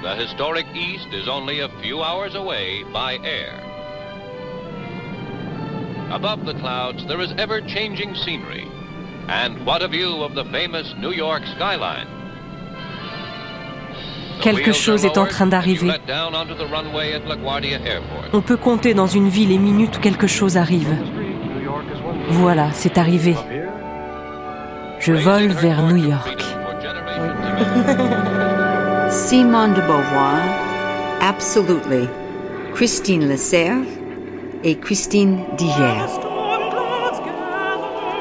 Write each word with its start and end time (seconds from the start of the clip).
The 0.00 0.14
historic 0.14 0.66
East 0.76 1.08
is 1.12 1.26
only 1.26 1.58
a 1.58 1.68
few 1.82 2.04
hours 2.04 2.36
away 2.36 2.84
by 2.92 3.18
air. 3.24 3.52
Above 6.12 6.46
the 6.46 6.54
clouds, 6.54 7.04
there 7.08 7.20
is 7.20 7.32
ever 7.36 7.60
changing 7.60 8.14
scenery. 8.14 8.70
And 9.28 9.66
what 9.66 9.82
a 9.82 9.88
view 9.88 10.22
of 10.22 10.36
the 10.36 10.44
famous 10.52 10.94
New 10.98 11.10
York 11.10 11.42
skyline. 11.56 12.06
Quelque 14.40 14.72
chose 14.72 15.04
est 15.04 15.18
en 15.18 15.26
train 15.26 15.48
d'arriver. 15.48 15.90
On 18.32 18.40
peut 18.40 18.56
compter 18.56 18.94
dans 18.94 19.08
une 19.08 19.28
ville 19.28 19.48
les 19.48 19.58
minutes 19.58 19.98
où 19.98 20.00
quelque 20.00 20.28
chose 20.28 20.56
arrive. 20.56 20.94
Voilà, 22.28 22.70
c'est 22.72 22.98
arrivé. 22.98 23.34
Je 25.00 25.12
vole 25.12 25.48
vers 25.48 25.82
New 25.82 25.96
York. 25.96 26.44
Simone 29.26 29.74
de 29.74 29.80
Beauvoir, 29.82 30.40
Absolutely, 31.20 32.08
Christine 32.72 33.28
Lecerf 33.28 33.84
et 34.62 34.78
Christine 34.78 35.44
Diger. 35.58 36.06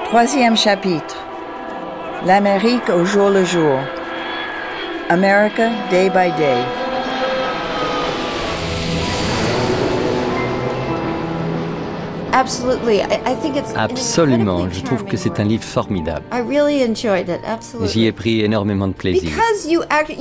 Troisième 0.06 0.58
chapitre. 0.58 1.24
L'Amérique 2.26 2.90
au 2.90 3.06
jour 3.06 3.30
le 3.30 3.46
jour. 3.46 3.80
America 5.10 5.70
Day 5.92 6.10
by 6.10 6.32
Day. 6.36 6.87
Absolument, 13.76 14.70
je 14.72 14.82
trouve 14.82 15.04
que 15.06 15.18
c'est 15.18 15.40
un 15.40 15.44
livre 15.44 15.64
formidable. 15.64 16.24
J'y 17.86 18.06
ai 18.06 18.12
pris 18.12 18.42
énormément 18.42 18.88
de 18.88 18.94
plaisir. 18.94 19.32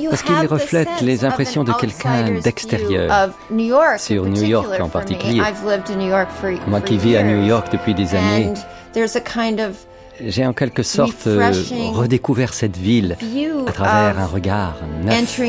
Parce 0.09 0.23
qu'il 0.23 0.47
reflète 0.47 0.89
les 1.01 1.25
impressions 1.25 1.63
de 1.63 1.73
quelqu'un 1.73 2.39
d'extérieur, 2.43 3.29
sur 3.97 4.25
New 4.25 4.43
York 4.43 4.67
en 4.81 4.89
particulier. 4.89 5.41
Moi 6.67 6.81
qui 6.81 6.97
vis 6.97 7.17
à 7.17 7.23
New 7.23 7.45
York 7.45 7.67
depuis 7.71 7.93
des 7.93 8.15
années, 8.15 8.53
j'ai 10.25 10.45
en 10.47 10.53
quelque 10.53 10.81
sorte 10.83 11.27
redécouvert 11.93 12.53
cette 12.53 12.77
ville 12.77 13.15
à 13.67 13.71
travers 13.71 14.19
un 14.19 14.25
regard 14.25 14.75
neuf. 15.03 15.39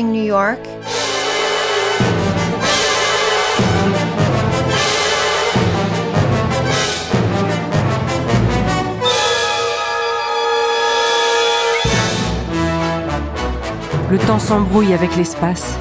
Le 14.09 14.17
temps 14.17 14.39
s'embrouille 14.39 14.93
avec 14.93 15.15
l'espace. 15.15 15.79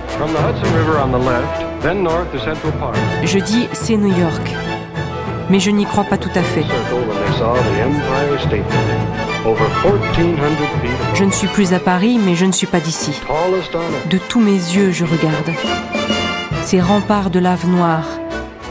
Je 3.24 3.38
dis 3.38 3.68
c'est 3.72 3.96
New 3.96 4.14
York. 4.14 4.54
Mais 5.48 5.60
je 5.60 5.70
n'y 5.70 5.86
crois 5.86 6.04
pas 6.04 6.18
tout 6.18 6.30
à 6.34 6.42
fait. 6.42 6.64
Je 11.14 11.24
ne 11.24 11.30
suis 11.30 11.48
plus 11.48 11.72
à 11.72 11.78
Paris, 11.78 12.20
mais 12.22 12.34
je 12.34 12.44
ne 12.44 12.52
suis 12.52 12.66
pas 12.66 12.80
d'ici. 12.80 13.18
De 14.10 14.18
tous 14.18 14.40
mes 14.40 14.52
yeux, 14.52 14.90
je 14.90 15.06
regarde. 15.06 15.52
Ces 16.64 16.82
remparts 16.82 17.30
de 17.30 17.38
lave 17.38 17.66
noire, 17.66 18.04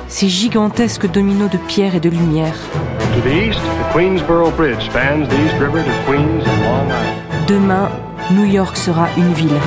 ces 0.07 0.29
gigantesques 0.29 1.09
dominos 1.09 1.49
de 1.49 1.57
pierre 1.57 1.95
et 1.95 1.99
de 1.99 2.09
lumière. 2.09 2.55
Demain, 7.47 7.89
New 8.31 8.43
York 8.43 8.75
sera 8.75 9.07
une 9.17 9.31
ville. 9.33 9.59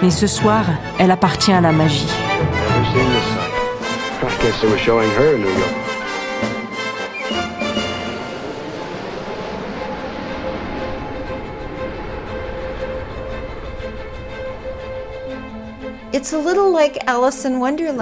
Mais 0.00 0.10
ce 0.10 0.28
soir, 0.28 0.64
elle 0.98 1.10
appartient 1.10 1.52
à 1.52 1.60
la 1.60 1.72
magie. 1.72 2.06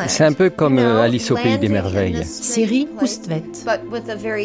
C'est 0.09 0.25
un 0.25 0.33
peu 0.33 0.51
comme 0.51 0.79
euh, 0.79 1.03
Alice 1.03 1.31
au 1.31 1.37
pays 1.37 1.59
des 1.59 1.69
merveilles. 1.69 2.25
Série. 2.25 2.89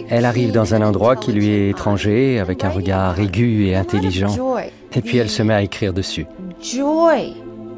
Elle 0.10 0.26
arrive 0.26 0.52
dans 0.52 0.74
un 0.74 0.82
endroit 0.82 1.16
qui 1.16 1.32
lui 1.32 1.50
est 1.50 1.70
étranger, 1.70 2.40
avec 2.40 2.64
un 2.64 2.70
regard 2.70 3.20
aigu 3.20 3.68
et 3.68 3.76
intelligent. 3.76 4.36
Et 4.94 5.02
puis 5.02 5.18
elle 5.18 5.30
se 5.30 5.44
met 5.44 5.54
à 5.54 5.62
écrire 5.62 5.94
dessus. 5.94 6.26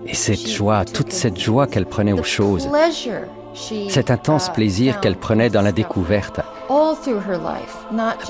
Et 0.06 0.16
cette 0.16 0.48
joie, 0.48 0.84
toute 0.86 1.14
cette 1.14 1.40
joie 1.40 1.68
qu'elle 1.68 1.86
prenait 1.86 2.14
aux 2.14 2.24
choses, 2.24 2.70
cet 3.90 4.12
intense 4.12 4.50
plaisir 4.52 5.00
qu'elle 5.00 5.16
prenait 5.16 5.50
dans 5.50 5.62
la 5.62 5.72
découverte, 5.72 6.42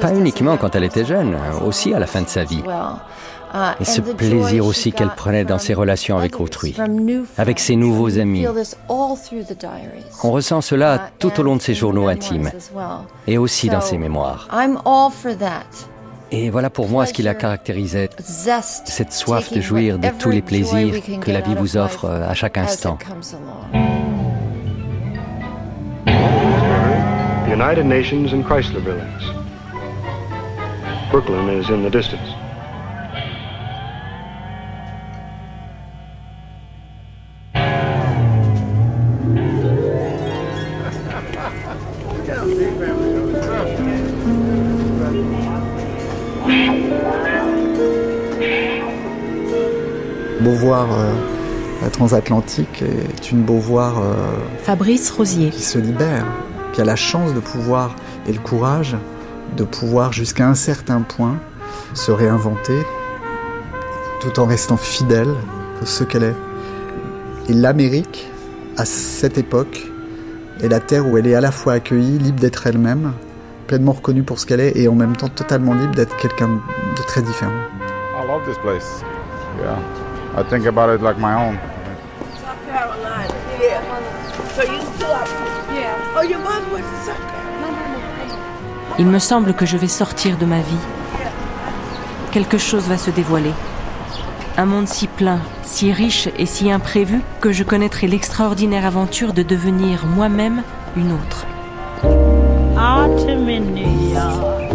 pas 0.01 0.13
uniquement 0.13 0.57
quand 0.57 0.75
elle 0.75 0.83
était 0.83 1.05
jeune, 1.05 1.35
aussi 1.65 1.93
à 1.93 1.99
la 1.99 2.07
fin 2.07 2.21
de 2.21 2.27
sa 2.27 2.43
vie. 2.43 2.63
Et 3.79 3.85
ce 3.85 4.01
plaisir 4.01 4.65
aussi 4.65 4.91
qu'elle 4.91 5.11
prenait 5.11 5.45
dans 5.45 5.59
ses 5.59 5.73
relations 5.73 6.17
avec 6.17 6.39
autrui, 6.39 6.75
avec 7.37 7.59
ses 7.59 7.75
nouveaux 7.75 8.17
amis. 8.17 8.45
On 8.89 10.31
ressent 10.31 10.61
cela 10.61 11.09
tout 11.19 11.39
au 11.39 11.43
long 11.43 11.55
de 11.55 11.61
ses 11.61 11.75
journaux 11.75 12.07
intimes 12.07 12.51
et 13.27 13.37
aussi 13.37 13.69
dans 13.69 13.81
ses 13.81 13.97
mémoires. 13.97 14.47
Et 16.31 16.49
voilà 16.49 16.71
pour 16.71 16.89
moi 16.89 17.05
ce 17.05 17.13
qui 17.13 17.21
la 17.21 17.35
caractérisait, 17.35 18.09
cette 18.19 19.13
soif 19.13 19.53
de 19.53 19.61
jouir 19.61 19.99
de 19.99 20.07
tous 20.17 20.31
les 20.31 20.41
plaisirs 20.41 20.95
que 21.21 21.29
la 21.29 21.41
vie 21.41 21.53
vous 21.53 21.77
offre 21.77 22.09
à 22.09 22.33
chaque 22.33 22.57
instant. 22.57 22.97
United 27.47 27.85
Nations 27.85 28.33
and 28.33 28.43
Chrysler 28.43 28.83
buildings. 28.83 29.23
Brooklyn 31.11 31.49
is 31.49 31.69
in 31.69 31.83
the 31.83 31.89
distance. 31.89 32.29
Beauvoir 50.41 50.91
euh, 50.91 51.13
la 51.81 51.89
transatlantique 51.89 52.81
est 52.81 53.31
une 53.31 53.43
Beauvoir 53.43 53.99
euh, 53.99 54.13
Fabrice 54.63 55.11
Rosier 55.11 55.49
qui 55.49 55.61
se 55.61 55.77
libère, 55.77 56.25
qui 56.73 56.81
a 56.81 56.85
la 56.85 56.95
chance 56.95 57.33
de 57.33 57.39
pouvoir 57.39 57.95
et 58.27 58.33
le 58.33 58.39
courage 58.39 58.97
de 59.55 59.63
pouvoir 59.63 60.11
jusqu'à 60.11 60.47
un 60.47 60.55
certain 60.55 61.01
point 61.01 61.37
se 61.93 62.11
réinventer 62.11 62.85
tout 64.19 64.39
en 64.39 64.45
restant 64.45 64.77
fidèle 64.77 65.29
à 65.81 65.85
ce 65.85 66.03
qu'elle 66.03 66.23
est. 66.23 66.35
Et 67.49 67.53
l'Amérique, 67.53 68.27
à 68.77 68.85
cette 68.85 69.37
époque, 69.37 69.87
est 70.61 70.67
la 70.69 70.79
terre 70.79 71.07
où 71.07 71.17
elle 71.17 71.27
est 71.27 71.35
à 71.35 71.41
la 71.41 71.51
fois 71.51 71.73
accueillie, 71.73 72.17
libre 72.17 72.39
d'être 72.39 72.65
elle-même, 72.67 73.13
pleinement 73.67 73.91
reconnue 73.91 74.23
pour 74.23 74.39
ce 74.39 74.45
qu'elle 74.45 74.61
est 74.61 74.77
et 74.77 74.87
en 74.87 74.95
même 74.95 75.15
temps 75.15 75.27
totalement 75.27 75.73
libre 75.73 75.93
d'être 75.93 76.15
quelqu'un 76.17 76.47
de 76.47 77.01
très 77.05 77.21
différent. 77.21 77.51
I 78.15 78.25
love 78.25 78.45
this 78.45 78.57
place. 78.59 79.03
Yeah. 79.59 79.77
I 80.35 80.43
think 80.49 80.65
about 80.65 80.89
it 80.95 81.01
like 81.01 81.17
my 81.19 81.33
own. 81.33 81.57
South 82.41 82.57
Carolina, 82.71 83.27
yeah. 83.61 83.81
So 84.55 84.63
you 84.63 84.81
still 84.95 85.11
up? 85.11 85.52
Il 88.99 89.07
me 89.07 89.19
semble 89.19 89.53
que 89.53 89.65
je 89.65 89.77
vais 89.77 89.87
sortir 89.87 90.37
de 90.37 90.45
ma 90.45 90.59
vie. 90.59 90.83
Quelque 92.31 92.57
chose 92.57 92.83
va 92.87 92.97
se 92.97 93.11
dévoiler. 93.11 93.51
Un 94.55 94.65
monde 94.65 94.87
si 94.87 95.07
plein, 95.07 95.39
si 95.63 95.91
riche 95.91 96.29
et 96.37 96.45
si 96.45 96.71
imprévu 96.71 97.21
que 97.41 97.51
je 97.51 97.63
connaîtrai 97.63 98.07
l'extraordinaire 98.07 98.85
aventure 98.85 99.33
de 99.33 99.41
devenir 99.41 100.05
moi-même 100.05 100.61
une 100.95 101.11
autre. 101.11 101.45
Autumn 102.03 103.49
in 103.49 103.61
New 103.73 104.13
York. 104.13 104.73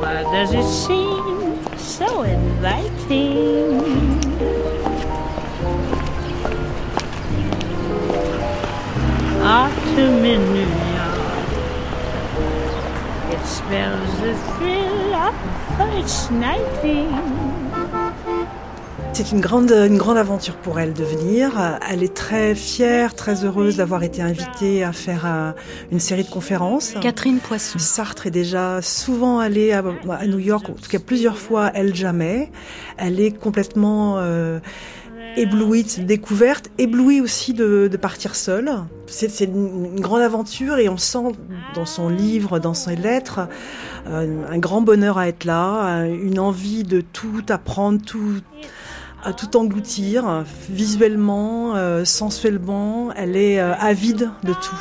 Why 0.00 0.24
does 0.32 0.52
it 0.52 0.64
seem 0.64 1.56
so 1.78 2.22
inviting? 2.22 4.09
Autumn 9.42 10.24
in 10.24 10.40
New 10.52 10.68
York. 10.96 11.20
It 13.32 13.46
spells 13.46 14.20
the 14.20 14.34
thrill 14.56 15.14
of 15.14 15.34
first 15.76 16.30
nighting. 16.30 17.10
C'est 19.12 19.32
une 19.32 19.40
grande, 19.40 19.70
une 19.70 19.98
grande 19.98 20.16
aventure 20.16 20.56
pour 20.56 20.78
elle 20.78 20.94
de 20.94 21.04
venir. 21.04 21.50
Elle 21.90 22.02
est 22.02 22.14
très 22.14 22.54
fière, 22.54 23.14
très 23.14 23.44
heureuse 23.44 23.76
d'avoir 23.76 24.02
été 24.02 24.22
invitée 24.22 24.82
à 24.84 24.92
faire 24.92 25.54
une 25.90 26.00
série 26.00 26.24
de 26.24 26.30
conférences. 26.30 26.94
Catherine 27.02 27.38
Poisson. 27.38 27.78
Sartre 27.78 28.28
est 28.28 28.30
déjà 28.30 28.80
souvent 28.80 29.38
allée 29.38 29.72
à, 29.72 29.82
New 30.26 30.38
York, 30.38 30.70
en 30.70 30.72
tout 30.72 30.88
cas 30.88 30.98
plusieurs 30.98 31.36
fois, 31.36 31.70
elle 31.74 31.94
jamais. 31.94 32.50
Elle 32.96 33.20
est 33.20 33.32
complètement 33.32 34.14
euh, 34.18 34.60
éblouie 35.36 35.84
de 35.84 35.88
cette 35.88 36.06
découverte, 36.06 36.70
éblouie 36.78 37.20
aussi 37.20 37.52
de, 37.54 37.88
de 37.90 37.96
partir 37.96 38.34
seule. 38.34 38.70
C'est 39.06 39.40
une, 39.40 40.00
grande 40.00 40.22
aventure 40.22 40.78
et 40.78 40.88
on 40.88 40.96
sent 40.96 41.32
dans 41.74 41.86
son 41.86 42.08
livre, 42.08 42.58
dans 42.58 42.74
ses 42.74 42.96
lettres, 42.96 43.40
euh, 44.08 44.42
un 44.48 44.58
grand 44.58 44.82
bonheur 44.82 45.18
à 45.18 45.28
être 45.28 45.44
là, 45.44 46.04
une 46.06 46.38
envie 46.38 46.84
de 46.84 47.00
tout 47.00 47.44
apprendre, 47.48 48.00
tout 48.04 48.40
à 49.24 49.32
tout 49.32 49.56
engloutir, 49.56 50.44
visuellement, 50.70 51.76
euh, 51.76 52.04
sensuellement. 52.04 53.12
Elle 53.14 53.36
est 53.36 53.60
euh, 53.60 53.74
avide 53.74 54.30
de 54.44 54.52
tout. 54.52 54.76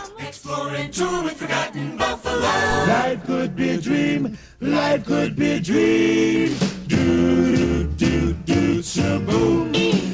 Life 2.88 3.20
could 3.26 3.56
be 3.56 3.70
a 3.70 3.78
dream, 3.78 4.32
life 4.62 5.04
could 5.06 5.36
be 5.36 5.52
a 5.52 5.60
dream. 5.60 6.50
Do, 6.88 7.86
do, 7.98 8.34
do, 8.46 8.82
do, 8.82 8.82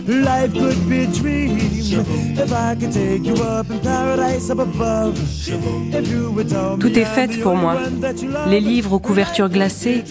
Life 0.07 0.53
could 0.53 0.89
be 0.89 1.03
a 1.03 1.07
dream. 1.07 1.57
If 2.37 2.51
I 2.51 2.75
could 2.75 2.91
take 2.91 3.25
you 3.25 3.35
up 3.41 3.69
in 3.69 3.79
paradise 3.79 4.49
up 4.51 4.59
above. 4.59 5.17
Tout 6.79 6.99
est 6.99 7.05
fait 7.05 7.39
pour 7.41 7.55
moi. 7.55 7.77
Les 8.47 8.59
livres 8.59 8.93
aux 8.93 8.99
couvertures 8.99 9.49
glacées 9.49 10.03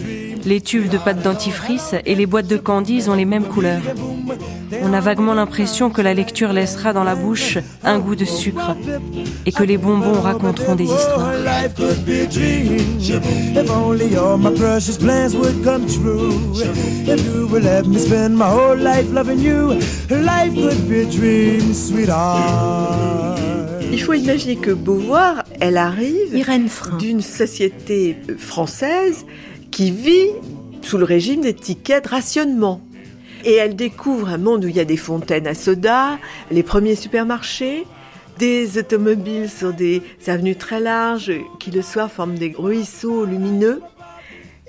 les 0.46 0.60
tubes 0.60 0.88
de 0.88 0.98
pâte 0.98 1.22
dentifrice 1.22 1.94
et 2.04 2.14
les 2.14 2.26
boîtes 2.26 2.46
de 2.46 2.56
candies 2.56 3.08
ont 3.08 3.14
les 3.14 3.24
mêmes 3.24 3.44
couleurs. 3.44 3.82
On 4.82 4.92
a 4.92 5.00
vaguement 5.00 5.34
l'impression 5.34 5.90
que 5.90 6.02
la 6.02 6.14
lecture 6.14 6.52
laissera 6.52 6.92
dans 6.92 7.04
la 7.04 7.14
bouche 7.14 7.58
un 7.82 7.98
goût 7.98 8.16
de 8.16 8.24
sucre 8.24 8.76
et 9.46 9.52
que 9.52 9.62
les 9.62 9.78
bonbons 9.78 10.20
raconteront 10.20 10.74
des 10.74 10.84
histoires. 10.84 11.32
Il 23.92 24.00
faut 24.00 24.12
imaginer 24.12 24.56
que 24.56 24.72
Beauvoir, 24.72 25.44
elle 25.60 25.76
arrive 25.76 26.44
d'une 26.98 27.20
société 27.20 28.16
française 28.38 29.24
qui 29.74 29.90
vit 29.90 30.30
sous 30.82 30.98
le 30.98 31.04
régime 31.04 31.40
des 31.40 31.52
tickets 31.52 32.04
de 32.04 32.08
rationnement. 32.08 32.80
Et 33.44 33.54
elle 33.54 33.74
découvre 33.74 34.28
un 34.28 34.38
monde 34.38 34.64
où 34.64 34.68
il 34.68 34.76
y 34.76 34.80
a 34.80 34.84
des 34.84 34.96
fontaines 34.96 35.48
à 35.48 35.54
soda, 35.54 36.18
les 36.52 36.62
premiers 36.62 36.94
supermarchés, 36.94 37.84
des 38.38 38.78
automobiles 38.78 39.50
sur 39.50 39.72
des 39.72 40.00
avenues 40.28 40.54
très 40.54 40.78
larges 40.78 41.32
qui 41.58 41.72
le 41.72 41.82
soir 41.82 42.10
forment 42.10 42.36
des 42.36 42.54
ruisseaux 42.56 43.24
lumineux. 43.24 43.82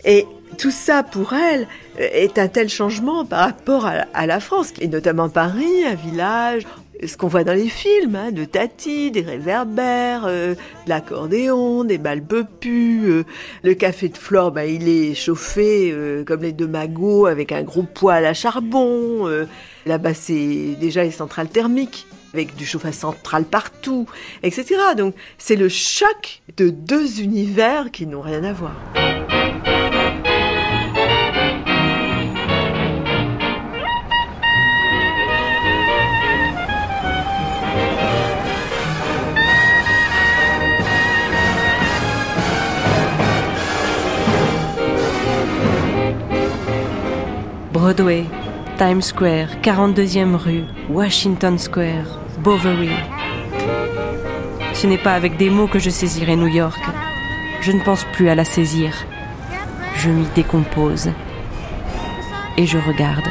Et 0.06 0.26
tout 0.58 0.72
ça 0.72 1.04
pour 1.04 1.34
elle 1.34 1.68
est 2.00 2.40
un 2.40 2.48
tel 2.48 2.68
changement 2.68 3.26
par 3.26 3.42
rapport 3.42 3.86
à 3.86 4.26
la 4.26 4.40
France, 4.40 4.74
et 4.82 4.88
notamment 4.88 5.30
Paris, 5.30 5.86
un 5.86 5.96
village 5.96 6.64
ce 7.04 7.18
qu'on 7.18 7.28
voit 7.28 7.44
dans 7.44 7.54
les 7.54 7.68
films, 7.68 8.16
hein, 8.16 8.32
de 8.32 8.46
Tati, 8.46 9.12
des 9.12 9.22
réverbères, 9.22 10.26
euh, 10.26 10.54
de 10.54 10.90
l'accordéon, 10.90 11.84
des 11.84 11.98
balles 11.98 12.24
euh, 12.66 13.24
le 13.64 13.74
café 13.74 14.10
de 14.10 14.18
Flore, 14.18 14.52
bah, 14.52 14.66
il 14.66 14.88
est 14.88 15.14
chauffé 15.14 15.92
euh, 15.92 16.24
comme 16.24 16.42
les 16.42 16.52
deux 16.52 16.68
magots 16.68 17.26
avec 17.26 17.52
un 17.52 17.64
gros 17.64 17.84
poêle 17.84 18.26
à 18.26 18.34
charbon. 18.34 19.28
Là-bas, 19.86 20.14
c'est 20.14 20.76
déjà 20.80 21.04
les 21.04 21.12
centrales 21.12 21.50
thermiques 21.50 22.08
avec 22.34 22.56
du 22.56 22.66
chauffage 22.66 22.96
central 22.96 23.46
partout, 23.46 24.08
etc. 24.44 24.76
Donc 24.98 25.16
c'est 25.38 25.56
le 25.56 25.70
choc 25.70 26.42
de 26.58 26.70
deux 26.70 27.22
univers 27.22 27.92
qui 27.92 28.08
n'ont 28.08 28.22
rien 28.22 28.44
à 28.44 28.52
voir. 28.52 28.76
Broadway, 47.86 48.26
Times 48.80 49.04
Square, 49.04 49.62
42e 49.62 50.36
rue, 50.36 50.64
Washington 50.90 51.56
Square, 51.60 52.18
Bovary. 52.40 52.90
Ce 54.74 54.88
n'est 54.88 54.98
pas 54.98 55.14
avec 55.14 55.38
des 55.38 55.52
mots 55.52 55.68
que 55.68 55.78
je 55.78 55.92
saisirai 55.92 56.36
New 56.36 56.48
York. 56.48 56.80
Je 57.62 57.72
ne 57.72 57.84
pense 57.84 58.04
plus 58.06 58.28
à 58.30 58.34
la 58.34 58.44
saisir. 58.44 58.92
Je 59.98 60.10
m'y 60.10 60.26
décompose. 60.34 61.12
Et 62.58 62.66
je 62.66 62.80
regarde. 62.80 63.28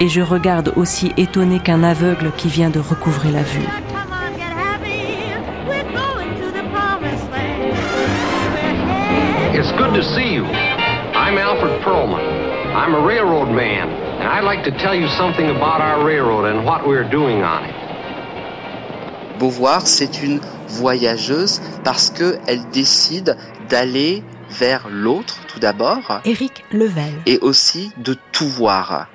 Et 0.00 0.08
je 0.08 0.22
regarde 0.22 0.72
aussi 0.76 1.12
étonné 1.18 1.58
qu'un 1.58 1.82
aveugle 1.82 2.32
qui 2.38 2.48
vient 2.48 2.70
de 2.70 2.80
recouvrer 2.80 3.32
la 3.32 3.42
vue. 3.42 3.68
It's 9.52 9.72
good 9.72 9.92
to 9.92 10.02
see 10.02 10.36
you. 10.36 10.46
I'm 11.14 11.36
Alfred 11.36 11.82
Perlman. 11.84 12.39
I'm 12.72 12.94
a 12.94 13.00
railroad 13.00 13.50
man, 13.50 13.90
and 14.20 14.28
I'd 14.28 14.44
like 14.44 14.62
to 14.62 14.70
tell 14.70 14.94
you 14.94 15.08
something 15.08 15.50
about 15.50 15.80
our 15.80 16.04
railroad 16.04 16.44
and 16.44 16.64
what 16.64 16.86
we're 16.86 17.08
doing 17.10 17.42
on 17.42 17.64
it. 17.64 17.74
Beauvoir, 19.40 19.88
c'est 19.88 20.22
une 20.22 20.40
voyageuse 20.68 21.60
parce 21.82 22.10
qu'elle 22.10 22.70
décide 22.70 23.36
d'aller 23.68 24.22
vers 24.50 24.88
l'autre 24.88 25.40
tout 25.48 25.58
d'abord. 25.58 26.20
Éric 26.24 26.64
Level. 26.70 27.12
Et 27.26 27.38
aussi 27.40 27.90
de 27.96 28.16
tout 28.30 28.48
voir. 28.48 29.08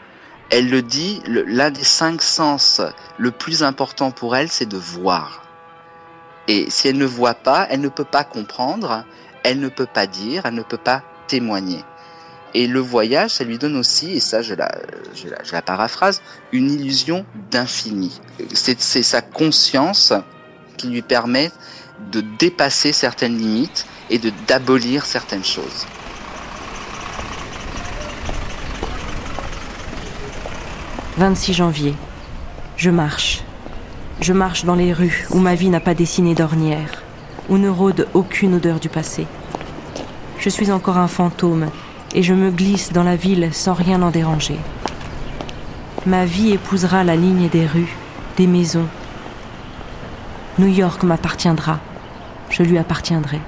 Elle 0.50 0.69
le 0.69 0.81
dit, 0.81 1.22
l'un 1.25 1.72
des 1.72 1.84
cinq 1.84 2.22
sens 2.22 2.81
le 3.18 3.31
plus 3.31 3.63
important 3.63 4.12
pour 4.12 4.36
elle, 4.36 4.50
c'est 4.50 4.68
de 4.68 4.78
voir. 4.78 5.44
Et 6.50 6.69
si 6.69 6.90
elle 6.90 6.98
ne 6.98 7.06
voit 7.06 7.36
pas, 7.36 7.68
elle 7.69 7.81
ne 7.81 7.90
peut 7.90 8.04
pas 8.04 8.26
comprendre, 8.26 9.06
elle 9.44 9.62
ne 9.62 9.69
peut 9.69 9.88
pas 9.88 10.07
dire, 10.07 10.42
elle 10.45 10.56
ne 10.56 10.62
peut 10.64 10.78
pas 10.78 11.04
témoigner. 11.28 11.83
Et 12.57 12.68
le 12.68 12.80
voyage, 12.80 13.31
ça 13.31 13.44
lui 13.44 13.57
donne 13.57 13.76
aussi, 13.76 14.12
et 14.12 14.21
ça 14.21 14.42
je 14.42 14.54
la, 14.54 14.71
je 15.14 15.52
la, 15.52 15.62
paraphrase, 15.62 16.21
une 16.54 16.71
illusion 16.71 17.26
d'infini. 17.52 18.21
C'est 18.54 18.80
sa 18.80 19.21
conscience 19.21 20.14
qui 20.78 20.88
lui 20.88 21.02
permet 21.02 21.52
de 22.14 22.24
dépasser 22.40 22.94
certaines 22.94 23.38
limites 23.38 23.85
et 24.09 24.19
de 24.19 24.31
d'abolir 24.47 25.06
certaines 25.06 25.44
choses. 25.44 25.85
«26 31.18 31.54
janvier. 31.54 31.94
Je 32.78 32.90
marche. 32.90 33.44
Je 34.21 34.31
marche 34.31 34.64
dans 34.64 34.76
les 34.76 34.94
rues 34.94 35.28
où 35.31 35.40
ma 35.40 35.56
vie 35.56 35.68
n'a 35.69 35.81
pas 35.81 35.94
dessiné 35.94 36.35
d'ornière, 36.35 37.04
où 37.50 37.57
ne 37.57 37.68
rôde 37.68 38.07
aucune 38.14 38.54
odeur 38.54 38.80
du 38.80 38.88
passé. 38.88 39.28
Je 40.40 40.47
suis 40.47 40.71
encore 40.71 40.97
un 40.97 41.09
fantôme 41.09 41.69
et 42.16 42.24
je 42.24 42.34
me 42.34 42.50
glisse 42.50 42.94
dans 42.94 43.04
la 43.04 43.18
ville 43.18 43.50
sans 43.52 43.74
rien 43.74 44.02
en 44.02 44.10
déranger. 44.10 44.57
Ma 46.06 46.26
vie 46.26 46.54
épousera 46.54 47.04
la 47.04 47.18
ligne 47.18 47.50
des 47.50 47.68
rues, 47.68 47.94
des 48.38 48.48
maisons. 48.48 48.88
New 50.57 50.68
York 50.68 51.04
m'appartiendra, 51.04 51.80
je 52.50 52.64
lui 52.64 52.78
appartiendrai. 52.78 53.42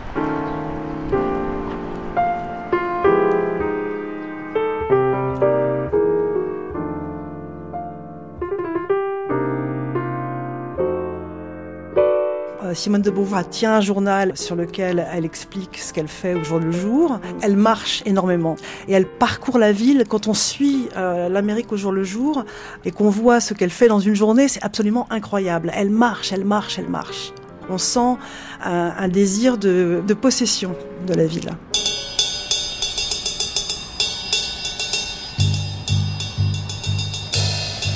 Simone 12.78 13.02
de 13.02 13.10
Beauvoir 13.10 13.50
tient 13.50 13.74
un 13.74 13.82
journal 13.82 14.38
sur 14.38 14.56
lequel 14.56 15.08
elle 15.12 15.26
explique 15.26 15.80
ce 15.80 15.92
qu'elle 15.94 16.08
fait 16.08 16.36
au 16.36 16.44
jour 16.44 16.60
le 16.60 16.72
jour. 16.72 17.20
Elle 17.42 17.58
marche 17.58 18.04
énormément 18.06 18.56
et 18.88 18.94
elle 18.94 19.08
parcourt 19.08 19.58
la 19.58 19.72
ville. 19.72 20.04
Quand 20.08 20.28
on 20.28 20.36
suit 20.36 20.88
euh, 20.96 21.28
l'Amérique 21.28 21.72
au 21.72 21.76
jour 21.78 21.92
le 21.92 22.04
jour 22.04 22.46
et 22.86 22.92
qu'on 22.92 23.10
voit 23.10 23.40
ce 23.40 23.56
qu'elle 23.56 23.72
fait 23.72 23.88
dans 23.88 24.00
une 24.00 24.16
journée, 24.16 24.48
c'est 24.48 24.64
absolument 24.64 25.08
incroyable. 25.10 25.72
Elle 25.74 25.90
marche, 25.90 26.32
elle 26.32 26.46
marche, 26.46 26.78
elle 26.78 26.88
marche. 26.88 27.34
On 27.68 27.80
sent 27.80 28.16
un, 28.64 29.08
désir 29.08 29.58
de 29.58 30.14
possession 30.14 30.76
de 31.08 31.16
la 31.16 31.26
ville. 31.26 31.50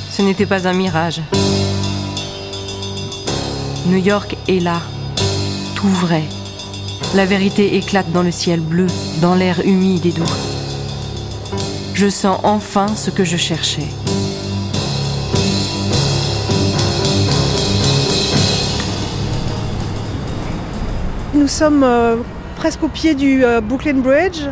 Ce 0.09 0.23
n'était 0.23 0.47
pas 0.47 0.67
un 0.67 0.73
mirage. 0.73 1.21
New 3.88 3.97
York 3.97 4.38
est 4.47 4.59
là, 4.59 4.79
tout 5.75 5.88
vrai. 5.88 6.23
La 7.15 7.25
vérité 7.25 7.77
éclate 7.77 8.11
dans 8.11 8.21
le 8.21 8.29
ciel 8.29 8.59
bleu, 8.59 8.85
dans 9.21 9.33
l'air 9.33 9.61
humide 9.65 10.05
et 10.05 10.11
doux. 10.11 10.23
Je 11.95 12.07
sens 12.07 12.39
enfin 12.43 12.88
ce 12.95 13.09
que 13.09 13.23
je 13.23 13.38
cherchais. 13.38 13.88
Nous 21.33 21.47
sommes 21.47 21.83
euh, 21.83 22.17
presque 22.57 22.83
au 22.83 22.88
pied 22.88 23.15
du 23.15 23.43
euh, 23.43 23.61
Brooklyn 23.61 23.95
Bridge. 23.95 24.43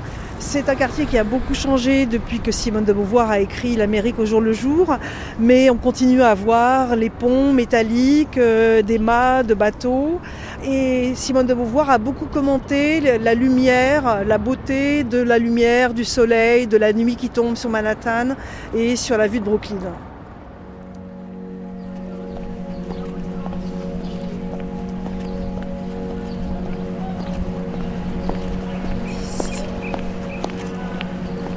C'est 0.41 0.69
un 0.69 0.75
quartier 0.75 1.05
qui 1.05 1.17
a 1.17 1.25
beaucoup 1.25 1.53
changé 1.53 2.05
depuis 2.05 2.39
que 2.39 2.51
Simone 2.51 2.86
de 2.86 2.93
Beauvoir 2.93 3.29
a 3.29 3.39
écrit 3.39 3.75
L'Amérique 3.75 4.17
au 4.19 4.25
jour 4.25 4.39
le 4.39 4.53
jour, 4.53 4.98
mais 5.38 5.69
on 5.69 5.75
continue 5.75 6.22
à 6.24 6.34
voir 6.34 6.96
les 6.96 7.10
ponts 7.10 7.51
métalliques, 7.51 8.38
euh, 8.38 8.81
des 8.81 9.00
mâts 9.00 9.43
de 9.43 9.53
bateaux. 9.53 10.22
Et 10.63 11.12
Simone 11.15 11.46
de 11.46 11.53
Beauvoir 11.53 11.89
a 11.89 11.98
beaucoup 11.98 12.25
commenté 12.25 13.01
la 13.19 13.34
lumière, 13.34 14.24
la 14.25 14.38
beauté 14.38 15.03
de 15.03 15.22
la 15.22 15.38
lumière, 15.38 15.93
du 15.93 16.05
soleil, 16.05 16.67
de 16.67 16.77
la 16.77 16.93
nuit 16.93 17.17
qui 17.17 17.29
tombe 17.29 17.55
sur 17.55 17.69
Manhattan 17.69 18.36
et 18.74 18.96
sur 18.96 19.17
la 19.17 19.27
vue 19.27 19.41
de 19.41 19.46
Brooklyn. 19.46 19.77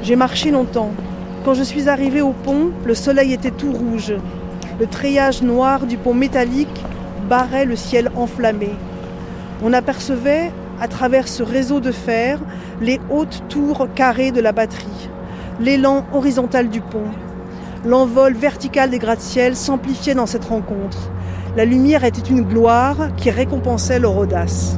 J'ai 0.03 0.17
marché 0.17 0.51
longtemps. 0.51 0.91
Quand 1.45 1.53
je 1.53 1.63
suis 1.63 1.87
arrivée 1.87 2.21
au 2.21 2.33
pont, 2.33 2.71
le 2.83 2.93
soleil 2.93 3.31
était 3.31 3.51
tout 3.51 3.71
rouge. 3.71 4.13
Le 4.77 4.85
treillage 4.85 5.41
noir 5.41 5.85
du 5.85 5.95
pont 5.95 6.13
métallique 6.13 6.83
barrait 7.29 7.63
le 7.63 7.77
ciel 7.77 8.11
enflammé. 8.17 8.71
On 9.63 9.71
apercevait, 9.71 10.51
à 10.81 10.89
travers 10.89 11.29
ce 11.29 11.41
réseau 11.41 11.79
de 11.79 11.93
fer, 11.93 12.39
les 12.81 12.99
hautes 13.09 13.43
tours 13.47 13.87
carrées 13.95 14.33
de 14.33 14.41
la 14.41 14.51
batterie, 14.51 15.09
l'élan 15.61 16.05
horizontal 16.11 16.67
du 16.67 16.81
pont. 16.81 17.07
L'envol 17.85 18.33
vertical 18.33 18.89
des 18.89 18.99
gratte-ciel 18.99 19.55
s'amplifiait 19.55 20.15
dans 20.15 20.25
cette 20.25 20.43
rencontre. 20.43 21.11
La 21.55 21.63
lumière 21.63 22.03
était 22.03 22.29
une 22.29 22.41
gloire 22.41 23.15
qui 23.15 23.29
récompensait 23.29 23.99
leur 23.99 24.17
audace. 24.17 24.77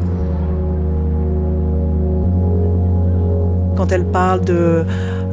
Quand 3.75 3.91
elle 3.91 4.05
parle 4.05 4.45
de 4.45 4.85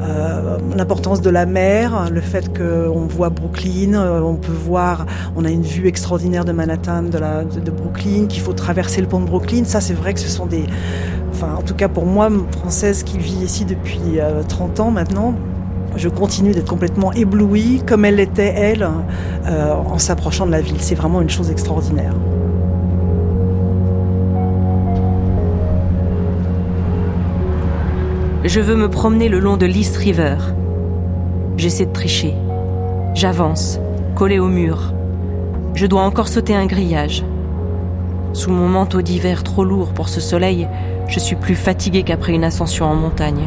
euh, 0.02 0.58
l'importance 0.76 1.20
de 1.20 1.30
la 1.30 1.46
mer, 1.46 2.08
le 2.10 2.20
fait 2.20 2.56
qu'on 2.56 3.06
voit 3.06 3.30
Brooklyn, 3.30 3.94
euh, 3.94 4.20
on 4.20 4.34
peut 4.34 4.52
voir, 4.52 5.06
on 5.36 5.44
a 5.44 5.50
une 5.50 5.62
vue 5.62 5.86
extraordinaire 5.86 6.44
de 6.44 6.52
Manhattan, 6.52 7.04
de, 7.04 7.70
Brooklyn, 7.70 8.26
qu'il 8.26 8.40
faut 8.40 8.52
traverser 8.52 9.00
le 9.00 9.06
pont 9.06 9.20
de 9.20 9.26
Brooklyn. 9.26 9.64
Ça, 9.64 9.80
c'est 9.80 9.94
vrai 9.94 10.14
que 10.14 10.20
ce 10.20 10.28
sont 10.28 10.46
des, 10.46 10.64
enfin, 11.30 11.54
en 11.56 11.62
tout 11.62 11.74
cas 11.74 11.88
pour 11.88 12.06
moi, 12.06 12.30
française 12.50 13.02
qui 13.02 13.18
vit 13.18 13.44
ici 13.44 13.64
depuis 13.64 14.18
30 14.48 14.80
euh, 14.80 14.82
ans 14.82 14.90
maintenant, 14.90 15.34
je 15.96 16.08
continue 16.08 16.52
d'être 16.52 16.68
complètement 16.68 17.12
éblouie, 17.12 17.82
comme 17.86 18.04
elle 18.04 18.16
l'était 18.16 18.54
elle, 18.56 18.88
en 19.44 19.98
s'approchant 19.98 20.46
de 20.46 20.50
la 20.50 20.62
ville. 20.62 20.78
C'est 20.80 20.94
vraiment 20.94 21.20
une 21.20 21.28
chose 21.28 21.50
extraordinaire. 21.50 22.14
Je 28.44 28.58
veux 28.58 28.74
me 28.74 28.90
promener 28.90 29.28
le 29.28 29.38
long 29.38 29.56
de 29.56 29.66
l'East 29.66 29.96
River. 29.96 30.34
J'essaie 31.56 31.86
de 31.86 31.92
tricher. 31.92 32.34
J'avance, 33.14 33.78
collé 34.16 34.40
au 34.40 34.48
mur. 34.48 34.92
Je 35.74 35.86
dois 35.86 36.02
encore 36.02 36.26
sauter 36.26 36.52
un 36.52 36.66
grillage. 36.66 37.24
Sous 38.32 38.50
mon 38.50 38.66
manteau 38.66 39.00
d'hiver 39.00 39.44
trop 39.44 39.62
lourd 39.62 39.92
pour 39.92 40.08
ce 40.08 40.20
soleil, 40.20 40.66
je 41.06 41.20
suis 41.20 41.36
plus 41.36 41.54
fatiguée 41.54 42.02
qu'après 42.02 42.32
une 42.32 42.42
ascension 42.42 42.86
en 42.86 42.96
montagne. 42.96 43.46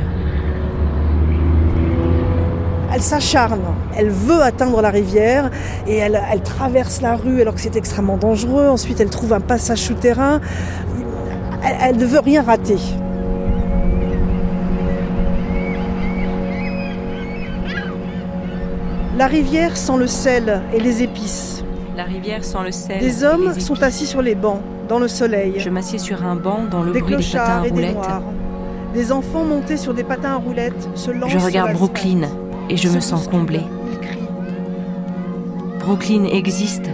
Elle 2.94 3.02
s'acharne, 3.02 3.64
elle 3.98 4.10
veut 4.10 4.42
atteindre 4.42 4.82
la 4.82 4.92
rivière 4.92 5.52
et 5.88 5.98
elle, 5.98 6.18
traverse 6.46 7.02
la 7.02 7.18
rue 7.18 7.42
alors 7.42 7.56
que 7.56 7.60
c'est 7.60 7.76
extrêmement 7.76 8.16
dangereux. 8.16 8.70
Ensuite, 8.70 9.02
elle 9.02 9.10
trouve 9.10 9.34
un 9.34 9.42
passage 9.42 9.80
souterrain. 9.80 10.40
Elle 11.82 11.98
ne 11.98 12.06
veut 12.06 12.22
rien 12.22 12.44
rater. 12.44 12.78
La 19.18 19.28
rivière 19.28 19.78
sent 19.78 19.96
le 19.98 20.08
sel 20.08 20.62
et 20.74 20.80
les 20.82 21.02
épices. 21.02 21.64
La 21.96 22.04
rivière 22.04 22.44
sent 22.44 22.58
le 22.66 22.72
sel. 22.74 23.00
Des 23.00 23.24
hommes 23.24 23.58
sont 23.58 23.82
assis 23.82 24.08
sur 24.08 24.22
les 24.22 24.36
bancs, 24.36 24.60
dans 24.90 25.00
le 25.00 25.08
soleil. 25.08 25.54
Je 25.58 25.70
m'assieds 25.70 26.00
sur 26.00 26.26
un 26.26 26.36
banc 26.36 26.66
dans 26.70 26.84
le 26.84 26.92
bruit 26.92 27.16
des 27.16 27.24
patins 27.24 27.40
à 27.40 27.62
roulettes. 27.62 27.96
Des, 28.94 29.00
des 29.00 29.12
enfants 29.14 29.46
montés 29.46 29.78
sur 29.78 29.94
des 29.94 30.04
patins 30.04 30.34
à 30.34 30.36
roulettes 30.36 30.90
se 30.96 31.12
lancent. 31.12 31.32
Je 31.32 31.38
regarde 31.38 31.72
Brooklyn 31.72 32.28
et 32.70 32.76
je 32.76 32.90
me 32.90 33.00
sens 33.00 33.30
comblée. 33.30 33.64
Brooklyn 35.80 36.26
existe 36.26 36.90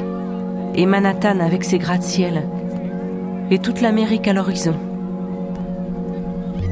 et 0.75 0.85
Manhattan 0.85 1.39
avec 1.39 1.63
ses 1.63 1.79
gratte-ciel 1.79 2.43
et 3.49 3.57
toute 3.57 3.81
l'Amérique 3.81 4.27
à 4.27 4.33
l'horizon. 4.33 4.75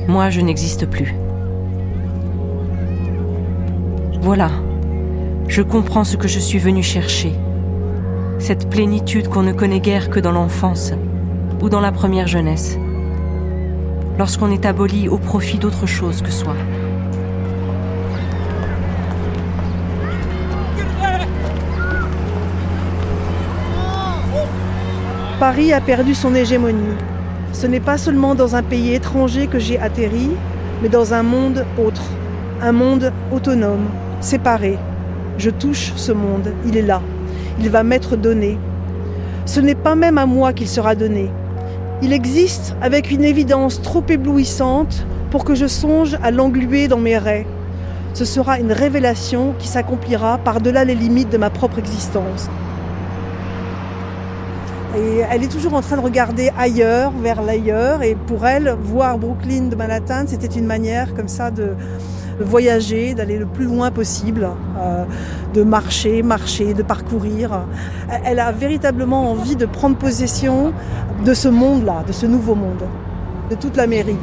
Moi, 0.08 0.30
je 0.30 0.42
n'existe 0.42 0.86
plus. 0.86 1.16
Voilà 4.22 4.52
je 5.50 5.64
comprends 5.64 6.04
ce 6.04 6.16
que 6.16 6.28
je 6.28 6.38
suis 6.38 6.60
venu 6.60 6.84
chercher. 6.84 7.34
Cette 8.38 8.70
plénitude 8.70 9.28
qu'on 9.30 9.42
ne 9.42 9.52
connaît 9.52 9.80
guère 9.80 10.12
que 10.12 10.20
dans 10.20 10.32
l'enfance 10.32 10.94
ou 11.60 11.70
dans 11.70 11.82
la 11.82 11.92
première 11.92 12.28
jeunesse, 12.28 12.78
lorsqu'on 14.20 14.52
est 14.52 14.68
aboli 14.68 15.10
au 15.10 15.18
profit 15.18 15.58
d'autre 15.58 15.88
chose 15.88 16.22
que 16.22 16.30
soi. 16.30 16.54
Paris 25.40 25.74
a 25.74 25.82
perdu 25.82 26.14
son 26.14 26.36
hégémonie. 26.36 26.96
Ce 27.54 27.66
n'est 27.66 27.80
pas 27.80 27.98
seulement 27.98 28.36
dans 28.36 28.56
un 28.56 28.62
pays 28.62 28.94
étranger 28.94 29.48
que 29.48 29.58
j'ai 29.58 29.80
atterri, 29.80 30.30
mais 30.84 30.90
dans 30.90 31.16
un 31.16 31.24
monde 31.24 31.66
autre, 31.84 32.04
un 32.62 32.72
monde 32.72 33.12
autonome, 33.32 33.88
séparé, 34.22 34.78
je 35.40 35.50
touche 35.50 35.94
ce 35.96 36.12
monde, 36.12 36.54
il 36.66 36.76
est 36.76 36.82
là. 36.82 37.02
Il 37.60 37.70
va 37.70 37.84
m'être 37.84 38.16
donné. 38.16 38.58
Ce 39.46 39.60
n'est 39.60 39.76
pas 39.76 39.96
même 39.96 40.18
à 40.18 40.26
moi 40.26 40.54
qu'il 40.54 40.68
sera 40.68 40.96
donné. 40.96 41.30
Il 42.02 42.14
existe 42.14 42.76
avec 42.82 43.10
une 43.10 43.24
évidence 43.24 43.82
trop 43.82 44.04
éblouissante 44.08 45.06
pour 45.32 45.46
que 45.46 45.56
je 45.56 45.68
songe 45.68 46.18
à 46.24 46.32
l'engluer 46.32 46.88
dans 46.88 46.98
mes 46.98 47.18
raies. 47.18 47.48
Ce 48.14 48.26
sera 48.26 48.60
une 48.60 48.72
révélation 48.72 49.54
qui 49.60 49.68
s'accomplira 49.68 50.40
par-delà 50.40 50.84
les 50.84 50.96
limites 50.96 51.30
de 51.30 51.38
ma 51.38 51.50
propre 51.50 51.80
existence. 51.80 52.50
Et 54.98 55.20
elle 55.30 55.44
est 55.44 55.52
toujours 55.52 55.76
en 55.76 55.82
train 55.82 55.98
de 55.98 56.02
regarder 56.02 56.52
ailleurs, 56.58 57.12
vers 57.12 57.44
l'ailleurs, 57.44 58.02
et 58.02 58.16
pour 58.16 58.48
elle, 58.48 58.76
voir 58.82 59.20
Brooklyn 59.20 59.68
de 59.70 59.76
Manhattan, 59.76 60.24
c'était 60.26 60.48
une 60.48 60.66
manière 60.66 61.14
comme 61.14 61.28
ça 61.28 61.52
de, 61.52 61.76
voyager, 62.44 63.14
d'aller 63.14 63.38
le 63.38 63.46
plus 63.46 63.66
loin 63.66 63.92
possible, 63.92 64.48
euh, 64.78 65.06
de 65.54 65.64
marcher, 65.64 66.24
marcher, 66.24 66.74
de 66.74 66.84
parcourir. 66.84 67.66
Elle 68.24 68.40
a 68.40 68.52
véritablement 68.52 69.32
envie 69.32 69.56
de 69.56 69.66
prendre 69.66 69.98
possession 69.98 70.74
de 71.26 71.34
ce 71.34 71.48
monde-là, 71.48 72.04
de 72.08 72.12
ce 72.12 72.26
nouveau 72.26 72.56
monde, 72.56 72.84
de 73.50 73.56
toute 73.56 73.76
l'Amérique. 73.76 74.18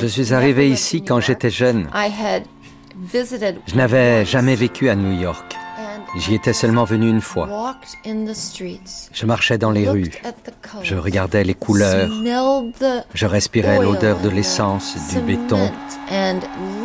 Je 0.00 0.06
suis 0.06 0.32
arrivée 0.32 0.70
ici 0.70 1.02
quand 1.02 1.20
j'étais 1.20 1.50
jeune. 1.50 1.88
Je 3.66 3.74
n'avais 3.74 4.24
jamais 4.24 4.54
vécu 4.54 4.88
à 4.88 4.96
New 4.96 5.20
York. 5.20 5.54
J'y 6.16 6.34
étais 6.34 6.54
seulement 6.54 6.84
venu 6.84 7.10
une 7.10 7.20
fois. 7.20 7.76
Je 9.12 9.26
marchais 9.26 9.58
dans 9.58 9.70
les 9.70 9.86
rues. 9.86 10.10
Je 10.82 10.94
regardais 10.94 11.44
les 11.44 11.52
couleurs. 11.52 12.08
Je 13.12 13.26
respirais 13.26 13.82
l'odeur 13.82 14.20
de 14.20 14.30
l'essence, 14.30 14.96
du 15.12 15.20
béton. 15.20 15.70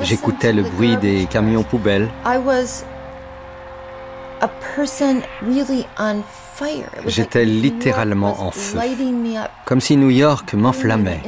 J'écoutais 0.02 0.52
le 0.52 0.64
bruit 0.64 0.98
des 0.98 1.28
camions 1.28 1.64
poubelles. 1.64 2.10
J'étais 7.06 7.46
littéralement 7.46 8.42
en 8.42 8.52
feu. 8.52 8.80
Comme 9.66 9.82
si 9.82 9.98
New 9.98 10.10
York 10.10 10.54
m'enflammait. 10.54 11.22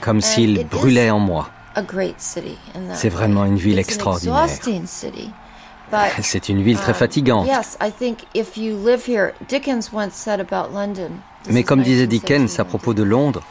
Comme 0.00 0.20
s'il 0.20 0.66
brûlait 0.66 1.10
en 1.10 1.18
moi. 1.18 1.48
C'est 2.94 3.08
vraiment 3.08 3.44
une 3.44 3.56
ville 3.56 3.78
extraordinaire. 3.78 4.46
C'est 6.20 6.48
une 6.48 6.62
ville 6.62 6.76
très 6.76 6.92
uh, 6.92 6.94
fatigante. 6.94 7.48
Mais 11.50 11.62
comme 11.62 11.82
disait 11.82 12.06
Dickens 12.06 12.60
à 12.60 12.64
propos 12.64 12.92
de 12.92 13.02
Londres, 13.02 13.42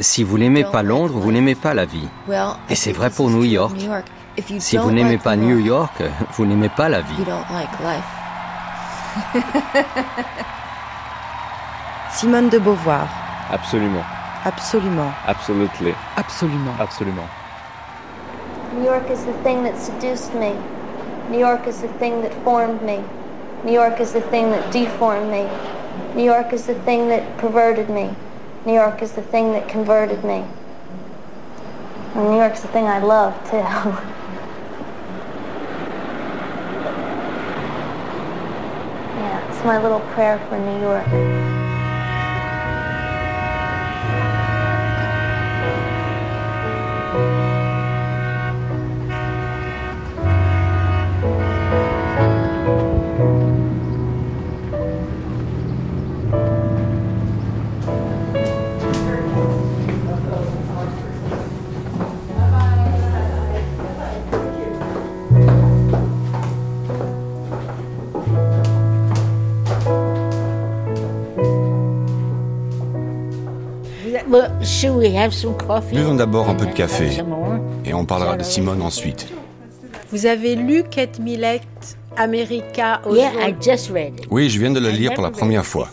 si 0.00 0.22
vous 0.22 0.38
n'aimez 0.38 0.64
pas 0.64 0.82
Londres, 0.82 1.18
vous 1.18 1.32
n'aimez 1.32 1.54
pas 1.54 1.74
la 1.74 1.84
vie. 1.84 2.08
Et 2.70 2.74
c'est 2.74 2.92
vrai 2.92 3.10
pour 3.10 3.30
New 3.30 3.44
York. 3.44 3.76
Si 4.58 4.76
vous 4.76 4.90
n'aimez 4.90 5.18
pas 5.18 5.36
New 5.36 5.58
York, 5.58 6.02
vous 6.32 6.46
n'aimez 6.46 6.68
pas 6.68 6.88
la 6.88 7.00
vie. 7.00 7.24
Simone 12.10 12.48
de 12.50 12.58
Beauvoir. 12.58 13.08
Absolument. 13.50 14.04
Absolument. 14.44 15.12
Absolutely. 15.26 15.94
Absolument. 16.16 16.74
Absolument. 16.78 17.28
New 18.74 18.84
York 18.84 19.10
is 19.10 19.24
the 19.24 19.32
thing 19.42 19.62
that 19.64 19.78
seduced 19.78 20.34
me. 20.34 20.54
New 21.30 21.38
York 21.38 21.66
is 21.66 21.80
the 21.80 21.88
thing 21.98 22.20
that 22.22 22.32
formed 22.44 22.82
me. 22.82 23.02
New 23.64 23.72
York 23.72 24.00
is 24.00 24.12
the 24.12 24.20
thing 24.20 24.50
that 24.50 24.70
deformed 24.70 25.30
me. 25.30 25.48
New 26.14 26.24
York 26.24 26.52
is 26.52 26.66
the 26.66 26.74
thing 26.84 27.08
that 27.08 27.38
perverted 27.38 27.88
me. 27.88 28.10
New 28.66 28.74
York 28.74 29.00
is 29.02 29.12
the 29.12 29.22
thing 29.22 29.52
that 29.52 29.68
converted 29.68 30.22
me. 30.24 30.44
And 32.14 32.30
New 32.30 32.36
York's 32.36 32.60
the 32.62 32.68
thing 32.68 32.86
I 32.86 32.98
love, 32.98 33.34
too. 33.50 33.62
my 39.64 39.78
little 39.82 40.00
prayer 40.00 40.38
for 40.48 40.58
New 40.58 40.80
York. 40.80 41.65
Buvons 75.92 76.14
d'abord 76.16 76.48
un 76.48 76.54
peu 76.54 76.66
de 76.66 76.72
café. 76.72 77.10
et 77.84 77.94
on 77.94 78.04
parlera 78.04 78.36
de 78.36 78.42
Simone 78.42 78.82
ensuite. 78.82 79.28
Vous 80.10 80.26
avez 80.26 80.56
lu 80.56 80.84
Kate 80.84 81.18
Millett, 81.20 81.62
America 82.16 83.00
Oui, 84.30 84.48
je 84.50 84.58
viens 84.58 84.70
de 84.70 84.80
le 84.80 84.90
lire 84.90 85.14
pour 85.14 85.22
la 85.22 85.30
première 85.30 85.64
fois. 85.66 85.88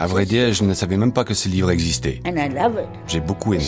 À 0.00 0.06
vrai 0.06 0.26
dire, 0.26 0.52
je 0.52 0.64
ne 0.64 0.74
savais 0.74 0.96
même 0.96 1.12
pas 1.12 1.24
que 1.24 1.34
ce 1.34 1.48
livre 1.48 1.70
existait. 1.70 2.20
J'ai 3.06 3.20
beaucoup 3.20 3.54
aimé. 3.54 3.62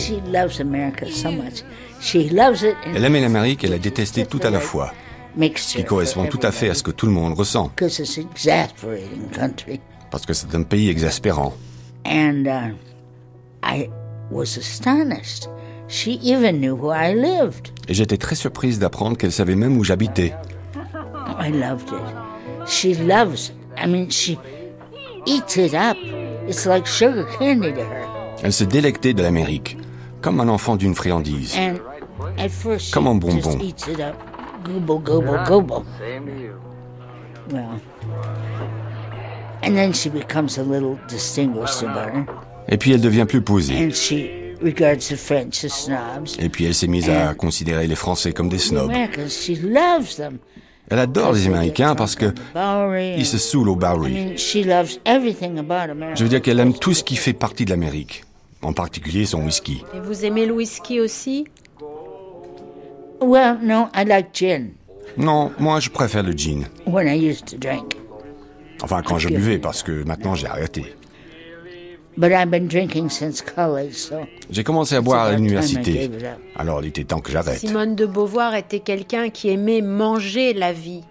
Elle 2.95 3.05
aimait 3.05 3.21
l'Amérique 3.21 3.63
et 3.63 3.67
la 3.67 3.77
détestait 3.77 4.25
tout 4.25 4.39
à 4.43 4.49
la 4.49 4.59
fois, 4.59 4.91
ce 5.55 5.75
qui 5.77 5.83
correspond 5.83 6.25
tout 6.25 6.39
à 6.43 6.51
fait 6.51 6.69
à 6.69 6.73
ce 6.73 6.83
que 6.83 6.91
tout 6.91 7.05
le 7.05 7.11
monde 7.11 7.33
ressent. 7.33 7.71
Parce 10.11 10.25
que 10.25 10.33
c'est 10.33 10.53
un 10.55 10.63
pays 10.63 10.89
exaspérant. 10.89 11.53
And 12.05 12.47
uh, 12.47 12.71
I 13.63 13.89
was 14.29 14.57
astonished. 14.57 15.47
She 15.87 16.13
even 16.23 16.61
knew 16.61 16.75
where 16.75 16.95
I 16.95 17.13
lived. 17.13 17.71
Et 17.87 17.93
j'étais 17.93 18.17
très 18.17 18.35
surprise 18.35 18.79
d'apprendre 18.79 19.17
qu'elle 19.17 19.31
savait 19.31 19.55
même 19.55 19.77
où 19.77 19.83
j'habitais. 19.83 20.33
I 21.37 21.51
loved 21.51 21.89
it. 21.89 22.67
She 22.67 22.95
loves. 22.95 23.51
I 23.77 23.87
mean, 23.87 24.09
she 24.09 24.37
eats 25.25 25.57
it 25.57 25.73
up. 25.73 25.97
It's 26.47 26.65
like 26.65 26.87
sugar 26.87 27.25
candy 27.37 27.73
to 27.73 27.81
her. 27.81 28.07
Elle 28.43 28.53
se 28.53 28.63
délectait 28.63 29.13
de 29.13 29.21
l'Amérique, 29.21 29.77
comme 30.21 30.39
un 30.39 30.47
enfant 30.47 30.75
d'une 30.75 30.95
friandise. 30.95 31.55
And 31.57 31.79
at 32.37 32.49
first 32.49 32.93
comme 32.93 33.07
un 33.07 33.15
bonbon. 33.15 33.59
Just 33.59 33.61
eats 33.61 33.91
it 33.91 33.99
up. 33.99 34.15
Gooble, 34.63 34.99
gooble, 34.99 35.43
gooble. 35.47 35.83
Well, 37.51 37.79
Et 42.69 42.77
puis 42.77 42.91
elle 42.93 43.01
devient 43.01 43.25
plus 43.27 43.41
posée. 43.41 43.75
And 43.75 43.91
she 43.91 44.29
regards 44.61 45.07
the 45.09 45.15
French 45.15 45.63
as 45.63 45.69
snobs. 45.69 46.37
Et 46.39 46.49
puis 46.49 46.65
elle 46.65 46.75
s'est 46.75 46.87
mise 46.87 47.09
à 47.09 47.33
considérer 47.33 47.87
les 47.87 47.95
Français 47.95 48.31
comme 48.31 48.49
des 48.49 48.59
snobs. 48.59 48.91
She 49.27 49.59
loves 49.61 50.15
them. 50.15 50.37
Elle 50.89 50.99
adore 50.99 51.31
les 51.31 51.47
Américains 51.47 51.95
parce 51.95 52.15
que 52.15 52.33
ils 53.17 53.25
se 53.25 53.37
saoulent 53.37 53.69
au 53.69 53.75
Bowery. 53.75 54.11
I 54.11 54.25
mean, 54.25 54.37
she 54.37 54.65
loves 54.65 54.99
everything 55.05 55.57
about 55.57 55.89
America. 55.89 56.15
Je 56.15 56.23
veux 56.23 56.29
dire 56.29 56.41
qu'elle 56.41 56.59
aime 56.59 56.73
tout 56.73 56.93
ce 56.93 57.03
qui 57.03 57.15
fait 57.15 57.33
partie 57.33 57.63
de 57.63 57.69
l'Amérique, 57.69 58.25
en 58.61 58.73
particulier 58.73 59.25
son 59.25 59.43
whisky. 59.43 59.83
Et 59.95 60.01
vous 60.01 60.25
aimez 60.25 60.45
le 60.45 60.53
whisky 60.53 60.99
aussi? 60.99 61.45
Well, 63.21 63.59
no, 63.61 63.87
I 63.95 64.03
like 64.05 64.29
gin. 64.33 64.71
Non, 65.15 65.51
moi 65.59 65.79
je 65.79 65.89
préfère 65.89 66.23
le 66.23 66.33
gin. 66.33 66.65
When 66.85 67.07
I 67.07 67.15
used 67.15 67.45
to 67.51 67.57
drink. 67.57 67.95
Enfin, 68.83 69.01
quand 69.01 69.19
je 69.19 69.29
buvais, 69.29 69.59
parce 69.59 69.83
que 69.83 70.03
maintenant 70.03 70.35
j'ai 70.35 70.47
arrêté. 70.47 70.95
J'ai 74.49 74.63
commencé 74.63 74.95
à 74.95 75.01
boire 75.01 75.25
à 75.25 75.33
l'université. 75.33 76.09
Alors 76.55 76.83
il 76.83 76.87
était 76.87 77.03
temps 77.05 77.19
que 77.19 77.31
j'arrête. 77.31 77.59
Simone 77.59 77.95
de 77.95 78.05
Beauvoir 78.05 78.55
était 78.55 78.79
quelqu'un 78.81 79.29
qui 79.29 79.49
aimait 79.49 79.81
manger 79.81 80.53
la 80.53 80.73
vie. 80.73 81.01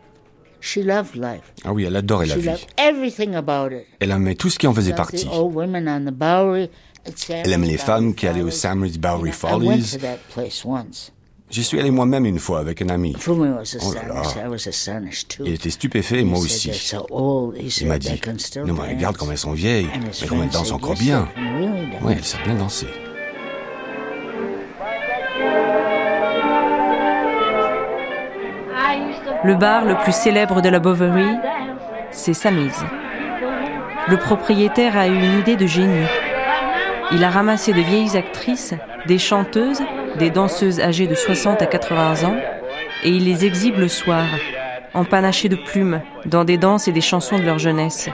Ah 1.65 1.73
oui, 1.73 1.85
elle 1.85 1.97
adorait 1.97 2.27
la 2.27 2.37
vie. 2.37 2.51
Elle 3.99 4.11
aimait 4.11 4.35
tout 4.35 4.51
ce 4.51 4.59
qui 4.59 4.67
en 4.67 4.75
faisait 4.75 4.93
partie. 4.93 5.27
Elle 7.31 7.53
aimait 7.53 7.67
les 7.67 7.79
femmes 7.79 8.15
qui 8.15 8.27
allaient 8.27 8.43
au 8.43 8.51
Samridge 8.51 8.99
Bowery 8.99 9.33
Follies. 9.33 9.97
J'y 11.51 11.65
suis 11.65 11.81
allé 11.81 11.91
moi-même 11.91 12.27
une 12.27 12.39
fois 12.39 12.61
avec 12.61 12.81
un 12.81 12.89
ami. 12.91 13.17
Oh 13.27 13.47
Il 15.45 15.53
était 15.53 15.71
stupéfait, 15.71 16.23
moi 16.23 16.39
aussi. 16.39 16.71
Il 17.81 17.89
m'a 17.89 17.99
dit, 17.99 18.21
non 18.65 18.75
mais 18.75 18.95
regarde 18.95 19.17
comme 19.17 19.33
elles 19.33 19.39
sont 19.39 19.53
vieilles, 19.53 19.89
mais 19.93 20.29
comme 20.29 20.43
elles 20.43 20.49
dansent 20.49 20.71
encore 20.71 20.95
bien. 20.95 21.29
Oui, 22.03 22.15
elles 22.17 22.25
savent 22.25 22.45
bien 22.45 22.55
danser. 22.55 22.87
Le 29.43 29.55
bar 29.55 29.87
le 29.87 29.97
plus 30.05 30.15
célèbre 30.15 30.61
de 30.61 30.69
la 30.69 30.79
Bovary, 30.79 31.35
c'est 32.13 32.35
Samise. 32.35 32.85
Le 34.09 34.19
propriétaire 34.19 34.97
a 34.97 35.09
eu 35.09 35.15
une 35.15 35.41
idée 35.41 35.57
de 35.57 35.67
génie. 35.67 36.07
Il 37.13 37.25
a 37.25 37.31
ramassé 37.31 37.73
de 37.73 37.81
vieilles 37.81 38.17
actrices, 38.17 38.75
des 39.07 39.19
chanteuses 39.19 39.83
des 40.21 40.31
danseuses 40.31 40.81
âgées 40.81 41.07
de 41.07 41.15
60 41.15 41.63
à 41.63 41.67
80 41.67 42.25
ans, 42.29 42.37
et 43.03 43.09
il 43.09 43.25
les 43.25 43.47
exhibe 43.47 43.79
le 43.79 43.89
soir, 43.89 44.27
empanachées 44.93 45.49
de 45.49 45.57
plumes, 45.57 46.03
dans 46.27 46.45
des 46.45 46.59
danses 46.59 46.89
et 46.89 46.93
des 46.93 47.01
chansons 47.01 47.39
de 47.39 47.43
leur 47.43 47.59
jeunesse. 47.59 48.11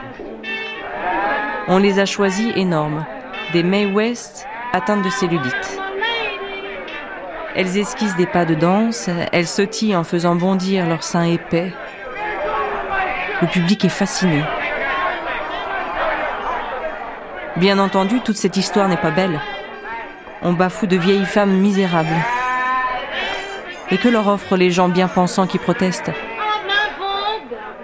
On 1.67 1.79
les 1.79 1.99
a 1.99 2.05
choisies 2.05 2.53
énormes, 2.55 3.05
des 3.51 3.61
May 3.61 3.85
West 3.85 4.47
atteintes 4.71 5.03
de 5.03 5.09
cellulite. 5.09 5.81
Elles 7.55 7.77
esquissent 7.77 8.15
des 8.15 8.25
pas 8.25 8.45
de 8.45 8.55
danse, 8.55 9.09
elles 9.33 9.47
sautillent 9.47 9.97
en 9.97 10.05
faisant 10.05 10.35
bondir 10.35 10.87
leurs 10.87 11.03
seins 11.03 11.25
épais. 11.25 11.73
Le 13.41 13.47
public 13.47 13.83
est 13.83 13.89
fasciné. 13.89 14.43
Bien 17.57 17.79
entendu, 17.79 18.21
toute 18.21 18.37
cette 18.37 18.55
histoire 18.55 18.87
n'est 18.87 18.95
pas 18.95 19.11
belle 19.11 19.41
on 20.41 20.53
bafoue 20.53 20.87
de 20.87 20.97
vieilles 20.97 21.25
femmes 21.25 21.57
misérables. 21.57 22.07
Et 23.89 23.97
que 23.97 24.09
leur 24.09 24.27
offrent 24.27 24.57
les 24.57 24.71
gens 24.71 24.89
bien 24.89 25.07
pensants 25.07 25.47
qui 25.47 25.57
protestent 25.57 26.11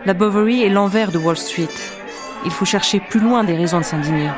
La 0.05 0.13
Bovary 0.13 0.63
est 0.63 0.69
l'envers 0.69 1.11
de 1.11 1.17
Wall 1.17 1.37
Street. 1.37 1.69
Il 2.45 2.51
faut 2.51 2.65
chercher 2.65 2.99
plus 2.99 3.19
loin 3.19 3.43
des 3.43 3.55
raisons 3.55 3.79
de 3.79 3.85
s'indigner. 3.85 4.29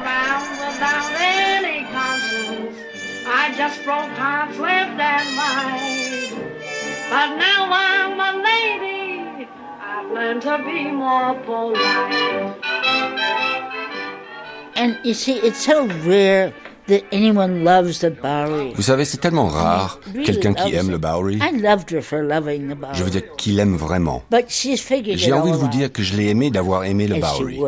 And 14.77 14.97
you 15.03 15.13
see, 15.13 15.37
it's 15.37 15.65
so 15.65 15.87
rare 16.05 16.51
that 16.87 17.01
anyone 17.11 17.63
loves 17.63 17.99
the 17.99 18.09
Bowery. 18.09 18.73
Vous 18.75 18.81
savez, 18.81 19.05
c'est 19.05 19.17
tellement 19.17 19.47
rare, 19.47 19.99
quelqu'un 20.25 20.53
qui 20.53 20.75
aime 20.75 20.89
le 20.91 20.97
Bowery. 20.97 21.39
I 21.41 21.59
loved 21.59 21.91
her 21.91 22.01
for 22.01 22.21
loving 22.21 22.69
the 22.69 22.75
Bowery. 22.75 22.97
Je 22.97 23.03
veux 23.03 23.09
dire 23.09 23.35
qu'il 23.37 23.59
aime 23.59 23.75
vraiment. 23.75 24.23
J'ai 24.31 25.33
envie 25.33 25.51
de 25.51 25.57
vous 25.57 25.67
dire 25.67 25.91
que 25.91 26.03
je 26.03 26.15
l'ai 26.15 26.29
aimé 26.29 26.51
d'avoir 26.51 26.83
aimé 26.83 27.07
le 27.07 27.15
Bowery. 27.19 27.59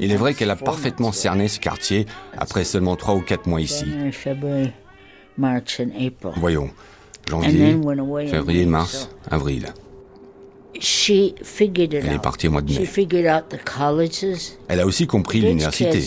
Il 0.00 0.12
est 0.12 0.16
vrai 0.16 0.34
qu'elle 0.34 0.50
a 0.50 0.56
parfaitement 0.56 1.12
cerné 1.12 1.48
ce 1.48 1.60
quartier 1.60 2.06
après 2.36 2.64
seulement 2.64 2.96
trois 2.96 3.14
ou 3.14 3.20
quatre 3.20 3.46
mois 3.46 3.60
ici. 3.60 3.86
Voyons, 6.36 6.70
janvier, 7.28 7.76
février, 8.28 8.66
mars, 8.66 9.10
avril. 9.30 9.72
She 10.80 11.34
figured 11.42 11.92
it 11.92 12.04
Elle 12.04 12.12
est 12.12 12.14
out. 12.16 12.22
partie 12.22 12.46
au 12.48 12.50
mois 12.52 12.60
de 12.60 12.70
She 12.70 12.80
mai. 12.80 12.86
figured 12.86 13.26
out 13.26 13.48
the 13.48 13.58
colleges. 13.64 14.52
Elle 14.68 14.80
a 14.80 14.86
aussi 14.86 15.06
compris 15.06 15.40
l'université, 15.40 16.00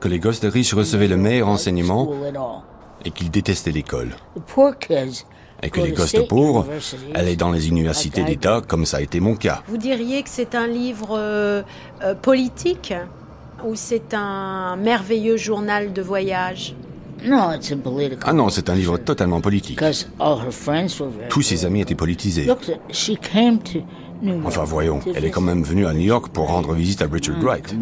que 0.00 0.08
les 0.08 0.18
gosses 0.18 0.40
de 0.40 0.48
riches 0.48 0.74
recevaient 0.74 1.08
le 1.08 1.16
meilleur 1.16 1.48
enseignement 1.48 2.12
et 3.04 3.10
qu'ils 3.10 3.30
détestaient 3.30 3.72
l'école. 3.72 4.10
The 4.36 4.40
poor 4.46 4.78
kids 4.78 5.24
Et 5.62 5.70
que 5.70 5.80
les 5.80 5.92
gosses 5.92 6.12
de 6.12 6.20
pauvres 6.22 6.64
universities. 6.64 7.12
allaient 7.14 7.36
dans 7.36 7.50
les 7.50 7.68
universités 7.68 8.22
d'État, 8.22 8.60
comme 8.66 8.84
ça 8.84 8.98
a 8.98 9.00
été 9.00 9.20
mon 9.20 9.34
cas. 9.34 9.62
Vous 9.66 9.78
diriez 9.78 10.22
que 10.22 10.28
c'est 10.28 10.54
un 10.54 10.66
livre 10.66 11.16
euh, 11.18 11.62
euh, 12.02 12.14
politique 12.14 12.92
ou 13.64 13.74
c'est 13.74 14.12
un 14.12 14.76
merveilleux 14.76 15.38
journal 15.38 15.92
de 15.94 16.02
voyage? 16.02 16.76
No, 17.24 17.52
it's 17.52 17.72
a 17.72 17.76
political. 17.76 18.24
Ah 18.24 18.32
non, 18.32 18.48
c'est 18.48 18.68
un 18.70 18.74
livre 18.74 18.98
totalement 18.98 19.40
politique. 19.40 19.76
Because 19.76 20.06
all 20.18 20.38
her 20.38 20.52
friends 20.52 20.98
were 21.00 21.08
very 21.10 21.28
Tous 21.28 21.42
ses 21.42 21.64
amis 21.64 21.80
étaient 21.80 21.94
politisés. 21.94 22.44
Look, 22.44 22.70
she 22.90 23.16
came 23.18 23.58
to 23.58 23.78
New 24.22 24.34
York. 24.34 24.46
Enfin 24.46 24.64
voyons, 24.64 25.00
to 25.00 25.10
elle 25.14 25.24
est 25.24 25.30
quand 25.30 25.40
même 25.40 25.62
venue 25.62 25.86
à 25.86 25.92
New 25.92 26.00
York 26.00 26.28
pour 26.28 26.48
rendre 26.48 26.74
visite 26.74 27.02
à 27.02 27.06
Richard 27.10 27.40
Wright. 27.42 27.74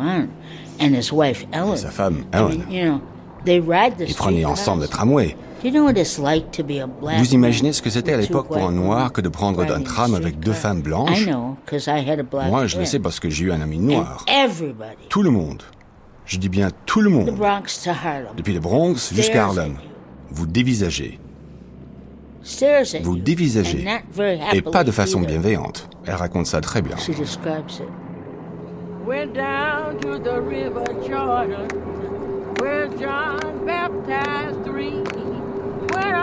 And 0.81 0.95
his 0.95 1.13
wife 1.13 1.47
Ellen. 1.53 1.75
Et 1.75 1.79
sa 1.79 1.91
femme, 1.91 2.25
Ellen. 2.33 2.65
mean, 2.69 2.73
you 2.73 2.85
know, 2.85 3.01
they 3.45 3.61
ride 3.61 3.97
the 3.99 4.09
Ils 4.09 4.15
prenaient 4.15 4.45
ensemble 4.45 4.83
le 4.83 4.89
tramway. 4.89 5.37
Vous 5.65 7.33
imaginez 7.35 7.73
ce 7.73 7.81
que 7.81 7.89
c'était 7.89 8.13
à 8.13 8.19
l'époque 8.19 8.49
pour 8.49 8.65
un 8.65 8.73
noir 8.73 9.13
que 9.13 9.23
de 9.23 9.31
prendre 9.31 9.63
un 9.63 9.81
tram 9.81 10.15
avec 10.15 10.39
deux 10.39 10.53
femmes 10.53 10.83
blanches? 10.83 11.27
Moi, 12.51 12.67
je 12.67 12.79
le 12.79 12.85
sais 12.85 12.99
parce 12.99 13.19
que 13.19 13.31
j'ai 13.31 13.47
eu 13.47 13.53
un 13.53 13.63
ami 13.63 13.79
noir. 13.79 14.27
Tout 15.09 15.23
le 15.23 15.31
monde. 15.31 15.63
Je 16.27 16.39
dis 16.39 16.49
bien 16.49 16.71
tout 16.87 17.01
le 17.01 17.11
monde. 17.11 17.39
Depuis 18.37 18.55
le 18.55 18.61
Bronx 18.61 19.13
jusqu'à 19.13 19.45
Harlem. 19.45 19.77
Vous 20.31 20.47
dévisagez. 20.47 21.21
Vous 23.03 23.17
dévisagez. 23.17 23.87
Et 24.53 24.63
pas 24.63 24.85
de 24.85 24.91
façon 24.91 25.21
bienveillante. 25.21 25.89
Elle 26.07 26.15
raconte 26.15 26.47
ça 26.47 26.61
très 26.61 26.83
bien. 26.83 26.97
She 26.97 27.11
describes 27.11 27.81
it. 27.81 27.89
Went 29.07 29.35
down 29.35 29.99
to 30.01 30.19
the 30.19 30.41
river 30.41 30.83
Jordan, 31.07 31.69
where 32.59 32.89
John 32.99 33.67
baptized 33.67 34.65
three. 34.65 35.03
When 35.93 36.15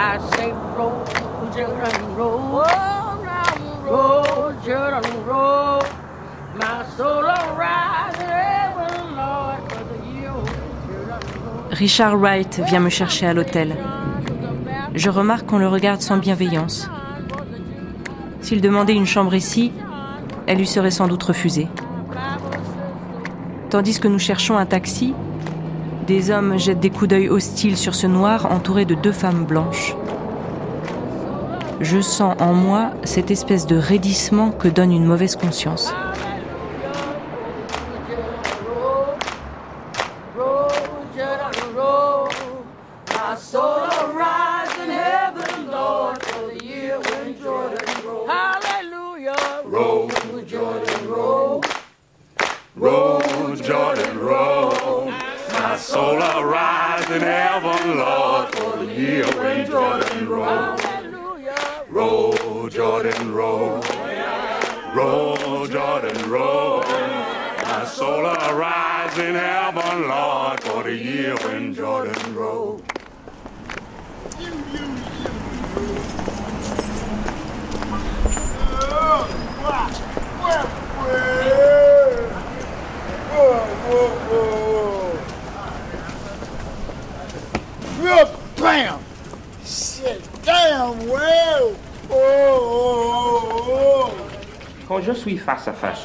I 0.00 0.18
say, 0.36 0.52
roll, 0.76 1.04
Richard 11.70 12.18
Wright 12.18 12.60
vient 12.66 12.80
me 12.80 12.88
chercher 12.88 13.26
à 13.26 13.34
l'hôtel. 13.34 13.76
Je 14.94 15.10
remarque 15.10 15.46
qu'on 15.46 15.58
le 15.58 15.68
regarde 15.68 16.00
sans 16.00 16.16
bienveillance. 16.16 16.90
S'il 18.40 18.60
demandait 18.60 18.94
une 18.94 19.06
chambre 19.06 19.34
ici, 19.34 19.72
elle 20.46 20.58
lui 20.58 20.66
serait 20.66 20.90
sans 20.90 21.06
doute 21.06 21.22
refusée. 21.22 21.68
Tandis 23.70 24.00
que 24.00 24.08
nous 24.08 24.18
cherchons 24.18 24.56
un 24.56 24.66
taxi, 24.66 25.14
des 26.06 26.30
hommes 26.30 26.58
jettent 26.58 26.80
des 26.80 26.90
coups 26.90 27.08
d'œil 27.08 27.28
hostiles 27.28 27.76
sur 27.76 27.94
ce 27.94 28.06
noir 28.06 28.50
entouré 28.50 28.84
de 28.84 28.94
deux 28.94 29.12
femmes 29.12 29.44
blanches. 29.44 29.94
Je 31.80 32.00
sens 32.00 32.34
en 32.40 32.54
moi 32.54 32.90
cette 33.04 33.30
espèce 33.30 33.66
de 33.66 33.76
raidissement 33.76 34.50
que 34.50 34.66
donne 34.66 34.92
une 34.92 35.04
mauvaise 35.04 35.36
conscience. 35.36 35.92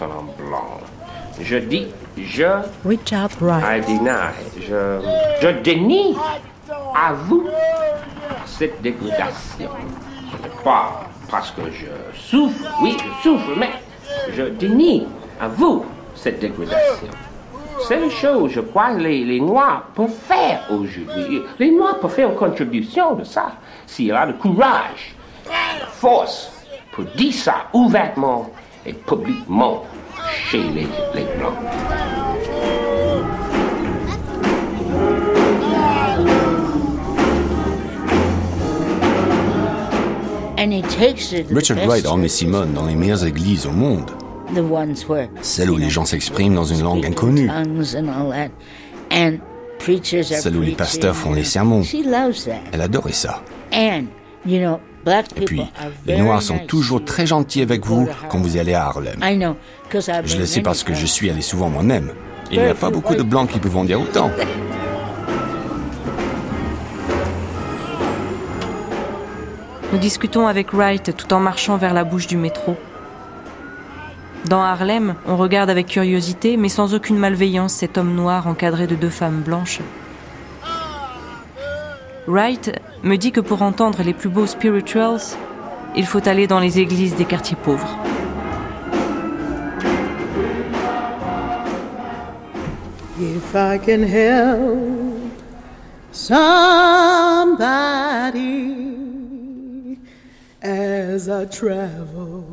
Homme 0.01 0.29
blanc, 0.37 0.79
je 1.41 1.57
dis, 1.57 1.87
je, 2.17 2.61
Richard 2.85 3.29
Wright. 3.41 3.63
I 3.65 3.81
deny, 3.81 4.33
je, 4.61 5.01
je 5.41 5.47
dénie 5.61 6.15
à 6.95 7.13
vous 7.13 7.47
cette 8.45 8.81
dégradation. 8.81 9.69
Pas 10.63 11.03
parce 11.29 11.51
que 11.51 11.61
je 11.71 12.19
souffre, 12.19 12.69
oui, 12.81 12.95
je 12.97 13.23
souffre, 13.23 13.49
mais 13.57 13.71
je 14.33 14.43
dénie 14.43 15.07
à 15.41 15.47
vous 15.47 15.85
cette 16.15 16.39
dégradation. 16.39 17.07
C'est 17.87 18.01
une 18.01 18.11
chose, 18.11 18.51
je 18.51 18.61
crois, 18.61 18.91
les, 18.91 19.25
les 19.25 19.39
Noirs 19.39 19.87
peuvent 19.95 20.09
faire 20.27 20.61
aujourd'hui. 20.69 21.41
Les 21.59 21.71
Noirs 21.71 21.99
peuvent 21.99 22.13
faire 22.13 22.29
une 22.29 22.35
contribution 22.35 23.15
de 23.15 23.23
ça, 23.23 23.53
s'il 23.87 24.05
y 24.05 24.11
a 24.11 24.25
le 24.25 24.33
courage, 24.33 25.15
la 25.47 25.87
force 25.87 26.51
pour 26.93 27.05
dire 27.05 27.33
ça 27.33 27.55
ouvertement 27.73 28.49
et 28.85 28.93
publiquement 28.93 29.83
chez 30.49 30.61
les, 30.61 30.87
les 31.15 31.25
Blancs. 31.37 31.57
And 40.57 40.71
he 40.71 40.81
takes 40.83 41.31
her 41.31 41.43
to 41.43 41.49
the 41.49 41.55
Richard 41.55 41.77
Wright 41.85 42.05
emmenait 42.05 42.29
churches, 42.29 42.37
Simone 42.37 42.73
dans 42.73 42.85
les 42.85 42.95
meilleures 42.95 43.25
églises 43.25 43.65
au 43.65 43.71
monde, 43.71 44.09
the 44.55 44.63
ones 44.63 44.95
where 45.09 45.27
celles 45.41 45.69
où 45.69 45.77
les 45.77 45.89
gens 45.89 46.05
s'expriment 46.05 46.55
dans 46.55 46.63
une 46.63 46.83
langue 46.83 47.05
inconnue, 47.05 47.47
tongues 47.47 47.95
and 47.95 48.07
all 48.07 48.31
that. 48.31 48.49
And 49.11 49.39
preachers 49.79 50.31
are 50.31 50.39
celles 50.39 50.55
où 50.55 50.61
les 50.61 50.75
pasteurs 50.75 51.15
font 51.15 51.33
les 51.33 51.43
sermons. 51.43 51.83
She 51.83 52.05
loves 52.05 52.45
that. 52.45 52.61
Elle 52.71 52.81
adorait 52.81 53.11
ça. 53.11 53.43
Et 55.05 55.45
puis, 55.45 55.61
les 56.05 56.17
Noirs 56.17 56.41
sont 56.41 56.59
toujours 56.59 57.03
très 57.03 57.25
gentils 57.25 57.61
avec 57.61 57.85
vous 57.85 58.07
quand 58.29 58.39
vous 58.39 58.57
allez 58.57 58.73
à 58.73 58.85
Harlem. 58.85 59.19
Je 59.91 60.37
le 60.37 60.45
sais 60.45 60.61
parce 60.61 60.83
que 60.83 60.93
je 60.93 61.05
suis 61.05 61.29
allé 61.29 61.41
souvent 61.41 61.69
moi-même. 61.69 62.11
Il 62.51 62.59
n'y 62.59 62.65
a 62.65 62.75
pas 62.75 62.89
beaucoup 62.89 63.15
de 63.15 63.23
Blancs 63.23 63.49
qui 63.49 63.59
peuvent 63.59 63.77
en 63.77 63.85
dire 63.85 64.01
autant. 64.01 64.31
Nous 69.91 69.99
discutons 69.99 70.47
avec 70.47 70.73
Wright 70.73 71.15
tout 71.15 71.31
en 71.33 71.39
marchant 71.39 71.77
vers 71.77 71.93
la 71.93 72.03
bouche 72.03 72.25
du 72.25 72.35
métro. 72.35 72.75
Dans 74.49 74.61
Harlem, 74.61 75.13
on 75.27 75.37
regarde 75.37 75.69
avec 75.69 75.85
curiosité, 75.87 76.57
mais 76.57 76.69
sans 76.69 76.95
aucune 76.95 77.17
malveillance, 77.17 77.73
cet 77.73 77.99
homme 77.99 78.15
noir 78.15 78.47
encadré 78.47 78.87
de 78.87 78.95
deux 78.95 79.09
femmes 79.09 79.41
blanches. 79.41 79.81
Wright 82.25 82.71
me 83.03 83.17
dit 83.17 83.33
que 83.33 83.41
pour 83.41 83.61
entendre 83.61 84.01
les 84.01 84.13
plus 84.13 84.29
beaux 84.29 84.47
spirituals, 84.47 85.19
il 85.95 86.05
faut 86.05 86.25
aller 86.25 86.47
dans 86.47 86.59
les 86.59 86.79
églises 86.79 87.15
des 87.15 87.25
quartiers 87.25 87.57
pauvres. 87.61 87.97
If 93.19 93.53
I 93.53 93.77
can 93.77 94.03
help 94.03 95.31
somebody 96.11 96.39
as 100.61 101.27
I 101.27 101.45
travel 101.45 102.45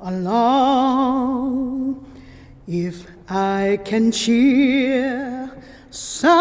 along, 0.00 1.96
if 2.66 3.06
I 3.30 3.78
can 3.84 4.10
cheer 4.10 5.48
somebody 5.94 6.34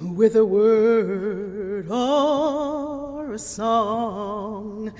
with 0.00 0.36
a 0.36 0.44
word 0.44 1.88
or 1.90 3.32
a 3.32 3.38
song. 3.38 4.92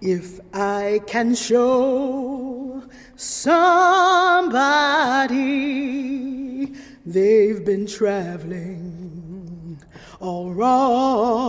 If 0.00 0.40
I 0.54 1.02
can 1.06 1.34
show 1.34 2.82
somebody 3.16 3.58
they've 7.04 7.62
been 7.62 7.86
traveling 7.86 9.82
all 10.20 10.52
wrong, 10.52 11.44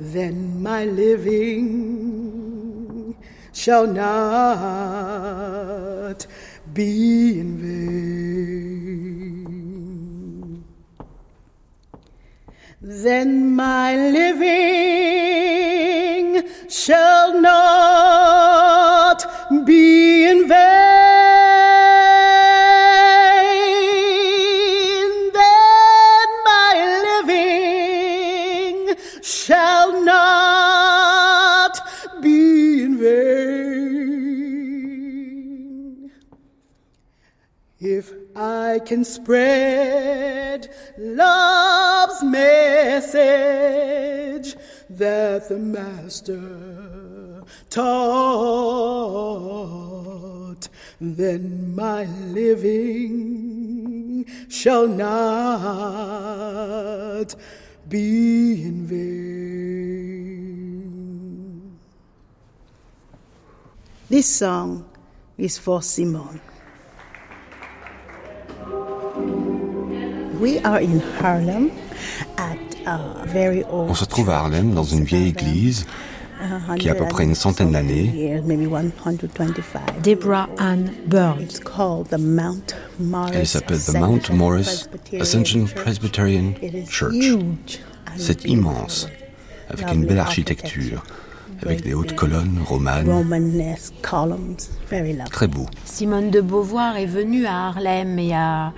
then 0.00 0.60
my 0.60 0.84
living 0.84 2.53
shall 3.54 3.86
not 3.86 5.16
be 6.72 7.38
in 7.38 7.56
vain. 7.58 8.74
Then 12.82 13.54
my 13.54 13.96
living 13.96 14.44
shall 16.68 17.40
not 17.40 19.24
be 19.64 20.28
in 20.28 20.48
vain. 20.48 20.84
If 37.86 38.12
I 38.34 38.80
can 38.86 39.04
spread 39.04 40.70
love's 40.96 42.22
message 42.22 43.04
that 44.88 45.50
the 45.50 45.58
Master 45.58 47.44
taught, 47.68 47.84
then 50.98 51.74
my 51.74 52.06
living 52.32 52.64
shall 54.48 54.88
not 54.88 55.74
be 57.86 58.62
in 58.62 58.86
vain. 58.86 59.04
This 64.08 64.26
song 64.34 64.88
is 65.36 65.58
for 65.58 65.82
Simone. 65.82 66.40
On 73.70 73.94
se 73.94 74.04
trouve 74.04 74.30
à 74.30 74.38
Harlem, 74.38 74.74
dans 74.74 74.84
une 74.84 75.04
vieille 75.04 75.28
église 75.28 75.86
qui 76.78 76.88
a 76.88 76.92
à 76.92 76.94
peu 76.94 77.06
près 77.06 77.24
une 77.24 77.34
centaine 77.34 77.72
d'années. 77.72 78.12
years, 78.14 78.42
maybe 78.44 78.68
125. 78.68 80.02
Deborah 80.02 80.48
Ann 80.58 80.90
Burns. 81.06 81.40
It's 81.40 81.58
called 81.58 82.08
the 82.10 82.18
Mount 82.18 82.74
Morris 82.98 83.32
Elle 83.34 83.46
s'appelle 83.46 83.78
The 83.78 83.94
Mount 83.94 84.30
Morris 84.32 84.86
Ascension 85.18 85.64
Presbyterian 85.74 86.52
Church. 86.88 87.14
C'est 88.16 88.44
immense, 88.44 89.08
avec 89.70 89.90
une 89.92 90.04
belle 90.04 90.18
architecture, 90.18 91.02
avec 91.62 91.82
des 91.82 91.94
hautes 91.94 92.14
colonnes 92.14 92.60
romanes, 92.64 93.08
Romanesque 93.08 93.94
columns, 94.02 94.68
very 94.90 95.12
lovely. 95.12 95.30
très 95.30 95.48
beau. 95.48 95.66
Simone 95.84 96.30
de 96.30 96.40
Beauvoir 96.40 96.96
est 96.96 97.06
venue 97.06 97.46
à 97.46 97.68
Harlem 97.68 98.18
et 98.18 98.34
a, 98.34 98.72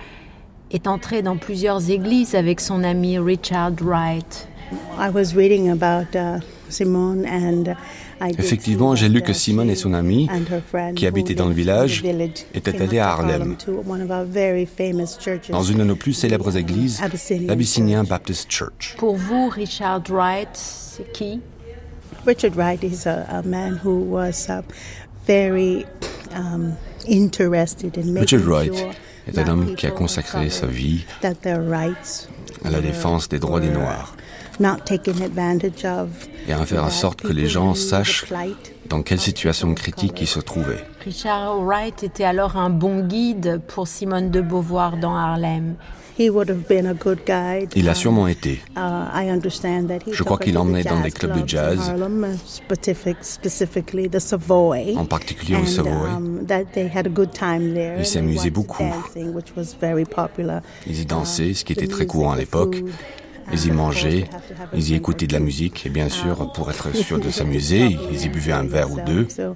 est 0.71 0.87
entrée 0.87 1.21
dans 1.21 1.37
plusieurs 1.37 1.89
églises 1.89 2.35
avec 2.35 2.59
son 2.59 2.83
ami 2.83 3.17
Richard 3.19 3.73
Wright. 3.81 4.47
I 4.99 5.09
was 5.09 5.33
reading 5.33 5.69
about 5.69 6.13
uh, 6.15 6.39
Simone 6.69 7.25
and 7.25 7.75
I 8.19 8.31
did 8.31 8.39
Effectivement, 8.39 8.95
j'ai 8.95 9.07
lu 9.07 9.21
que 9.21 9.31
Simone 9.31 9.69
et 9.69 9.75
son 9.75 9.93
ami, 9.93 10.27
and 10.29 10.51
her 10.51 10.61
friend 10.61 10.97
qui 10.97 11.05
who 11.05 11.07
habitaient 11.07 11.35
dans 11.35 11.47
le 11.47 11.53
lived 11.53 11.69
in 11.69 11.73
village, 11.73 12.01
the 12.01 12.05
village 12.05 12.45
étaient 12.53 12.81
up 12.81 12.81
à 12.81 12.87
to 12.87 12.97
Harlem, 12.97 13.29
Harlem 13.29 13.55
to 13.57 13.83
one 13.85 14.01
of 14.01 14.09
our 14.09 14.25
very 14.25 14.65
famous 14.65 15.17
churches. 15.17 15.51
dans 15.51 15.63
une 15.63 15.77
de 15.77 15.83
nos 15.83 15.95
plus 15.95 16.13
célèbres 16.13 16.57
églises, 16.57 16.99
Abyssinian 17.01 17.47
l'Abyssinien 17.47 18.03
Baptist 18.03 18.51
Church. 18.51 18.95
Pour 18.97 19.15
vous, 19.15 19.49
Richard 19.49 20.03
Wright, 20.09 20.49
c'est 20.53 21.11
qui? 21.13 21.39
Richard 22.25 22.55
Wright 22.55 22.83
is 22.83 23.05
a, 23.05 23.25
a 23.29 23.41
man 23.43 23.79
who 23.81 24.01
was 24.01 24.49
uh, 24.49 24.61
very 25.25 25.85
um, 26.35 26.75
interested 27.07 27.95
in 27.97 28.13
making 28.13 28.21
Richard 28.21 28.45
Wright 28.45 28.75
sure 28.75 28.93
est 29.27 29.37
un 29.39 29.47
homme 29.47 29.75
qui 29.75 29.87
a 29.87 29.91
consacré 29.91 30.49
sa 30.49 30.67
vie 30.67 31.05
à 31.23 32.69
la 32.69 32.81
défense 32.81 33.29
des 33.29 33.39
droits 33.39 33.59
des 33.59 33.69
Noirs 33.69 34.15
et 34.59 36.53
à 36.53 36.65
faire 36.65 36.83
en 36.83 36.89
sorte 36.89 37.21
que 37.21 37.33
les 37.33 37.47
gens 37.47 37.75
sachent 37.75 38.25
dans 38.89 39.01
quelle 39.03 39.19
situation 39.19 39.73
critique 39.75 40.19
ils 40.21 40.27
se 40.27 40.39
trouvaient. 40.39 40.83
Richard 41.03 41.59
Wright 41.61 42.03
était 42.03 42.23
alors 42.23 42.57
un 42.57 42.69
bon 42.69 43.05
guide 43.05 43.61
pour 43.67 43.87
Simone 43.87 44.31
de 44.31 44.41
Beauvoir 44.41 44.97
dans 44.97 45.15
Harlem. 45.15 45.75
He 46.19 46.31
would 46.31 46.49
have 46.49 46.67
been 46.67 46.87
a 46.87 46.95
good 46.95 47.19
guide. 47.27 47.71
Il 47.75 47.87
a 47.89 47.93
sûrement 47.93 48.27
été. 48.27 48.59
uh, 48.75 48.79
Je 50.11 50.23
crois 50.23 50.39
qu'il 50.39 50.57
emmenait 50.57 50.83
dans 50.83 50.99
des 51.01 51.11
clubs 51.11 51.39
de 51.39 51.47
jazz. 51.47 51.91
Uh, 51.95 52.37
specific, 52.45 53.17
specifically 53.21 54.09
the 54.09 54.19
Savoy. 54.19 54.97
En 54.97 55.05
particulier 55.05 55.57
au 55.57 55.65
Savoy. 55.65 56.09
um, 56.09 56.45
that 56.47 56.65
they 56.73 56.87
had 56.87 57.05
a 57.05 57.09
good 57.09 57.31
time 57.33 57.73
there. 57.75 57.99
Ils 57.99 58.05
s'amusaient 58.05 58.49
beaucoup. 58.49 58.83
Ils 60.87 60.99
y 61.01 61.05
dansaient, 61.05 61.53
ce 61.53 61.63
qui 61.63 61.73
était 61.73 61.87
très 61.87 62.07
courant 62.07 62.31
à 62.31 62.37
l'époque. 62.37 62.77
Ils 63.53 63.67
y 63.67 63.71
mangeaient, 63.71 64.25
ils 64.73 64.89
y 64.89 64.95
écoutaient 64.95 65.27
de 65.27 65.33
la 65.33 65.39
musique 65.39 65.85
et 65.85 65.89
bien 65.89 66.09
sûr, 66.09 66.51
pour 66.51 66.69
être 66.69 66.93
sûr 66.95 67.19
de 67.19 67.29
s'amuser, 67.29 67.97
ils 68.11 68.25
y 68.25 68.29
buvaient 68.29 68.51
un 68.51 68.63
verre 68.63 68.91
ou 68.91 68.99
deux. 69.05 69.27
So, 69.29 69.55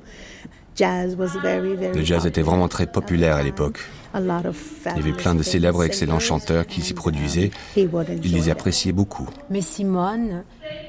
jazz 0.77 1.15
was 1.17 1.37
very, 1.41 1.75
very 1.75 1.97
Le 1.97 2.03
jazz 2.03 2.25
était 2.25 2.41
vraiment 2.41 2.69
très 2.69 2.87
populaire 2.87 3.35
à 3.35 3.43
l'époque. 3.43 3.79
A 4.13 4.19
lot 4.19 4.45
of 4.47 4.57
Il 4.85 4.97
y 4.97 4.99
avait 4.99 5.13
plein 5.13 5.35
de 5.35 5.43
célèbres 5.43 5.83
et 5.83 5.85
excellents 5.85 6.19
chanteurs 6.19 6.67
qui 6.67 6.81
s'y 6.81 6.93
produisaient. 6.93 7.51
Il 7.77 7.89
les 8.23 8.47
it. 8.47 8.49
appréciait 8.49 8.91
beaucoup. 8.91 9.27
Mais 9.49 9.61
Simone 9.61 10.43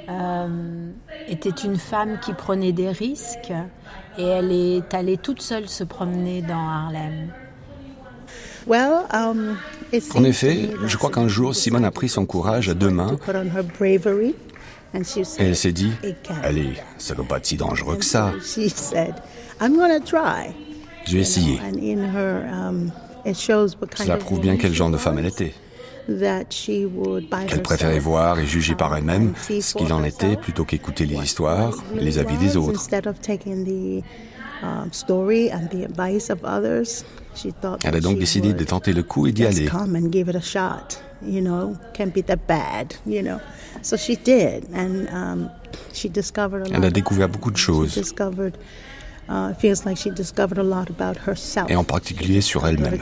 euh, 0.09 0.91
était 1.29 1.51
une 1.51 1.77
femme 1.77 2.19
qui 2.21 2.33
prenait 2.33 2.73
des 2.73 2.91
risques 2.91 3.53
et 4.19 4.25
elle 4.25 4.51
est 4.51 4.93
allée 4.93 5.19
toute 5.19 5.41
seule 5.41 5.69
se 5.69 5.85
promener 5.85 6.43
dans 6.43 6.69
Harlem. 6.69 7.31
Well, 8.67 9.07
um, 9.13 9.57
En 10.15 10.25
effet, 10.25 10.71
je 10.87 10.97
crois 10.97 11.11
qu'un 11.11 11.29
jour, 11.29 11.55
Simone 11.55 11.85
a 11.85 11.91
pris 11.91 12.09
son 12.09 12.27
courage 12.27 12.69
à 12.69 12.75
deux 12.75 12.91
mains 12.91 13.17
et 14.95 15.05
said, 15.05 15.27
elle 15.39 15.57
s'est 15.57 15.73
dit, 15.73 15.93
allez, 16.43 16.75
ça 16.99 17.15
ne 17.15 17.19
va 17.19 17.25
pas 17.25 17.37
être 17.39 17.47
si 17.47 17.57
dangereux 17.57 17.97
que 17.97 18.05
ça. 18.05 18.33
She 18.43 18.69
said, 18.69 19.15
"I'm 19.61 19.77
going 19.77 19.99
to 19.99 20.05
try." 20.05 20.55
Je 21.07 21.15
vais 21.15 21.21
essayer. 21.21 21.59
Cela 23.25 24.17
prouve 24.17 24.41
bien 24.41 24.57
quel 24.57 24.73
genre 24.73 24.91
de 24.91 24.97
femme 24.97 25.19
elle 25.19 25.27
était. 25.27 25.55
Qu'elle 26.07 27.63
préférait 27.63 27.99
voir 28.01 28.39
et 28.41 28.47
juger 28.47 28.75
par 28.75 28.97
elle-même 28.97 29.35
ce 29.37 29.75
qu'il 29.75 29.93
en 29.93 30.03
était 30.03 30.37
plutôt 30.37 30.65
qu'écouter 30.65 31.07
les 31.07 31.17
histoires 31.17 31.75
et 31.97 32.01
les 32.01 32.19
avis 32.19 32.37
des 32.39 32.57
autres. 32.57 32.81
Um, 34.65 34.91
Elle 37.85 37.97
a 37.97 38.01
donc 38.01 38.19
décidé 38.19 38.53
de 38.53 38.65
tenter 38.65 38.93
le 38.93 39.03
coup 39.03 39.27
et 39.27 39.33
d'y 39.33 39.45
aller. 39.45 39.67
come 39.67 39.97
and 39.97 40.13
give 40.13 40.29
it 40.29 40.37
a 40.37 40.41
shot. 40.41 41.03
You 41.25 41.41
know, 41.41 41.77
can't 41.95 42.13
be 42.13 42.23
that 42.27 42.47
bad. 42.49 42.95
You 43.07 43.23
know, 43.23 43.39
so 43.83 43.97
she 43.97 44.17
did, 44.17 44.65
and 44.75 45.49
she 45.93 46.09
discovered 46.09 46.63
a 46.63 46.69
lot. 46.69 46.77
Elle 46.77 46.85
a 46.85 46.91
découvert 46.91 47.29
beaucoup 47.29 47.51
de 47.51 47.57
choses, 47.57 47.95
Uh, 49.33 49.51
it 49.51 49.57
feels 49.59 49.87
like 49.87 49.97
she 49.97 50.11
discovered 50.11 50.59
a 50.59 50.63
lot 50.63 50.91
about 50.91 51.17
herself. 51.27 51.71
et 51.71 51.77
en 51.77 51.85
particulier 51.85 52.43
sur 52.43 52.67
elle-même. 52.67 52.99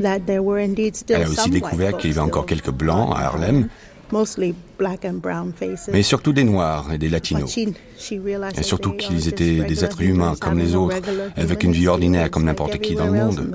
That 0.00 0.20
there 0.26 0.42
were 0.42 0.58
indeed 0.58 0.96
still 0.96 1.16
Elle 1.16 1.28
a 1.28 1.30
aussi 1.30 1.50
découvert 1.50 1.96
qu'il 1.96 2.10
y 2.10 2.12
avait 2.12 2.20
encore 2.20 2.46
quelques 2.46 2.72
blancs 2.72 3.14
à 3.16 3.26
Harlem, 3.26 3.68
mostly 4.10 4.54
black 4.76 5.04
and 5.04 5.20
brown 5.22 5.52
faces. 5.52 5.88
mais 5.92 6.02
surtout 6.02 6.32
des 6.32 6.42
noirs 6.42 6.92
et 6.92 6.98
des 6.98 7.08
latinos. 7.08 7.56
Et 7.56 7.72
that 8.00 8.62
surtout 8.62 8.92
qu'ils 8.92 9.28
étaient 9.28 9.60
des 9.60 9.84
êtres 9.84 10.02
humains 10.02 10.34
comme 10.40 10.58
les 10.58 10.74
autres, 10.74 10.96
avec 11.36 11.62
une 11.62 11.72
vie 11.72 11.86
ordinaire 11.86 12.28
comme 12.30 12.44
n'importe 12.44 12.78
qui 12.78 12.96
dans 12.96 13.06
le 13.06 13.12
monde. 13.12 13.54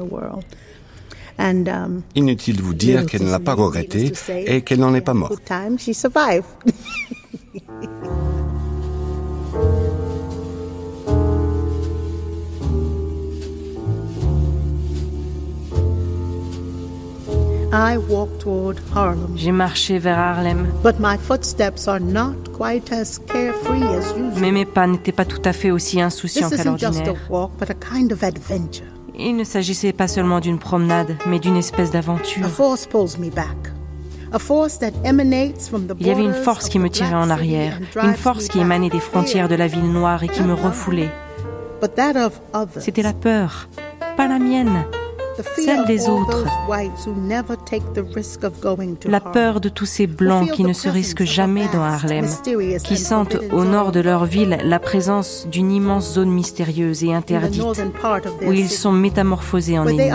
Um, 1.39 2.03
Inutile 2.15 2.57
de 2.57 2.61
vous 2.61 2.75
dire 2.75 3.05
qu'elle 3.07 3.23
ne 3.23 3.31
l'a 3.31 3.39
pas 3.39 3.55
regretté 3.55 4.13
et 4.45 4.61
qu'elle 4.61 4.79
n'en 4.79 4.93
est 4.93 5.01
pas 5.01 5.15
morte. 5.15 5.41
J'ai 19.35 19.53
marché 19.53 19.97
vers 19.97 20.19
Harlem. 20.19 20.67
Mais 24.37 24.51
mes 24.51 24.65
pas 24.65 24.87
n'étaient 24.87 25.13
pas 25.13 25.23
tout 25.23 25.41
à 25.45 25.53
fait 25.53 25.71
aussi 25.71 26.01
insouciants 26.01 26.49
qu'à 26.49 26.63
l'ordinaire. 26.65 27.15
Il 29.17 29.35
ne 29.37 29.43
s'agissait 29.45 29.93
pas 29.93 30.07
seulement 30.09 30.41
d'une 30.41 30.59
promenade, 30.59 31.15
mais 31.27 31.39
d'une 31.39 31.55
espèce 31.55 31.91
d'aventure. 31.91 32.45
Il 35.99 36.07
y 36.07 36.11
avait 36.11 36.23
une 36.23 36.33
force 36.33 36.67
qui 36.67 36.79
me 36.79 36.89
tirait 36.89 37.13
en 37.13 37.29
arrière, 37.29 37.79
une 38.03 38.15
force 38.15 38.47
qui 38.49 38.59
émanait 38.59 38.89
des 38.89 38.99
frontières 38.99 39.47
de 39.47 39.55
la 39.55 39.67
ville 39.67 39.91
noire 39.91 40.23
et 40.23 40.27
qui 40.27 40.41
me 40.43 40.53
refoulait. 40.53 41.11
C'était 42.79 43.01
la 43.01 43.13
peur, 43.13 43.69
pas 44.17 44.27
la 44.27 44.39
mienne 44.39 44.83
celle 45.55 45.85
des 45.85 46.09
autres, 46.09 46.45
la 49.05 49.19
peur 49.19 49.61
de 49.61 49.69
tous 49.69 49.85
ces 49.85 50.07
blancs 50.07 50.51
qui 50.51 50.63
ne 50.63 50.73
se 50.73 50.89
risquent 50.89 51.23
jamais 51.23 51.67
dans 51.73 51.83
Harlem, 51.83 52.27
qui 52.83 52.97
sentent 52.97 53.37
au 53.51 53.63
nord 53.63 53.91
de 53.91 53.99
leur 53.99 54.25
ville 54.25 54.57
la 54.63 54.79
présence 54.79 55.47
d'une 55.51 55.71
immense 55.71 56.13
zone 56.13 56.31
mystérieuse 56.31 57.03
et 57.03 57.13
interdite, 57.13 57.63
où 58.45 58.51
ils 58.51 58.69
sont 58.69 58.91
métamorphosés 58.91 59.79
en 59.79 59.87
ennemis. 59.87 60.11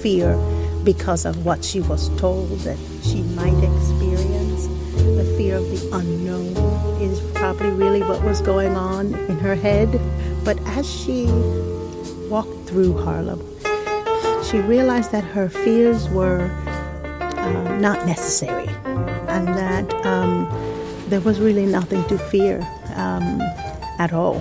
Fear 0.00 0.36
because 0.84 1.24
of 1.24 1.44
what 1.44 1.64
she 1.64 1.80
was 1.80 2.08
told 2.18 2.48
that 2.60 2.78
she 3.02 3.22
might 3.22 3.58
experience. 3.62 4.66
The 4.96 5.34
fear 5.36 5.56
of 5.56 5.64
the 5.70 5.90
unknown 5.92 6.56
is 7.00 7.20
probably 7.34 7.70
really 7.70 8.00
what 8.00 8.22
was 8.22 8.40
going 8.40 8.76
on 8.76 9.14
in 9.14 9.38
her 9.38 9.54
head. 9.54 10.00
But 10.44 10.58
as 10.66 10.90
she 10.90 11.26
walked 12.28 12.68
through 12.68 12.96
Harlem, 13.02 13.40
she 14.44 14.58
realized 14.60 15.12
that 15.12 15.24
her 15.24 15.48
fears 15.48 16.08
were 16.08 16.50
uh, 17.36 17.78
not 17.78 18.06
necessary 18.06 18.68
and 19.28 19.48
that 19.48 19.92
um, 20.06 20.48
there 21.08 21.20
was 21.20 21.40
really 21.40 21.66
nothing 21.66 22.04
to 22.08 22.18
fear 22.18 22.58
um, 22.94 23.40
at 23.98 24.12
all. 24.12 24.36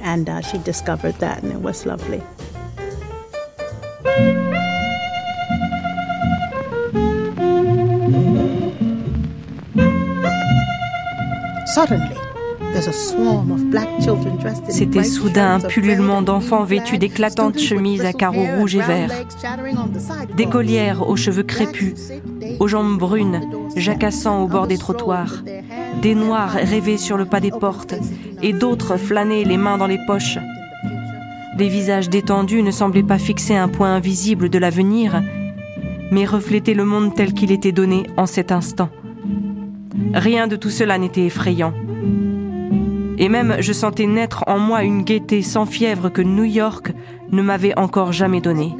And 0.00 0.28
uh, 0.28 0.42
she 0.42 0.58
discovered 0.58 1.14
that, 1.14 1.42
and 1.42 1.52
it 1.52 1.60
was 1.60 1.86
lovely. 1.86 2.22
C'était 14.68 15.04
soudain 15.04 15.54
un 15.54 15.60
pullulement 15.60 16.22
d'enfants 16.22 16.64
vêtus 16.64 16.98
d'éclatantes 16.98 17.58
chemises 17.58 18.04
à 18.04 18.12
carreaux 18.12 18.46
rouges 18.58 18.74
et 18.74 18.80
verts, 18.80 19.12
d'écolières 20.36 21.08
aux 21.08 21.16
cheveux 21.16 21.42
crépus, 21.42 21.94
aux 22.58 22.68
jambes 22.68 22.98
brunes, 22.98 23.42
jacassant 23.76 24.42
au 24.42 24.48
bord 24.48 24.66
des 24.66 24.78
trottoirs, 24.78 25.42
des 26.02 26.14
noirs 26.14 26.52
rêvés 26.52 26.98
sur 26.98 27.16
le 27.16 27.26
pas 27.26 27.40
des 27.40 27.50
portes, 27.50 27.94
et 28.42 28.52
d'autres 28.52 28.96
flânaient 28.96 29.44
les 29.44 29.56
mains 29.56 29.78
dans 29.78 29.86
les 29.86 30.04
poches. 30.06 30.38
Les 31.56 31.68
visages 31.68 32.10
détendus 32.10 32.62
ne 32.62 32.72
semblaient 32.72 33.04
pas 33.04 33.18
fixer 33.18 33.54
un 33.54 33.68
point 33.68 33.94
invisible 33.94 34.48
de 34.48 34.58
l'avenir, 34.58 35.22
mais 36.10 36.24
refléter 36.24 36.74
le 36.74 36.84
monde 36.84 37.14
tel 37.14 37.32
qu'il 37.32 37.52
était 37.52 37.72
donné 37.72 38.04
en 38.16 38.26
cet 38.26 38.50
instant. 38.50 38.88
Rien 40.14 40.46
de 40.46 40.54
tout 40.54 40.70
cela 40.70 40.96
n'était 40.96 41.26
effrayant. 41.26 41.74
Et 43.18 43.28
même 43.28 43.56
je 43.58 43.72
sentais 43.72 44.06
naître 44.06 44.44
en 44.46 44.58
moi 44.58 44.84
une 44.84 45.02
gaieté 45.02 45.42
sans 45.42 45.66
fièvre 45.66 46.08
que 46.08 46.22
New 46.22 46.44
York 46.44 46.92
ne 47.32 47.42
m'avait 47.42 47.76
encore 47.76 48.12
jamais 48.12 48.40
donnée. 48.40 48.74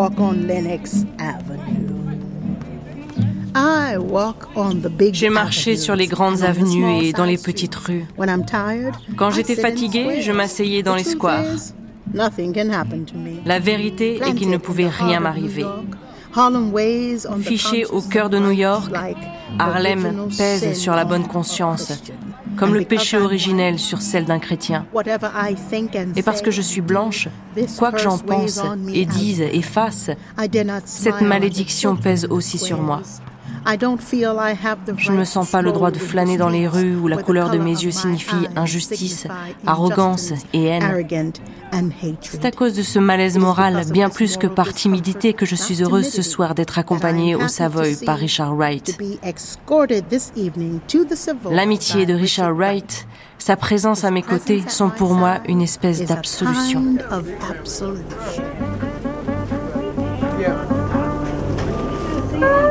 Walk 0.00 0.18
on 0.18 0.32
Lenox 0.32 1.04
J'ai 5.12 5.28
marché 5.28 5.76
sur 5.76 5.96
les 5.96 6.06
grandes 6.06 6.42
avenues 6.42 7.04
et 7.04 7.12
dans 7.12 7.24
les 7.24 7.38
petites 7.38 7.74
rues. 7.74 8.06
Quand 9.16 9.30
j'étais 9.30 9.56
fatiguée, 9.56 10.22
je 10.22 10.32
m'asseyais 10.32 10.82
dans 10.82 10.94
les 10.94 11.04
squares. 11.04 11.44
La 13.44 13.58
vérité 13.58 14.20
est 14.24 14.34
qu'il 14.34 14.50
ne 14.50 14.56
pouvait 14.56 14.88
rien 14.88 15.20
m'arriver. 15.20 15.64
Fiché 17.40 17.84
au 17.86 18.00
cœur 18.00 18.30
de 18.30 18.38
New 18.38 18.52
York, 18.52 18.92
Harlem 19.58 20.28
pèse 20.36 20.78
sur 20.78 20.94
la 20.94 21.04
bonne 21.04 21.26
conscience, 21.26 21.92
comme 22.56 22.74
le 22.74 22.84
péché 22.84 23.16
originel 23.16 23.78
sur 23.78 24.00
celle 24.02 24.24
d'un 24.24 24.38
chrétien. 24.38 24.86
Et 26.16 26.22
parce 26.22 26.42
que 26.42 26.50
je 26.50 26.62
suis 26.62 26.80
blanche, 26.80 27.28
quoi 27.78 27.92
que 27.92 27.98
j'en 27.98 28.18
pense 28.18 28.60
et 28.92 29.04
dise 29.06 29.40
et 29.40 29.62
fasse, 29.62 30.10
cette 30.84 31.20
malédiction 31.20 31.96
pèse 31.96 32.26
aussi 32.26 32.58
sur 32.58 32.80
moi. 32.80 33.02
Je 33.66 35.12
ne 35.12 35.16
me 35.16 35.24
sens 35.24 35.50
pas 35.50 35.62
le 35.62 35.72
droit 35.72 35.90
de 35.90 35.98
flâner 35.98 36.36
dans 36.36 36.48
les 36.48 36.66
rues 36.66 36.96
où 36.96 37.08
la 37.08 37.16
couleur 37.16 37.50
de 37.50 37.58
mes 37.58 37.70
yeux 37.70 37.90
signifie 37.90 38.48
injustice, 38.56 39.26
arrogance 39.66 40.32
et 40.52 40.64
haine. 40.64 41.04
C'est 42.22 42.44
à 42.44 42.50
cause 42.50 42.74
de 42.74 42.82
ce 42.82 42.98
malaise 42.98 43.38
moral, 43.38 43.84
bien 43.92 44.08
plus 44.08 44.36
que 44.36 44.46
par 44.46 44.72
timidité, 44.72 45.34
que 45.34 45.46
je 45.46 45.54
suis 45.54 45.82
heureuse 45.82 46.08
ce 46.08 46.22
soir 46.22 46.54
d'être 46.54 46.78
accompagnée 46.78 47.34
au 47.36 47.48
Savoy 47.48 47.96
par 48.04 48.18
Richard 48.18 48.54
Wright. 48.54 48.98
L'amitié 51.50 52.06
de 52.06 52.14
Richard 52.14 52.54
Wright, 52.54 53.06
sa 53.38 53.56
présence 53.56 54.04
à 54.04 54.10
mes 54.10 54.22
côtés 54.22 54.62
sont 54.68 54.90
pour 54.90 55.14
moi 55.14 55.40
une 55.46 55.62
espèce 55.62 56.04
d'absolution. 56.04 56.96
Yeah. 62.40 62.69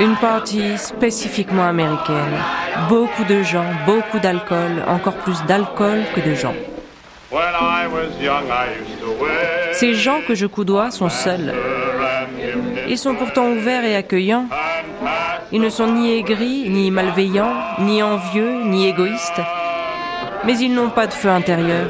Une 0.00 0.16
partie 0.16 0.78
spécifiquement 0.78 1.66
américaine. 1.66 2.16
Beaucoup 2.88 3.24
de 3.24 3.42
gens, 3.42 3.64
beaucoup 3.86 4.18
d'alcool, 4.18 4.84
encore 4.86 5.14
plus 5.14 5.42
d'alcool 5.44 6.02
que 6.14 6.20
de 6.20 6.34
gens. 6.34 6.54
Ces 9.72 9.94
gens 9.94 10.20
que 10.26 10.34
je 10.34 10.46
coudoie 10.46 10.90
sont 10.90 11.08
seuls. 11.08 11.54
Ils 12.88 12.98
sont 12.98 13.14
pourtant 13.14 13.46
ouverts 13.48 13.84
et 13.84 13.96
accueillants, 13.96 14.46
ils 15.54 15.60
ne 15.60 15.68
sont 15.68 15.86
ni 15.86 16.14
aigris, 16.14 16.70
ni 16.70 16.90
malveillants, 16.90 17.52
ni 17.80 18.02
envieux, 18.02 18.64
ni 18.64 18.88
égoïstes. 18.88 19.42
Mais 20.46 20.56
ils 20.58 20.74
n'ont 20.74 20.88
pas 20.88 21.06
de 21.06 21.12
feu 21.12 21.28
intérieur. 21.28 21.88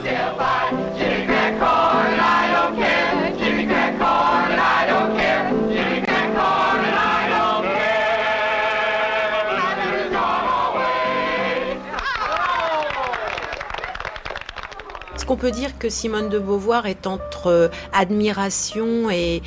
Est-ce 15.15 15.25
qu'on 15.25 15.37
peut 15.37 15.53
dire 15.53 15.79
que 15.79 15.89
Simone 15.89 16.29
de 16.29 16.41
Beauvoir 16.41 16.87
est 16.87 17.07
entre 17.07 17.47
euh, 17.47 17.69
admiration 17.93 19.09
et, 19.09 19.41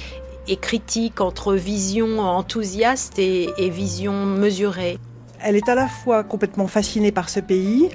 critique, 0.53 1.21
entre 1.21 1.55
vision 1.55 2.19
enthousiaste 2.19 3.19
et, 3.19 3.69
vision 3.69 4.25
mesurée 4.25 4.99
Elle 5.39 5.55
est 5.55 5.67
à 5.69 5.75
la 5.75 5.87
fois 5.87 6.23
complètement 6.23 6.67
fascinée 6.67 7.11
par 7.11 7.29
ce 7.29 7.39
pays, 7.39 7.89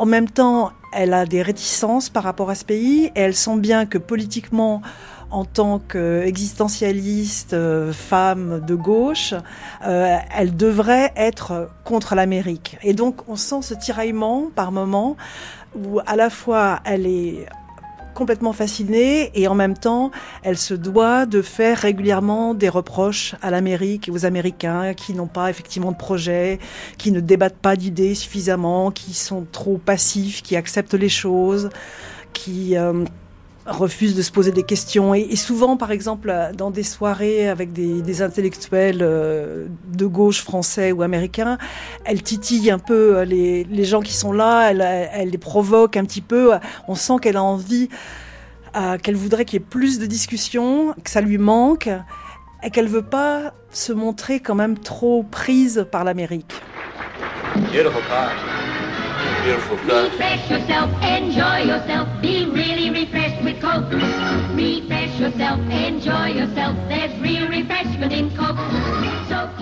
en 0.00 0.06
même 0.06 0.30
temps, 0.30 0.72
elle 0.94 1.12
a 1.12 1.26
des 1.26 1.42
réticences 1.42 2.08
par 2.08 2.22
rapport 2.22 2.48
à 2.48 2.54
ce 2.54 2.64
pays 2.64 3.12
et 3.14 3.20
elle 3.20 3.34
sent 3.34 3.58
bien 3.58 3.84
que 3.84 3.98
politiquement, 3.98 4.80
en 5.30 5.44
tant 5.44 5.78
qu'existentialiste, 5.78 7.52
euh, 7.52 7.92
femme 7.92 8.64
de 8.66 8.74
gauche, 8.74 9.34
euh, 9.86 10.16
elle 10.34 10.56
devrait 10.56 11.12
être 11.16 11.68
contre 11.84 12.14
l'Amérique. 12.14 12.78
Et 12.82 12.94
donc 12.94 13.28
on 13.28 13.36
sent 13.36 13.60
ce 13.60 13.74
tiraillement 13.74 14.46
par 14.54 14.72
moment 14.72 15.18
où 15.76 16.00
à 16.06 16.16
la 16.16 16.30
fois 16.30 16.80
elle 16.84 17.06
est 17.06 17.46
complètement 18.20 18.52
fascinée 18.52 19.30
et 19.32 19.48
en 19.48 19.54
même 19.54 19.78
temps 19.78 20.10
elle 20.42 20.58
se 20.58 20.74
doit 20.74 21.24
de 21.24 21.40
faire 21.40 21.78
régulièrement 21.78 22.52
des 22.52 22.68
reproches 22.68 23.34
à 23.40 23.50
l'Amérique 23.50 24.08
et 24.08 24.10
aux 24.10 24.26
Américains 24.26 24.92
qui 24.92 25.14
n'ont 25.14 25.26
pas 25.26 25.48
effectivement 25.48 25.90
de 25.90 25.96
projet, 25.96 26.58
qui 26.98 27.12
ne 27.12 27.20
débattent 27.20 27.56
pas 27.56 27.76
d'idées 27.76 28.14
suffisamment, 28.14 28.90
qui 28.90 29.14
sont 29.14 29.46
trop 29.50 29.78
passifs, 29.78 30.42
qui 30.42 30.54
acceptent 30.54 30.92
les 30.92 31.08
choses, 31.08 31.70
qui 32.34 32.76
euh, 32.76 33.06
refuse 33.70 34.14
de 34.14 34.22
se 34.22 34.30
poser 34.30 34.52
des 34.52 34.62
questions. 34.62 35.14
Et, 35.14 35.36
souvent, 35.36 35.76
par 35.76 35.90
exemple, 35.92 36.34
dans 36.56 36.70
des 36.70 36.82
soirées 36.82 37.48
avec 37.48 37.72
des, 37.72 38.22
intellectuels 38.22 39.00
euh, 39.02 39.66
de 39.94 40.06
gauche 40.06 40.42
français 40.42 40.92
ou 40.92 41.02
américains, 41.02 41.56
elle 42.04 42.22
titille 42.22 42.70
un 42.70 42.78
peu 42.78 43.18
euh, 43.18 43.24
les, 43.24 43.84
gens 43.84 44.00
qui 44.00 44.12
sont 44.12 44.32
là, 44.32 44.70
elle, 44.70 45.30
les 45.30 45.38
provoque 45.38 45.96
un 45.96 46.04
petit 46.04 46.20
peu. 46.20 46.52
On 46.88 46.94
sent 46.94 47.14
qu'elle 47.22 47.36
a 47.36 47.42
envie, 47.42 47.88
euh, 48.76 48.98
qu'elle 48.98 49.16
voudrait 49.16 49.44
qu'il 49.44 49.60
y 49.60 49.62
ait 49.62 49.66
plus 49.66 49.98
de 49.98 50.06
discussions, 50.06 50.94
que 51.02 51.10
ça 51.10 51.20
lui 51.20 51.38
manque, 51.38 51.88
et 52.62 52.70
qu'elle 52.70 52.88
veut 52.88 53.02
pas 53.02 53.54
se 53.70 53.92
montrer 53.92 54.40
quand 54.40 54.54
même 54.54 54.76
trop 54.78 55.22
prise 55.22 55.86
par 55.90 56.04
l'Amérique. 56.04 56.52
Refresh 59.40 60.50
yourself, 60.50 60.90
enjoy 61.02 61.62
yourself, 61.62 62.06
be 62.20 62.44
really 62.52 62.89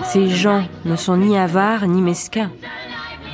Ces 0.03 0.29
gens 0.29 0.63
ne 0.85 0.95
sont 0.95 1.17
ni 1.17 1.37
avares 1.37 1.87
ni 1.87 2.01
mesquins. 2.01 2.51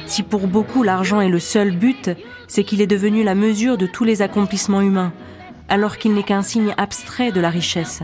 Si 0.05 0.23
pour 0.23 0.47
beaucoup 0.47 0.84
l'argent 0.84 1.21
est 1.21 1.30
le 1.30 1.39
seul 1.39 1.71
but, 1.71 2.11
c'est 2.47 2.63
qu'il 2.63 2.82
est 2.82 2.88
devenu 2.88 3.23
la 3.23 3.36
mesure 3.36 3.78
de 3.78 3.88
tous 3.88 4.03
les 4.03 4.21
accomplissements 4.21 4.82
humains, 4.82 5.13
alors 5.69 5.97
qu'il 5.97 6.13
n'est 6.13 6.23
qu'un 6.23 6.41
signe 6.41 6.73
abstrait 6.78 7.32
de 7.32 7.41
la 7.41 7.49
richesse. 7.49 8.03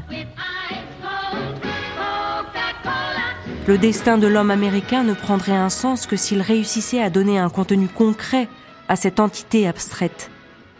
Le 3.67 3.77
destin 3.77 4.17
de 4.17 4.27
l'homme 4.27 4.51
américain 4.51 5.03
ne 5.03 5.13
prendrait 5.13 5.55
un 5.55 5.69
sens 5.69 6.07
que 6.07 6.15
s'il 6.15 6.41
réussissait 6.41 7.01
à 7.01 7.09
donner 7.09 7.37
un 7.37 7.49
contenu 7.49 7.87
concret 7.87 8.47
à 8.87 8.95
cette 8.95 9.19
entité 9.19 9.67
abstraite, 9.67 10.31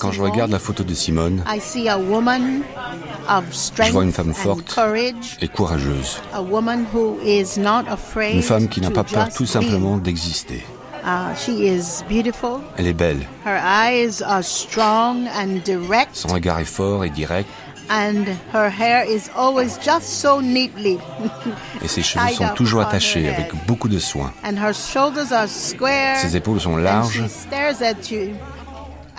Quand 0.00 0.10
je 0.10 0.22
regarde 0.22 0.50
la 0.50 0.58
photo 0.58 0.84
de 0.84 0.94
Simone, 0.94 1.44
I 1.46 1.60
see 1.60 1.86
a 1.86 1.98
woman 1.98 2.62
of 3.28 3.44
je 3.76 3.92
vois 3.92 4.04
une 4.04 4.12
femme 4.12 4.32
forte 4.32 4.78
et 5.42 5.48
courageuse. 5.48 6.20
A 6.32 6.40
woman 6.40 6.86
who 6.94 7.18
is 7.22 7.58
not 7.58 7.84
afraid 7.90 8.36
une 8.36 8.42
femme 8.42 8.68
qui 8.68 8.80
n'a 8.80 8.90
pas 8.90 9.04
peur 9.04 9.28
tout 9.28 9.44
simplement 9.44 9.98
d'exister. 9.98 10.64
She 11.36 11.50
is 11.50 12.02
beautiful. 12.08 12.60
Elle 12.78 12.86
est 12.86 12.94
belle. 12.94 13.20
Her 13.44 13.58
eyes 13.58 14.22
are 14.22 14.42
strong 14.42 15.28
and 15.28 15.60
direct. 15.62 16.14
Son 16.14 16.28
regard 16.28 16.58
est 16.60 16.64
fort 16.64 17.04
et 17.04 17.10
direct. 17.10 17.48
And 17.94 18.24
her 18.54 18.70
hair 18.70 19.04
is 19.06 19.28
always 19.36 19.78
just 19.84 20.08
so 20.22 20.40
neatly. 20.40 20.98
et 21.82 21.88
ses 21.88 22.00
cheveux 22.00 22.32
sont 22.32 22.54
toujours 22.54 22.80
attachés 22.80 23.28
avec 23.28 23.52
beaucoup 23.66 23.88
de 23.90 23.98
soin. 23.98 24.32
And 24.42 24.56
her 24.56 24.72
shoulders 24.72 25.30
are 25.30 25.46
square. 25.46 26.16
Ses 26.16 26.34
épaules 26.34 26.58
sont 26.58 26.78
larges. 26.78 27.20
And 27.20 27.26
she 27.26 27.30
stares 27.30 27.82
at 27.82 28.10
you. 28.10 28.30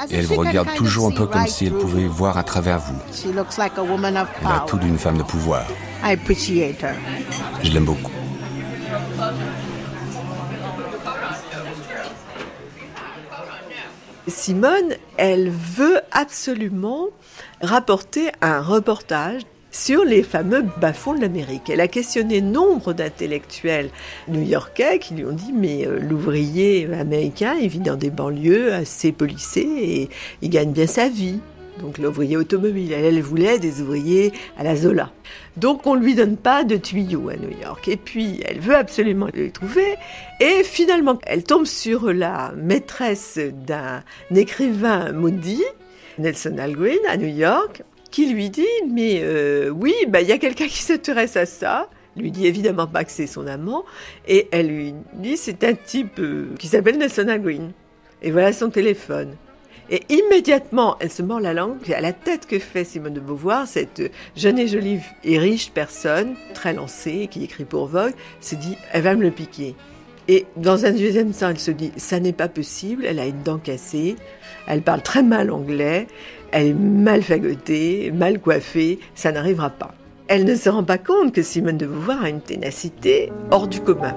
Et 0.10 0.16
elle 0.16 0.26
vous 0.26 0.38
regarde 0.38 0.74
toujours 0.74 1.06
un 1.06 1.12
peu 1.12 1.28
comme 1.28 1.46
si 1.46 1.68
elle 1.68 1.74
pouvait 1.74 2.08
voir 2.08 2.40
à 2.40 2.44
travers 2.44 2.80
vous. 2.80 3.00
Like 3.60 3.78
a 3.78 3.84
woman 3.84 4.18
of 4.18 4.28
elle 4.42 4.48
a 4.48 4.62
tout 4.62 4.80
d'une 4.80 4.98
femme 4.98 5.20
de 5.20 5.24
pouvoir. 5.24 5.68
I 6.04 6.14
appreciate 6.14 6.82
her. 6.82 6.96
Je 7.62 7.72
l'aime 7.72 7.86
beaucoup. 7.86 8.10
Simone, 14.28 14.96
elle 15.18 15.52
veut 15.52 16.02
absolument 16.12 17.10
rapporter 17.64 18.30
un 18.42 18.62
reportage 18.62 19.42
sur 19.72 20.06
les 20.06 20.22
fameux 20.22 20.64
bas-fonds 20.80 21.16
de 21.16 21.22
l'Amérique. 21.22 21.70
Elle 21.70 21.82
a 21.82 21.88
questionné 21.88 22.42
nombre 22.42 22.94
d'intellectuels 22.94 23.90
new-yorkais 24.28 25.00
qui 25.00 25.16
lui 25.16 25.26
ont 25.26 25.32
dit 25.32 25.52
mais 25.52 25.88
euh, 25.88 25.98
l'ouvrier 26.00 26.88
américain 26.94 27.56
il 27.60 27.70
vit 27.70 27.80
dans 27.80 27.96
des 27.96 28.12
banlieues 28.12 28.74
assez 28.74 29.12
policées 29.12 29.62
et 29.62 30.10
il 30.44 30.50
gagne 30.50 30.72
bien 30.72 30.86
sa 30.86 31.10
vie 31.10 31.40
donc 31.80 31.98
l'ouvrier 31.98 32.38
automobile. 32.38 32.94
Elle, 32.94 33.22
voulait 33.22 33.60
des 33.60 33.82
ouvriers 33.82 34.32
à 34.58 34.64
la 34.64 34.76
Zola. 34.76 35.12
Donc 35.58 35.88
on 35.88 35.96
ne 35.96 36.02
lui 36.02 36.16
donne 36.16 36.38
pas 36.38 36.64
de 36.64 36.78
tuyaux 36.78 37.30
à 37.30 37.36
New 37.36 37.50
York. 37.62 37.88
Et 37.88 37.98
puis 37.98 38.42
elle 38.46 38.60
veut 38.60 38.76
absolument 38.76 39.28
les 39.34 39.50
trouver. 39.50 39.96
Et 40.40 40.64
finalement, 40.64 41.18
elle 41.26 41.44
tombe 41.44 41.66
sur 41.66 42.14
la 42.14 42.54
maîtresse 42.56 43.40
d'un 43.66 44.04
écrivain 44.36 45.12
maudit, 45.14 45.64
Nelson 46.18 46.58
Algren, 46.58 47.00
à 47.08 47.18
New 47.18 47.28
York, 47.28 47.84
qui 48.12 48.28
lui 48.28 48.50
dit, 48.50 48.66
mais 48.90 49.22
euh, 49.24 49.70
oui, 49.70 49.94
bah, 50.08 50.22
il 50.22 50.28
y 50.28 50.32
a 50.32 50.38
quelqu'un 50.38 50.68
qui 50.68 50.82
s'intéresse 50.82 51.38
à 51.38 51.46
ça 51.46 51.90
lui 52.16 52.32
dit 52.32 52.48
évidemment 52.48 52.88
pas 52.88 53.04
que 53.04 53.12
c'est 53.12 53.28
son 53.28 53.48
amant, 53.48 53.84
et 54.28 54.48
elle 54.52 54.68
lui 54.68 54.94
dit 55.14 55.38
c'est 55.38 55.64
un 55.64 55.74
type 55.74 56.20
euh, 56.20 56.54
qui 56.60 56.68
s'appelle 56.68 56.98
Nelson 56.98 57.28
Algren. 57.28 57.72
Et 58.22 58.32
voilà 58.32 58.54
son 58.54 58.70
téléphone. 58.70 59.36
Et 59.90 60.02
immédiatement, 60.10 60.96
elle 61.00 61.12
se 61.12 61.22
mord 61.22 61.42
la 61.42 61.54
langue 61.54 61.92
à 61.94 62.00
la 62.00 62.14
tête 62.14 62.48
que 62.48 62.58
fait 62.58 62.86
Simone 62.86 63.14
de 63.14 63.20
Beauvoir, 63.20 63.68
cette 63.68 64.02
jeune 64.36 64.58
et 64.58 64.68
jolie 64.68 65.00
et 65.26 65.38
riche 65.38 65.72
personne, 65.72 66.36
très 66.54 66.74
lancée, 66.74 67.28
qui 67.30 67.44
écrit 67.44 67.66
pour 67.66 67.88
Vogue, 67.88 68.14
se 68.40 68.56
dit, 68.56 68.78
elle 68.94 69.02
va 69.02 69.16
me 69.16 69.24
le 69.24 69.32
piquer. 69.32 69.76
Et 70.28 70.46
dans 70.56 70.86
un 70.86 70.92
deuxième 70.92 71.32
temps, 71.32 71.50
elle 71.50 71.60
se 71.60 71.72
dit, 71.72 71.92
ça 71.98 72.20
n'est 72.20 72.34
pas 72.34 72.48
possible, 72.48 73.06
elle 73.06 73.20
a 73.20 73.26
une 73.26 73.44
dent 73.44 73.58
cassée, 73.58 74.16
elle 74.68 74.82
parle 74.82 75.02
très 75.02 75.24
mal 75.24 75.52
anglais, 75.52 76.08
elle 76.52 76.68
est 76.68 76.74
mal 76.74 77.24
fagotée, 77.24 78.12
mal 78.12 78.40
coiffée, 78.40 79.00
ça 79.16 79.32
n'arrivera 79.32 79.70
pas. 79.70 79.94
Elle 80.28 80.46
ne 80.46 80.56
se 80.56 80.70
rend 80.70 80.84
pas 80.84 80.98
compte 80.98 81.34
que 81.34 81.42
Simone 81.42 81.78
de 81.78 81.86
Beauvoir 81.86 82.24
a 82.24 82.30
une 82.30 82.42
ténacité 82.42 83.32
hors 83.52 83.68
du 83.68 83.82
commun. 83.82 84.16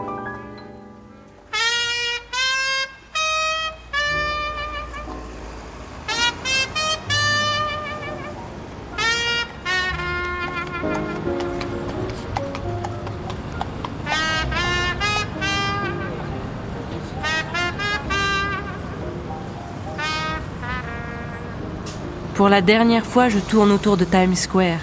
Pour 22.36 22.50
la 22.50 22.60
dernière 22.60 23.06
fois, 23.06 23.30
je 23.30 23.38
tourne 23.38 23.72
autour 23.72 23.96
de 23.96 24.04
Times 24.04 24.34
Square. 24.34 24.80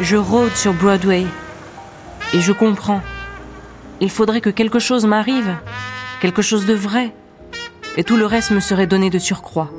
Je 0.00 0.16
rôde 0.16 0.56
sur 0.56 0.72
Broadway. 0.72 1.26
Et 2.32 2.40
je 2.40 2.50
comprends. 2.50 3.02
Il 4.00 4.08
faudrait 4.08 4.40
que 4.40 4.48
quelque 4.48 4.78
chose 4.78 5.04
m'arrive, 5.04 5.54
quelque 6.22 6.40
chose 6.40 6.64
de 6.64 6.72
vrai, 6.72 7.14
et 7.98 8.04
tout 8.04 8.16
le 8.16 8.24
reste 8.24 8.52
me 8.52 8.60
serait 8.60 8.86
donné 8.86 9.10
de 9.10 9.18
surcroît. 9.18 9.70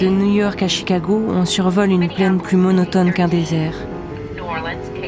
De 0.00 0.08
New 0.08 0.30
York 0.30 0.62
à 0.62 0.68
Chicago, 0.68 1.24
on 1.28 1.46
survole 1.46 1.90
une 1.90 2.08
plaine 2.08 2.38
plus 2.38 2.58
monotone 2.58 3.14
qu'un 3.14 3.28
désert. 3.28 3.72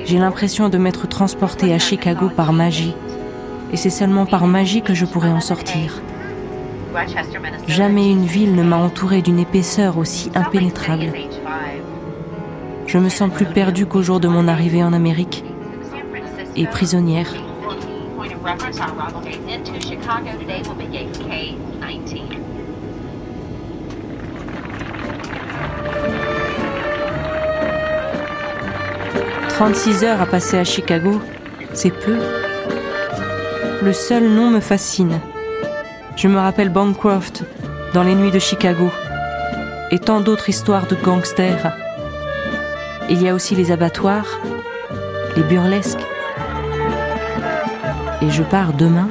J'ai 0.07 0.19
l'impression 0.19 0.71
de 0.71 0.79
m'être 0.79 1.07
transporté 1.07 1.75
à 1.75 1.79
Chicago 1.79 2.31
par 2.35 2.55
magie. 2.55 2.95
Et 3.71 3.77
c'est 3.77 3.91
seulement 3.91 4.25
par 4.25 4.47
magie 4.47 4.81
que 4.81 4.95
je 4.95 5.05
pourrais 5.05 5.29
en 5.29 5.41
sortir. 5.41 6.01
Jamais 7.67 8.11
une 8.11 8.25
ville 8.25 8.55
ne 8.55 8.63
m'a 8.63 8.79
entouré 8.79 9.21
d'une 9.21 9.39
épaisseur 9.39 9.99
aussi 9.99 10.31
impénétrable. 10.35 11.13
Je 12.87 12.97
me 12.97 13.11
sens 13.11 13.31
plus 13.31 13.45
perdue 13.45 13.85
qu'au 13.85 14.03
jour 14.03 14.21
de 14.21 14.29
mon 14.29 14.49
arrivée 14.49 14.83
en 14.83 14.95
Amérique 14.95 15.45
et 16.57 16.67
prisonnière. 16.67 17.35
«36 29.59 30.05
heures 30.05 30.21
à 30.21 30.27
passer 30.27 30.57
à 30.57 30.63
Chicago, 30.63 31.21
c'est 31.73 31.91
peu. 31.91 32.17
Le 33.83 33.93
seul 33.93 34.29
nom 34.29 34.51
me 34.51 34.61
fascine. 34.61 35.21
Je 36.15 36.29
me 36.29 36.39
rappelle 36.39 36.69
Bancroft 36.69 37.43
dans 37.93 38.05
les 38.05 38.15
nuits 38.15 38.31
de 38.31 38.39
Chicago 38.39 38.89
et 39.91 39.99
tant 39.99 40.21
d'autres 40.21 40.49
histoires 40.49 40.87
de 40.87 40.95
gangsters. 40.95 41.73
Il 43.11 43.21
y 43.21 43.29
a 43.29 43.35
aussi 43.35 43.57
les 43.57 43.73
abattoirs, 43.73 44.41
les 45.37 45.43
burlesques. 45.43 46.07
Et 48.23 48.31
je 48.31 48.45
pars 48.45 48.73
demain. 48.75 49.11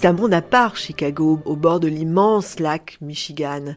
C'est 0.00 0.06
un 0.06 0.14
monde 0.14 0.32
à 0.32 0.40
part, 0.40 0.78
Chicago, 0.78 1.42
au 1.44 1.56
bord 1.56 1.78
de 1.78 1.86
l'immense 1.86 2.58
lac 2.58 2.96
Michigan. 3.02 3.74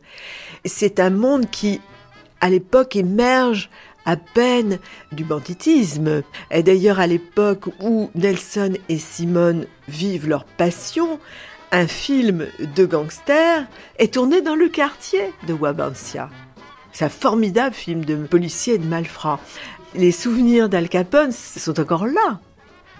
C'est 0.63 1.01
un 1.01 1.09
monde 1.09 1.49
qui, 1.49 1.81
à 2.39 2.49
l'époque, 2.49 2.95
émerge 2.95 3.69
à 4.05 4.15
peine 4.15 4.79
du 5.11 5.25
banditisme. 5.25 6.21
Et 6.49 6.63
d'ailleurs, 6.63 7.01
à 7.01 7.07
l'époque 7.07 7.65
où 7.81 8.09
Nelson 8.15 8.75
et 8.87 8.99
Simone 8.99 9.65
vivent 9.89 10.29
leur 10.29 10.45
passion, 10.45 11.19
un 11.73 11.87
film 11.87 12.47
de 12.73 12.85
gangster 12.85 13.67
est 13.99 14.13
tourné 14.13 14.41
dans 14.41 14.55
le 14.55 14.69
quartier 14.69 15.33
de 15.45 15.53
Wabansia. 15.53 16.29
C'est 16.93 17.03
un 17.03 17.09
formidable 17.09 17.75
film 17.75 18.05
de 18.05 18.15
policiers 18.15 18.75
et 18.75 18.79
de 18.79 18.87
malfrats. 18.87 19.41
Les 19.93 20.13
souvenirs 20.13 20.69
d'Al 20.69 20.87
Capone 20.87 21.33
sont 21.33 21.81
encore 21.81 22.05
là. 22.05 22.39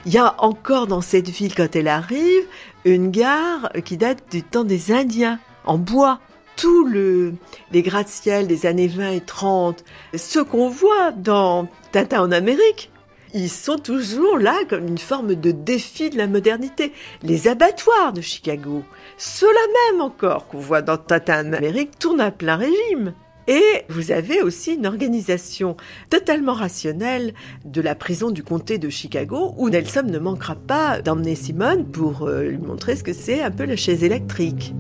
Il 0.06 0.14
y 0.14 0.18
a 0.18 0.36
encore 0.39 0.88
dans 0.88 0.99
cette 0.99 1.30
ville, 1.30 1.56
quand 1.56 1.76
elle 1.78 1.88
arrive, 1.88 2.43
une 2.84 3.10
gare 3.10 3.72
qui 3.86 3.95
date 3.95 4.24
du 4.32 4.43
temps 4.43 4.66
des 4.66 4.91
Indiens, 4.91 5.39
en 5.66 5.78
bois. 5.78 6.20
Tous 6.56 6.86
le, 6.86 7.34
les 7.72 7.82
gratte-ciel 7.82 8.45
des 8.45 8.68
années 8.68 8.88
20 8.88 9.12
et 9.12 9.22
30, 9.22 9.84
ceux 10.16 10.43
qu'on 10.43 10.70
voit 10.70 11.12
dans 11.12 11.68
Tintin 11.91 12.22
en 12.22 12.32
Amérique, 12.32 12.91
ils 13.34 13.49
sont 13.49 13.80
toujours 13.80 14.38
là 14.38 14.54
comme 14.70 14.88
une 14.88 14.99
forme 14.99 15.34
de 15.34 15.49
défi 15.49 16.12
de 16.12 16.18
la 16.18 16.28
modernité. 16.28 16.93
Les 17.24 17.47
abattoirs 17.47 18.14
de 18.14 18.22
Chicago, 18.22 18.84
ceux-là 19.18 19.91
même 19.91 20.01
encore 20.01 20.47
qu'on 20.47 20.60
voit 20.60 20.84
dans 20.84 20.97
Tintin 20.97 21.49
en 21.49 21.54
Amérique, 21.54 21.97
tournent 21.97 22.22
à 22.22 22.30
plein 22.30 22.58
régime. 22.58 23.16
Et 23.48 23.84
vous 23.89 24.12
avez 24.12 24.41
aussi 24.41 24.74
une 24.74 24.86
organisation 24.86 25.76
totalement 26.10 26.54
rationnelle 26.54 27.34
de 27.66 27.82
la 27.82 27.96
prison 27.96 28.32
du 28.32 28.44
comté 28.44 28.78
de 28.78 28.89
Chicago 28.89 29.54
où 29.58 29.70
Nelson 29.70 30.04
ne 30.10 30.20
manquera 30.20 30.56
pas 30.56 31.02
d'emmener 31.02 31.36
Simone 31.36 31.86
pour 31.86 32.24
euh, 32.24 32.44
lui 32.44 32.58
montrer 32.58 32.96
ce 32.96 33.04
que 33.04 33.14
c'est 33.14 33.41
un 33.41 33.52
peu 33.52 33.66
la 33.66 33.76
chaise 33.76 34.04
électrique. 34.04 34.74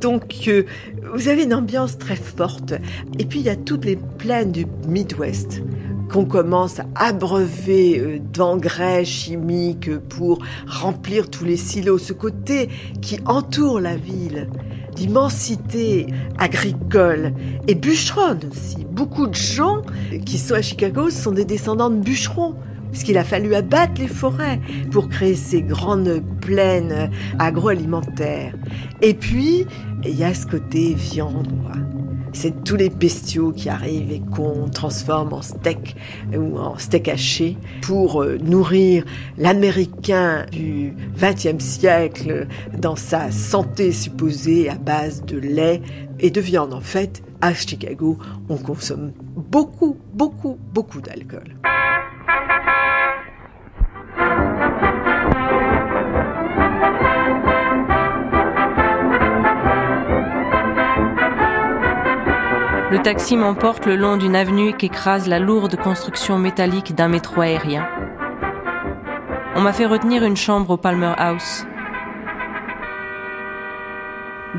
Donc 0.00 0.34
euh, 0.48 0.64
vous 1.12 1.28
avez 1.28 1.44
une 1.44 1.54
ambiance 1.54 1.98
très 1.98 2.16
forte. 2.16 2.74
Et 3.18 3.24
puis 3.24 3.40
il 3.40 3.46
y 3.46 3.50
a 3.50 3.56
toutes 3.56 3.84
les 3.84 3.96
plaines 3.96 4.52
du 4.52 4.66
Midwest 4.86 5.62
qu'on 6.12 6.26
commence 6.26 6.78
à 6.78 6.86
abreuver 6.96 7.98
euh, 7.98 8.18
d'engrais 8.32 9.04
chimiques 9.04 9.96
pour 9.98 10.38
remplir 10.68 11.30
tous 11.30 11.44
les 11.44 11.56
silos, 11.56 11.98
ce 11.98 12.12
côté 12.12 12.68
qui 13.02 13.18
entoure 13.24 13.80
la 13.80 13.96
ville 13.96 14.48
d'immensité 14.94 16.06
agricole 16.38 17.32
et 17.68 17.74
bûcheronne 17.74 18.40
aussi. 18.50 18.84
Beaucoup 18.84 19.26
de 19.26 19.34
gens 19.34 19.82
qui 20.24 20.38
sont 20.38 20.54
à 20.54 20.62
Chicago 20.62 21.10
sont 21.10 21.32
des 21.32 21.44
descendants 21.44 21.90
de 21.90 22.00
bûcherons 22.00 22.54
puisqu'il 22.90 23.18
a 23.18 23.24
fallu 23.24 23.56
abattre 23.56 24.00
les 24.00 24.06
forêts 24.06 24.60
pour 24.92 25.08
créer 25.08 25.34
ces 25.34 25.62
grandes 25.62 26.22
plaines 26.40 27.10
agroalimentaires. 27.40 28.54
Et 29.02 29.14
puis, 29.14 29.66
il 30.04 30.14
y 30.14 30.22
a 30.22 30.32
ce 30.32 30.46
côté 30.46 30.94
viande. 30.94 31.48
C'est 32.34 32.64
tous 32.64 32.76
les 32.76 32.90
bestiaux 32.90 33.52
qui 33.52 33.68
arrivent 33.68 34.10
et 34.10 34.20
qu'on 34.20 34.68
transforme 34.68 35.32
en 35.32 35.40
steak 35.40 35.96
ou 36.36 36.58
en 36.58 36.76
steak 36.76 37.08
haché 37.08 37.56
pour 37.80 38.22
euh, 38.22 38.38
nourrir 38.38 39.04
l'Américain 39.38 40.44
du 40.50 40.94
XXe 41.16 41.64
siècle 41.64 42.48
dans 42.76 42.96
sa 42.96 43.30
santé 43.30 43.92
supposée 43.92 44.68
à 44.68 44.74
base 44.74 45.24
de 45.24 45.38
lait 45.38 45.80
et 46.18 46.30
de 46.30 46.40
viande. 46.40 46.74
En 46.74 46.80
fait, 46.80 47.22
à 47.40 47.54
Chicago, 47.54 48.18
on 48.48 48.56
consomme 48.56 49.12
beaucoup, 49.36 49.96
beaucoup, 50.12 50.58
beaucoup 50.72 51.00
d'alcool. 51.00 51.56
Le 62.94 63.02
taxi 63.02 63.36
m'emporte 63.36 63.86
le 63.86 63.96
long 63.96 64.16
d'une 64.16 64.36
avenue 64.36 64.72
qu'écrase 64.72 65.26
la 65.26 65.40
lourde 65.40 65.74
construction 65.74 66.38
métallique 66.38 66.94
d'un 66.94 67.08
métro 67.08 67.40
aérien. 67.40 67.88
On 69.56 69.62
m'a 69.62 69.72
fait 69.72 69.84
retenir 69.84 70.22
une 70.22 70.36
chambre 70.36 70.70
au 70.70 70.76
Palmer 70.76 71.12
House. 71.16 71.66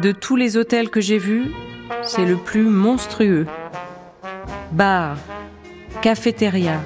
De 0.02 0.12
tous 0.12 0.36
les 0.36 0.58
hôtels 0.58 0.90
que 0.90 1.00
j'ai 1.00 1.18
vus, 1.18 1.50
c'est 2.02 2.26
le 2.26 2.36
plus 2.36 2.66
monstrueux. 2.66 3.48
Bar, 4.74 5.16
cafétéria, 6.02 6.82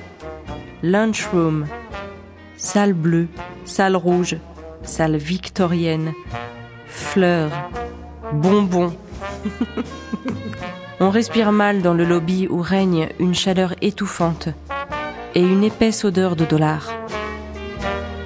lunchroom, 0.84 1.66
salle 2.58 2.94
bleue, 2.94 3.28
salle 3.66 3.96
rouge, 3.96 4.38
salle 4.84 5.18
victorienne, 5.18 6.14
fleurs, 6.86 7.72
bonbons. 8.34 8.96
On 11.02 11.12
respire 11.12 11.54
mal 11.54 11.82
dans 11.82 11.94
le 11.94 12.04
lobby 12.04 12.46
où 12.50 12.62
règne 12.62 13.08
une 13.20 13.34
chaleur 13.34 13.74
étouffante 13.82 14.50
et 15.34 15.40
une 15.40 15.64
épaisse 15.64 16.04
odeur 16.04 16.36
de 16.36 16.44
dollars. 16.44 16.92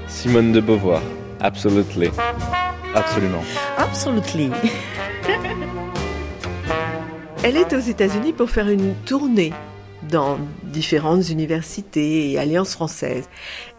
Simone 0.08 0.52
de 0.52 0.60
Beauvoir, 0.60 1.04
absolutely. 1.40 2.10
Absolument. 2.96 3.44
Absolutely. 3.78 4.50
Elle 7.44 7.58
est 7.58 7.74
aux 7.74 7.80
États-Unis 7.80 8.34
pour 8.34 8.50
faire 8.50 8.70
une 8.70 8.96
tournée 9.06 9.54
dans 10.10 10.40
différentes 10.64 11.30
universités 11.30 12.32
et 12.32 12.40
alliances 12.40 12.74
françaises. 12.74 13.30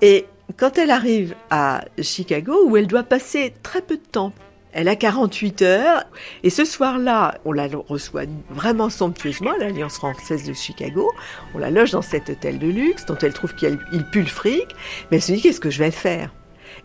Et 0.02 0.26
quand 0.56 0.78
elle 0.78 0.90
arrive 0.90 1.34
à 1.50 1.84
Chicago, 2.00 2.54
où 2.66 2.76
elle 2.76 2.86
doit 2.86 3.02
passer 3.02 3.54
très 3.62 3.82
peu 3.82 3.96
de 3.96 4.02
temps 4.02 4.32
elle 4.74 4.88
a 4.88 4.96
48 4.96 5.62
heures 5.62 6.04
et 6.42 6.50
ce 6.50 6.64
soir-là, 6.64 7.38
on 7.44 7.52
la 7.52 7.68
reçoit 7.88 8.24
vraiment 8.50 8.90
somptueusement 8.90 9.52
à 9.52 9.58
l'Alliance 9.58 9.94
française 9.94 10.44
de 10.44 10.52
Chicago. 10.52 11.12
On 11.54 11.58
la 11.58 11.70
loge 11.70 11.92
dans 11.92 12.02
cet 12.02 12.28
hôtel 12.28 12.58
de 12.58 12.66
luxe 12.66 13.06
dont 13.06 13.16
elle 13.22 13.32
trouve 13.32 13.54
qu'il 13.54 13.78
pue 14.10 14.22
le 14.22 14.26
fric. 14.26 14.66
Mais 15.10 15.18
elle 15.18 15.22
se 15.22 15.32
dit 15.32 15.40
qu'est-ce 15.40 15.60
que 15.60 15.70
je 15.70 15.78
vais 15.78 15.92
faire? 15.92 16.34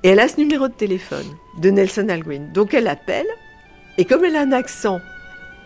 Et 0.04 0.10
elle 0.10 0.20
a 0.20 0.28
ce 0.28 0.38
numéro 0.38 0.68
de 0.68 0.74
téléphone 0.74 1.26
de 1.58 1.72
Nelson 1.72 2.08
Algren. 2.10 2.54
Donc 2.54 2.76
elle 2.76 2.88
appelle, 2.88 3.28
et 3.98 4.06
comme 4.06 4.24
elle 4.24 4.36
a 4.36 4.42
un 4.42 4.52
accent 4.52 5.00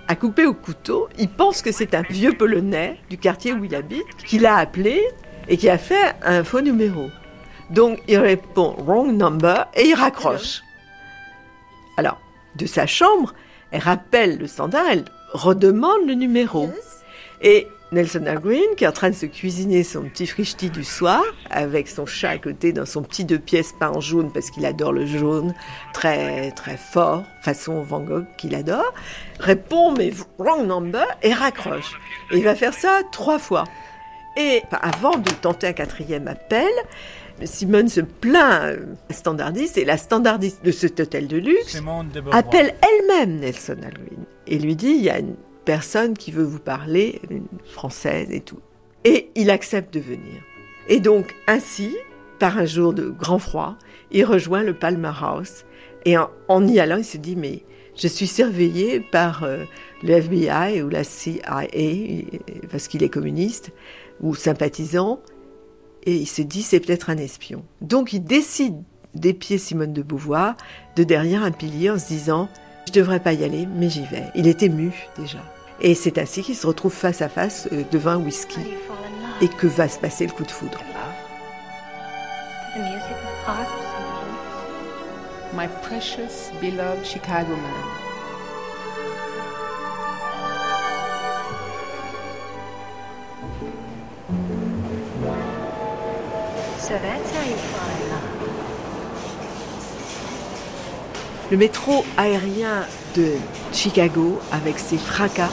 à 0.08 0.16
couper 0.16 0.46
au 0.46 0.54
couteau, 0.54 1.10
il 1.20 1.28
pense 1.28 1.62
que 1.62 1.74
c'est 1.74 1.94
un 1.94 2.04
vieux 2.04 2.34
Polonais 2.34 3.00
du 3.10 3.18
quartier 3.18 3.52
où 3.52 3.66
il 3.66 3.76
habite 3.76 4.16
qui 4.26 4.40
l'a 4.40 4.56
appelé 4.56 5.02
et 5.50 5.58
qui 5.58 5.70
a 5.70 5.78
fait 5.78 6.16
un 6.24 6.46
faux 6.46 6.62
numéro. 6.62 7.10
Donc 7.70 8.00
il 8.08 8.18
répond 8.18 8.76
wrong 8.78 9.12
number 9.12 9.68
et 9.76 9.88
il 9.88 9.94
raccroche. 9.94 10.62
Alors, 11.98 12.20
de 12.56 12.66
sa 12.66 12.88
chambre, 12.88 13.34
elle 13.72 13.82
rappelle 13.82 14.38
le 14.38 14.48
standard, 14.48 14.86
elle 14.90 15.06
redemande 15.34 16.08
le 16.08 16.14
numéro. 16.14 16.70
Et 17.42 17.68
Nelson 17.92 18.26
Algren, 18.26 18.76
qui 18.76 18.86
est 18.86 18.88
en 18.88 18.92
train 18.92 19.12
de 19.12 19.16
se 19.16 19.28
cuisiner 19.28 19.84
son 19.84 20.04
petit 20.04 20.26
frichti 20.26 20.70
du 20.72 20.84
soir, 20.84 21.22
avec 21.52 21.88
son 21.88 22.06
chat 22.06 22.32
à 22.32 22.38
côté 22.40 22.74
dans 22.74 22.86
son 22.86 23.04
petit 23.04 23.24
deux 23.24 23.38
pièces 23.38 23.74
peint 23.80 23.92
en 23.92 24.00
jaune, 24.00 24.32
parce 24.32 24.50
qu'il 24.50 24.66
adore 24.66 24.94
le 24.94 25.06
jaune, 25.06 25.54
très 25.94 26.52
très 26.52 26.78
fort, 26.78 27.24
façon 27.44 27.84
Van 27.84 28.00
Gogh 28.00 28.26
qu'il 28.38 28.56
adore, 28.56 28.94
répond 29.40 29.92
mais 29.92 30.12
wrong 30.40 30.66
number 30.66 31.06
et 31.22 31.34
raccroche. 31.34 32.00
Et 32.32 32.38
il 32.38 32.44
va 32.44 32.56
faire 32.56 32.74
ça 32.74 33.02
trois 33.12 33.38
fois. 33.38 33.66
Et 34.36 34.64
avant 34.72 35.18
de 35.18 35.30
tenter 35.30 35.68
un 35.68 35.74
quatrième 35.74 36.28
appel, 36.28 36.72
Simone 37.46 37.88
se 37.88 38.02
plaint 38.02 38.64
euh, 38.64 38.86
la 39.10 39.16
standardiste 39.16 39.78
et 39.78 39.86
la 39.86 39.98
standardiste 39.98 40.64
de 40.64 40.72
cet 40.72 41.00
hôtel 41.00 41.28
de 41.28 41.38
luxe 41.38 41.82
appelle 42.32 42.76
elle-même 42.82 43.40
Nelson 43.40 43.78
Algren 43.84 44.26
et 44.48 44.60
lui 44.60 44.76
dit 44.76 44.96
il 44.98 45.04
y 45.04 45.10
a 45.10 45.20
une 45.20 45.36
personne 45.66 46.18
qui 46.18 46.32
veut 46.32 46.44
vous 46.44 46.60
parler, 46.60 47.22
une 47.30 47.48
française 47.66 48.28
et 48.32 48.42
tout. 48.42 48.60
Et 49.06 49.30
il 49.36 49.50
accepte 49.50 49.94
de 49.94 50.00
venir. 50.00 50.42
Et 50.88 51.00
donc 51.00 51.36
ainsi, 51.48 51.96
par 52.40 52.58
un 52.58 52.66
jour 52.66 52.94
de 52.94 53.08
grand 53.08 53.40
froid, 53.40 53.78
il 54.12 54.26
rejoint 54.26 54.64
le 54.64 54.74
Palmer 54.74 55.12
House 55.22 55.66
et 56.06 56.16
en, 56.18 56.68
y 56.68 56.80
allant, 56.80 56.98
il 56.98 57.06
se 57.06 57.18
dit 57.18 57.36
mais 57.36 57.64
je 57.96 58.08
suis 58.08 58.28
surveillé 58.28 59.00
par 59.00 59.44
euh, 59.44 59.64
le 60.02 60.14
FBI 60.14 60.82
ou 60.82 60.90
la 60.90 61.04
CIA 61.04 61.68
parce 62.72 62.88
qu'il 62.88 63.04
est 63.04 63.10
communiste 63.10 63.72
ou 64.20 64.36
sympathisant 64.36 65.22
et 66.06 66.16
il 66.16 66.28
se 66.28 66.42
dit 66.42 66.62
c'est 66.62 66.80
peut-être 66.80 67.10
un 67.10 67.18
espion. 67.18 67.64
Donc 67.82 68.14
il 68.14 68.24
décide 68.24 68.76
d'épier 69.16 69.58
Simone 69.58 69.94
de 69.94 70.02
Beauvoir 70.02 70.56
de 70.96 71.04
derrière 71.04 71.44
un 71.44 71.52
pilier 71.52 71.92
en 71.92 72.00
se 72.00 72.08
disant 72.08 72.50
je 72.88 72.92
devrais 72.92 73.20
pas 73.20 73.34
y 73.34 73.44
aller, 73.44 73.68
mais 73.76 73.90
j'y 73.90 74.06
vais. 74.06 74.26
Il 74.36 74.48
est 74.48 74.62
ému 74.64 74.92
déjà. 75.18 75.40
Et 75.82 75.96
c'est 75.96 76.18
ainsi 76.18 76.44
qu'il 76.44 76.56
se 76.56 76.68
retrouve 76.68 76.94
face 76.94 77.22
à 77.22 77.30
face 77.30 77.68
euh, 77.72 77.84
devant 77.92 78.12
un 78.12 78.18
whisky 78.18 78.60
et 79.42 79.48
que 79.48 79.68
va 79.68 79.88
se 79.88 80.00
passer 80.00 80.26
le 80.26 80.32
coup 80.32 80.44
de 80.44 80.52
foudre? 80.52 80.80
My 85.56 85.68
precious 85.84 86.52
beloved 86.62 87.06
Chicago 87.06 87.56
man. 87.56 88.03
Le 101.52 101.58
métro 101.58 102.04
aérien 102.18 102.86
de 103.16 103.28
Chicago, 103.72 104.40
avec 104.52 104.80
ses 104.80 104.98
fracas, 104.98 105.50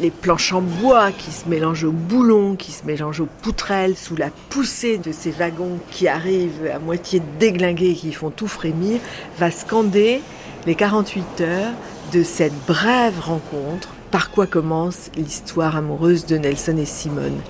les 0.00 0.10
planches 0.10 0.52
en 0.52 0.60
bois 0.60 1.10
qui 1.10 1.32
se 1.32 1.48
mélangent 1.48 1.84
aux 1.84 1.92
boulons, 1.92 2.54
qui 2.54 2.70
se 2.70 2.84
mélangent 2.84 3.20
aux 3.20 3.28
poutrelles, 3.42 3.96
sous 3.96 4.14
la 4.14 4.28
poussée 4.48 4.98
de 4.98 5.10
ces 5.10 5.32
wagons 5.32 5.80
qui 5.90 6.06
arrivent 6.06 6.70
à 6.72 6.78
moitié 6.78 7.20
déglingués 7.40 7.90
et 7.90 7.94
qui 7.94 8.12
font 8.12 8.30
tout 8.30 8.48
frémir, 8.48 9.00
va 9.38 9.50
scander 9.50 10.20
les 10.66 10.74
48 10.76 11.40
heures 11.40 11.72
de 12.12 12.22
cette 12.22 12.54
brève 12.66 13.18
rencontre, 13.18 13.88
par 14.12 14.30
quoi 14.30 14.46
commence 14.46 15.10
l'histoire 15.16 15.76
amoureuse 15.76 16.26
de 16.26 16.38
Nelson 16.38 16.76
et 16.76 16.84
Simone. 16.84 17.40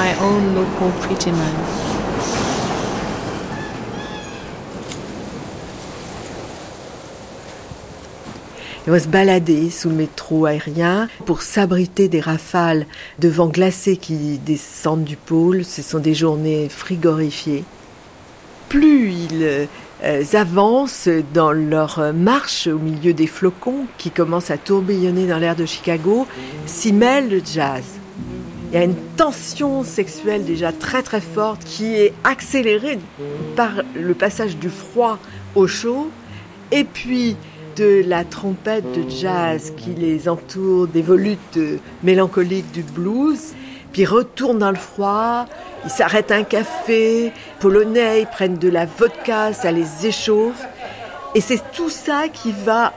My 0.00 0.14
own 0.22 0.54
local 0.54 0.90
se 8.98 9.08
balader 9.08 9.68
sous 9.68 9.90
le 9.90 9.94
métro 9.94 10.46
aérien 10.46 11.08
pour 11.26 11.42
s'abriter 11.42 12.08
des 12.08 12.20
rafales 12.20 12.86
de 13.18 13.28
vent 13.28 13.48
glacé 13.48 13.98
qui 13.98 14.38
descendent 14.38 15.04
du 15.04 15.16
pôle. 15.16 15.66
Ce 15.66 15.82
sont 15.82 15.98
des 15.98 16.14
journées 16.14 16.70
frigorifiées. 16.70 17.64
Plus 18.70 19.12
ils 19.12 19.66
euh, 20.02 20.24
avancent 20.32 21.10
dans 21.34 21.52
leur 21.52 22.14
marche 22.14 22.68
au 22.68 22.78
milieu 22.78 23.12
des 23.12 23.26
flocons 23.26 23.84
qui 23.98 24.10
commencent 24.10 24.50
à 24.50 24.56
tourbillonner 24.56 25.26
dans 25.26 25.38
l'air 25.38 25.56
de 25.56 25.66
Chicago, 25.66 26.26
s'y 26.64 26.94
mêle 26.94 27.28
le 27.28 27.42
jazz. 27.44 27.84
Il 28.70 28.76
y 28.76 28.78
a 28.78 28.84
une 28.84 28.94
tension 29.16 29.82
sexuelle 29.82 30.44
déjà 30.44 30.70
très 30.70 31.02
très 31.02 31.20
forte 31.20 31.64
qui 31.64 31.96
est 31.96 32.12
accélérée 32.22 33.00
par 33.56 33.82
le 33.96 34.14
passage 34.14 34.56
du 34.58 34.70
froid 34.70 35.18
au 35.56 35.66
chaud 35.66 36.08
et 36.70 36.84
puis 36.84 37.36
de 37.74 38.04
la 38.06 38.22
trompette 38.22 38.84
de 38.92 39.10
jazz 39.10 39.72
qui 39.76 39.90
les 39.90 40.28
entoure, 40.28 40.86
des 40.86 41.02
volutes 41.02 41.58
mélancoliques 42.04 42.70
du 42.70 42.84
blues. 42.84 43.54
Puis 43.92 44.02
ils 44.02 44.06
retournent 44.06 44.60
dans 44.60 44.70
le 44.70 44.76
froid, 44.76 45.46
ils 45.84 45.90
s'arrêtent 45.90 46.30
un 46.30 46.44
café, 46.44 47.32
polonais, 47.58 48.20
ils 48.20 48.28
prennent 48.28 48.58
de 48.58 48.68
la 48.68 48.86
vodka, 48.86 49.52
ça 49.52 49.72
les 49.72 50.06
échauffe. 50.06 50.64
Et 51.34 51.40
c'est 51.40 51.72
tout 51.72 51.90
ça 51.90 52.28
qui 52.32 52.52
va 52.52 52.92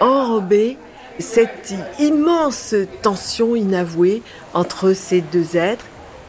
enrober 0.00 0.78
cette 1.18 1.74
immense 1.98 2.74
tension 3.02 3.56
inavouée 3.56 4.22
entre 4.54 4.92
ces 4.92 5.20
deux 5.20 5.56
êtres. 5.56 5.84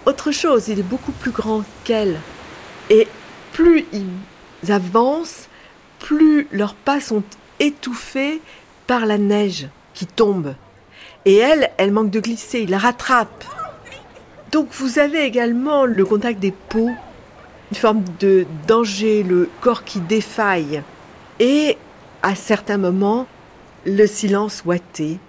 Autre 0.05 0.31
chose, 0.31 0.67
il 0.67 0.79
est 0.79 0.83
beaucoup 0.83 1.11
plus 1.11 1.31
grand 1.31 1.63
qu'elle. 1.83 2.19
Et 2.89 3.07
plus 3.53 3.85
ils 3.93 4.71
avancent, 4.71 5.47
plus 5.99 6.47
leurs 6.51 6.75
pas 6.75 6.99
sont 6.99 7.23
étouffés 7.59 8.41
par 8.87 9.05
la 9.05 9.17
neige 9.17 9.67
qui 9.93 10.05
tombe. 10.05 10.55
Et 11.25 11.35
elle, 11.35 11.69
elle 11.77 11.91
manque 11.91 12.09
de 12.09 12.19
glisser, 12.19 12.61
il 12.61 12.69
la 12.69 12.77
rattrape. 12.77 13.43
Donc 14.51 14.69
vous 14.71 14.97
avez 14.97 15.23
également 15.25 15.85
le 15.85 16.05
contact 16.05 16.39
des 16.39 16.53
peaux, 16.69 16.89
une 17.71 17.77
forme 17.77 18.03
de 18.19 18.47
danger, 18.67 19.21
le 19.21 19.49
corps 19.61 19.83
qui 19.83 19.99
défaille. 19.99 20.81
Et 21.39 21.77
à 22.23 22.33
certains 22.33 22.77
moments, 22.77 23.27
le 23.85 24.07
silence 24.07 24.63
ouaté, 24.65 25.19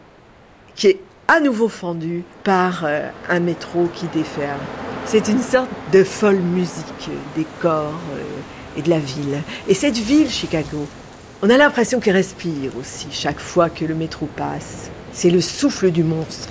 qui 0.74 0.88
est 0.88 1.00
à 1.28 1.40
nouveau 1.40 1.68
fendu 1.68 2.24
par 2.42 2.84
euh, 2.84 3.08
un 3.28 3.40
métro 3.40 3.88
qui 3.94 4.06
déferle. 4.06 4.58
C'est 5.04 5.28
une 5.28 5.42
sorte 5.42 5.70
de 5.92 6.02
folle 6.02 6.40
musique 6.40 7.10
des 7.36 7.46
corps 7.60 8.00
euh, 8.14 8.78
et 8.78 8.82
de 8.82 8.90
la 8.90 8.98
ville. 8.98 9.42
Et 9.68 9.74
cette 9.74 9.96
ville, 9.96 10.28
Chicago, 10.28 10.86
on 11.42 11.50
a 11.50 11.56
l'impression 11.56 12.00
qu'elle 12.00 12.16
respire 12.16 12.76
aussi 12.78 13.06
chaque 13.10 13.38
fois 13.38 13.70
que 13.70 13.84
le 13.84 13.94
métro 13.94 14.26
passe. 14.26 14.90
C'est 15.12 15.30
le 15.30 15.40
souffle 15.40 15.90
du 15.90 16.02
monstre. 16.02 16.48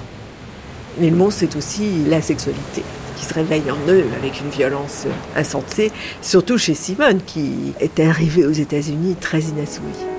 Mais 0.99 1.09
le 1.09 1.15
monstre, 1.15 1.41
c'est 1.41 1.55
aussi 1.57 2.05
la 2.07 2.21
sexualité 2.21 2.83
qui 3.17 3.25
se 3.25 3.33
réveille 3.33 3.69
en 3.69 3.91
eux 3.91 4.05
avec 4.17 4.39
une 4.39 4.49
violence 4.49 5.05
insensée, 5.35 5.91
surtout 6.21 6.57
chez 6.57 6.73
Simone 6.73 7.21
qui 7.25 7.73
était 7.81 8.05
arrivée 8.05 8.45
aux 8.45 8.51
États-Unis 8.51 9.15
très 9.19 9.41
inassouie. 9.41 10.18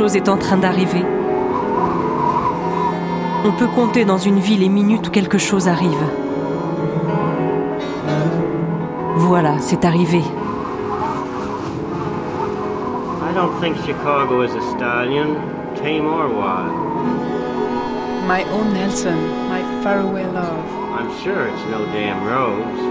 Chose 0.00 0.16
est 0.16 0.30
en 0.30 0.38
train 0.38 0.56
d'arriver. 0.56 1.04
On 3.44 3.52
peut 3.52 3.66
compter 3.66 4.06
dans 4.06 4.16
une 4.16 4.38
vie 4.38 4.56
les 4.56 4.70
minutes 4.70 5.08
où 5.08 5.10
quelque 5.10 5.36
chose 5.36 5.68
arrive. 5.68 6.02
Voilà, 9.16 9.58
c'est 9.58 9.84
arrivé. 9.84 10.22
I 13.28 13.34
don't 13.34 13.52
think 13.60 13.76
Chicago 13.84 14.42
is 14.42 14.54
a 14.54 14.62
stallion, 14.74 15.36
tame 15.76 16.06
or 16.06 16.28
wild. 16.30 16.72
My 18.26 18.42
own 18.54 18.72
Nelson, 18.72 19.18
my 19.50 19.62
faraway 19.82 20.24
love. 20.32 20.64
I'm 20.98 21.10
sure 21.22 21.46
it's 21.46 21.64
no 21.70 21.84
damn 21.92 22.24
rose. 22.24 22.89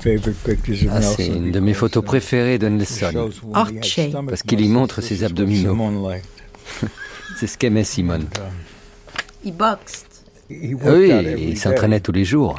C'est 0.00 1.26
une 1.26 1.50
de 1.50 1.60
mes 1.60 1.74
photos 1.74 2.04
préférées 2.04 2.58
de 2.58 2.68
Nelson. 2.68 3.30
Parce 4.28 4.42
qu'il 4.42 4.60
y 4.60 4.68
montre 4.68 5.00
ses 5.00 5.24
abdominaux. 5.24 5.76
c'est 7.38 7.46
ce 7.46 7.58
qu'aimait 7.58 7.84
Simone. 7.84 8.26
Il 9.44 9.52
boxe. 9.52 10.06
Oui, 10.50 11.12
il 11.38 11.58
s'entraînait 11.58 12.00
tous 12.00 12.12
les 12.12 12.24
jours. 12.24 12.58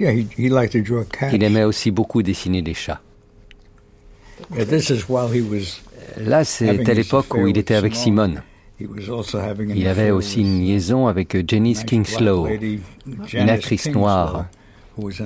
Il 0.00 1.42
aimait 1.42 1.64
aussi 1.64 1.90
beaucoup 1.90 2.22
dessiner 2.22 2.62
des 2.62 2.74
chats. 2.74 3.00
Là, 6.18 6.44
c'était 6.44 6.94
l'époque 6.94 7.34
où 7.34 7.46
il 7.46 7.58
était 7.58 7.74
avec 7.74 7.94
Simone. 7.94 8.42
Il 9.74 9.88
avait 9.88 10.10
aussi 10.10 10.40
une 10.40 10.60
liaison 10.60 11.06
avec 11.06 11.36
Janice 11.48 11.84
Kingslow, 11.84 12.48
une 13.32 13.50
actrice 13.50 13.88
noire 13.90 14.46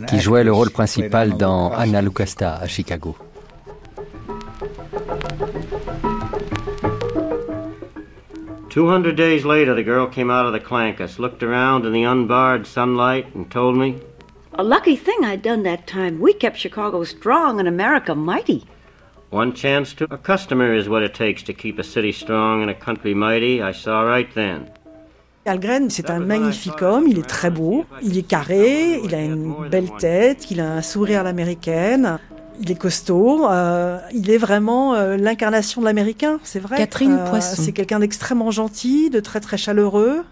qui 0.08 0.20
jouait 0.20 0.44
le 0.44 0.52
rôle 0.52 0.70
principal 0.70 1.36
dans 1.36 1.72
Anna 1.72 2.02
Lucasta 2.02 2.56
à 2.56 2.66
Chicago. 2.66 3.16
Two 8.68 8.90
hundred 8.90 9.16
days 9.16 9.46
later, 9.46 9.74
the 9.74 9.82
girl 9.82 10.06
came 10.06 10.30
out 10.30 10.44
of 10.44 10.52
the 10.52 10.60
Clankus, 10.60 11.18
looked 11.18 11.42
around 11.42 11.86
in 11.86 11.92
the 11.92 12.04
unbarred 12.04 12.66
sunlight, 12.66 13.24
and 13.34 13.50
told 13.50 13.74
me. 13.74 13.96
A 14.58 14.62
lucky 14.62 14.96
thing 14.96 15.24
I'd 15.24 15.40
done 15.40 15.62
that 15.62 15.86
time. 15.86 16.20
We 16.20 16.34
kept 16.34 16.58
Chicago 16.58 17.02
strong 17.04 17.58
and 17.58 17.66
America 17.66 18.14
mighty. 18.14 18.66
One 19.32 19.52
chance 19.54 19.94
to 19.96 20.04
a 20.10 20.18
customer 20.18 20.74
is 20.74 20.88
what 20.88 21.02
it 21.02 21.12
takes 21.12 21.42
to 21.44 21.52
keep 21.52 21.78
a 21.78 21.82
city 21.82 22.12
strong 22.12 22.62
and 22.62 22.70
a 22.70 22.74
country 22.74 23.12
mighty. 23.14 23.60
I 23.60 23.72
saw 23.72 24.02
right 24.02 24.32
then. 24.34 24.66
Algren, 25.44 25.90
c'est 25.90 26.10
un 26.10 26.18
magnifique 26.18 26.82
homme, 26.82 27.06
il 27.08 27.18
est 27.18 27.28
très 27.28 27.50
beau, 27.50 27.84
il 28.02 28.18
est 28.18 28.26
carré, 28.26 29.00
il 29.04 29.14
a 29.14 29.22
une 29.22 29.54
belle 29.70 29.90
tête, 29.98 30.50
il 30.50 30.60
a 30.60 30.72
un 30.72 30.82
sourire 30.82 31.20
à 31.20 31.22
l'américaine, 31.22 32.18
il 32.60 32.70
est 32.72 32.78
costaud, 32.78 33.48
euh, 33.48 33.98
il 34.12 34.28
est 34.30 34.38
vraiment 34.38 34.94
euh, 34.94 35.16
l'incarnation 35.16 35.80
de 35.80 35.86
l'américain, 35.86 36.40
c'est 36.42 36.58
vrai. 36.58 36.76
Catherine 36.76 37.18
euh, 37.20 37.30
Poisson. 37.30 37.62
C'est 37.62 37.70
quelqu'un 37.72 38.00
d'extrêmement 38.00 38.50
gentil, 38.50 39.08
de 39.08 39.20
très 39.20 39.38
très 39.38 39.56
chaleureux. 39.56 40.24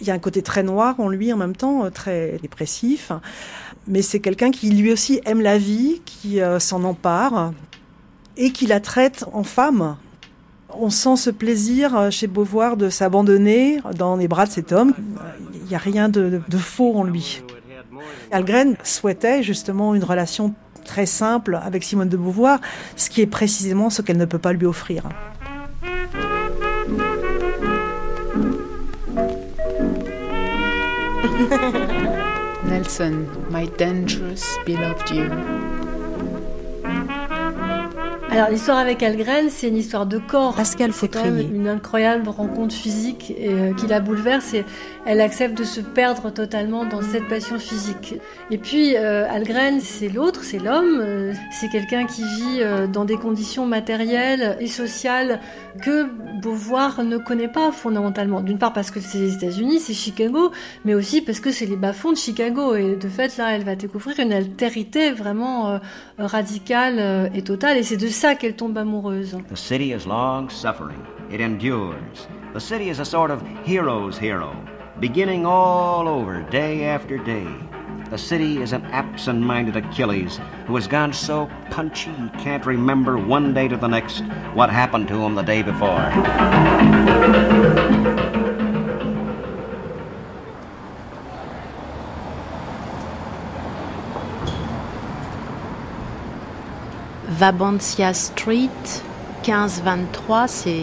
Il 0.00 0.06
y 0.06 0.10
a 0.10 0.14
un 0.14 0.18
côté 0.18 0.42
très 0.42 0.62
noir 0.62 0.96
en 0.98 1.08
lui 1.08 1.32
en 1.32 1.36
même 1.36 1.56
temps, 1.56 1.84
euh, 1.84 1.90
très 1.90 2.38
dépressif. 2.42 3.12
Mais 3.86 4.02
c'est 4.02 4.20
quelqu'un 4.20 4.50
qui 4.50 4.70
lui 4.70 4.92
aussi 4.92 5.20
aime 5.24 5.40
la 5.40 5.58
vie, 5.58 6.02
qui 6.04 6.40
euh, 6.40 6.58
s'en 6.58 6.84
empare, 6.84 7.52
et 8.36 8.50
qui 8.52 8.66
la 8.66 8.80
traite 8.80 9.24
en 9.32 9.42
femme. 9.42 9.96
On 10.74 10.90
sent 10.90 11.16
ce 11.16 11.30
plaisir 11.30 11.96
euh, 11.96 12.10
chez 12.10 12.26
Beauvoir 12.26 12.76
de 12.76 12.88
s'abandonner 12.88 13.80
dans 13.96 14.16
les 14.16 14.28
bras 14.28 14.46
de 14.46 14.50
cet 14.50 14.72
homme. 14.72 14.94
Il 15.54 15.64
n'y 15.68 15.74
a 15.74 15.78
rien 15.78 16.08
de, 16.08 16.40
de, 16.48 16.58
faux 16.58 16.94
en 16.96 17.04
lui. 17.04 17.42
Algren 18.30 18.76
souhaitait 18.82 19.42
justement 19.42 19.94
une 19.94 20.04
relation 20.04 20.54
très 20.84 21.06
simple 21.06 21.60
avec 21.62 21.84
Simone 21.84 22.08
de 22.08 22.16
Beauvoir, 22.16 22.60
ce 22.96 23.10
qui 23.10 23.20
est 23.20 23.26
précisément 23.26 23.90
ce 23.90 24.02
qu'elle 24.02 24.16
ne 24.16 24.24
peut 24.24 24.38
pas 24.38 24.52
lui 24.52 24.66
offrir. 24.66 25.04
Nelson, 32.64 33.26
my 33.50 33.66
dangerous 33.76 34.58
beloved. 34.64 35.81
Alors 38.32 38.48
l'histoire 38.48 38.78
avec 38.78 39.02
Algren, 39.02 39.50
c'est 39.50 39.68
une 39.68 39.76
histoire 39.76 40.06
de 40.06 40.16
corps. 40.16 40.54
Pascal 40.54 40.94
C'est 40.94 41.14
une 41.52 41.68
incroyable 41.68 42.30
rencontre 42.30 42.74
physique 42.74 43.34
et, 43.36 43.50
euh, 43.50 43.74
qui 43.74 43.86
la 43.86 44.00
bouleverse 44.00 44.54
et 44.54 44.64
elle 45.04 45.20
accepte 45.20 45.58
de 45.58 45.64
se 45.64 45.80
perdre 45.80 46.30
totalement 46.30 46.84
dans 46.84 47.02
cette 47.02 47.26
passion 47.28 47.58
physique. 47.58 48.14
Et 48.50 48.58
puis 48.58 48.96
euh, 48.96 49.28
Algren, 49.28 49.80
c'est 49.80 50.08
l'autre, 50.08 50.44
c'est 50.44 50.58
l'homme, 50.58 51.00
euh, 51.00 51.32
c'est 51.50 51.68
quelqu'un 51.68 52.06
qui 52.06 52.22
vit 52.22 52.60
euh, 52.60 52.86
dans 52.86 53.04
des 53.04 53.16
conditions 53.16 53.66
matérielles 53.66 54.56
et 54.60 54.66
sociales 54.68 55.40
que 55.82 56.06
Beauvoir 56.40 57.02
ne 57.02 57.18
connaît 57.18 57.48
pas 57.48 57.72
fondamentalement. 57.72 58.40
D'une 58.40 58.58
part 58.58 58.72
parce 58.72 58.90
que 58.90 59.00
c'est 59.00 59.18
les 59.18 59.34
États-Unis, 59.34 59.80
c'est 59.80 59.92
Chicago, 59.92 60.52
mais 60.84 60.94
aussi 60.94 61.20
parce 61.20 61.40
que 61.40 61.50
c'est 61.50 61.66
les 61.66 61.76
bas-fonds 61.76 62.12
de 62.12 62.16
Chicago 62.16 62.74
et 62.76 62.96
de 62.96 63.08
fait 63.08 63.36
là, 63.36 63.54
elle 63.54 63.64
va 63.64 63.74
découvrir 63.74 64.20
une 64.20 64.32
altérité 64.32 65.10
vraiment 65.12 65.80
radicale 66.18 67.30
et 67.34 67.42
totale 67.42 67.76
et 67.76 67.82
c'est 67.82 67.96
de 67.96 68.06
ça 68.22 68.36
qu'elle 68.36 68.54
tombe 68.54 68.78
amoureuse. 68.78 69.36
The 69.48 69.56
city 69.56 69.92
is 69.92 70.06
long 70.06 70.48
suffering. 70.48 71.04
It 71.32 71.40
endures. 71.40 72.28
The 72.54 72.60
city 72.60 72.88
is 72.88 73.00
a 73.00 73.04
sort 73.04 73.32
of 73.32 73.42
hero's 73.64 74.16
hero, 74.16 74.54
beginning 75.00 75.44
all 75.44 76.06
over 76.06 76.40
day 76.42 76.84
after 76.84 77.18
day. 77.18 77.48
The 78.10 78.18
city 78.18 78.62
is 78.62 78.72
an 78.72 78.84
absent 78.92 79.40
minded 79.40 79.74
Achilles 79.74 80.38
who 80.68 80.76
has 80.76 80.86
gone 80.86 81.12
so 81.12 81.50
punchy 81.70 82.12
he 82.12 82.28
can't 82.38 82.64
remember 82.64 83.18
one 83.18 83.54
day 83.54 83.66
to 83.66 83.76
the 83.76 83.88
next 83.88 84.22
what 84.54 84.70
happened 84.70 85.08
to 85.08 85.20
him 85.20 85.34
the 85.34 85.42
day 85.42 85.62
before. 85.64 86.12
Vabantia 97.42 98.14
Street, 98.14 98.68
1523, 99.44 100.46
c'est, 100.46 100.76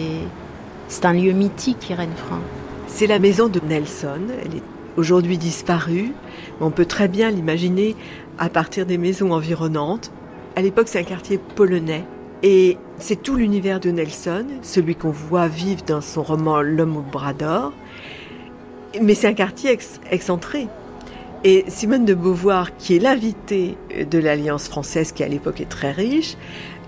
c'est 0.88 1.06
un 1.06 1.14
lieu 1.14 1.32
mythique, 1.32 1.88
Irène 1.88 2.12
Frein. 2.14 2.42
C'est 2.86 3.06
la 3.06 3.18
maison 3.18 3.48
de 3.48 3.60
Nelson. 3.66 4.20
Elle 4.44 4.56
est 4.56 4.62
aujourd'hui 4.98 5.38
disparue. 5.38 6.12
Mais 6.60 6.66
on 6.66 6.70
peut 6.70 6.84
très 6.84 7.08
bien 7.08 7.30
l'imaginer 7.30 7.96
à 8.36 8.50
partir 8.50 8.84
des 8.84 8.98
maisons 8.98 9.32
environnantes. 9.32 10.12
À 10.54 10.60
l'époque, 10.60 10.88
c'est 10.88 10.98
un 10.98 11.04
quartier 11.04 11.38
polonais. 11.38 12.04
Et 12.42 12.76
c'est 12.98 13.22
tout 13.22 13.36
l'univers 13.36 13.80
de 13.80 13.90
Nelson, 13.90 14.44
celui 14.60 14.96
qu'on 14.96 15.12
voit 15.12 15.48
vivre 15.48 15.82
dans 15.86 16.02
son 16.02 16.22
roman 16.22 16.60
L'homme 16.60 16.98
au 16.98 17.00
bras 17.00 17.32
d'or. 17.32 17.72
Mais 19.00 19.14
c'est 19.14 19.28
un 19.28 19.32
quartier 19.32 19.70
ex- 19.70 19.98
excentré. 20.10 20.68
Et 21.42 21.64
Simone 21.68 22.04
de 22.04 22.12
Beauvoir, 22.12 22.76
qui 22.76 22.96
est 22.96 22.98
l'invitée 22.98 23.78
de 24.10 24.18
l'Alliance 24.18 24.68
française, 24.68 25.12
qui 25.12 25.24
à 25.24 25.28
l'époque 25.28 25.62
est 25.62 25.70
très 25.70 25.90
riche, 25.90 26.36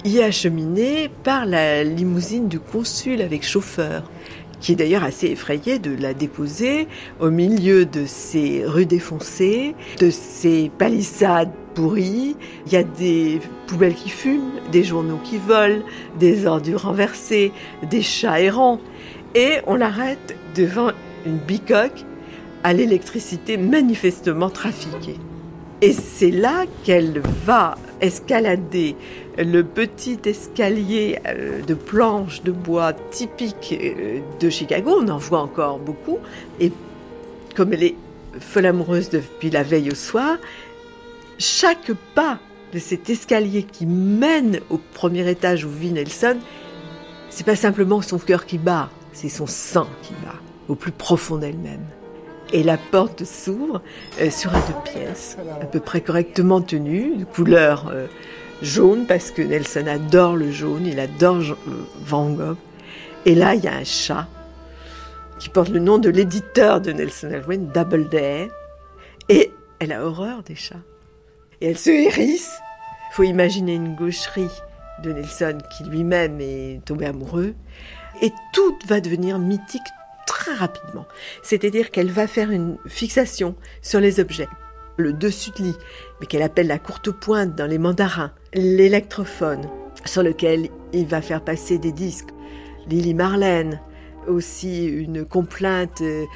y 0.05 0.19
est 0.19 0.25
acheminée 0.25 1.09
par 1.25 1.47
la 1.47 1.83
limousine 1.83 2.49
du 2.49 2.61
consul 2.61 3.23
avec 3.23 3.45
chauffeur, 3.45 4.11
qui 4.61 4.73
est 4.73 4.75
d'ailleurs 4.75 5.05
assez 5.05 5.29
effrayé 5.29 5.79
de 5.79 5.97
la 5.99 6.13
déposer 6.13 6.87
au 7.19 7.31
milieu 7.31 7.87
de 7.87 8.05
ces 8.05 8.63
rues 8.67 8.85
défoncées, 8.85 9.75
de 10.01 10.11
ces 10.11 10.71
palissades 10.77 11.51
pourries. 11.75 12.37
Il 12.67 12.73
y 12.75 12.77
a 12.77 12.83
des 12.83 13.41
poubelles 13.67 13.95
qui 13.95 14.11
fument, 14.11 14.61
des 14.71 14.85
journaux 14.85 15.19
qui 15.25 15.39
volent, 15.39 15.83
des 16.19 16.45
ordures 16.45 16.83
renversées, 16.83 17.53
des 17.89 18.03
chats 18.03 18.39
errants. 18.39 18.81
Et 19.35 19.61
on 19.67 19.77
l'arrête 19.77 20.37
devant 20.55 20.91
une 21.25 21.39
bicoque 21.39 22.05
à 22.65 22.73
l'électricité 22.73 23.57
manifestement 23.57 24.51
trafiquée. 24.51 25.17
Et 25.81 25.93
c'est 25.93 26.31
là 26.31 26.65
qu'elle 26.85 27.21
va 27.45 27.77
escalader 28.01 28.95
le 29.37 29.63
petit 29.63 30.19
escalier 30.27 31.19
euh, 31.27 31.61
de 31.63 31.75
planches 31.75 32.43
de 32.43 32.53
bois 32.53 32.93
typique 32.93 33.77
euh, 33.81 34.21
de 34.39 34.49
Chicago. 34.49 34.99
On 35.01 35.09
en 35.09 35.19
voit 35.19 35.41
encore 35.41 35.79
beaucoup. 35.79 36.19
Et 36.61 36.71
comme 37.57 37.73
elle 37.73 37.83
est 37.83 37.97
folle 38.39 38.67
amoureuse 38.67 39.11
depuis 39.11 39.51
la 39.51 39.65
veille 39.65 39.91
au 39.91 39.97
soir, 39.97 40.37
chaque 41.39 41.91
pas 42.15 42.39
de 42.73 42.79
cet 42.79 43.11
escalier 43.11 43.65
qui 43.65 43.85
mène 43.85 44.61
au 44.71 44.79
premier 44.79 45.29
étage 45.29 45.65
où 45.65 45.69
vit 45.69 45.91
Nelson, 45.91 46.37
c'est 47.29 47.45
pas 47.45 47.57
simplement 47.57 48.01
son 48.03 48.19
cœur 48.19 48.47
qui 48.47 48.59
bat, 48.59 48.89
c'est 49.13 49.29
son 49.29 49.47
sang 49.47 49.89
qui 50.03 50.13
bat, 50.25 50.37
au 50.69 50.77
plus 50.77 50.93
profond 50.93 51.37
d'elle-même 51.37 51.85
et 52.53 52.63
la 52.63 52.77
porte 52.77 53.25
s'ouvre 53.25 53.83
euh, 54.21 54.31
sur 54.31 54.55
un 54.55 54.61
deux 54.61 54.91
pièces, 54.93 55.37
à 55.61 55.65
peu 55.65 55.81
près 55.81 56.01
correctement 56.01 56.61
tenue, 56.61 57.17
de 57.17 57.25
couleur 57.25 57.89
euh, 57.89 58.07
jaune, 58.61 59.07
parce 59.07 59.31
que 59.31 59.43
Nelson 59.43 59.87
adore 59.87 60.37
le 60.37 60.51
jaune, 60.51 60.87
il 60.87 61.01
adore 61.01 61.41
euh, 61.41 61.87
Van 62.05 62.31
Gogh. 62.31 62.57
Et 63.25 63.35
là, 63.35 63.55
il 63.55 63.65
y 63.65 63.69
a 63.69 63.75
un 63.75 63.85
chat 63.85 64.29
qui 65.39 65.49
porte 65.49 65.71
le 65.71 65.81
nom 65.81 65.99
de 65.99 66.11
l'éditeur 66.11 66.81
de 66.81 66.93
Nelson 66.93 67.31
Algren, 67.33 67.69
Doubleday, 67.69 68.49
et 69.29 69.53
elle 69.79 69.93
a 69.93 70.05
horreur 70.05 70.43
des 70.43 70.55
chats. 70.55 70.77
Et 71.61 71.71
elle 71.71 71.79
se 71.79 71.91
hérisse. 71.91 72.59
Il 73.11 73.15
faut 73.15 73.23
imaginer 73.25 73.75
une 73.75 73.95
gaucherie 73.95 74.51
de 75.03 75.13
Nelson 75.13 75.59
qui 75.77 75.85
lui-même 75.85 76.41
est 76.41 76.81
tombé 76.85 77.07
amoureux. 77.07 77.55
Et 78.21 78.31
tout 78.53 78.79
va 78.87 79.01
devenir 79.01 79.39
mythique 79.39 79.83
très 80.27 80.55
rapidement. 80.55 81.07
C'est-à-dire 81.43 81.91
qu'elle 81.91 82.11
va 82.11 82.27
faire 82.27 82.51
une 82.51 82.79
fixation 82.87 83.55
sur 83.81 84.01
les 84.01 84.21
objets. 84.21 84.49
Le 84.97 85.13
dessus 85.13 85.51
de 85.53 85.65
lit, 85.65 85.77
mais 86.21 86.27
qu'elle 86.27 86.43
appelle 86.43 86.67
la 86.67 86.79
courte 86.79 87.11
pointe 87.11 87.55
dans 87.55 87.67
les 87.67 87.79
mandarins. 87.79 88.33
L'électrophone, 88.53 89.69
sur 90.05 90.23
lequel 90.23 90.69
il 90.93 91.07
va 91.07 91.23
faire 91.23 91.43
passer 91.43 91.79
des 91.79 91.93
disques. 91.93 92.29
Lily 92.89 93.15
Marlène, 93.15 93.81
aussi 94.27 94.87
une 94.87 95.25
complainte 95.25 96.01
euh, 96.01 96.27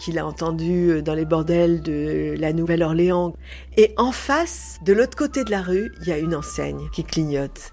qu'il 0.00 0.18
a 0.18 0.26
entendue 0.26 1.02
dans 1.02 1.14
les 1.14 1.24
bordels 1.24 1.82
de 1.82 2.34
la 2.38 2.52
Nouvelle-Orléans. 2.52 3.34
Et 3.76 3.92
en 3.96 4.12
face, 4.12 4.78
de 4.84 4.92
l'autre 4.92 5.16
côté 5.16 5.44
de 5.44 5.50
la 5.50 5.62
rue, 5.62 5.92
il 6.00 6.08
y 6.08 6.12
a 6.12 6.18
une 6.18 6.34
enseigne 6.34 6.88
qui 6.92 7.04
clignote, 7.04 7.72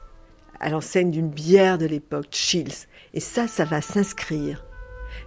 à 0.59 0.69
l'enseigne 0.69 1.11
d'une 1.11 1.30
bière 1.30 1.78
de 1.78 1.86
l'époque, 1.86 2.28
Chills. 2.32 2.88
Et 3.13 3.19
ça, 3.19 3.47
ça 3.47 3.65
va 3.65 3.82
s'inscrire. 3.82 4.63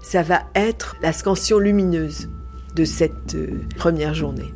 Ça 0.09 0.23
va 0.23 0.43
être 0.55 0.95
la 1.03 1.13
scansion 1.13 1.59
lumineuse 1.59 2.29
de 2.77 2.85
cette 2.85 3.35
euh, 3.35 3.61
première 3.77 4.15
journée. 4.15 4.55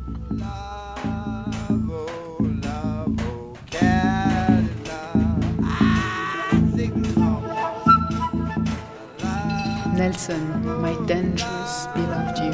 Nelson, 9.93 10.39
my 10.79 10.95
dangerous 11.05 11.89
beloved 11.95 12.37
you. 12.37 12.53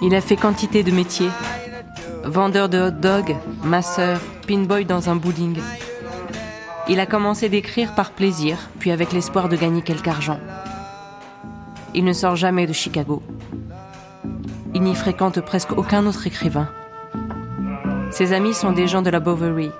Il 0.00 0.14
a 0.14 0.22
fait 0.22 0.36
quantité 0.36 0.82
de 0.82 0.92
métiers. 0.92 1.28
Vendeur 2.24 2.70
de 2.70 2.78
hot 2.78 2.90
dog, 2.90 3.36
masseur, 3.62 4.18
pinboy 4.48 4.86
dans 4.86 5.10
un 5.10 5.16
bowling. 5.16 5.58
Il 6.88 6.98
a 6.98 7.06
commencé 7.06 7.48
d'écrire 7.48 7.94
par 7.94 8.10
plaisir, 8.10 8.58
puis 8.78 8.90
avec 8.90 9.12
l'espoir 9.12 9.48
de 9.48 9.56
gagner 9.56 9.82
quelque 9.82 10.08
argent. 10.08 10.40
Il 11.94 12.04
ne 12.04 12.12
sort 12.12 12.36
jamais 12.36 12.66
de 12.66 12.72
Chicago. 12.72 13.22
Il 14.74 14.82
n'y 14.82 14.94
fréquente 14.94 15.40
presque 15.40 15.72
aucun 15.72 16.06
autre 16.06 16.26
écrivain. 16.26 16.68
Ses 18.10 18.32
amis 18.32 18.54
sont 18.54 18.72
des 18.72 18.88
gens 18.88 19.02
de 19.02 19.10
la 19.10 19.20
Bovary 19.20 19.70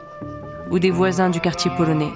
ou 0.70 0.78
des 0.78 0.90
voisins 0.90 1.30
du 1.30 1.40
quartier 1.40 1.70
polonais. 1.76 2.12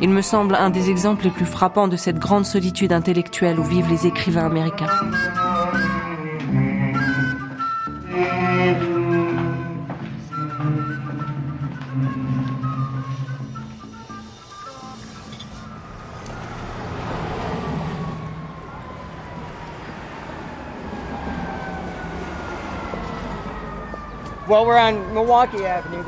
Il 0.00 0.10
me 0.10 0.22
semble 0.22 0.54
un 0.54 0.70
des 0.70 0.90
exemples 0.90 1.24
les 1.24 1.30
plus 1.30 1.44
frappants 1.44 1.88
de 1.88 1.96
cette 1.96 2.18
grande 2.18 2.46
solitude 2.46 2.92
intellectuelle 2.92 3.58
où 3.58 3.64
vivent 3.64 3.90
les 3.90 4.06
écrivains 4.06 4.46
américains. 4.46 4.86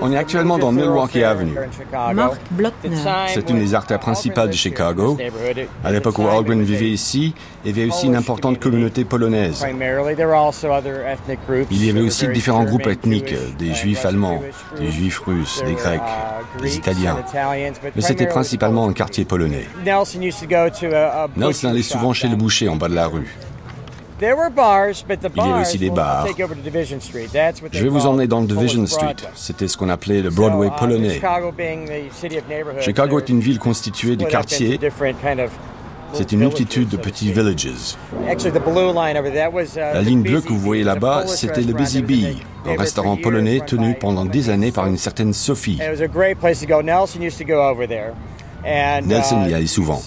On 0.00 0.12
est 0.12 0.16
actuellement 0.16 0.58
dans 0.58 0.72
Milwaukee 0.72 1.22
Avenue. 1.22 1.56
Mark 2.14 2.40
Blockner. 2.50 2.96
C'est 3.28 3.50
une 3.50 3.58
des 3.58 3.74
artères 3.74 4.00
principales 4.00 4.48
de 4.48 4.54
Chicago. 4.54 5.16
À 5.84 5.92
l'époque 5.92 6.18
où 6.18 6.26
Algren 6.28 6.62
vivait 6.62 6.90
ici, 6.90 7.34
il 7.64 7.76
y 7.76 7.80
avait 7.80 7.90
aussi 7.90 8.06
une 8.06 8.16
importante 8.16 8.58
communauté 8.58 9.04
polonaise. 9.04 9.64
Il 11.70 11.86
y 11.86 11.90
avait 11.90 12.00
aussi 12.00 12.28
différents 12.28 12.64
groupes 12.64 12.86
ethniques, 12.86 13.34
des 13.58 13.74
juifs 13.74 14.04
allemands, 14.04 14.42
des 14.78 14.90
juifs 14.90 15.20
russes, 15.20 15.62
des 15.64 15.74
grecs, 15.74 16.00
des 16.60 16.76
italiens. 16.76 17.16
Mais 17.94 18.02
c'était 18.02 18.26
principalement 18.26 18.86
un 18.86 18.92
quartier 18.92 19.24
polonais. 19.24 19.66
Nelson 21.36 21.68
allait 21.68 21.82
souvent 21.82 22.12
chez 22.12 22.28
le 22.28 22.36
boucher 22.36 22.68
en 22.68 22.76
bas 22.76 22.88
de 22.88 22.94
la 22.94 23.06
rue. 23.06 23.28
Il 24.20 25.42
y 25.46 25.52
avait 25.52 25.60
aussi 25.62 25.78
des 25.78 25.90
bars. 25.90 26.26
Je 27.72 27.82
vais 27.82 27.88
vous 27.88 28.06
emmener 28.06 28.26
dans 28.26 28.42
Division 28.42 28.86
Street. 28.86 29.16
C'était 29.34 29.68
ce 29.68 29.76
qu'on 29.76 29.88
appelait 29.88 30.20
le 30.20 30.30
Broadway 30.30 30.68
uh, 30.68 30.78
polonais. 30.78 31.20
Chicago 32.80 33.18
est 33.18 33.28
une 33.28 33.40
ville 33.40 33.58
constituée 33.58 34.16
de 34.16 34.24
quartiers. 34.24 34.78
C'est 36.12 36.32
une 36.32 36.40
multitude 36.40 36.88
de 36.88 36.96
petits 36.96 37.32
villages. 37.32 37.96
La 39.76 40.02
ligne 40.02 40.22
bleue 40.22 40.40
que 40.40 40.48
vous 40.48 40.58
voyez 40.58 40.82
là-bas, 40.82 41.26
c'était 41.26 41.62
le 41.62 41.72
Busy 41.72 42.02
Bee, 42.02 42.36
un 42.66 42.76
restaurant 42.76 43.16
polonais 43.16 43.60
tenu 43.60 43.94
pendant 43.94 44.24
des 44.24 44.50
années 44.50 44.72
par 44.72 44.86
une 44.86 44.98
certaine 44.98 45.32
Sophie. 45.32 45.78
Nelson 49.06 49.46
y 49.48 49.54
allait 49.54 49.66
souvent. 49.66 50.00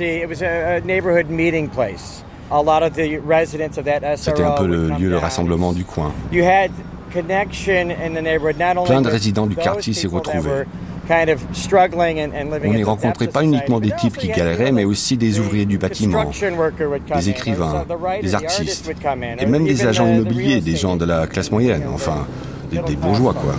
C'était 4.17 4.43
un 4.43 4.51
peu 4.51 4.67
le 4.67 4.89
lieu 4.89 5.09
de 5.09 5.15
rassemblement 5.15 5.73
du 5.73 5.83
coin. 5.85 6.11
Plein 8.85 9.01
de 9.01 9.09
résidents 9.09 9.45
du 9.47 9.55
quartier 9.55 9.93
s'y 9.93 10.07
retrouvaient. 10.07 10.65
On 12.63 12.73
y 12.73 12.83
rencontrait 12.83 13.27
pas 13.27 13.43
uniquement 13.43 13.79
des 13.79 13.91
types 13.91 14.17
qui 14.17 14.27
galéraient, 14.29 14.71
mais 14.71 14.85
aussi 14.85 15.17
des 15.17 15.39
ouvriers 15.39 15.65
du 15.65 15.77
bâtiment, 15.77 16.23
des 17.15 17.29
écrivains, 17.29 17.85
des 18.21 18.35
artistes, 18.35 18.89
et 19.39 19.45
même 19.45 19.65
des 19.65 19.85
agents 19.85 20.07
immobiliers, 20.07 20.61
des 20.61 20.75
gens 20.77 20.95
de 20.95 21.05
la 21.05 21.27
classe 21.27 21.51
moyenne, 21.51 21.83
enfin, 21.93 22.25
des, 22.71 22.77
des 22.79 22.95
bourgeois, 22.95 23.33
quoi. 23.33 23.55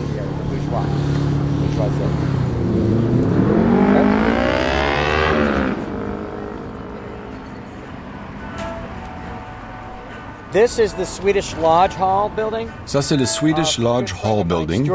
Ça, 12.87 13.03
c'est 13.03 13.17
le 13.17 13.27
Swedish 13.27 13.79
Lodge 13.79 14.15
Hall 14.23 14.45
Building, 14.45 14.89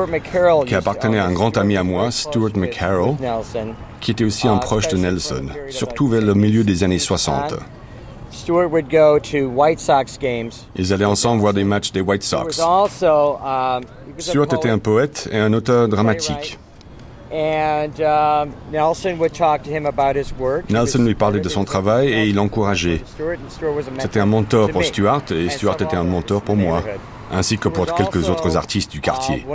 qui 0.66 0.74
appartenait 0.74 1.20
à 1.20 1.26
un 1.26 1.34
grand 1.34 1.58
ami 1.58 1.76
à 1.76 1.84
moi, 1.84 2.12
Stuart 2.12 2.56
McCarroll, 2.56 3.16
qui 4.00 4.12
était 4.12 4.24
aussi 4.24 4.48
un 4.48 4.56
Uh, 4.56 4.60
proche 4.62 4.88
de 4.88 4.96
Nelson, 4.96 5.48
surtout 5.70 6.08
vers 6.08 6.22
le 6.22 6.34
milieu 6.34 6.64
des 6.64 6.86
années 6.86 6.98
60. 6.98 7.56
Ils 10.78 10.94
allaient 10.94 11.04
ensemble 11.04 11.42
voir 11.42 11.54
des 11.54 11.66
matchs 11.66 11.92
des 11.92 12.02
White 12.02 12.24
Sox. 12.24 12.62
Stuart 14.18 14.54
était 14.54 14.70
un 14.70 14.80
poète 14.80 15.28
et 15.30 15.40
un 15.40 15.52
auteur 15.52 15.90
dramatique. 15.90 16.58
Nelson 20.70 21.04
lui 21.04 21.16
parlait 21.16 21.40
de 21.40 21.50
son 21.50 21.64
travail 21.64 22.12
et 22.12 22.26
il 22.26 22.36
l'encourageait. 22.36 23.02
C'était 24.00 24.20
un 24.20 24.26
mentor 24.26 24.70
pour 24.70 24.84
Stuart 24.84 25.24
et 25.32 25.50
Stuart 25.50 25.76
était 25.80 25.96
un 25.96 26.04
mentor 26.04 26.42
pour 26.42 26.56
moi, 26.56 26.82
ainsi 27.32 27.60
que 27.60 27.70
pour 27.70 27.86
quelques 27.94 28.30
autres 28.30 28.58
artistes 28.58 28.92
du 28.92 29.00
quartier. 29.00 29.46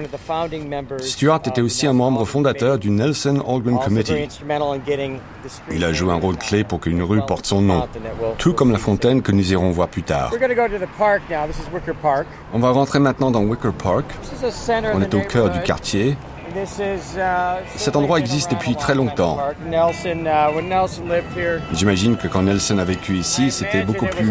Stuart 1.00 1.40
était 1.46 1.60
aussi 1.60 1.88
un 1.88 1.92
membre 1.92 2.24
fondateur 2.24 2.78
du 2.78 2.90
Nelson 2.90 3.42
Algren 3.46 3.78
Committee. 3.80 4.28
Il 5.72 5.84
a 5.84 5.92
joué 5.92 6.12
un 6.12 6.20
rôle 6.20 6.36
clé 6.36 6.62
pour 6.62 6.78
qu'une 6.78 7.02
rue 7.02 7.22
porte 7.26 7.46
son 7.46 7.60
nom, 7.60 7.88
tout 8.38 8.52
comme 8.52 8.70
la 8.70 8.78
fontaine 8.78 9.20
que 9.20 9.32
nous 9.32 9.52
irons 9.52 9.70
voir 9.70 9.88
plus 9.88 10.04
tard. 10.04 10.32
On 12.52 12.58
va 12.60 12.70
rentrer 12.70 13.00
maintenant 13.00 13.32
dans 13.32 13.42
Wicker 13.42 13.72
Park. 13.72 14.04
On 14.94 15.02
est 15.02 15.14
au 15.14 15.20
cœur 15.22 15.50
du 15.50 15.60
quartier. 15.60 16.16
Cet 17.76 17.96
endroit 17.96 18.18
existe 18.18 18.50
depuis 18.50 18.76
très 18.76 18.94
longtemps. 18.94 19.38
J'imagine 21.72 22.16
que 22.16 22.28
quand 22.28 22.42
Nelson 22.42 22.78
a 22.78 22.84
vécu 22.84 23.14
ici, 23.14 23.50
c'était 23.50 23.82
beaucoup 23.82 24.06
plus 24.06 24.30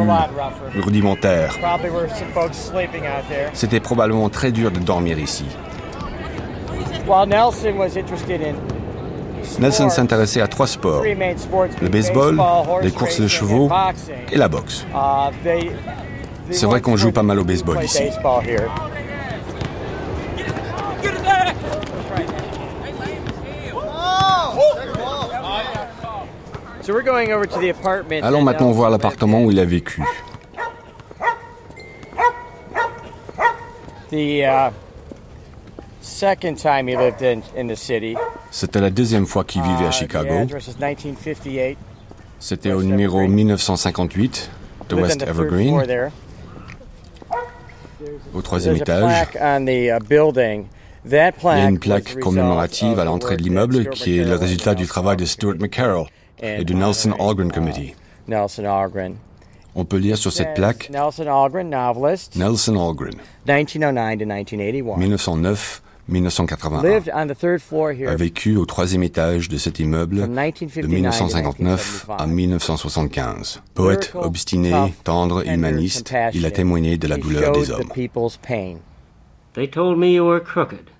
rudimentaire. 0.80 1.56
C'était 3.54 3.80
probablement 3.80 4.30
très 4.30 4.52
dur 4.52 4.72
de 4.72 4.80
dormir 4.80 5.20
ici. 5.20 5.46
Nelson 9.60 9.90
s'intéressait 9.90 10.42
à 10.42 10.48
trois 10.48 10.68
sports, 10.68 11.04
le 11.04 11.90
baseball, 11.90 12.42
les 12.82 12.92
courses 12.92 13.20
de 13.20 13.28
chevaux 13.28 13.70
et 14.32 14.38
la 14.38 14.48
boxe. 14.48 14.86
C'est 16.50 16.66
vrai 16.66 16.82
qu'on 16.82 16.98
joue 16.98 17.12
pas 17.12 17.24
mal 17.24 17.40
au 17.40 17.44
baseball 17.44 17.84
ici. 17.84 18.04
Allons 28.22 28.42
maintenant 28.42 28.72
voir 28.72 28.90
l'appartement 28.90 29.42
où 29.44 29.52
il 29.52 29.60
a 29.60 29.66
vécu. 29.66 30.02
C'était 38.52 38.82
la 38.82 38.90
deuxième 38.90 39.26
fois 39.26 39.44
qu'il 39.44 39.62
vivait 39.62 39.86
à 39.88 39.92
Chicago. 39.92 40.46
C'était 42.40 42.74
au 42.74 42.84
numéro 42.84 43.26
1958 43.28 44.50
de 44.90 44.96
West 44.96 45.22
Evergreen, 45.30 45.82
au 48.34 48.42
troisième 48.42 48.76
étage. 48.76 49.28
Il 51.06 51.12
y 51.12 51.18
a 51.18 51.70
une 51.70 51.80
plaque 51.80 52.20
commémorative 52.20 53.00
à 53.00 53.06
l'entrée 53.06 53.36
de 53.36 53.44
l'immeuble 53.44 53.90
qui 53.90 54.20
est 54.20 54.24
le 54.24 54.36
résultat 54.36 54.74
du 54.74 54.88
travail 54.88 55.18
de 55.18 55.26
Stuart 55.26 55.56
McCarroll 55.60 56.08
et 56.42 56.64
du 56.64 56.76
Nelson 56.76 57.12
Algren 57.20 57.52
Committee. 57.52 57.94
On 59.76 59.86
peut 59.86 59.98
lire 59.98 60.18
sur 60.18 60.32
cette 60.32 60.54
plaque 60.54 60.90
Nelson 60.92 61.28
Algren, 61.28 61.70
novelist, 61.70 62.36
Nelson 62.36 62.76
Algren, 62.76 63.16
1909 63.46 64.46
to 64.46 64.58
1981. 64.58 64.98
1909 64.98 65.82
1981, 66.06 68.08
a 68.08 68.16
vécu 68.16 68.58
au 68.58 68.66
troisième 68.66 69.04
étage 69.04 69.48
de 69.48 69.56
cet 69.56 69.80
immeuble 69.80 70.28
de 70.28 70.88
1959 70.88 72.08
à 72.18 72.28
1975. 72.28 73.62
Poète 73.74 74.12
obstiné, 74.14 74.74
tendre, 75.06 75.48
humaniste, 75.48 76.14
il 76.34 76.46
a 76.46 76.52
témoigné 76.52 76.98
de 76.98 77.08
la 77.08 77.18
douleur 77.18 77.54
des 77.54 77.72
hommes. 77.72 77.88
They 79.54 79.68
told 79.68 80.00
me 80.00 80.08
you 80.08 80.26
were 80.26 80.40
crooked. 80.40 80.93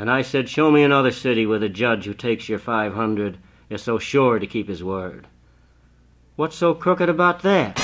And 0.00 0.10
I 0.10 0.22
said, 0.22 0.48
show 0.48 0.70
me 0.70 0.82
another 0.82 1.10
city 1.10 1.44
where 1.44 1.58
the 1.58 1.68
judge 1.68 2.06
who 2.06 2.14
takes 2.14 2.48
your 2.48 2.58
500 2.58 3.36
is 3.68 3.82
so 3.82 3.98
sure 3.98 4.38
to 4.38 4.46
keep 4.46 4.66
his 4.66 4.82
word. 4.82 5.26
What's 6.36 6.56
so 6.56 6.72
crooked 6.72 7.10
about 7.10 7.42
that? 7.42 7.76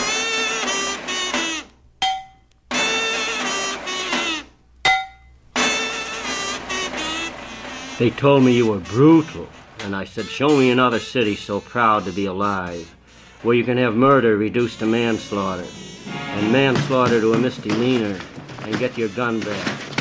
They 7.99 8.09
told 8.09 8.45
me 8.45 8.57
you 8.57 8.69
were 8.71 8.79
brutal, 8.79 9.47
and 9.81 9.95
I 9.95 10.05
said, 10.05 10.25
Show 10.25 10.57
me 10.57 10.71
another 10.71 10.99
city 10.99 11.37
so 11.37 11.61
proud 11.61 12.07
to 12.07 12.13
be 12.13 12.25
alive, 12.25 12.97
where 13.43 13.55
you 13.55 13.63
can 13.65 13.77
have 13.77 13.95
murder 13.95 14.39
reduced 14.39 14.79
to 14.79 14.87
manslaughter, 14.87 15.67
and 16.09 16.51
manslaughter 16.51 17.21
to 17.21 17.35
a 17.35 17.39
misdemeanor, 17.39 18.19
and 18.63 18.79
get 18.79 18.97
your 18.97 19.11
gun 19.11 19.39
back. 19.41 19.96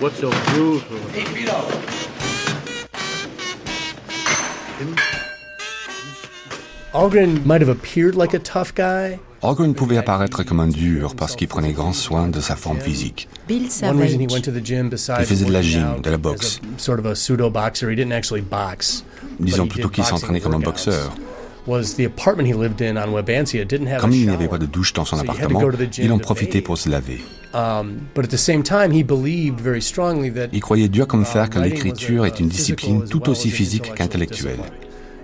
What's 0.00 0.18
so 0.18 0.30
brutal? 0.30 0.80
Algren 6.94 7.44
might 7.44 7.60
have 7.60 7.68
appeared 7.68 8.14
like 8.14 8.32
a 8.32 8.38
tough 8.38 8.74
guy, 8.74 9.20
Ogren 9.42 9.74
pouvait 9.74 9.96
apparaître 9.96 10.42
comme 10.42 10.60
un 10.60 10.68
dur 10.68 11.14
parce 11.16 11.34
qu'il 11.34 11.48
prenait 11.48 11.72
grand 11.72 11.94
soin 11.94 12.28
de 12.28 12.40
sa 12.40 12.56
forme 12.56 12.78
physique. 12.78 13.26
Il 13.48 13.70
faisait 13.70 15.44
de 15.44 15.52
la 15.52 15.62
gym, 15.62 16.00
de 16.02 16.10
la 16.10 16.18
boxe. 16.18 16.60
Disons 19.40 19.66
plutôt 19.66 19.88
qu'il 19.88 20.04
s'entraînait 20.04 20.40
comme 20.40 20.54
un 20.54 20.60
boxeur. 20.60 21.14
Comme 21.66 21.82
il 24.12 24.26
n'y 24.26 24.30
avait 24.30 24.48
pas 24.48 24.58
de 24.58 24.66
douche 24.66 24.92
dans 24.92 25.04
son 25.04 25.18
appartement, 25.18 25.62
il 25.98 26.12
en 26.12 26.18
profitait 26.18 26.62
pour 26.62 26.78
se 26.78 26.88
laver. 26.88 27.20
Il 30.52 30.60
croyait 30.60 30.88
dur 30.88 31.06
comme 31.06 31.24
fer 31.24 31.50
que 31.50 31.58
l'écriture 31.58 32.26
est 32.26 32.40
une 32.40 32.48
discipline 32.48 33.04
tout 33.08 33.28
aussi 33.28 33.50
physique 33.50 33.92
qu'intellectuelle. 33.94 34.60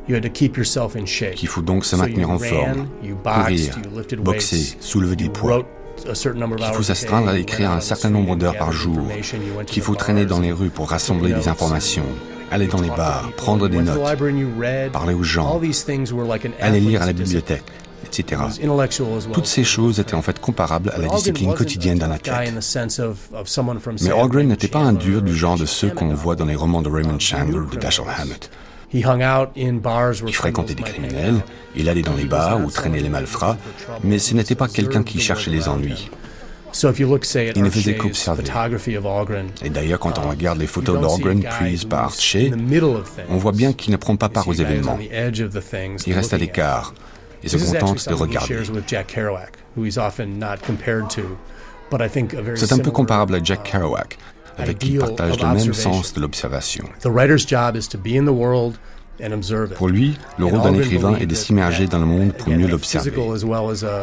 Qu'il 0.08 1.48
faut 1.48 1.62
donc 1.62 1.84
se 1.84 1.96
maintenir 1.96 2.30
en 2.30 2.38
forme, 2.38 2.86
courir, 3.24 3.78
boxer, 4.18 4.76
soulever 4.80 5.16
des 5.16 5.28
poids. 5.28 5.64
Qu'il 6.04 6.74
faut 6.74 6.82
s'astreindre 6.82 7.30
à 7.30 7.38
écrire 7.38 7.70
un 7.70 7.80
certain 7.80 8.10
nombre 8.10 8.36
d'heures 8.36 8.58
par 8.58 8.70
jour. 8.70 9.08
Qu'il 9.66 9.82
faut 9.82 9.94
traîner 9.94 10.26
dans 10.26 10.40
les 10.40 10.52
rues 10.52 10.70
pour 10.70 10.90
rassembler 10.90 11.32
des 11.32 11.48
informations. 11.48 12.04
Aller 12.50 12.66
dans 12.68 12.80
les 12.80 12.88
bars, 12.88 13.30
prendre 13.36 13.68
des 13.68 13.78
notes, 13.78 14.00
parler 14.92 15.14
aux 15.14 15.22
gens, 15.22 15.60
aller 16.60 16.80
lire 16.80 17.02
à 17.02 17.06
la 17.06 17.12
bibliothèque, 17.12 17.64
etc. 18.04 18.42
Toutes 19.32 19.46
ces 19.46 19.64
choses 19.64 19.98
étaient 19.98 20.14
en 20.14 20.22
fait 20.22 20.40
comparables 20.40 20.90
à 20.94 20.98
la 20.98 21.08
discipline 21.08 21.54
quotidienne 21.54 21.98
d'un 21.98 22.10
athlète. 22.12 22.54
Mais 24.02 24.12
Ogren 24.12 24.48
n'était 24.48 24.68
pas 24.68 24.78
un 24.78 24.92
dur 24.92 25.22
du 25.22 25.34
genre 25.34 25.58
de 25.58 25.66
ceux 25.66 25.90
qu'on 25.90 26.14
voit 26.14 26.36
dans 26.36 26.44
les 26.44 26.54
romans 26.54 26.82
de 26.82 26.88
Raymond 26.88 27.18
Chandler 27.18 27.58
ou 27.58 27.66
de 27.66 27.76
Dashiell 27.76 28.06
Hammett. 28.16 28.50
Il 28.92 29.02
fréquentait 30.34 30.74
des 30.74 30.82
criminels, 30.84 31.42
il 31.74 31.88
allait 31.88 32.02
dans 32.02 32.14
les 32.14 32.24
bars 32.24 32.64
ou 32.64 32.70
traînait 32.70 33.00
les 33.00 33.08
malfrats, 33.08 33.56
mais 34.04 34.18
ce 34.20 34.34
n'était 34.34 34.54
pas 34.54 34.68
quelqu'un 34.68 35.02
qui 35.02 35.18
cherchait 35.20 35.50
les 35.50 35.68
ennuis. 35.68 36.08
Il 37.56 37.62
ne 37.62 37.70
faisait 37.70 37.96
qu'observer. 37.96 38.42
Et 39.64 39.70
d'ailleurs, 39.70 39.98
quand 39.98 40.18
on 40.18 40.28
regarde 40.28 40.58
les 40.58 40.66
photos 40.66 41.00
d'Orgren 41.00 41.42
prises 41.42 41.84
par 41.84 42.04
Archer, 42.04 42.52
on 43.30 43.36
voit 43.38 43.52
bien 43.52 43.72
qu'il 43.72 43.92
ne 43.92 43.96
prend 43.96 44.16
pas 44.16 44.28
part 44.28 44.46
aux 44.48 44.52
événements. 44.52 44.98
Il 46.06 46.12
reste 46.14 46.34
à 46.34 46.38
l'écart 46.38 46.94
et 47.42 47.48
se 47.48 47.56
contente 47.56 48.08
de 48.08 48.14
regarder. 48.14 48.54
C'est 52.56 52.72
un 52.72 52.78
peu 52.78 52.90
comparable 52.90 53.34
à 53.34 53.42
Jack 53.42 53.62
Kerouac, 53.62 54.18
avec 54.58 54.78
qui 54.78 54.98
partage 54.98 55.38
le 55.40 55.46
même 55.54 55.74
sens 55.74 56.12
de 56.14 56.20
l'observation. 56.20 56.84
Pour 59.76 59.88
lui, 59.88 60.14
le 60.38 60.44
rôle 60.44 60.62
d'un 60.62 60.74
écrivain 60.74 61.16
est 61.16 61.26
de 61.26 61.34
s'immerger 61.34 61.86
dans 61.86 61.98
le 61.98 62.06
monde 62.06 62.32
pour 62.32 62.48
mieux 62.48 62.66
l'observer. 62.66 63.12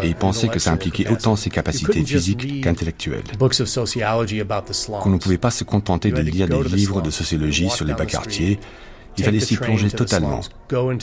Et 0.04 0.08
il 0.08 0.16
pensait 0.16 0.48
que 0.48 0.60
ça 0.60 0.72
impliquait 0.72 1.10
autant 1.10 1.36
ses 1.36 1.50
capacités 1.50 2.04
physiques 2.04 2.64
qu'intellectuelles. 2.64 3.24
Qu'on 3.40 5.10
ne 5.10 5.18
pouvait 5.18 5.38
pas 5.38 5.52
se 5.52 5.64
contenter 5.64 6.12
de 6.12 6.22
lire 6.22 6.48
des 6.48 6.64
livres 6.64 7.02
de 7.02 7.10
sociologie 7.10 7.70
sur 7.70 7.86
les 7.86 7.94
bas 7.94 8.06
quartiers 8.06 8.60
il 9.18 9.24
fallait 9.24 9.40
s'y 9.40 9.58
plonger 9.58 9.90
totalement. 9.90 10.42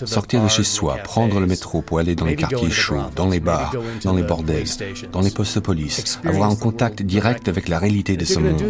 Sortir 0.04 0.42
de 0.42 0.48
chez 0.48 0.64
soi, 0.64 0.96
prendre 0.96 1.40
le 1.40 1.46
métro 1.46 1.82
pour 1.82 1.98
aller 1.98 2.14
dans 2.14 2.26
les 2.26 2.36
quartiers 2.36 2.70
chauds, 2.70 2.96
dans 3.14 3.28
les 3.28 3.40
bars, 3.40 3.74
dans 4.04 4.14
les 4.14 4.22
bordels, 4.22 4.66
dans 5.12 5.20
les 5.20 5.30
postes 5.30 5.56
de 5.56 5.60
police, 5.60 6.18
avoir 6.24 6.50
un 6.50 6.56
contact 6.56 7.02
direct 7.02 7.48
avec 7.48 7.68
la 7.68 7.78
réalité 7.78 8.16
de 8.16 8.24
ce 8.24 8.38
monde. 8.38 8.62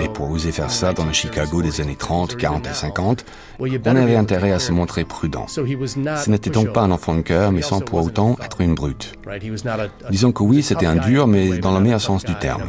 Et 0.00 0.08
pour 0.08 0.30
oser 0.30 0.52
faire 0.52 0.70
ça 0.70 0.92
dans 0.92 1.04
le 1.04 1.12
Chicago 1.12 1.62
des 1.62 1.80
années 1.80 1.96
30, 1.96 2.36
40 2.36 2.66
et 2.66 2.74
50, 2.74 3.24
on 3.58 3.96
avait 3.96 4.16
intérêt 4.16 4.52
à 4.52 4.58
se 4.58 4.72
montrer 4.72 5.04
prudent. 5.04 5.46
Ce 5.48 6.30
n'était 6.30 6.50
donc 6.50 6.72
pas 6.72 6.82
un 6.82 6.90
enfant 6.90 7.14
de 7.14 7.22
cœur, 7.22 7.52
mais 7.52 7.62
sans 7.62 7.80
pour 7.80 8.04
autant 8.04 8.36
être 8.42 8.60
une 8.60 8.74
brute. 8.74 9.14
Disons 10.10 10.32
que 10.32 10.42
oui, 10.42 10.62
c'était 10.62 10.86
un 10.86 10.96
dur, 10.96 11.26
mais 11.26 11.58
dans 11.58 11.74
le 11.74 11.80
meilleur 11.80 12.00
sens 12.00 12.24
du 12.24 12.34
terme. 12.34 12.62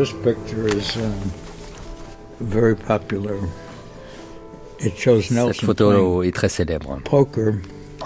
This 0.00 0.14
picture 0.24 0.66
is 0.66 0.96
um, 0.96 1.12
very 2.40 2.74
popular. 2.74 3.36
It 4.78 4.96
shows 4.96 5.30
Nelson 5.30 5.52
Cette 5.52 5.66
photo 5.66 6.22
est 6.22 6.34
très 6.34 6.48
célèbre. 6.48 6.98
Poker. 7.04 7.56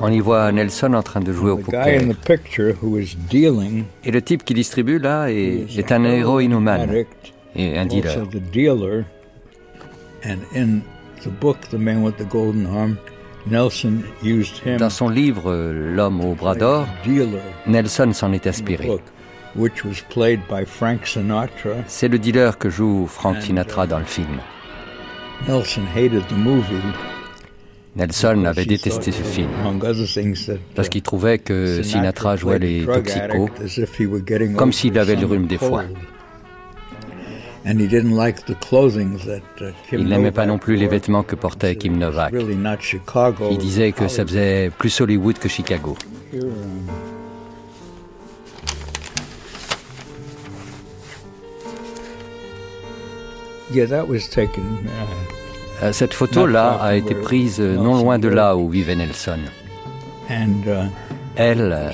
On 0.01 0.11
y 0.11 0.19
voit 0.19 0.51
Nelson 0.51 0.93
en 0.95 1.05
train 1.05 1.21
de 1.21 1.33
jouer 1.33 1.53
au 1.53 1.59
poker. 1.59 1.87
In 1.87 2.09
the 2.09 2.17
picture 2.17 2.75
who 2.83 2.99
is 2.99 3.17
dealing 3.31 3.85
Et 4.05 4.11
le 4.11 4.21
type 4.21 4.43
qui 4.43 4.55
distribue 4.55 4.99
là 4.99 5.31
est, 5.31 5.79
est 5.79 5.93
un 5.93 6.03
héros 6.03 6.41
inhumain 6.41 6.85
et 7.55 7.79
un 7.79 7.87
dealer. 7.87 8.25
Dans 14.79 14.91
son 14.91 15.09
livre 15.09 15.55
L'homme 15.55 16.25
au 16.25 16.35
bras 16.35 16.57
d'or, 16.57 16.89
Nelson 17.69 18.13
s'en 18.13 18.33
est 18.33 18.49
inspiré. 18.49 18.99
C'est 21.87 22.09
le 22.09 22.19
dealer 22.19 22.59
que 22.59 22.71
joue 22.71 23.07
Frank 23.07 23.41
Sinatra 23.41 23.87
dans 23.87 23.99
le 23.99 24.05
film. 24.05 24.41
Nelson 27.97 28.45
avait 28.45 28.65
détesté 28.65 29.13
ce 29.13 29.23
film 29.23 29.49
parce 30.75 30.89
qu'il 30.89 31.03
trouvait 31.03 31.39
que 31.39 31.83
Sinatra 31.83 32.37
jouait 32.37 32.59
les 32.59 32.85
toxicos 32.85 33.51
comme 34.57 34.73
s'il 34.73 34.99
avait 34.99 35.17
le 35.17 35.27
rhume 35.27 35.47
des 35.47 35.59
foies. 35.59 35.85
Uh, 37.67 37.71
Il 39.93 40.09
n'aimait 40.09 40.33
pas 40.33 40.45
non 40.45 40.59
plus 40.59 40.77
les 40.77 40.87
vêtements 40.87 41.23
que 41.23 41.35
portait 41.35 41.77
Kim 41.77 41.97
Novak. 41.97 42.35
Il 43.51 43.59
disait 43.59 43.93
que 43.93 44.09
ça 44.09 44.27
faisait 44.27 44.71
plus 44.77 45.01
Hollywood 45.01 45.39
que 45.39 45.49
Chicago. 45.49 45.97
Cette 55.93 56.15
photo-là 56.15 56.79
a 56.81 56.95
été 56.95 57.15
prise 57.15 57.61
non 57.61 57.97
loin 57.97 58.19
de 58.19 58.29
là 58.29 58.57
où 58.57 58.69
vivait 58.69 58.95
Nelson. 58.95 59.39
Uh, 60.31 60.89
Elle, 61.37 61.73
euh, 61.73 61.91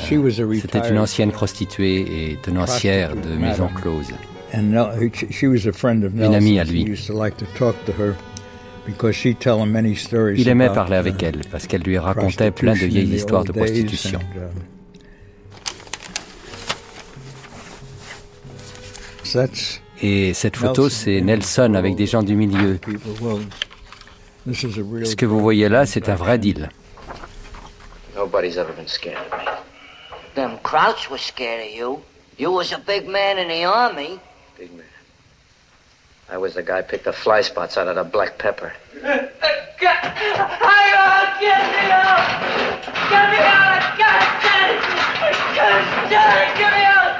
c'était 0.60 0.88
une 0.88 0.98
ancienne 0.98 1.32
prostituée 1.32 2.32
et 2.32 2.36
tenancière 2.36 3.16
de 3.16 3.36
maisons 3.36 3.68
closes. 3.68 4.12
Une 6.14 6.34
amie 6.34 6.60
à 6.60 6.64
lui. 6.64 6.84
Il 10.36 10.48
aimait 10.48 10.68
parler 10.68 10.96
avec 10.96 11.22
elle 11.22 11.40
parce 11.50 11.66
qu'elle 11.66 11.82
lui 11.82 11.98
racontait 11.98 12.50
plein 12.50 12.74
de 12.74 12.86
vieilles 12.86 13.14
histoires 13.14 13.44
de 13.44 13.52
prostitution. 13.52 14.18
Et 20.02 20.32
cette 20.34 20.56
photo, 20.56 20.88
c'est 20.88 21.20
Nelson 21.20 21.74
avec 21.74 21.94
des 21.94 22.06
gens 22.06 22.22
du 22.22 22.34
milieu. 22.34 22.80
Ce 24.52 25.14
que 25.14 25.26
vous 25.26 25.40
voyez 25.40 25.68
là, 25.68 25.84
c'est 25.84 26.08
un 26.08 26.14
vrai 26.14 26.38
deal. 26.38 26.70
Nobody's 28.16 28.56
ever 28.56 28.72
been 28.72 28.88
scared 28.88 29.16
of 29.16 29.30
me. 29.38 29.44
Them 30.34 30.58
Krauts 30.62 31.10
were 31.10 31.18
scared 31.18 31.66
of 31.66 31.74
you. 31.74 32.00
You 32.38 32.50
was 32.50 32.72
a 32.72 32.78
big 32.78 33.06
man 33.06 33.38
in 33.38 33.48
the 33.48 33.64
army. 33.64 34.18
Big 34.58 34.72
man. 34.72 34.86
I 36.32 36.36
was 36.38 36.54
the 36.54 36.62
guy 36.62 36.80
picked 36.82 37.04
the 37.04 37.12
fly 37.12 37.42
spots 37.42 37.76
out 37.76 37.88
of 37.88 37.96
the 37.96 38.04
black 38.04 38.38
pepper. 38.38 38.72
Hang 39.02 39.18
on! 39.18 39.28
Get 41.40 41.62
me 41.72 41.90
out! 41.90 42.24
Get 43.10 43.30
me 43.30 43.38
out! 43.40 43.82
God 43.98 44.22
damn 44.42 44.70
it! 44.70 44.80
God 45.56 45.82
damn 46.08 46.38
it! 46.38 46.50
Get 46.58 46.72
me 46.72 46.84
out! 46.84 47.12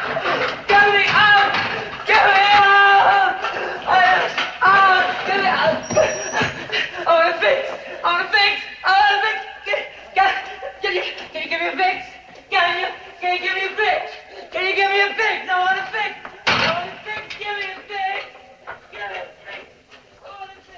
Get 0.69 0.87
me 0.95 1.05
out! 1.09 1.53
Get 2.07 2.25
me 2.25 2.33
out! 2.33 2.40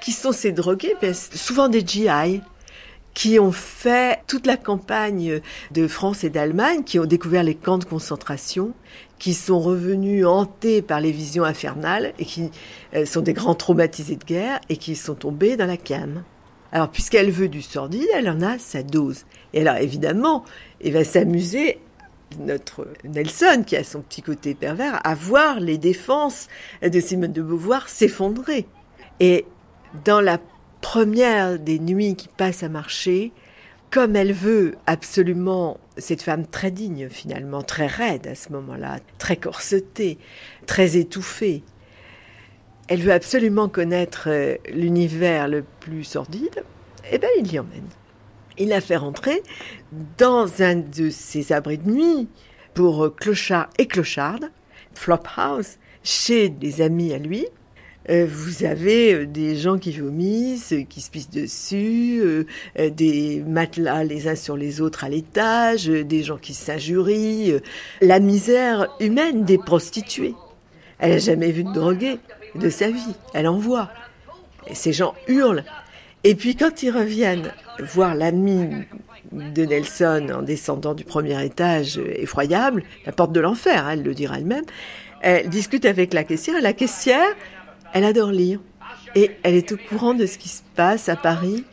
Qui 0.01 0.11
sont 0.11 0.33
ces 0.33 0.53
drogués? 0.53 0.97
Ben, 1.01 1.15
Souvent 1.15 1.69
des 1.69 1.87
GI 1.87 2.43
qui 3.15 3.39
ont 3.39 3.53
fait 3.53 4.21
toute 4.27 4.47
la 4.47 4.57
campagne 4.57 5.41
de 5.71 5.87
France 5.87 6.25
et 6.25 6.31
d'Allemagne, 6.31 6.83
qui 6.83 6.99
ont 6.99 7.05
découvert 7.05 7.43
les 7.43 7.55
camps 7.55 7.79
de 7.79 7.85
concentration, 7.85 8.73
qui 9.23 9.35
sont 9.35 9.61
revenus 9.61 10.27
hantés 10.27 10.83
par 10.83 11.01
les 11.01 11.13
visions 11.13 11.45
infernales 11.45 12.13
et 12.19 12.25
qui 12.25 12.51
euh, 12.93 13.07
sont 13.07 13.21
des 13.21 13.35
grands 13.35 13.55
traumatisés 13.55 14.17
de 14.17 14.25
guerre 14.25 14.61
et 14.69 14.77
qui 14.77 14.97
sont 14.97 15.15
tombés 15.15 15.57
dans 15.57 15.67
la 15.67 15.77
cam. 15.77 16.25
Alors, 16.73 16.91
puisqu'elle 16.91 17.31
veut 17.31 17.49
du 17.49 17.63
sordide, 17.63 18.09
elle 18.17 18.29
en 18.29 18.43
a 18.43 18.59
sa 18.59 18.83
dose. 18.83 19.25
Et 19.55 19.61
alors, 19.61 19.77
évidemment, 19.77 20.43
elle 20.85 20.95
va 20.95 21.05
s'amuser 21.05 21.79
notre 22.41 22.89
Nelson, 23.05 23.63
qui 23.65 23.77
a 23.77 23.85
son 23.85 24.01
petit 24.01 24.23
côté 24.23 24.55
pervers, 24.55 25.01
à 25.07 25.15
voir 25.15 25.61
les 25.61 25.79
défenses 25.79 26.49
de 26.83 26.99
Simone 26.99 27.33
de 27.33 27.43
Beauvoir 27.43 27.89
s'effondrer. 27.89 28.67
Et 29.21 29.45
dans 30.05 30.21
la 30.21 30.41
première 30.81 31.61
des 31.61 31.79
nuits 31.79 32.17
qui 32.17 32.27
passe 32.27 32.65
à 32.65 32.69
marcher, 32.69 33.31
comme 33.93 34.17
elle 34.17 34.33
veut 34.33 34.75
absolument 34.87 35.79
cette 35.99 36.23
femme 36.23 36.47
très 36.47 36.71
digne 36.71 37.09
finalement, 37.11 37.63
très 37.63 37.87
raide 37.87 38.27
à 38.27 38.35
ce 38.35 38.51
moment-là, 38.51 38.99
très 39.19 39.37
corsetée, 39.37 40.19
très 40.67 40.97
étouffée, 40.97 41.63
elle 42.89 43.03
veut 43.03 43.13
absolument 43.13 43.69
connaître 43.69 44.25
euh, 44.29 44.57
l'univers 44.71 45.47
le 45.47 45.63
plus 45.81 46.05
sordide, 46.05 46.65
eh 47.11 47.19
bien 47.19 47.29
il 47.39 47.45
l'y 47.45 47.59
emmène. 47.59 47.89
Il 48.59 48.69
la 48.69 48.81
fait 48.81 48.97
rentrer 48.97 49.43
dans 50.19 50.63
un 50.63 50.77
de 50.77 51.11
ses 51.11 51.53
abris 51.53 51.79
de 51.79 51.91
nuit 51.91 52.29
pour 52.73 53.05
euh, 53.05 53.11
clochards 53.11 53.69
et 53.79 53.87
clochardes, 53.87 54.51
Flophouse, 54.95 55.79
chez 56.03 56.49
des 56.49 56.81
amis 56.81 57.13
à 57.13 57.19
lui, 57.19 57.47
euh, 58.11 58.27
vous 58.29 58.65
avez 58.65 59.15
euh, 59.15 59.27
des 59.27 59.57
gens 59.57 59.79
qui 59.79 59.93
vomissent, 59.93 60.75
qui 60.89 61.01
se 61.01 61.11
pissent 61.11 61.31
dessus, 61.31 62.21
euh, 62.21 62.91
des 62.91 63.43
matelas 63.47 64.03
les 64.03 64.27
uns 64.27 64.35
sur 64.35 64.57
les 64.57 64.81
autres 64.81 65.05
à 65.05 65.09
l'étage, 65.09 65.87
des 65.87 66.23
gens 66.23 66.37
qui 66.37 66.55
s'injurient, 66.55 67.61
la 68.01 68.19
misère 68.19 68.89
humaine 68.99 69.45
des 69.45 69.59
prostituées. 69.59 70.35
Elle 70.99 71.13
n'a 71.13 71.19
jamais 71.19 71.53
vu 71.53 71.65
de 71.65 71.73
drogué 71.73 72.19
de 72.57 72.71
sa 72.71 72.91
vie, 72.91 73.15
elle 73.35 73.49
en 73.49 73.59
voit. 73.59 73.91
Ces 74.73 74.93
gens 74.93 75.15
hurlent. 75.29 75.65
Et 76.25 76.35
puis 76.35 76.55
quand 76.57 76.83
ils 76.83 76.91
reviennent 76.91 77.53
voir 77.81 78.15
l'ami 78.15 78.85
de 79.33 79.65
Nelson 79.65 80.29
en 80.33 80.43
descendant 80.43 80.95
du 80.95 81.05
premier 81.05 81.45
étage 81.45 81.99
effroyable, 82.17 82.83
la 83.07 83.13
porte 83.13 83.33
de 83.33 83.41
l'enfer, 83.41 83.87
hein, 83.87 83.93
elle 83.93 84.03
le 84.03 84.15
dira 84.15 84.39
elle-même, 84.39 84.65
elle 85.21 85.49
discute 85.49 85.85
avec 85.85 86.13
la 86.15 86.25
caissière 86.25 86.57
et 86.57 86.61
la 86.61 86.73
caissière 86.73 87.35
elle 87.93 88.05
adore 88.05 88.31
lire 88.31 88.61
et 89.15 89.31
elle 89.43 89.55
est 89.55 89.73
au 89.73 89.77
courant 89.77 90.15
de 90.15 90.27
ce 90.27 90.39
qui 90.39 90.49
se 90.49 90.63
passe 90.75 91.09
à 91.09 91.17
Paris 91.17 91.65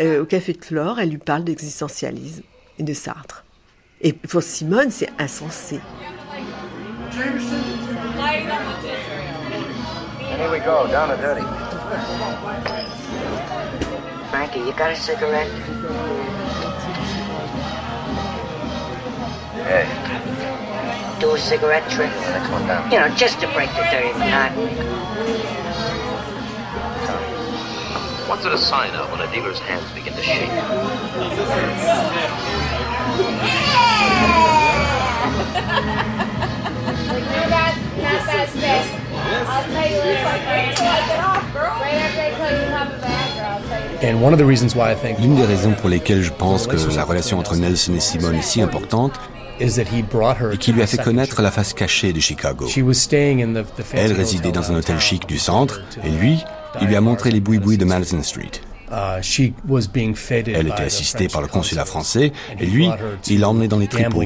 euh, 0.00 0.22
au 0.22 0.24
Café 0.26 0.52
de 0.52 0.64
Flore. 0.64 0.98
Elle 1.00 1.10
lui 1.10 1.18
parle 1.18 1.44
d'existentialisme 1.44 2.42
et 2.78 2.82
de 2.82 2.92
Sartre. 2.92 3.44
Et 4.00 4.12
pour 4.12 4.42
Simone, 4.42 4.90
c'est 4.90 5.10
insensé. 5.18 5.80
Here 10.38 10.50
we 10.50 10.60
go, 10.60 10.86
down 10.88 11.10
and 11.10 11.20
dirty. 11.20 11.42
Frankie, 14.30 14.60
you 14.60 14.72
got 14.72 14.90
a 14.90 14.96
cigarette? 14.96 15.46
Hey, 19.64 20.61
Do 21.22 21.36
a 21.36 21.38
cigarette 21.38 21.88
trick? 21.88 22.10
next 22.10 22.50
one 22.50 22.66
down. 22.66 22.90
You 22.90 22.98
know, 22.98 23.08
just 23.14 23.38
to 23.42 23.46
break 23.54 23.70
the 23.76 23.86
dirty 23.92 24.12
monotony. 24.18 24.74
What's 28.28 28.44
it 28.44 28.52
a 28.52 28.58
sign 28.58 28.90
of 28.96 29.08
when 29.12 29.20
a 29.20 29.30
dealer's 29.32 29.60
hands 29.60 29.88
begin 29.92 30.14
to 30.14 30.22
shake? 30.24 30.50
L'une 45.20 45.36
des 45.36 45.44
raisons 45.44 45.74
pour 45.80 45.88
lesquelles 45.88 46.22
je 46.22 46.32
pense 46.32 46.66
que 46.66 46.74
la 46.96 47.04
relation 47.04 47.38
entre 47.38 47.54
Nelson 47.54 47.94
et 47.94 48.00
Simone 48.00 48.34
est 48.34 48.42
si 48.42 48.60
importante 48.60 49.12
et 49.60 50.56
qui 50.58 50.72
lui 50.72 50.82
a 50.82 50.86
fait 50.86 50.98
connaître 50.98 51.42
la 51.42 51.50
face 51.50 51.74
cachée 51.74 52.12
de 52.12 52.20
Chicago. 52.20 52.66
Elle 53.94 54.12
résidait 54.12 54.52
dans 54.52 54.72
un 54.72 54.76
hôtel 54.76 54.98
chic 54.98 55.26
du 55.26 55.38
centre 55.38 55.82
et 56.04 56.10
lui, 56.10 56.42
il 56.80 56.88
lui 56.88 56.96
a 56.96 57.00
montré 57.00 57.30
les 57.30 57.40
boui-boui 57.40 57.78
de 57.78 57.84
Madison 57.84 58.22
Street. 58.22 58.50
Elle 58.90 60.66
était 60.66 60.82
assistée 60.82 61.28
par 61.28 61.40
le 61.40 61.48
consulat 61.48 61.84
français 61.84 62.32
et 62.58 62.66
lui, 62.66 62.90
il 63.28 63.40
l'a 63.40 63.48
emmenée 63.48 63.68
dans 63.68 63.78
les 63.78 63.88
tripots. 63.88 64.22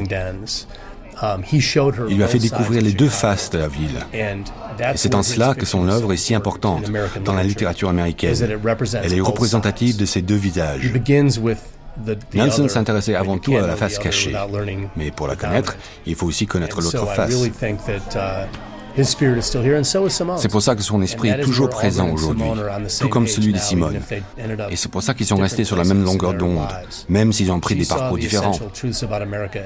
Il 2.08 2.16
lui 2.16 2.24
a 2.24 2.28
fait 2.28 2.38
découvrir 2.38 2.82
les 2.82 2.92
deux 2.92 3.08
faces 3.08 3.50
de 3.50 3.58
la 3.58 3.68
ville. 3.68 4.04
Et 4.12 4.96
c'est 4.96 5.14
en 5.14 5.22
cela 5.22 5.54
que 5.54 5.64
son 5.64 5.88
œuvre 5.88 6.12
est 6.12 6.18
si 6.18 6.34
importante 6.34 6.90
dans 7.24 7.32
la 7.34 7.42
littérature 7.42 7.88
américaine. 7.88 8.34
Elle 9.02 9.14
est 9.14 9.20
représentative 9.20 9.96
de 9.96 10.04
ces 10.04 10.22
deux 10.22 10.36
visages. 10.36 10.92
Nelson 12.34 12.68
s'intéressait 12.68 13.14
avant 13.14 13.38
tout 13.38 13.56
à 13.56 13.66
la 13.66 13.76
face 13.76 13.98
cachée. 13.98 14.34
Mais 14.96 15.10
pour 15.10 15.28
la 15.28 15.36
connaître, 15.36 15.76
il 16.06 16.14
faut 16.14 16.26
aussi 16.26 16.46
connaître 16.46 16.80
l'autre 16.80 17.06
face. 17.06 17.34
C'est 20.36 20.50
pour 20.50 20.62
ça 20.62 20.74
que 20.74 20.82
son 20.82 21.02
esprit 21.02 21.28
est 21.28 21.40
toujours 21.40 21.68
présent 21.68 22.08
aujourd'hui, 22.10 22.44
tout 22.98 23.08
comme 23.08 23.26
celui 23.26 23.52
de 23.52 23.58
Simone. 23.58 24.00
Et 24.70 24.76
c'est 24.76 24.90
pour 24.90 25.02
ça 25.02 25.12
qu'ils 25.12 25.26
sont 25.26 25.36
restés 25.36 25.64
sur 25.64 25.76
la 25.76 25.84
même 25.84 26.02
longueur 26.02 26.34
d'onde, 26.34 26.66
même 27.08 27.32
s'ils 27.32 27.52
ont 27.52 27.60
pris 27.60 27.74
des 27.74 27.84
parcours 27.84 28.16
différents. 28.16 28.58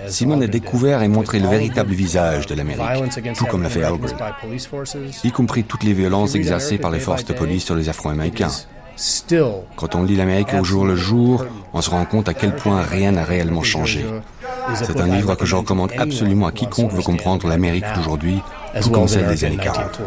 Simone 0.08 0.42
a 0.42 0.46
découvert 0.46 1.02
et 1.02 1.08
montré 1.08 1.38
le 1.38 1.48
véritable 1.48 1.92
visage 1.92 2.46
de 2.46 2.54
l'Amérique, 2.54 2.84
tout 3.36 3.46
comme 3.46 3.62
l'a 3.62 3.68
fait 3.68 3.84
Albert, 3.84 4.16
y 5.22 5.30
compris 5.30 5.64
toutes 5.64 5.84
les 5.84 5.92
violences 5.92 6.34
exercées 6.34 6.78
par 6.78 6.90
les 6.90 7.00
forces 7.00 7.24
de 7.24 7.32
police 7.32 7.64
sur 7.64 7.76
les 7.76 7.88
Afro-Américains. 7.88 8.50
Quand 9.76 9.94
on 9.94 10.02
lit 10.02 10.16
l'Amérique 10.16 10.52
au 10.52 10.62
jour 10.62 10.84
le 10.84 10.94
jour, 10.94 11.46
on 11.72 11.80
se 11.80 11.88
rend 11.88 12.04
compte 12.04 12.28
à 12.28 12.34
quel 12.34 12.54
point 12.54 12.82
rien 12.82 13.12
n'a 13.12 13.24
réellement 13.24 13.62
changé. 13.62 14.04
C'est 14.74 15.00
un 15.00 15.06
livre 15.06 15.34
que 15.36 15.46
je 15.46 15.56
recommande 15.56 15.90
absolument 15.96 16.46
à 16.46 16.52
quiconque 16.52 16.92
veut 16.92 17.02
comprendre 17.02 17.48
l'Amérique 17.48 17.86
d'aujourd'hui, 17.94 18.42
tout 18.80 18.90
comme 18.90 19.08
celle 19.08 19.26
des 19.26 19.44
années 19.44 19.56
40. 19.56 20.00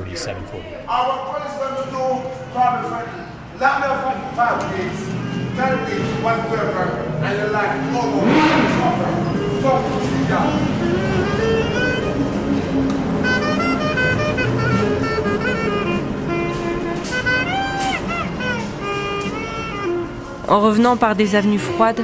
En 20.47 20.59
revenant 20.59 20.97
par 20.97 21.15
des 21.15 21.35
avenues 21.35 21.59
froides, 21.59 22.03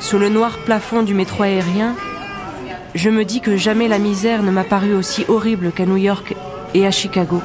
sous 0.00 0.18
le 0.18 0.28
noir 0.28 0.58
plafond 0.58 1.02
du 1.02 1.14
métro 1.14 1.42
aérien, 1.42 1.94
je 2.94 3.08
me 3.08 3.24
dis 3.24 3.40
que 3.40 3.56
jamais 3.56 3.88
la 3.88 3.98
misère 3.98 4.42
ne 4.42 4.50
m'a 4.50 4.64
paru 4.64 4.94
aussi 4.94 5.24
horrible 5.28 5.72
qu'à 5.72 5.86
New 5.86 5.96
York 5.96 6.34
et 6.74 6.86
à 6.86 6.90
Chicago. 6.90 7.40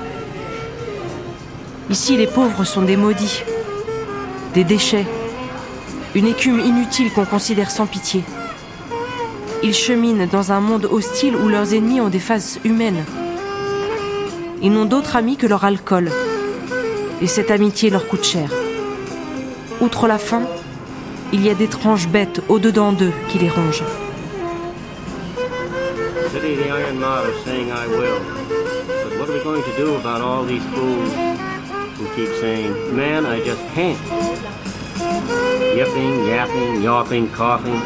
Ici, 1.89 2.17
les 2.17 2.27
pauvres 2.27 2.65
sont 2.65 2.81
des 2.81 2.97
maudits, 2.97 3.43
des 4.53 4.65
déchets, 4.65 5.05
une 6.15 6.27
écume 6.27 6.59
inutile 6.59 7.11
qu'on 7.13 7.25
considère 7.25 7.71
sans 7.71 7.85
pitié. 7.85 8.23
Ils 9.63 9.73
cheminent 9.73 10.27
dans 10.27 10.51
un 10.51 10.59
monde 10.59 10.89
hostile 10.91 11.35
où 11.37 11.47
leurs 11.47 11.73
ennemis 11.73 12.01
ont 12.01 12.09
des 12.09 12.19
faces 12.19 12.59
humaines. 12.65 13.05
Ils 14.61 14.71
n'ont 14.71 14.85
d'autre 14.85 15.15
ami 15.15 15.37
que 15.37 15.47
leur 15.47 15.63
alcool. 15.63 16.11
Et 17.21 17.27
cette 17.27 17.49
amitié 17.49 17.89
leur 17.89 18.07
coûte 18.07 18.25
cher. 18.25 18.49
Outre 19.79 20.07
la 20.07 20.17
faim, 20.17 20.43
il 21.33 21.45
y 21.45 21.49
a 21.49 21.53
d'étranges 21.53 22.07
bêtes 22.07 22.41
au-dedans 22.49 22.93
d'eux 22.93 23.11
qui 23.29 23.37
les 23.37 23.49
rongent. 23.49 23.83
Yipping, 35.77 36.25
yapping, 36.25 36.81
yawping, 36.81 37.27
coughing. 37.29 37.79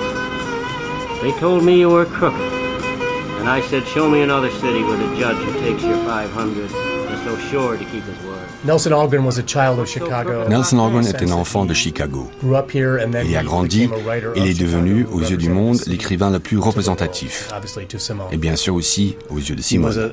They 1.21 1.33
told 1.39 1.63
me 1.63 1.79
you 1.79 1.89
were 1.89 2.05
crooked. 2.05 2.39
And 3.39 3.49
I 3.49 3.59
said, 3.61 3.85
show 3.85 4.09
me 4.09 4.21
another 4.21 4.49
city 4.49 4.81
with 4.81 5.01
a 5.01 5.19
judge 5.19 5.35
who 5.35 5.59
takes 5.59 5.83
your 5.83 5.97
500 6.05 6.71
and 6.71 7.19
so 7.25 7.37
sure 7.49 7.75
to 7.75 7.83
keep 7.85 8.03
his 8.03 8.17
word. 8.23 8.40
Nelson 8.63 8.91
Algren 8.91 9.25
was 9.25 9.39
a 9.39 9.43
child 9.43 9.79
of 9.79 9.89
Chicago. 9.89 10.47
Nelson 10.47 10.77
Algren 10.77 11.03
est 11.07 11.23
un 11.23 11.31
enfant 11.31 11.65
de 11.65 11.73
Chicago. 11.73 12.29
Il 12.43 13.35
a 13.35 13.43
grandi 13.43 13.89
et 14.35 14.39
il 14.39 14.45
est 14.45 14.59
devenu, 14.59 15.07
aux 15.11 15.21
yeux 15.21 15.37
du 15.37 15.49
monde, 15.49 15.79
l'écrivain 15.87 16.29
le 16.29 16.37
plus 16.37 16.59
représentatif. 16.59 17.49
Et 18.31 18.37
bien 18.37 18.55
sûr 18.55 18.75
aussi 18.75 19.15
aux 19.31 19.39
yeux 19.39 19.55
de 19.55 19.61
Simone. 19.63 20.11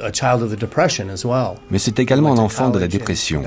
Mais 1.70 1.78
c'est 1.78 1.98
également 1.98 2.32
un 2.32 2.38
enfant 2.38 2.70
de 2.70 2.78
la 2.78 2.88
dépression. 2.88 3.42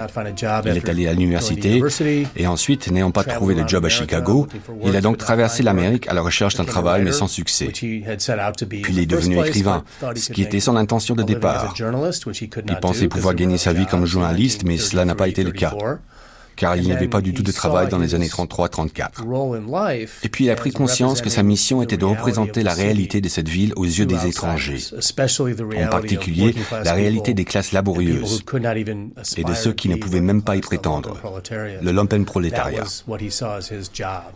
Il 0.66 0.78
est 0.78 0.88
allé 0.88 1.08
à 1.08 1.14
l'université 1.14 1.82
et 2.36 2.46
ensuite, 2.46 2.92
n'ayant 2.92 3.10
pas 3.10 3.24
trouvé 3.24 3.56
de 3.56 3.68
job 3.68 3.84
à 3.84 3.90
Chicago, 3.90 4.48
il 4.86 4.96
a 4.96 5.02
donc 5.02 5.18
traversé 5.18 5.64
l'Amérique 5.64 6.08
à 6.10 6.14
la 6.14 6.22
recherche 6.22 6.56
d'un 6.56 6.66
travail 6.66 7.02
mais 7.02 7.12
sans 7.12 7.28
succès. 7.28 7.70
Puis 7.72 8.04
il 8.90 9.00
est 9.00 9.08
devenu 9.08 9.40
écrivain, 9.40 9.84
ce 10.16 10.32
qui 10.32 10.44
était 10.44 10.60
son 10.60 10.76
intention 10.76 11.16
de 11.16 11.24
départ. 11.24 11.74
Il 12.68 12.76
pensait 12.80 13.08
pouvoir 13.08 13.34
gagner 13.34 13.58
sa 13.58 13.74
vie 13.74 13.88
comme 13.88 14.06
journaliste, 14.06 14.62
mais 14.64 14.78
cela 14.92 15.06
n'a 15.06 15.16
pas 15.16 15.28
été 15.28 15.44
le 15.44 15.52
cas 15.52 15.74
car 16.62 16.76
il 16.76 16.84
n'y 16.84 16.92
avait 16.92 17.08
pas 17.08 17.22
du 17.22 17.34
tout 17.34 17.42
de 17.42 17.52
travail 17.52 17.88
dans 17.90 17.98
les 17.98 18.14
années 18.14 18.28
33-34. 18.28 20.06
Et 20.24 20.30
puis 20.30 20.46
il 20.46 20.52
a 20.52 20.56
pris 20.56 20.72
conscience 20.72 21.22
que 21.22 21.30
sa 21.30 21.42
mission 21.42 21.82
était 21.82 21.98
de 21.98 22.06
représenter 22.06 22.62
la 22.62 22.76
réalité 22.76 23.20
de 23.20 23.30
cette 23.30 23.50
ville 23.50 23.74
aux 23.76 23.86
yeux 23.86 24.06
des 24.06 24.28
étrangers, 24.28 24.78
en 24.94 25.88
particulier 25.88 26.54
la 26.84 26.94
réalité 26.94 27.34
des 27.34 27.46
classes 27.46 27.72
laborieuses 27.72 28.44
et 29.38 29.44
de 29.44 29.54
ceux 29.56 29.74
qui 29.74 29.90
ne 29.90 29.96
pouvaient 29.96 30.22
même 30.22 30.44
pas 30.44 30.56
y 30.56 30.62
prétendre, 30.62 31.20
le 31.82 31.92
lumpenprolétariat. 31.92 32.84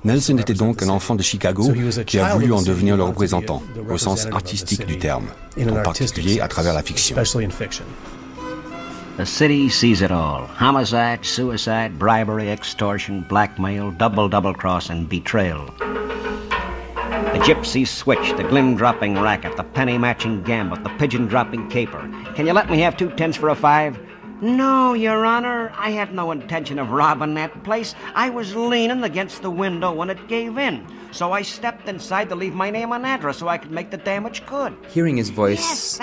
Nelson 0.03 0.37
était 0.37 0.53
donc 0.55 0.81
un 0.81 0.89
enfant 0.89 1.13
de 1.15 1.21
Chicago 1.21 1.71
qui 2.07 2.17
a 2.17 2.33
voulu 2.33 2.51
en 2.53 2.63
devenir 2.63 2.97
le 2.97 3.03
représentant, 3.03 3.61
au 3.89 3.99
sens 3.99 4.25
artistique 4.31 4.87
du 4.87 4.97
terme, 4.97 5.27
en 5.59 5.83
particulier 5.83 6.39
à 6.41 6.47
travers 6.47 6.73
la 6.73 6.81
fiction. 6.81 7.15
The 9.17 9.25
city 9.25 9.69
sees 9.69 10.01
it 10.01 10.11
all 10.11 10.45
homicide, 10.45 11.25
suicide, 11.25 11.97
bribery, 11.97 12.51
extortion, 12.51 13.21
blackmail, 13.21 13.91
double 13.91 14.27
double 14.27 14.53
cross, 14.53 14.89
and 14.89 15.07
betrayal. 15.07 15.67
The 15.77 17.41
gypsy 17.41 17.87
switch, 17.87 18.35
the 18.35 18.43
glim 18.43 18.75
dropping 18.75 19.17
racket, 19.17 19.55
the 19.55 19.63
penny 19.63 19.97
matching 19.97 20.43
gambit, 20.43 20.83
the 20.83 20.89
pigeon 20.97 21.27
dropping 21.27 21.69
caper. 21.69 22.01
Can 22.35 22.45
you 22.45 22.51
let 22.51 22.69
me 22.69 22.79
have 22.79 22.97
two 22.97 23.09
tens 23.11 23.37
for 23.37 23.47
a 23.47 23.55
five? 23.55 23.97
No, 24.41 24.93
Your 24.93 25.25
Honor, 25.25 25.71
I 25.77 25.91
had 25.91 26.13
no 26.13 26.31
intention 26.31 26.77
of 26.77 26.89
robbing 26.91 27.35
that 27.35 27.63
place. 27.63 27.95
I 28.15 28.29
was 28.29 28.53
leaning 28.53 29.03
against 29.03 29.41
the 29.41 29.49
window 29.49 29.93
when 29.93 30.09
it 30.09 30.27
gave 30.27 30.57
in. 30.57 30.85
So 31.11 31.31
I 31.31 31.43
stepped 31.43 31.87
inside 31.87 32.27
to 32.27 32.35
leave 32.35 32.53
my 32.53 32.69
name 32.69 32.91
and 32.91 33.05
address 33.05 33.37
so 33.37 33.47
I 33.47 33.57
could 33.57 33.71
make 33.71 33.89
the 33.89 33.97
damage 33.97 34.45
good. 34.45 34.73
Hearing 34.89 35.15
his 35.15 35.29
voice, 35.29 35.97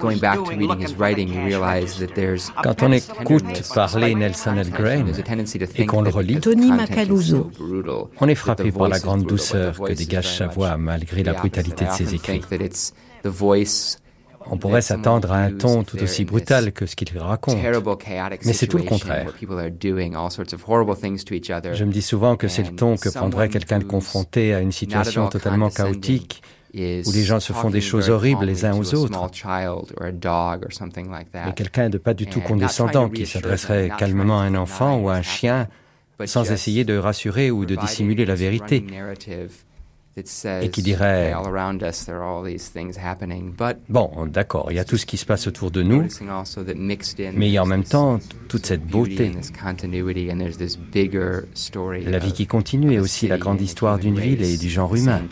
going 0.00 0.18
back 0.18 0.34
to 0.34 0.50
reading 0.50 0.80
his 0.80 0.94
writing, 0.94 1.28
you 1.28 1.40
realize 1.44 1.98
that 2.00 2.16
there's 2.16 2.50
Quand 2.64 2.82
on 2.82 2.90
écoute 2.92 3.62
parler 3.72 4.16
Nelson 4.16 4.58
Algren 4.58 5.06
et 5.76 5.86
qu'on 5.86 6.02
le 6.02 6.10
relit, 6.10 6.40
Tony 6.40 6.72
Macaluso. 6.72 7.52
on 8.20 8.28
est 8.28 8.34
frappé 8.34 8.72
par 8.72 8.88
la 8.88 8.98
grande 8.98 9.22
douceur 9.22 9.78
que 9.80 9.92
dégage 9.92 10.36
sa 10.36 10.48
voix 10.48 10.76
malgré 10.76 11.22
la 11.22 11.34
brutalité 11.34 11.84
de 11.84 11.90
ses 11.92 12.14
écrits. 12.16 12.42
On 14.50 14.56
pourrait 14.56 14.82
s'attendre 14.82 15.32
à 15.32 15.38
un 15.38 15.52
ton 15.52 15.84
tout 15.84 16.02
aussi 16.02 16.24
brutal 16.24 16.72
que 16.72 16.86
ce 16.86 16.96
qu'il 16.96 17.16
raconte. 17.18 17.56
Mais 18.44 18.52
c'est 18.52 18.66
tout 18.66 18.78
le 18.78 18.84
contraire. 18.84 19.26
Je 19.40 19.46
me 21.84 21.92
dis 21.92 22.02
souvent 22.02 22.36
que 22.36 22.48
c'est 22.48 22.62
le 22.62 22.74
ton 22.74 22.96
que 22.96 23.08
prendrait 23.08 23.48
quelqu'un 23.48 23.78
de 23.78 23.84
confronté 23.84 24.54
à 24.54 24.60
une 24.60 24.72
situation 24.72 25.28
totalement 25.28 25.70
chaotique 25.70 26.42
où 26.74 27.12
les 27.12 27.22
gens 27.22 27.40
se 27.40 27.52
font 27.52 27.70
des 27.70 27.80
choses 27.80 28.10
horribles 28.10 28.44
les 28.44 28.64
uns 28.64 28.76
aux 28.76 28.94
autres. 28.94 29.18
Mais 31.34 31.52
quelqu'un 31.54 31.88
de 31.88 31.98
pas 31.98 32.14
du 32.14 32.26
tout 32.26 32.40
condescendant 32.40 33.08
qui 33.08 33.26
s'adresserait 33.26 33.90
calmement 33.98 34.40
à 34.40 34.44
un 34.44 34.54
enfant 34.54 34.98
ou 34.98 35.08
à 35.08 35.14
un 35.14 35.22
chien 35.22 35.68
sans 36.24 36.50
essayer 36.50 36.84
de 36.84 36.96
rassurer 36.96 37.50
ou 37.50 37.64
de 37.64 37.76
dissimuler 37.76 38.24
la 38.24 38.34
vérité 38.34 38.84
et 40.62 40.70
qui 40.70 40.82
dirait 40.82 41.32
Bon, 43.88 44.10
d'accord, 44.26 44.68
il 44.70 44.76
y 44.76 44.78
a 44.78 44.84
tout 44.84 44.96
ce 44.96 45.06
qui 45.06 45.16
se 45.16 45.26
passe 45.26 45.46
autour 45.46 45.70
de 45.70 45.82
nous, 45.82 46.06
mais 47.34 47.48
il 47.48 47.52
y 47.52 47.58
a 47.58 47.62
en 47.62 47.66
même 47.66 47.84
temps 47.84 48.18
toute 48.48 48.66
cette 48.66 48.86
beauté. 48.86 49.32
La 52.06 52.18
vie 52.18 52.32
qui 52.32 52.46
continue 52.46 52.92
et 52.92 53.00
aussi 53.00 53.28
la 53.28 53.38
grande 53.38 53.60
histoire 53.60 53.98
d'une 53.98 54.18
ville 54.18 54.42
et 54.42 54.56
du 54.56 54.68
genre 54.68 54.94
humain. 54.94 55.22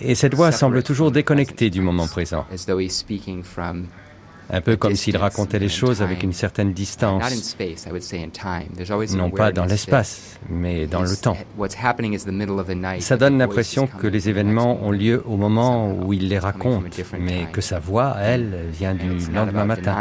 Et 0.00 0.14
cette 0.14 0.34
voix 0.34 0.52
semble 0.52 0.82
toujours 0.82 1.10
déconnectée 1.10 1.70
du 1.70 1.80
moment 1.80 2.06
présent 2.06 2.44
un 4.50 4.60
peu 4.60 4.76
comme 4.76 4.96
s'il 4.96 5.16
racontait 5.16 5.58
les 5.58 5.68
choses 5.68 6.02
avec 6.02 6.22
une 6.22 6.32
certaine 6.32 6.72
distance, 6.72 7.56
non 9.14 9.30
pas 9.30 9.52
dans 9.52 9.64
l'espace, 9.64 10.38
mais 10.48 10.86
dans 10.86 11.02
le 11.02 11.16
temps. 11.16 11.36
Ça 13.00 13.16
donne 13.16 13.38
l'impression 13.38 13.86
que 13.86 14.06
les 14.06 14.28
événements 14.28 14.82
ont 14.82 14.90
lieu 14.90 15.22
au 15.26 15.36
moment 15.36 15.92
où 15.92 16.12
il 16.12 16.28
les 16.28 16.38
raconte, 16.38 16.84
mais 17.18 17.46
que 17.52 17.60
sa 17.60 17.78
voix, 17.78 18.16
elle, 18.20 18.66
vient 18.72 18.94
du 18.94 19.08
lendemain 19.32 19.64
matin. 19.64 19.96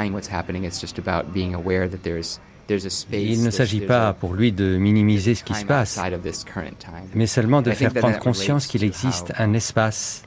il 3.11 3.44
ne 3.44 3.49
s'agit 3.49 3.82
pas 3.82 4.14
pour 4.14 4.34
lui 4.34 4.52
de 4.52 4.78
minimiser 4.78 5.36
ce 5.36 5.44
qui 5.44 5.53
se 5.53 5.65
passe, 5.65 5.99
mais 7.14 7.28
seulement 7.28 7.61
de 7.61 7.72
faire 7.72 7.94
prendre 7.94 8.19
conscience 8.19 8.68
qu'il 8.68 8.84
existe 8.84 9.34
un 9.38 9.53
espace 9.53 10.24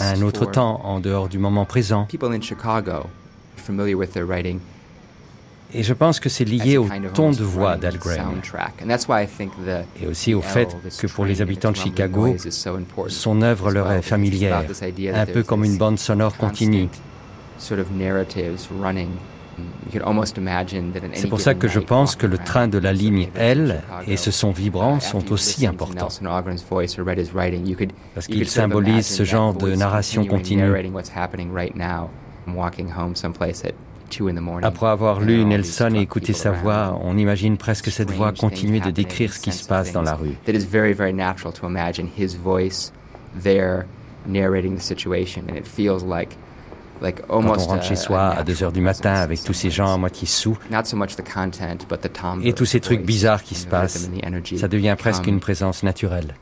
un 0.00 0.22
autre 0.22 0.46
temps 0.46 0.80
en 0.84 1.00
dehors 1.00 1.28
du 1.28 1.38
moment 1.38 1.64
présent. 1.64 2.06
Et 5.74 5.82
je 5.82 5.92
pense 5.92 6.20
que 6.20 6.28
c'est 6.28 6.44
lié 6.44 6.78
au 6.78 6.88
ton 7.12 7.32
de 7.32 7.42
voix 7.42 7.76
d'Algren. 7.76 8.40
Et 10.00 10.06
aussi 10.06 10.32
au 10.32 10.40
fait 10.40 10.76
que 10.98 11.06
pour 11.08 11.24
les 11.24 11.42
habitants 11.42 11.72
de 11.72 11.76
Chicago, 11.76 12.36
son 13.08 13.42
œuvre 13.42 13.70
leur 13.72 13.90
est 13.90 14.02
familière, 14.02 14.64
un 15.14 15.26
peu 15.26 15.42
comme 15.42 15.64
une 15.64 15.76
bande 15.76 15.98
sonore 15.98 16.36
continue. 16.36 16.88
C'est 21.14 21.28
pour 21.28 21.40
ça 21.40 21.54
que 21.54 21.68
je 21.68 21.80
pense 21.80 22.16
que 22.16 22.26
le 22.26 22.38
train 22.38 22.68
de 22.68 22.78
la 22.78 22.92
ligne 22.92 23.28
L 23.36 23.82
et 24.06 24.16
ce 24.16 24.30
son 24.30 24.50
vibrant 24.50 25.00
sont 25.00 25.32
aussi 25.32 25.66
importants. 25.66 26.08
Parce 28.14 28.26
qu'ils 28.26 28.48
symbolisent 28.48 29.06
ce 29.06 29.24
genre 29.24 29.54
de 29.54 29.74
narration 29.74 30.22
continue. 30.26 30.62
Après 34.62 34.86
avoir 34.86 35.20
lu 35.20 35.44
Nelson 35.44 35.92
et 35.96 36.00
écouté 36.00 36.32
sa 36.32 36.52
voix, 36.52 36.98
on 37.02 37.16
imagine 37.18 37.56
presque 37.56 37.90
cette 37.90 38.10
voix 38.12 38.32
continuer 38.32 38.78
de 38.80 38.90
décrire 38.90 39.32
ce 39.32 39.40
qui 39.40 39.50
se 39.52 39.66
passe 39.66 39.92
dans 39.92 40.02
la 40.02 40.14
rue. 40.14 40.36
Quand 47.00 47.12
on 47.28 47.52
rentre 47.52 47.82
chez 47.82 47.96
soi 47.96 48.28
à 48.28 48.42
2 48.42 48.62
heures 48.62 48.72
du 48.72 48.80
matin 48.80 49.14
avec 49.14 49.42
tous 49.42 49.52
ces 49.52 49.70
gens 49.70 49.92
à 49.92 49.96
moitié 49.96 50.26
sous 50.26 50.58
et 52.42 52.52
tous 52.52 52.64
ces 52.64 52.80
trucs 52.80 53.02
bizarres 53.02 53.42
qui 53.42 53.54
se 53.54 53.66
passent, 53.66 54.08
ça 54.56 54.68
devient 54.68 54.96
presque 54.98 55.26
une 55.26 55.40
présence 55.40 55.82
naturelle. 55.82 56.34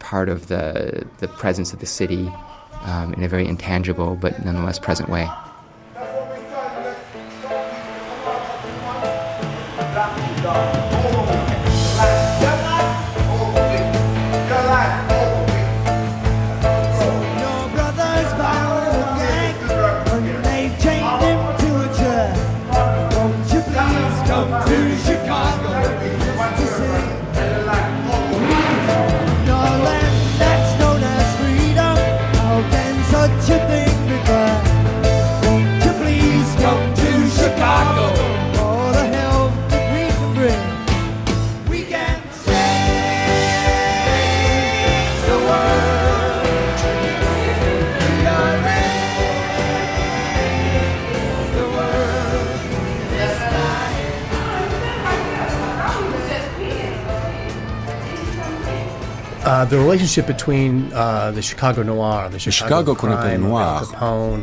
The 59.74 59.80
relationship 59.80 60.26
between 60.26 60.88
uh, 60.92 61.32
the 61.34 61.42
Chicago 61.42 61.82
noir, 61.82 62.30
the 62.30 62.38
Chicago, 62.38 62.94
qu'on 62.94 63.10
appelle 63.10 63.40
noir, 63.40 63.82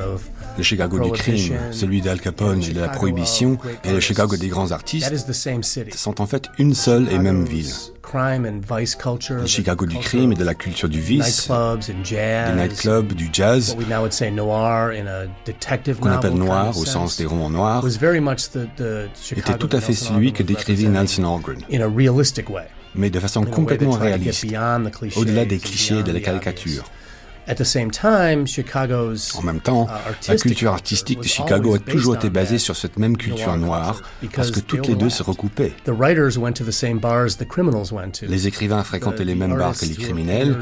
of 0.01 0.29
le 0.57 0.63
Chicago 0.63 0.99
du 0.99 1.11
crime, 1.11 1.57
celui 1.71 2.01
d'Al 2.01 2.19
Capone 2.19 2.61
et 2.61 2.73
de 2.73 2.81
la 2.81 2.89
prohibition, 2.89 3.57
et 3.85 3.93
le 3.93 4.01
Chicago 4.01 4.35
des 4.35 4.49
grands 4.49 4.71
artistes, 4.71 5.09
sont 5.95 6.21
en 6.21 6.25
fait 6.25 6.49
une 6.57 6.73
seule 6.73 7.07
et 7.09 7.17
même 7.17 7.45
ville. 7.45 7.71
Le 8.13 9.45
Chicago 9.45 9.85
du 9.85 9.97
crime 9.97 10.33
et 10.33 10.35
de 10.35 10.43
la 10.43 10.53
culture 10.53 10.89
du 10.89 10.99
vice, 10.99 11.49
des 11.49 11.93
nightclubs, 12.53 13.13
du 13.13 13.29
jazz, 13.31 13.77
qu'on 16.01 16.11
appelle 16.11 16.33
noir 16.33 16.77
au 16.77 16.85
sens 16.85 17.15
des 17.15 17.25
romans 17.25 17.49
noirs, 17.49 17.85
était 17.87 19.57
tout 19.57 19.69
à 19.71 19.79
fait 19.79 19.93
celui 19.93 20.33
que 20.33 20.43
décrivait 20.43 20.89
Nelson 20.89 21.23
Algren 21.23 21.63
mais 22.95 23.09
de 23.09 23.19
façon 23.19 23.43
complètement 23.43 23.91
réaliste, 23.91 24.45
au-delà 25.15 25.45
des 25.45 25.59
clichés 25.59 25.99
et 25.99 26.03
de 26.03 26.11
la 26.11 26.19
caricature. 26.19 26.85
En 29.35 29.41
même 29.41 29.59
temps, 29.61 29.87
uh, 29.87 30.27
la 30.27 30.35
culture 30.35 30.71
artistique 30.71 31.19
de 31.19 31.27
Chicago 31.27 31.75
a 31.75 31.79
toujours 31.79 32.15
été 32.15 32.29
basée 32.29 32.57
sur 32.57 32.75
cette 32.75 32.97
même 32.97 33.17
culture 33.17 33.57
noire, 33.57 34.01
parce 34.33 34.51
que 34.51 34.59
toutes 34.59 34.87
les 34.87 34.95
deux 34.95 35.09
se 35.09 35.23
recoupaient. 35.23 35.73
Les 38.21 38.47
écrivains 38.47 38.83
fréquentaient 38.83 39.25
les 39.25 39.35
mêmes 39.35 39.57
bars 39.57 39.75
que 39.75 39.85
les 39.85 39.95
criminels, 39.95 40.57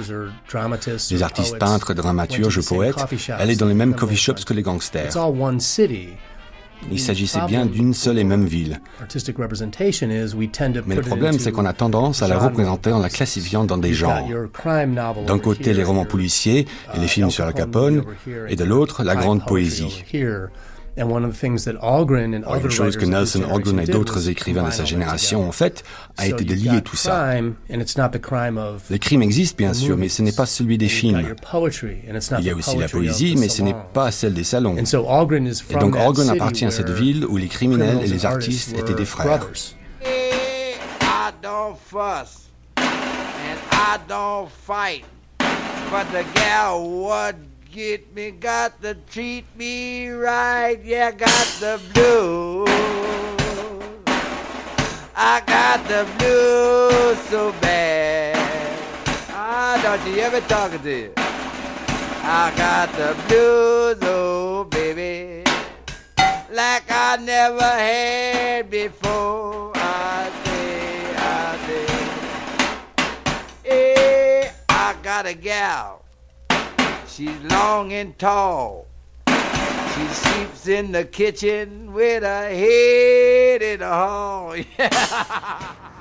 les 1.12 1.24
artistes 1.24 1.60
peintres, 1.60 1.94
dramaturges, 1.94 2.66
poètes 2.66 3.06
allaient 3.30 3.56
dans 3.56 3.68
les 3.68 3.74
mêmes 3.74 3.96
coffee 3.96 4.16
shops 4.16 4.46
que 4.46 4.54
les 4.54 4.64
gangsters. 4.64 5.12
Il 6.92 7.00
s'agissait 7.00 7.42
bien 7.48 7.66
d'une 7.66 7.94
seule 7.94 8.20
et 8.20 8.24
même 8.24 8.46
ville. 8.46 8.80
Mais 10.86 10.96
le 10.96 11.02
problème, 11.02 11.40
c'est 11.40 11.52
qu'on 11.52 11.66
a 11.66 11.74
tendance 11.74 12.22
à 12.22 12.28
la 12.28 12.38
représenter 12.38 12.92
en 12.92 13.00
la 13.00 13.10
classifiant 13.10 13.64
dans 13.64 13.78
des 13.78 13.94
genres. 13.94 14.28
D'un 15.28 15.40
côté, 15.40 15.74
les 15.74 15.84
romans 15.84 16.06
policiers 16.06 16.68
et 16.96 17.00
les 17.00 17.08
films 17.08 17.32
sur 17.32 17.46
la 17.46 17.54
Capone, 17.54 18.04
et 18.48 18.56
de 18.56 18.64
l'autre, 18.64 19.04
la 19.04 19.16
grande 19.16 19.46
poésie. 19.46 20.04
Une 21.00 22.70
chose 22.70 22.98
que 22.98 23.06
Nelson 23.06 23.44
Algren 23.50 23.80
et 23.80 23.86
d'autres 23.86 24.30
écrivains 24.30 24.64
de 24.64 24.72
sa 24.72 24.86
génération 24.86 25.48
ont 25.48 25.52
fait 25.52 25.84
a 26.18 26.28
été 26.28 26.44
de 26.44 26.54
lier 26.54 26.82
tout 26.82 26.96
ça. 26.96 27.32
Les 28.90 29.00
crimes 29.00 29.22
existent 29.22 29.58
bien 29.58 29.74
sûr, 29.74 29.98
mais 29.98 30.10
ce 30.10 30.22
n'est 30.22 30.32
pas 30.32 30.46
celui 30.46 30.78
des 30.78 30.90
films. 30.90 31.36
Il 32.40 32.46
y 32.46 32.50
a 32.50 32.56
aussi 32.56 32.78
la 32.78 32.88
poésie, 32.88 33.36
mais 33.38 33.50
ce 33.50 33.62
n'est 33.62 33.76
pas 33.94 34.12
celle 34.12 34.34
des 34.34 34.44
salons. 34.44 34.76
Et 34.78 35.76
donc 35.76 35.96
Algren 35.96 36.30
appartient 36.30 36.66
à 36.66 36.72
cette 36.72 36.90
ville 36.90 37.26
où 37.26 37.38
les 37.38 37.48
criminels 37.48 38.00
et 38.04 38.08
les 38.08 38.26
artistes 38.26 38.78
étaient 38.78 38.94
des 38.94 39.06
frères. 39.06 39.48
Get 47.80 48.14
me, 48.14 48.30
got 48.30 48.82
to 48.82 48.94
treat 49.10 49.46
me 49.56 50.10
right. 50.10 50.78
Yeah, 50.84 51.12
got 51.12 51.48
the 51.62 51.80
blues. 51.94 52.68
I 55.16 55.42
got 55.46 55.80
the 55.88 56.04
blues 56.18 57.18
so 57.30 57.54
bad. 57.62 58.36
Ah, 59.30 59.80
don't 59.82 60.14
you 60.14 60.20
ever 60.20 60.42
talking 60.42 60.82
to 60.82 60.92
you? 60.92 61.14
I 61.18 62.52
got 62.58 62.92
the 63.00 63.16
blues, 63.30 63.98
oh 64.02 64.66
baby, 64.66 65.46
like 66.52 66.84
I 66.90 67.18
never 67.22 67.64
had 67.64 68.70
before. 68.70 69.72
I 69.76 70.30
say, 70.44 71.16
I 71.16 71.58
say, 71.66 71.86
hey, 73.64 74.52
I 74.68 74.96
got 75.02 75.26
a 75.26 75.34
gal 75.34 75.99
She's 77.20 77.44
long 77.52 77.92
and 77.92 78.18
tall. 78.18 78.88
She 79.28 80.08
sleeps 80.08 80.70
in 80.70 80.94
the 80.94 81.04
kitchen 81.04 81.92
with 81.92 82.24
her 82.24 82.48
head 82.48 83.62
in 83.62 83.82
the 83.82 83.88
hall. 83.88 84.56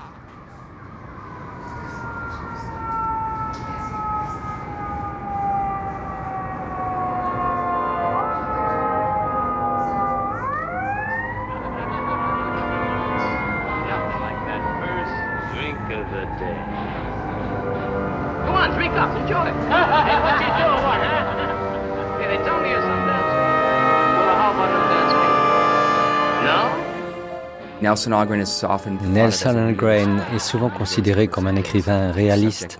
Nelson 29.06 29.56
Algren 29.56 30.20
est 30.34 30.38
souvent 30.38 30.70
considéré 30.70 31.28
comme 31.28 31.46
un 31.46 31.56
écrivain 31.56 32.12
réaliste, 32.12 32.78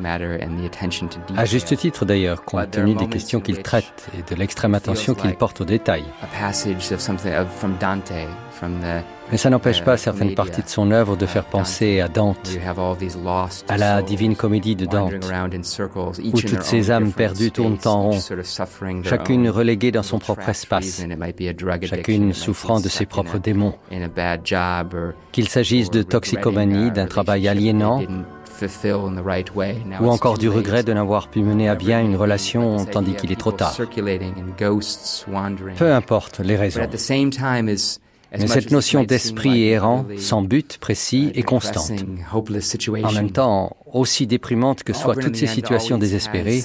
à 1.36 1.44
juste 1.44 1.76
titre 1.76 2.05
d'ailleurs, 2.05 2.44
compte 2.44 2.70
tenu 2.70 2.94
des 2.94 3.09
questions 3.09 3.40
qu'il 3.40 3.62
traite 3.62 4.09
et 4.16 4.22
de 4.28 4.39
l'extrême 4.39 4.74
attention 4.74 5.14
qu'il 5.14 5.35
porte 5.35 5.60
aux 5.60 5.64
détails. 5.64 6.05
Mais 9.30 9.36
ça 9.36 9.51
n'empêche 9.51 9.85
pas 9.85 9.97
certaines 9.97 10.35
parties 10.35 10.62
de 10.62 10.68
son 10.68 10.90
œuvre 10.90 11.16
de 11.16 11.26
faire 11.26 11.44
penser 11.44 12.01
à 12.01 12.09
Dante, 12.09 12.51
à 13.68 13.76
la 13.76 14.02
divine 14.02 14.36
comédie 14.36 14.74
de 14.74 14.86
Dante, 14.86 15.12
où 16.32 16.40
toutes 16.40 16.62
ces 16.62 16.90
âmes 16.90 17.12
perdues 17.12 17.51
tournent 17.51 17.78
en 17.85 18.02
rond, 18.02 18.18
chacune 19.05 19.51
reléguée 19.51 19.93
dans 19.93 20.02
son 20.02 20.18
propre 20.18 20.48
espace, 20.48 21.05
chacune 21.82 22.32
souffrant 22.32 22.80
de 22.80 22.89
ses 22.89 23.06
propres 23.06 23.39
démons. 23.39 23.74
Qu'il 25.32 25.48
s'agisse 25.48 25.90
de 25.90 26.02
toxicomanie, 26.02 26.90
d'un 26.90 27.06
travail 27.06 27.48
aliénant, 27.48 28.02
ou 30.01 30.09
encore 30.09 30.39
du 30.39 30.48
regret 30.48 30.82
de 30.82 30.93
n'avoir 30.93 31.28
pu 31.28 31.43
mener 31.43 31.68
à 31.68 31.74
bien 31.74 32.01
une 32.01 32.16
relation 32.16 32.85
tandis 32.86 33.14
qu'il 33.14 33.30
est 33.30 33.36
trop 33.36 33.52
tard. 33.52 33.76
Peu 35.76 35.93
importe 35.93 36.40
les 36.40 36.56
raisons. 36.56 36.80
Mais 38.32 38.46
cette 38.46 38.70
notion 38.70 39.05
d'esprit 39.05 39.68
errant, 39.68 40.05
sans 40.16 40.42
but 40.42 40.78
précis, 40.78 41.30
est 41.34 41.42
constante. 41.42 41.92
En 42.32 43.12
même 43.12 43.30
temps, 43.30 43.76
aussi 43.92 44.26
déprimante 44.26 44.82
que 44.82 44.92
soient 44.92 45.16
toutes 45.16 45.36
ces 45.36 45.46
situations 45.46 45.98
désespérées, 45.98 46.62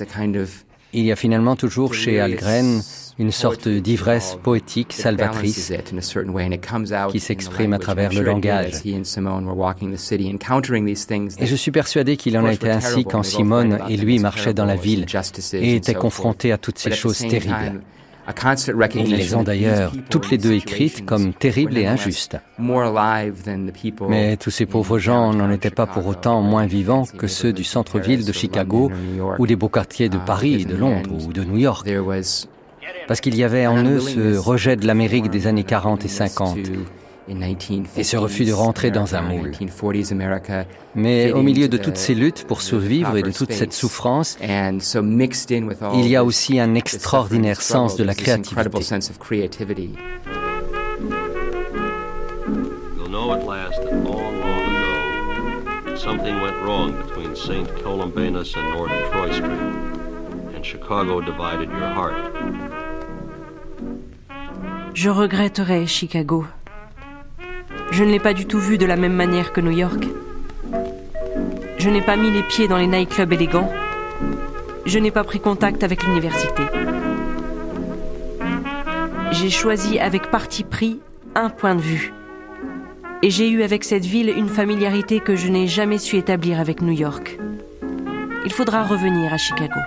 il 0.95 1.05
y 1.05 1.11
a 1.11 1.15
finalement 1.15 1.55
toujours 1.55 1.93
chez 1.93 2.19
Algren 2.19 2.81
une 3.19 3.31
sorte 3.31 3.67
d'ivresse 3.67 4.37
poétique 4.41 4.93
salvatrice 4.93 5.71
qui 7.09 7.19
s'exprime 7.19 7.73
à 7.73 7.79
travers 7.79 8.11
le 8.13 8.21
langage. 8.21 8.81
Et 8.85 9.03
je 11.45 11.55
suis 11.55 11.71
persuadé 11.71 12.17
qu'il 12.17 12.37
en 12.37 12.45
a 12.45 12.53
été 12.53 12.69
ainsi 12.69 13.05
quand 13.05 13.23
Simone 13.23 13.79
et 13.89 13.97
lui 13.97 14.19
marchaient 14.19 14.53
dans 14.53 14.65
la 14.65 14.75
ville 14.75 15.05
et 15.53 15.75
étaient 15.75 15.93
confrontés 15.93 16.51
à 16.51 16.57
toutes 16.57 16.79
ces 16.79 16.91
choses 16.91 17.19
terribles. 17.19 17.81
Ils 18.95 19.15
les 19.15 19.35
ont 19.35 19.43
d'ailleurs 19.43 19.91
toutes 20.09 20.29
les 20.31 20.37
deux 20.37 20.53
écrites 20.53 21.05
comme 21.05 21.33
terribles 21.33 21.77
et 21.77 21.85
injustes. 21.85 22.37
Mais 24.09 24.37
tous 24.37 24.49
ces 24.49 24.65
pauvres 24.65 24.97
gens 24.99 25.33
n'en 25.33 25.51
étaient 25.51 25.69
pas 25.69 25.85
pour 25.85 26.07
autant 26.07 26.41
moins 26.41 26.65
vivants 26.65 27.05
que 27.17 27.27
ceux 27.27 27.51
du 27.53 27.63
centre-ville 27.63 28.25
de 28.25 28.31
Chicago 28.31 28.91
ou 29.39 29.47
des 29.47 29.55
beaux 29.55 29.69
quartiers 29.69 30.09
de 30.09 30.17
Paris, 30.17 30.65
de 30.65 30.75
Londres 30.75 31.11
ou 31.27 31.33
de 31.33 31.43
New 31.43 31.57
York. 31.57 31.87
Parce 33.07 33.19
qu'il 33.21 33.35
y 33.35 33.43
avait 33.43 33.67
en 33.67 33.83
eux 33.83 33.99
ce 33.99 34.37
rejet 34.37 34.75
de 34.75 34.87
l'Amérique 34.87 35.29
des 35.29 35.47
années 35.47 35.63
40 35.63 36.05
et 36.05 36.07
50 36.07 36.57
et 37.27 38.03
ce 38.03 38.17
refus 38.17 38.45
de 38.45 38.53
rentrer 38.53 38.91
dans 38.91 39.15
un 39.15 39.21
moule. 39.21 39.51
Mais 40.95 41.31
au 41.31 41.41
milieu 41.41 41.67
de 41.67 41.77
toutes 41.77 41.97
ces 41.97 42.15
luttes 42.15 42.45
pour 42.47 42.61
survivre 42.61 43.15
et 43.17 43.21
de 43.21 43.31
toute 43.31 43.53
cette 43.53 43.73
souffrance, 43.73 44.37
il 44.41 46.07
y 46.07 46.15
a 46.15 46.23
aussi 46.23 46.59
un 46.59 46.75
extraordinaire 46.75 47.61
sens 47.61 47.95
de 47.95 48.03
la 48.03 48.15
créativité. 48.15 48.81
something 56.03 56.41
went 56.41 56.57
wrong 56.65 56.91
between 57.03 57.33
St. 57.33 57.67
Columbanus 57.81 58.53
and 58.57 58.69
North 58.71 58.91
Troy 59.11 59.31
Street, 59.31 60.53
and 60.53 60.65
Chicago 60.65 61.21
divided 61.21 61.69
your 61.69 61.89
heart. 61.95 62.15
Je 64.93 65.09
regretterai 65.09 65.87
Chicago. 65.87 66.45
Je 67.91 68.03
ne 68.03 68.11
l'ai 68.11 68.19
pas 68.19 68.33
du 68.33 68.45
tout 68.45 68.59
vu 68.59 68.77
de 68.77 68.85
la 68.85 68.95
même 68.95 69.13
manière 69.13 69.53
que 69.53 69.61
New 69.61 69.71
York. 69.71 70.07
Je 71.77 71.89
n'ai 71.89 72.01
pas 72.01 72.15
mis 72.15 72.31
les 72.31 72.43
pieds 72.43 72.67
dans 72.67 72.77
les 72.77 72.87
nightclubs 72.87 73.33
élégants. 73.33 73.71
Je 74.85 74.99
n'ai 74.99 75.11
pas 75.11 75.23
pris 75.23 75.39
contact 75.39 75.83
avec 75.83 76.03
l'université. 76.03 76.63
J'ai 79.31 79.49
choisi 79.49 79.99
avec 79.99 80.29
parti 80.31 80.63
pris 80.63 80.99
un 81.35 81.49
point 81.49 81.75
de 81.75 81.81
vue. 81.81 82.13
Et 83.21 83.29
j'ai 83.29 83.49
eu 83.49 83.63
avec 83.63 83.83
cette 83.83 84.05
ville 84.05 84.29
une 84.29 84.49
familiarité 84.49 85.19
que 85.19 85.35
je 85.35 85.47
n'ai 85.47 85.67
jamais 85.67 85.97
su 85.97 86.17
établir 86.17 86.59
avec 86.59 86.81
New 86.81 86.93
York. 86.93 87.37
il 88.45 88.51
faudra 88.51 88.83
revenir 88.83 89.33
à 89.33 89.37
Chicago. 89.37 89.79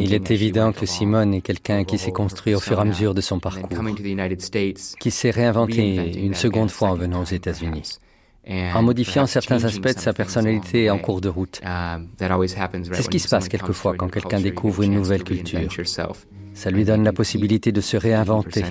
Il 0.00 0.14
est 0.14 0.30
évident 0.30 0.72
que 0.72 0.86
Simone 0.86 1.34
est 1.34 1.40
quelqu'un 1.40 1.84
qui 1.84 1.98
s'est 1.98 2.12
construit 2.12 2.54
au 2.54 2.60
fur 2.60 2.78
et 2.78 2.82
à 2.82 2.84
mesure 2.84 3.14
de 3.14 3.20
son 3.20 3.40
parcours, 3.40 3.68
qui 5.00 5.10
s'est 5.10 5.30
réinventé 5.30 6.22
une 6.22 6.34
seconde 6.34 6.70
fois 6.70 6.90
en 6.90 6.94
venant 6.94 7.22
aux 7.22 7.24
États-Unis, 7.24 7.98
en 8.48 8.82
modifiant 8.82 9.26
certains 9.26 9.64
aspects 9.64 9.94
de 9.94 9.98
sa 9.98 10.12
personnalité 10.12 10.90
en 10.90 10.98
cours 10.98 11.20
de 11.20 11.28
route. 11.28 11.60
C'est 12.18 13.02
ce 13.02 13.08
qui 13.08 13.18
se 13.18 13.28
passe 13.28 13.48
quelquefois 13.48 13.94
quand 13.96 14.08
quelqu'un 14.08 14.40
découvre 14.40 14.82
une 14.82 14.94
nouvelle 14.94 15.24
culture. 15.24 15.68
Ça 16.54 16.70
lui 16.70 16.84
donne 16.84 17.04
la 17.04 17.12
possibilité 17.12 17.70
de 17.70 17.80
se 17.80 17.96
réinventer. 17.96 18.64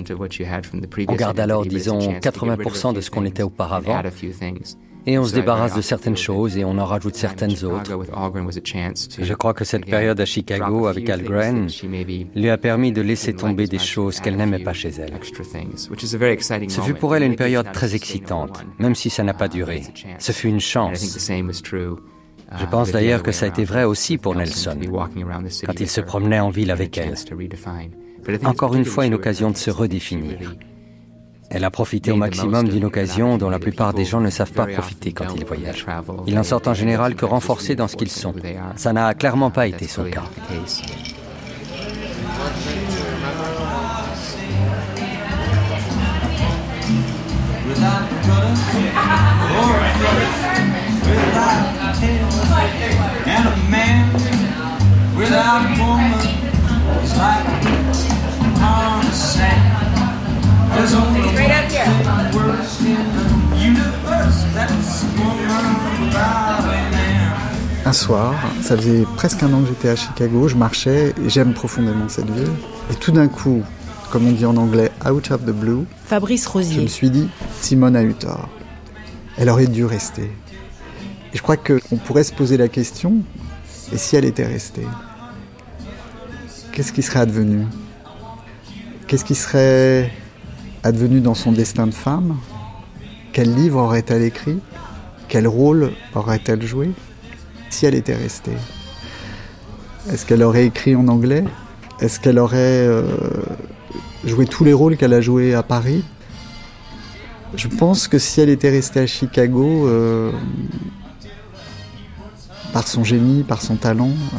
On 1.08 1.14
garde 1.14 1.40
alors, 1.40 1.64
disons, 1.64 1.98
80% 1.98 2.94
de 2.94 3.00
ce 3.00 3.10
qu'on 3.10 3.24
était 3.24 3.42
auparavant 3.42 4.02
et 5.06 5.18
on 5.18 5.24
se 5.24 5.34
débarrasse 5.34 5.74
de 5.74 5.80
certaines 5.80 6.16
choses 6.16 6.56
et 6.56 6.64
on 6.64 6.78
en 6.78 6.84
rajoute 6.84 7.14
certaines 7.14 7.64
autres. 7.64 7.98
Je 9.20 9.34
crois 9.34 9.54
que 9.54 9.64
cette 9.64 9.86
période 9.86 10.20
à 10.20 10.24
Chicago 10.24 10.86
avec 10.86 11.08
Algren 11.08 11.68
lui 12.34 12.50
a 12.50 12.58
permis 12.58 12.92
de 12.92 13.00
laisser 13.00 13.34
tomber 13.34 13.66
des 13.66 13.78
choses 13.78 14.20
qu'elle 14.20 14.36
n'aimait 14.36 14.58
pas 14.58 14.72
chez 14.72 14.90
elle. 14.90 15.12
Ce 16.68 16.80
fut 16.80 16.94
pour 16.94 17.16
elle 17.16 17.22
une 17.22 17.36
période 17.36 17.72
très 17.72 17.94
excitante, 17.94 18.64
même 18.78 18.94
si 18.94 19.10
ça 19.10 19.22
n'a 19.22 19.34
pas 19.34 19.48
duré. 19.48 19.82
Ce 20.18 20.32
fut 20.32 20.48
une 20.48 20.60
chance. 20.60 21.18
Je 22.58 22.64
pense 22.64 22.90
d'ailleurs 22.90 23.22
que 23.22 23.32
ça 23.32 23.44
a 23.44 23.48
été 23.48 23.64
vrai 23.64 23.84
aussi 23.84 24.16
pour 24.16 24.34
Nelson, 24.34 24.78
quand 25.66 25.80
il 25.80 25.88
se 25.88 26.00
promenait 26.00 26.40
en 26.40 26.50
ville 26.50 26.70
avec 26.70 26.96
elle. 26.96 27.14
Encore 28.44 28.74
une 28.74 28.84
fois, 28.84 29.06
une 29.06 29.14
occasion 29.14 29.50
de 29.50 29.56
se 29.56 29.70
redéfinir. 29.70 30.38
Elle 31.50 31.64
a 31.64 31.70
profité 31.70 32.12
au 32.12 32.16
maximum 32.16 32.68
d'une 32.68 32.84
occasion 32.84 33.38
dont 33.38 33.48
la 33.48 33.58
plupart 33.58 33.94
des 33.94 34.04
gens 34.04 34.20
ne 34.20 34.30
savent 34.30 34.52
pas 34.52 34.66
profiter 34.66 35.12
quand 35.12 35.34
ils 35.36 35.44
voyagent. 35.44 35.86
Ils 36.26 36.34
n'en 36.34 36.42
sortent 36.42 36.68
en 36.68 36.74
général 36.74 37.14
que 37.14 37.24
renforcés 37.24 37.74
dans 37.74 37.88
ce 37.88 37.96
qu'ils 37.96 38.10
sont. 38.10 38.34
Ça 38.76 38.92
n'a 38.92 39.14
clairement 39.14 39.50
pas 39.50 39.66
été 39.66 39.86
son 39.86 40.04
cas. 40.04 40.24
Un 67.84 67.92
soir, 67.92 68.34
ça 68.62 68.76
faisait 68.76 69.04
presque 69.16 69.42
un 69.42 69.52
an 69.54 69.62
que 69.62 69.68
j'étais 69.68 69.88
à 69.88 69.96
Chicago, 69.96 70.46
je 70.46 70.54
marchais 70.54 71.14
et 71.24 71.28
j'aime 71.30 71.52
profondément 71.52 72.08
cette 72.08 72.30
ville. 72.30 72.52
Et 72.92 72.94
tout 72.94 73.10
d'un 73.10 73.26
coup, 73.26 73.62
comme 74.10 74.28
on 74.28 74.32
dit 74.32 74.46
en 74.46 74.56
anglais, 74.56 74.92
out 75.08 75.30
of 75.30 75.44
the 75.44 75.50
blue, 75.50 75.84
Fabrice 76.04 76.46
Rosier. 76.46 76.76
je 76.76 76.80
me 76.82 76.86
suis 76.86 77.10
dit, 77.10 77.28
Simone 77.60 77.96
a 77.96 78.02
eu 78.02 78.14
tort. 78.14 78.48
Elle 79.36 79.50
aurait 79.50 79.66
dû 79.66 79.84
rester. 79.84 80.30
Et 81.32 81.36
je 81.36 81.42
crois 81.42 81.56
qu'on 81.56 81.96
pourrait 81.96 82.24
se 82.24 82.32
poser 82.32 82.56
la 82.56 82.68
question, 82.68 83.16
et 83.92 83.98
si 83.98 84.16
elle 84.16 84.26
était 84.26 84.46
restée 84.46 84.86
Qu'est-ce 86.72 86.92
qui 86.92 87.02
serait 87.02 87.20
advenu? 87.20 87.66
Qu'est-ce 89.08 89.24
qui 89.24 89.34
serait 89.34 90.12
advenue 90.82 91.20
dans 91.20 91.34
son 91.34 91.52
destin 91.52 91.86
de 91.86 91.94
femme 91.94 92.36
Quel 93.32 93.54
livre 93.54 93.80
aurait-elle 93.80 94.22
écrit? 94.22 94.58
Quel 95.28 95.46
rôle 95.46 95.92
aurait-elle 96.14 96.62
joué? 96.66 96.90
Si 97.70 97.86
elle 97.86 97.94
était 97.94 98.14
restée 98.14 98.56
Est-ce 100.10 100.24
qu'elle 100.24 100.42
aurait 100.42 100.66
écrit 100.66 100.96
en 100.96 101.08
anglais? 101.08 101.44
Est-ce 102.00 102.20
qu'elle 102.20 102.38
aurait 102.38 102.86
euh, 102.86 103.02
joué 104.24 104.46
tous 104.46 104.64
les 104.64 104.72
rôles 104.72 104.96
qu'elle 104.96 105.14
a 105.14 105.20
joués 105.20 105.54
à 105.54 105.62
Paris? 105.62 106.04
Je 107.54 107.68
pense 107.68 108.08
que 108.08 108.18
si 108.18 108.40
elle 108.40 108.50
était 108.50 108.70
restée 108.70 109.00
à 109.00 109.06
Chicago, 109.06 109.88
euh, 109.88 110.30
par 112.72 112.86
son 112.86 113.04
génie, 113.04 113.42
par 113.42 113.62
son 113.62 113.76
talent, 113.76 114.10
euh, 114.10 114.38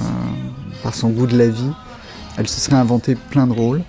par 0.83 0.95
son 0.95 1.09
goût 1.09 1.27
de 1.27 1.37
la 1.37 1.47
vie, 1.47 1.71
elle 2.37 2.47
se 2.47 2.59
serait 2.59 2.77
inventé 2.77 3.15
plein 3.15 3.47
de 3.47 3.53
rôles. 3.53 3.81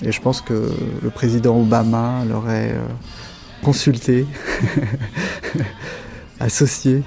Et 0.00 0.12
je 0.12 0.20
pense 0.20 0.40
que 0.40 0.70
le 1.02 1.10
président 1.10 1.60
Obama 1.60 2.24
l'aurait 2.24 2.72
euh, 2.72 2.86
consulté, 3.62 4.26
associé, 6.40 7.02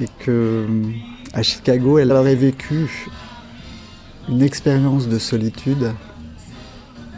et 0.00 0.06
que 0.20 0.30
euh, 0.30 0.66
à 1.32 1.42
Chicago, 1.42 1.98
elle 1.98 2.12
aurait 2.12 2.36
vécu 2.36 3.10
une 4.28 4.42
expérience 4.42 5.08
de 5.08 5.18
solitude 5.18 5.92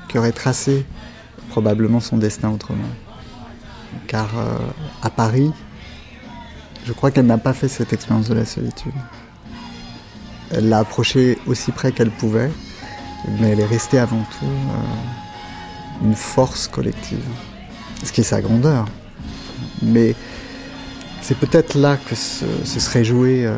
qui 0.09 0.19
aurait 0.19 0.33
tracé 0.33 0.87
probablement 1.51 2.01
son 2.01 2.17
destin 2.17 2.51
autrement. 2.51 2.89
Car 4.07 4.29
euh, 4.39 4.59
à 5.03 5.11
Paris, 5.11 5.51
je 6.85 6.93
crois 6.93 7.11
qu'elle 7.11 7.27
n'a 7.27 7.39
pas 7.39 7.53
fait 7.53 7.69
cette 7.69 7.93
expérience 7.93 8.29
de 8.29 8.35
la 8.35 8.45
solitude. 8.45 8.93
Elle 10.51 10.69
l'a 10.69 10.79
approchée 10.79 11.39
aussi 11.47 11.73
près 11.73 11.93
qu'elle 11.93 12.11
pouvait, 12.11 12.51
mais 13.29 13.51
elle 13.51 13.61
est 13.61 13.67
restée 13.67 13.99
avant 13.99 14.25
tout 14.39 14.45
euh, 14.45 16.05
une 16.05 16.15
force 16.15 16.69
collective, 16.69 17.25
ce 18.03 18.13
qui 18.13 18.21
est 18.23 18.25
sa 18.25 18.41
grandeur. 18.41 18.87
Mais 19.83 20.15
c'est 21.21 21.37
peut-être 21.37 21.75
là 21.75 21.97
que 21.97 22.15
se, 22.15 22.45
serait 22.65 23.05
joué 23.05 23.47
euh, 23.47 23.57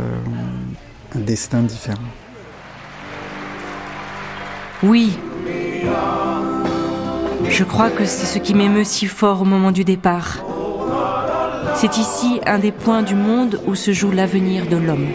un 1.16 1.20
destin 1.20 1.62
différent. 1.62 1.98
Oui. 4.82 5.18
Je 7.48 7.64
crois 7.64 7.90
que 7.90 8.04
c'est 8.04 8.26
ce 8.26 8.38
qui 8.38 8.54
m'émeut 8.54 8.84
si 8.84 9.06
fort 9.06 9.42
au 9.42 9.44
moment 9.44 9.72
du 9.72 9.84
départ. 9.84 10.44
C'est 11.76 11.96
ici 11.98 12.40
un 12.46 12.58
des 12.58 12.72
points 12.72 13.02
du 13.02 13.14
monde 13.14 13.60
où 13.66 13.74
se 13.74 13.92
joue 13.92 14.10
l'avenir 14.10 14.66
de 14.66 14.76
l'homme. 14.76 15.08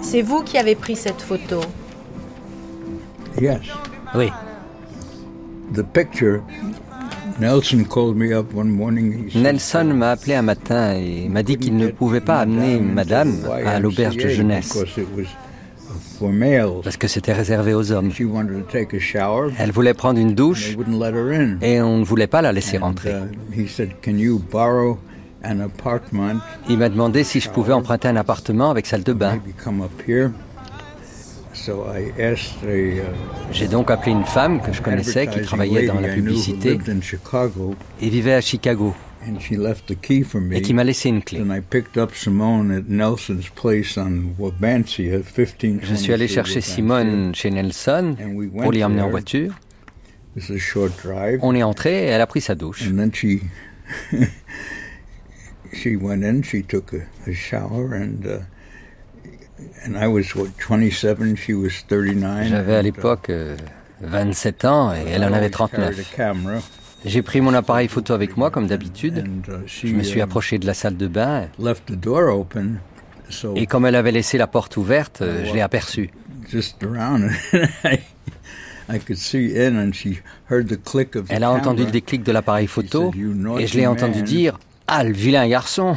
C'est 0.00 0.22
vous 0.22 0.42
qui 0.42 0.58
avez 0.58 0.74
pris 0.74 0.96
cette 0.96 1.20
photo. 1.20 1.60
Yes. 3.40 3.60
Oui. 4.14 4.30
The 5.74 5.82
picture 5.82 6.42
Nelson 9.34 9.84
m'a 9.94 10.10
appelé 10.12 10.34
un 10.34 10.42
matin 10.42 10.94
et 10.94 11.28
m'a 11.28 11.42
dit 11.42 11.58
qu'il 11.58 11.76
ne 11.76 11.88
pouvait 11.88 12.20
pas 12.20 12.38
amener 12.38 12.80
madame 12.80 13.34
à 13.66 13.78
l'auberge 13.78 14.16
de 14.16 14.28
jeunesse 14.28 14.72
parce 16.82 16.96
que 16.96 17.08
c'était 17.08 17.32
réservé 17.32 17.74
aux 17.74 17.92
hommes. 17.92 18.10
Elle 19.58 19.72
voulait 19.72 19.94
prendre 19.94 20.18
une 20.18 20.34
douche 20.34 20.76
et 21.60 21.82
on 21.82 21.98
ne 21.98 22.04
voulait 22.04 22.26
pas 22.26 22.42
la 22.42 22.52
laisser 22.52 22.78
rentrer. 22.78 23.12
Il 26.68 26.78
m'a 26.78 26.88
demandé 26.88 27.24
si 27.24 27.40
je 27.40 27.50
pouvais 27.50 27.72
emprunter 27.72 28.08
un 28.08 28.16
appartement 28.16 28.70
avec 28.70 28.86
salle 28.86 29.02
de 29.02 29.12
bain. 29.12 29.40
J'ai 33.50 33.68
donc 33.68 33.90
appelé 33.90 34.12
une 34.12 34.24
femme 34.24 34.60
que 34.60 34.72
je 34.72 34.82
connaissais 34.82 35.26
qui 35.26 35.40
travaillait 35.40 35.86
dans 35.86 36.00
la 36.00 36.08
publicité 36.08 36.78
et 38.00 38.08
vivait 38.08 38.34
à 38.34 38.40
Chicago 38.40 38.94
et 40.52 40.62
qui 40.62 40.74
m'a 40.74 40.84
laissé 40.84 41.08
une 41.08 41.22
clé. 41.22 41.42
Je 45.82 45.94
suis 45.94 46.12
allé 46.12 46.28
chercher 46.28 46.60
Simone 46.60 47.34
chez 47.34 47.50
Nelson 47.50 48.16
pour 48.60 48.72
l'y 48.72 48.84
emmener 48.84 49.02
en 49.02 49.10
voiture. 49.10 49.52
On 51.42 51.54
est 51.54 51.62
entré 51.62 52.04
et 52.04 52.06
elle 52.06 52.20
a 52.20 52.26
pris 52.26 52.40
sa 52.40 52.54
douche. 52.54 52.84
J'avais 62.48 62.76
à 62.76 62.82
l'époque 62.82 63.30
27 64.00 64.64
euh, 64.64 64.68
ans 64.68 64.94
et 64.94 65.10
elle 65.10 65.24
en 65.24 65.32
avait 65.32 65.50
39. 65.50 65.94
J'ai 67.04 67.22
pris 67.22 67.40
mon 67.40 67.54
appareil 67.54 67.88
photo 67.88 68.14
avec 68.14 68.36
moi 68.36 68.50
comme 68.50 68.66
d'habitude. 68.66 69.24
Je 69.66 69.88
me 69.88 70.02
suis 70.02 70.20
approché 70.20 70.58
de 70.58 70.66
la 70.66 70.74
salle 70.74 70.96
de 70.96 71.06
bain. 71.06 71.48
Et 73.54 73.66
comme 73.66 73.86
elle 73.86 73.94
avait 73.96 74.12
laissé 74.12 74.38
la 74.38 74.46
porte 74.46 74.76
ouverte, 74.76 75.22
je 75.44 75.52
l'ai 75.52 75.60
aperçue. 75.60 76.10
Elle 81.28 81.44
a 81.44 81.50
entendu 81.50 81.84
le 81.84 81.90
déclic 81.90 82.22
de 82.22 82.32
l'appareil 82.32 82.66
photo 82.66 83.12
et 83.58 83.66
je 83.66 83.76
l'ai 83.76 83.86
entendu 83.86 84.22
dire 84.22 84.58
ah, 84.88 85.02
le 85.02 85.12
vilain 85.12 85.48
garçon 85.48 85.96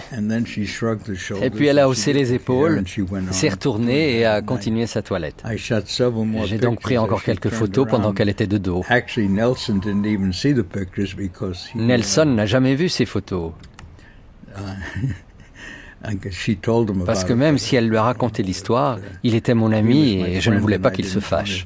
Et 1.43 1.49
puis 1.51 1.67
elle 1.67 1.77
a 1.77 1.87
haussé 1.87 2.11
les 2.11 2.33
épaules, 2.33 2.83
s'est 3.31 3.49
retournée 3.49 4.17
et 4.17 4.25
a 4.25 4.41
continué 4.41 4.87
sa 4.87 5.01
toilette. 5.03 5.43
J'ai 6.45 6.57
donc 6.57 6.81
pris 6.81 6.97
encore 6.97 7.23
quelques 7.23 7.49
photos 7.49 7.87
pendant 7.87 8.13
qu'elle 8.13 8.29
était 8.29 8.47
de 8.47 8.57
dos. 8.57 8.83
Nelson 11.75 12.25
n'a 12.25 12.45
jamais 12.45 12.75
vu 12.75 12.89
ces 12.89 13.05
photos. 13.05 13.51
Parce 17.05 17.25
que 17.25 17.33
même 17.33 17.57
si 17.57 17.75
elle 17.75 17.87
lui 17.87 17.97
a 17.97 18.03
raconté 18.03 18.41
l'histoire, 18.41 18.99
il 19.23 19.35
était 19.35 19.53
mon 19.53 19.71
ami 19.71 20.21
et 20.21 20.41
je 20.41 20.49
ne 20.49 20.57
voulais 20.57 20.79
pas 20.79 20.91
qu'il 20.91 21.05
se 21.05 21.19
fâche. 21.19 21.65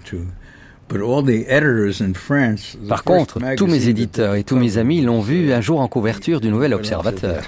Par 2.87 3.03
contre, 3.03 3.39
tous 3.55 3.67
mes 3.67 3.87
éditeurs 3.87 4.35
et 4.35 4.43
tous 4.43 4.55
mes 4.55 4.77
amis 4.77 5.01
l'ont 5.01 5.21
vu 5.21 5.51
un 5.51 5.61
jour 5.61 5.79
en 5.79 5.87
couverture 5.87 6.39
du 6.41 6.49
Nouvel 6.49 6.73
Observateur. 6.73 7.41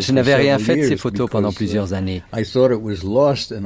Je 0.00 0.12
n'avais 0.12 0.34
rien 0.34 0.58
fait 0.58 0.76
de 0.76 0.82
ces 0.88 0.96
photos 0.96 1.28
pendant 1.30 1.52
plusieurs 1.52 1.92
années, 1.92 2.22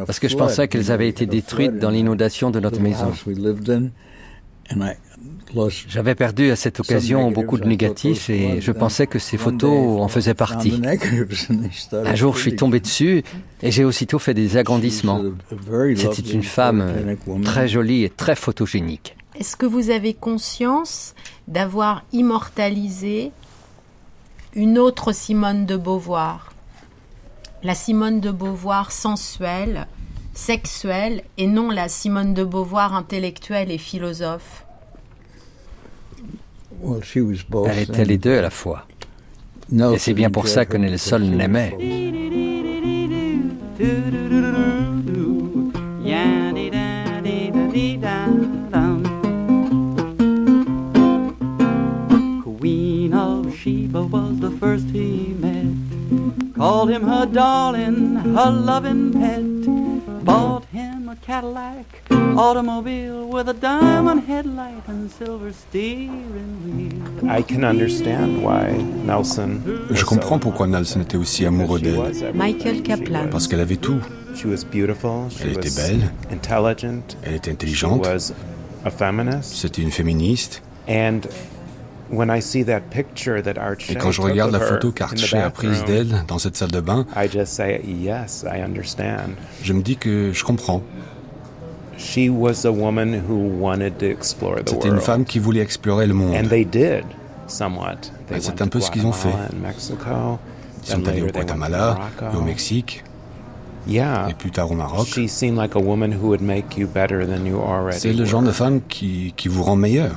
parce 0.06 0.18
que 0.18 0.28
je 0.28 0.36
pensais 0.36 0.66
qu'elles 0.68 0.90
avaient 0.90 1.08
été 1.08 1.26
détruites 1.26 1.78
dans 1.78 1.90
l'inondation 1.90 2.50
de 2.50 2.58
notre 2.60 2.80
maison. 2.80 3.12
J'avais 5.88 6.14
perdu 6.14 6.50
à 6.50 6.56
cette 6.56 6.80
occasion 6.80 7.30
beaucoup 7.30 7.58
de 7.58 7.66
négatifs 7.66 8.30
et 8.30 8.60
je 8.60 8.72
pensais 8.72 9.06
que 9.06 9.18
ces 9.18 9.36
photos 9.36 10.00
en 10.00 10.08
faisaient 10.08 10.34
partie. 10.34 10.80
Un 11.92 12.14
jour, 12.14 12.36
je 12.36 12.40
suis 12.40 12.56
tombé 12.56 12.80
dessus 12.80 13.22
et 13.62 13.70
j'ai 13.70 13.84
aussitôt 13.84 14.18
fait 14.18 14.34
des 14.34 14.56
agrandissements. 14.56 15.22
C'était 15.96 16.22
une 16.22 16.42
femme 16.42 17.16
très 17.44 17.68
jolie 17.68 18.04
et 18.04 18.10
très 18.10 18.36
photogénique. 18.36 19.16
Est-ce 19.38 19.56
que 19.56 19.66
vous 19.66 19.90
avez 19.90 20.14
conscience 20.14 21.14
d'avoir 21.48 22.04
immortalisé 22.12 23.32
une 24.54 24.78
autre 24.78 25.12
Simone 25.12 25.64
de 25.64 25.76
Beauvoir? 25.76 26.52
La 27.62 27.74
Simone 27.74 28.20
de 28.20 28.30
Beauvoir 28.30 28.92
sensuelle, 28.92 29.86
sexuelle 30.34 31.22
et 31.38 31.46
non 31.46 31.70
la 31.70 31.88
Simone 31.88 32.34
de 32.34 32.44
Beauvoir 32.44 32.94
intellectuelle 32.94 33.70
et 33.70 33.78
philosophe 33.78 34.64
elle 36.82 37.78
était 37.78 38.04
les 38.04 38.18
deux 38.18 38.38
à 38.38 38.42
la 38.42 38.50
fois. 38.50 38.86
Et 39.72 39.98
c'est 39.98 40.14
bien 40.14 40.30
pour 40.30 40.48
ça 40.48 40.64
que 40.66 40.76
Nelson 40.76 41.18
l'aimait. 41.36 41.76
Queen 52.44 53.12
of 53.14 53.54
Sheba 53.56 54.02
was 54.02 54.38
the 54.38 54.50
first 54.60 54.86
he 54.92 55.34
met. 55.40 55.66
Called 56.54 56.90
him 56.90 57.02
her 57.02 57.26
darling, 57.26 58.16
her 58.16 58.50
loving 58.50 59.12
pet. 59.12 59.71
Bought 60.24 60.64
him 60.72 61.08
a 61.08 61.16
Cadillac 61.16 61.86
automobile 62.36 63.26
with 63.26 63.48
a 63.48 63.52
diamond 63.52 64.22
headlight 64.28 64.86
and 64.88 65.10
silver 65.10 65.52
steering 65.52 66.60
wheel. 66.64 67.30
I 67.30 67.42
can 67.42 67.64
understand 67.64 68.42
why 68.42 68.72
Nelson. 69.04 69.60
Je 69.90 70.04
comprends 70.04 70.38
pourquoi 70.38 70.66
Nelson 70.66 71.00
était 71.00 71.16
aussi 71.16 71.44
amoureux 71.44 71.80
d'elle. 71.80 72.32
Michael 72.34 72.82
Kaplan. 72.82 73.28
Parce 73.30 73.48
qu'elle 73.48 73.60
avait 73.60 73.76
tout. 73.76 74.00
Elle 75.40 75.50
était 75.50 75.70
belle. 75.70 76.12
Elle 77.24 77.34
était 77.34 77.50
intelligente. 77.50 78.08
C'était 79.42 79.82
une 79.82 79.90
féministe. 79.90 80.62
Et 83.88 83.94
quand 83.96 84.10
je 84.10 84.20
regarde 84.20 84.52
la 84.52 84.60
photo 84.60 84.92
qu'Archie 84.92 85.36
a 85.36 85.50
prise 85.50 85.84
d'elle 85.84 86.24
dans 86.28 86.38
cette 86.38 86.56
salle 86.56 86.70
de 86.70 86.80
bain, 86.80 87.06
je 89.62 89.72
me 89.72 89.82
dis 89.82 89.96
que 89.96 90.32
je 90.32 90.44
comprends. 90.44 90.82
C'était 94.66 94.88
une 94.88 95.00
femme 95.00 95.24
qui 95.24 95.38
voulait 95.38 95.60
explorer 95.60 96.06
le 96.06 96.14
monde. 96.14 96.34
Et 98.30 98.40
c'est 98.40 98.62
un 98.62 98.68
peu 98.68 98.80
ce 98.80 98.90
qu'ils 98.90 99.06
ont 99.06 99.12
fait. 99.12 99.28
Ils 100.84 100.90
sont 100.90 101.06
allés 101.08 101.22
au 101.22 101.26
Guatemala 101.26 101.98
et 102.32 102.36
au 102.36 102.42
Mexique. 102.42 103.04
Et 103.88 104.34
plus 104.38 104.50
tard 104.50 104.70
au 104.70 104.74
Maroc. 104.74 105.08
C'est 105.26 105.50
le 108.12 108.24
genre 108.24 108.42
de 108.42 108.52
femme 108.52 108.80
qui, 108.88 109.34
qui 109.36 109.48
vous 109.48 109.62
rend 109.62 109.76
meilleur. 109.76 110.12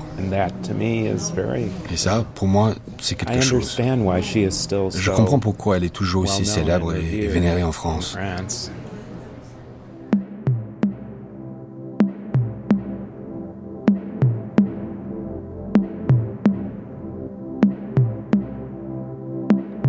Et 1.91 1.97
ça, 1.97 2.25
pour 2.35 2.47
moi, 2.47 2.73
c'est 2.99 3.15
quelque 3.15 3.41
chose. 3.41 3.75
Je 3.77 5.11
comprends 5.11 5.39
pourquoi 5.39 5.77
elle 5.77 5.83
est 5.83 5.89
toujours 5.89 6.23
aussi 6.23 6.45
célèbre 6.45 6.95
et 6.95 7.27
vénérée 7.27 7.63
en 7.63 7.71
France. 7.71 8.17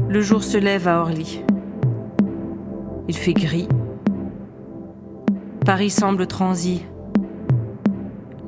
Le 0.09 0.23
jour 0.23 0.43
se 0.43 0.57
lève 0.57 0.89
à 0.89 1.01
Orly. 1.03 1.43
Il 3.09 3.17
fait 3.17 3.35
gris. 3.35 3.69
Paris 5.65 5.91
semble 5.91 6.27
transi. 6.27 6.83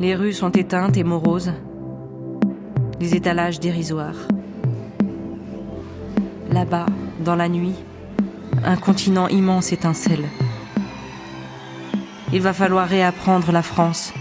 Les 0.01 0.17
rues 0.17 0.33
sont 0.33 0.51
éteintes 0.51 0.97
et 0.97 1.05
moroses. 1.05 1.53
Les 3.01 3.15
étalages 3.15 3.61
dérisoires. 3.61 4.27
Là-bas, 6.51 6.87
dans 7.25 7.37
la 7.37 7.49
nuit, 7.49 7.75
un 8.65 8.77
continent 8.77 9.29
immense 9.29 9.73
étincelle. 9.73 10.25
Il 12.33 12.43
va 12.43 12.53
falloir 12.53 12.89
réapprendre 12.89 13.53
la 13.53 13.63
France 13.63 14.13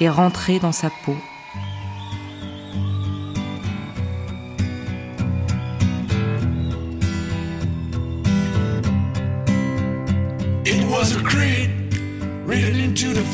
et 0.00 0.08
rentrer 0.08 0.58
dans 0.58 0.72
sa 0.72 0.90
peau. 1.04 1.14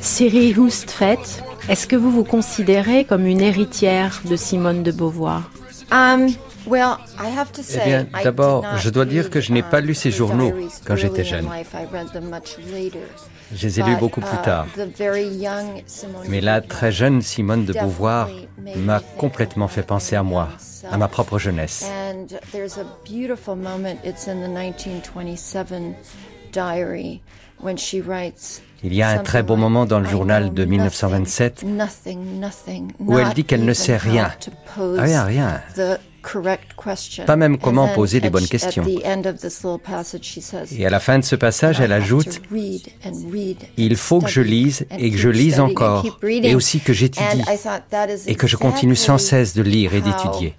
Siri 0.00 0.54
Hustvedt, 0.56 1.42
est-ce 1.68 1.86
que 1.86 1.96
vous 1.96 2.10
vous 2.10 2.24
considérez 2.24 3.04
comme 3.04 3.26
une 3.26 3.40
héritière 3.40 4.22
de 4.24 4.36
Simone 4.36 4.82
de 4.82 4.92
Beauvoir? 4.92 5.50
Um, 5.92 6.28
eh 6.66 7.84
bien, 7.84 8.06
d'abord, 8.22 8.64
je 8.78 8.90
dois 8.90 9.04
dire 9.04 9.30
que 9.30 9.40
je 9.40 9.52
n'ai 9.52 9.62
pas 9.62 9.80
lu 9.80 9.94
ses 9.94 10.10
journaux 10.10 10.52
quand 10.86 10.96
j'étais 10.96 11.24
jeune. 11.24 11.48
Je 13.52 13.66
les 13.66 13.80
ai 13.80 13.82
lus 13.82 13.96
beaucoup 13.96 14.20
plus 14.20 14.36
uh, 14.36 14.42
tard. 14.44 14.66
Mais 16.28 16.40
la 16.40 16.60
très 16.60 16.92
jeune 16.92 17.22
Simone 17.22 17.64
de 17.64 17.72
Beauvoir 17.72 18.28
m'a 18.76 19.00
complètement 19.18 19.68
fait 19.68 19.82
penser 19.82 20.16
à 20.16 20.22
moi, 20.22 20.48
à 20.90 20.96
ma 20.98 21.08
propre 21.08 21.38
jeunesse. 21.38 21.86
Il 28.82 28.94
y 28.94 29.02
a 29.02 29.08
un 29.08 29.18
très 29.18 29.42
beau 29.42 29.56
moment 29.56 29.86
dans 29.86 30.00
le 30.00 30.08
journal 30.08 30.54
de 30.54 30.64
1927 30.64 31.64
où 33.00 33.18
elle 33.18 33.34
dit 33.34 33.44
qu'elle 33.44 33.64
ne 33.64 33.74
sait 33.74 33.96
rien, 33.96 34.30
rien, 34.76 35.24
rien, 35.24 35.60
pas 37.26 37.36
même 37.36 37.58
comment 37.58 37.88
poser 37.88 38.20
les 38.20 38.30
bonnes 38.30 38.46
questions. 38.46 38.84
Et 38.86 40.86
à 40.86 40.90
la 40.90 41.00
fin 41.00 41.18
de 41.18 41.24
ce 41.24 41.36
passage, 41.36 41.80
elle 41.80 41.92
ajoute, 41.92 42.40
il 43.76 43.96
faut 43.96 44.20
que 44.20 44.28
je 44.28 44.42
lise 44.42 44.86
et 44.98 45.10
que 45.10 45.16
je 45.16 45.28
lise 45.28 45.60
encore, 45.60 46.04
et 46.22 46.54
aussi 46.54 46.80
que 46.80 46.92
j'étudie, 46.92 47.42
et 48.26 48.34
que 48.34 48.46
je 48.46 48.56
continue 48.56 48.96
sans 48.96 49.18
cesse 49.18 49.54
de 49.54 49.62
lire 49.62 49.94
et 49.94 50.00
d'étudier. 50.00 50.54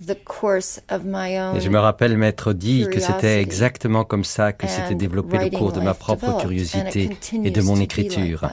Et 0.00 1.60
je 1.60 1.68
me 1.68 1.78
rappelle 1.78 2.16
m'être 2.16 2.52
dit 2.52 2.86
que 2.90 3.00
c'était 3.00 3.40
exactement 3.40 4.04
comme 4.04 4.24
ça 4.24 4.52
que 4.52 4.66
s'était 4.66 4.94
développé 4.94 5.38
le 5.38 5.50
cours 5.50 5.72
de 5.72 5.80
ma 5.80 5.94
propre 5.94 6.38
curiosité 6.38 7.10
et 7.32 7.50
de 7.50 7.60
mon 7.62 7.76
écriture. 7.76 8.48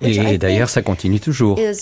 Et 0.00 0.38
d'ailleurs, 0.38 0.68
ça 0.68 0.82
continue 0.82 1.20
toujours. 1.20 1.58
Et 1.58 1.72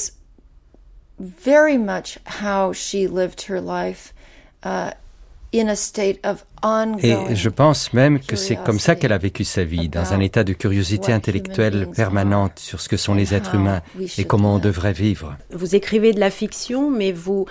je 7.36 7.48
pense 7.48 7.92
même 7.92 8.18
que 8.20 8.36
c'est 8.36 8.56
comme 8.56 8.78
ça 8.80 8.96
qu'elle 8.96 9.12
a 9.12 9.18
vécu 9.18 9.44
sa 9.44 9.62
vie, 9.64 9.88
dans 9.88 10.12
un 10.12 10.20
état 10.20 10.42
de 10.42 10.52
curiosité 10.52 11.12
intellectuelle 11.12 11.88
permanente 11.94 12.58
sur 12.58 12.80
ce 12.80 12.88
que 12.88 12.96
sont 12.96 13.14
les 13.14 13.34
êtres 13.34 13.54
humains 13.54 13.82
et 14.18 14.24
comment 14.24 14.54
on 14.54 14.58
devrait 14.58 14.92
vivre. 14.92 15.36
Vous 15.52 15.74
écrivez 15.76 16.12
de 16.12 16.20
la 16.20 16.30
fiction, 16.30 16.90
mais 16.90 17.12
vous 17.12 17.46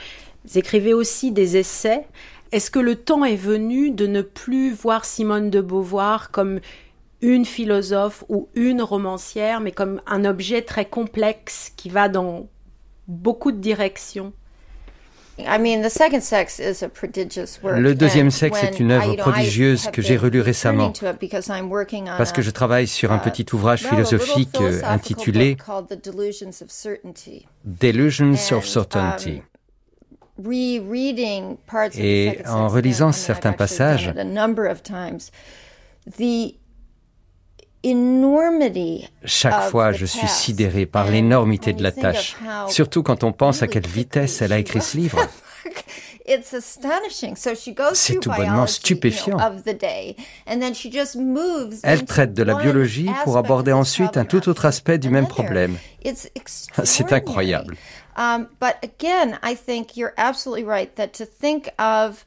écrivez 0.55 0.93
aussi 0.93 1.31
des 1.31 1.57
essais. 1.57 2.05
Est-ce 2.51 2.69
que 2.69 2.79
le 2.79 2.95
temps 2.95 3.25
est 3.25 3.35
venu 3.35 3.91
de 3.91 4.07
ne 4.07 4.21
plus 4.21 4.71
voir 4.73 5.05
Simone 5.05 5.49
de 5.49 5.61
Beauvoir 5.61 6.31
comme 6.31 6.59
une 7.21 7.45
philosophe 7.45 8.23
ou 8.29 8.49
une 8.53 8.81
romancière, 8.81 9.59
mais 9.59 9.71
comme 9.71 10.01
un 10.05 10.25
objet 10.25 10.61
très 10.61 10.85
complexe 10.85 11.71
qui 11.75 11.89
va 11.89 12.09
dans 12.09 12.47
beaucoup 13.07 13.51
de 13.51 13.57
directions? 13.57 14.33
Le 17.63 17.93
deuxième 17.93 18.29
sexe 18.29 18.63
est 18.63 18.79
une 18.79 18.91
œuvre 18.91 19.15
prodigieuse 19.15 19.89
que 19.91 20.03
j'ai 20.03 20.15
relue 20.15 20.41
récemment 20.41 20.93
parce 22.17 22.31
que 22.31 22.43
je 22.43 22.51
travaille 22.51 22.87
sur 22.87 23.11
un 23.11 23.17
petit 23.17 23.45
ouvrage 23.51 23.83
philosophique 23.87 24.57
intitulé 24.83 25.57
Delusions 27.65 28.33
of 28.51 28.67
Certainty. 28.67 29.41
Et 31.97 32.39
en 32.47 32.67
relisant 32.67 33.11
certains 33.11 33.53
passages, 33.53 34.13
chaque 39.25 39.69
fois, 39.69 39.91
je 39.91 40.05
suis 40.05 40.27
sidéré 40.27 40.85
par 40.85 41.09
l'énormité 41.09 41.73
de 41.73 41.83
la 41.83 41.91
tâche, 41.91 42.35
surtout 42.67 43.03
quand 43.03 43.23
on 43.23 43.31
pense 43.33 43.61
à 43.61 43.67
quelle 43.67 43.87
vitesse 43.87 44.41
elle 44.41 44.53
a 44.53 44.57
écrit 44.59 44.81
ce 44.81 44.97
livre. 44.97 45.19
C'est 47.93 48.19
tout 48.19 48.29
bonnement 48.31 48.65
stupéfiant. 48.67 49.37
Elle 51.83 52.05
traite 52.05 52.33
de 52.33 52.43
la 52.43 52.55
biologie 52.55 53.09
pour 53.25 53.35
aborder 53.37 53.73
ensuite 53.73 54.15
un 54.15 54.23
tout 54.23 54.47
autre 54.47 54.65
aspect 54.65 54.97
du 54.97 55.09
même 55.09 55.27
problème. 55.27 55.75
C'est 56.85 57.11
incroyable. 57.11 57.75
Um, 58.15 58.47
but 58.59 58.75
again, 58.83 59.39
I 59.43 59.55
think 59.55 59.95
you're 59.95 60.13
absolutely 60.17 60.63
right 60.63 60.95
that 60.95 61.09
to 61.17 61.25
think 61.25 61.71
of 61.79 62.25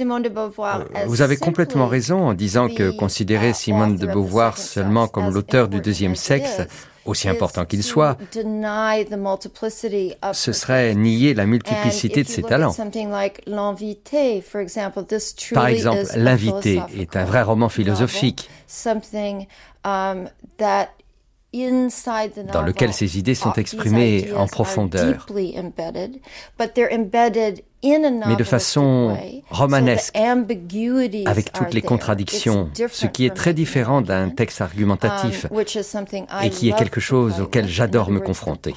euh, 0.00 1.04
vous 1.06 1.20
avez 1.20 1.36
complètement 1.36 1.86
raison 1.86 2.28
en 2.28 2.34
disant 2.34 2.68
que 2.68 2.90
considérer 2.96 3.50
uh, 3.50 3.54
Simone 3.54 3.96
de 3.96 4.06
Beauvoir 4.06 4.56
seulement 4.56 5.06
comme 5.06 5.28
l'auteur 5.28 5.68
du 5.68 5.82
deuxième 5.82 6.16
sexe, 6.16 6.62
aussi 7.04 7.28
important 7.28 7.66
qu'il 7.66 7.82
soit, 7.82 8.16
ce 10.32 10.52
serait 10.52 10.94
nier 10.94 11.34
la 11.34 11.44
multiplicité 11.44 12.22
de 12.22 12.28
ses 12.28 12.42
talents. 12.42 12.74
Par 15.52 15.66
exemple, 15.66 16.06
L'invité 16.16 16.80
est 16.96 17.16
un 17.16 17.24
vrai 17.24 17.42
roman 17.42 17.68
philosophique 17.68 18.48
dans 21.52 22.62
lequel 22.62 22.92
ces 22.94 23.18
idées 23.18 23.34
sont 23.34 23.52
exprimées 23.54 24.32
en 24.34 24.46
profondeur, 24.46 25.26
mais 27.84 28.36
de 28.36 28.44
façon 28.44 29.16
romanesque, 29.50 30.16
avec 31.26 31.52
toutes 31.52 31.74
les 31.74 31.82
contradictions, 31.82 32.70
ce 32.90 33.06
qui 33.06 33.26
est 33.26 33.34
très 33.34 33.52
différent 33.52 34.00
d'un 34.00 34.30
texte 34.30 34.62
argumentatif 34.62 35.46
um, 35.50 35.58
et 36.42 36.50
qui 36.50 36.70
est 36.70 36.76
quelque 36.76 37.00
chose 37.00 37.40
auquel 37.40 37.68
j'adore 37.68 38.10
me 38.10 38.20
confronter. 38.20 38.74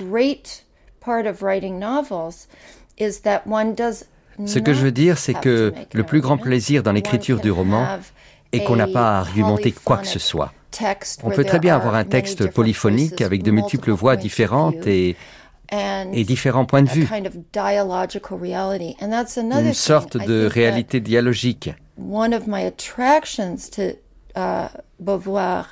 Ce 4.46 4.60
que 4.60 4.74
je 4.74 4.82
veux 4.82 4.92
dire, 4.92 5.18
c'est 5.18 5.34
que 5.34 5.74
le 5.94 6.04
plus 6.04 6.20
grand 6.20 6.38
plaisir 6.38 6.84
dans 6.84 6.92
l'écriture 6.92 7.40
du 7.40 7.52
roman 7.52 7.88
est 8.52 8.66
qu'on 8.66 8.76
n'a 8.76 8.88
pas 8.88 9.16
à 9.16 9.20
argumenter 9.20 9.72
quoi 9.72 9.98
que 9.98 10.08
ce 10.08 10.20
soit. 10.20 10.52
On 11.24 11.30
peut 11.30 11.44
très 11.44 11.60
bien 11.60 11.76
avoir 11.76 11.96
un 11.96 12.06
texte 12.06 12.50
polyphonique 12.52 13.22
avec 13.22 13.44
de 13.44 13.52
multiples 13.52 13.92
voix 13.92 14.16
différentes 14.16 14.86
et, 14.88 15.16
et 15.72 16.24
différents 16.24 16.66
points 16.66 16.84
de 16.84 16.90
vue. 16.90 17.08
Une 19.52 19.74
sorte 19.74 20.18
de 20.18 20.46
réalité 20.46 21.00
dialogique. 21.00 21.70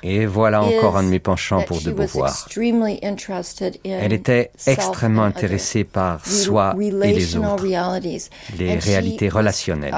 Et 0.02 0.26
voilà 0.26 0.62
encore 0.62 0.96
un 0.96 1.02
de 1.02 1.08
mes 1.08 1.18
penchants 1.18 1.62
pour 1.62 1.80
de 1.82 1.90
Beauvoir. 1.90 2.48
Elle 3.84 4.12
était 4.12 4.50
extrêmement 4.66 5.24
intéressée 5.24 5.84
par 5.84 6.24
soi 6.26 6.74
et 6.80 6.90
les 7.12 7.36
autres, 7.36 7.64
les 8.58 8.76
réalités 8.78 9.28
relationnelles. 9.28 9.94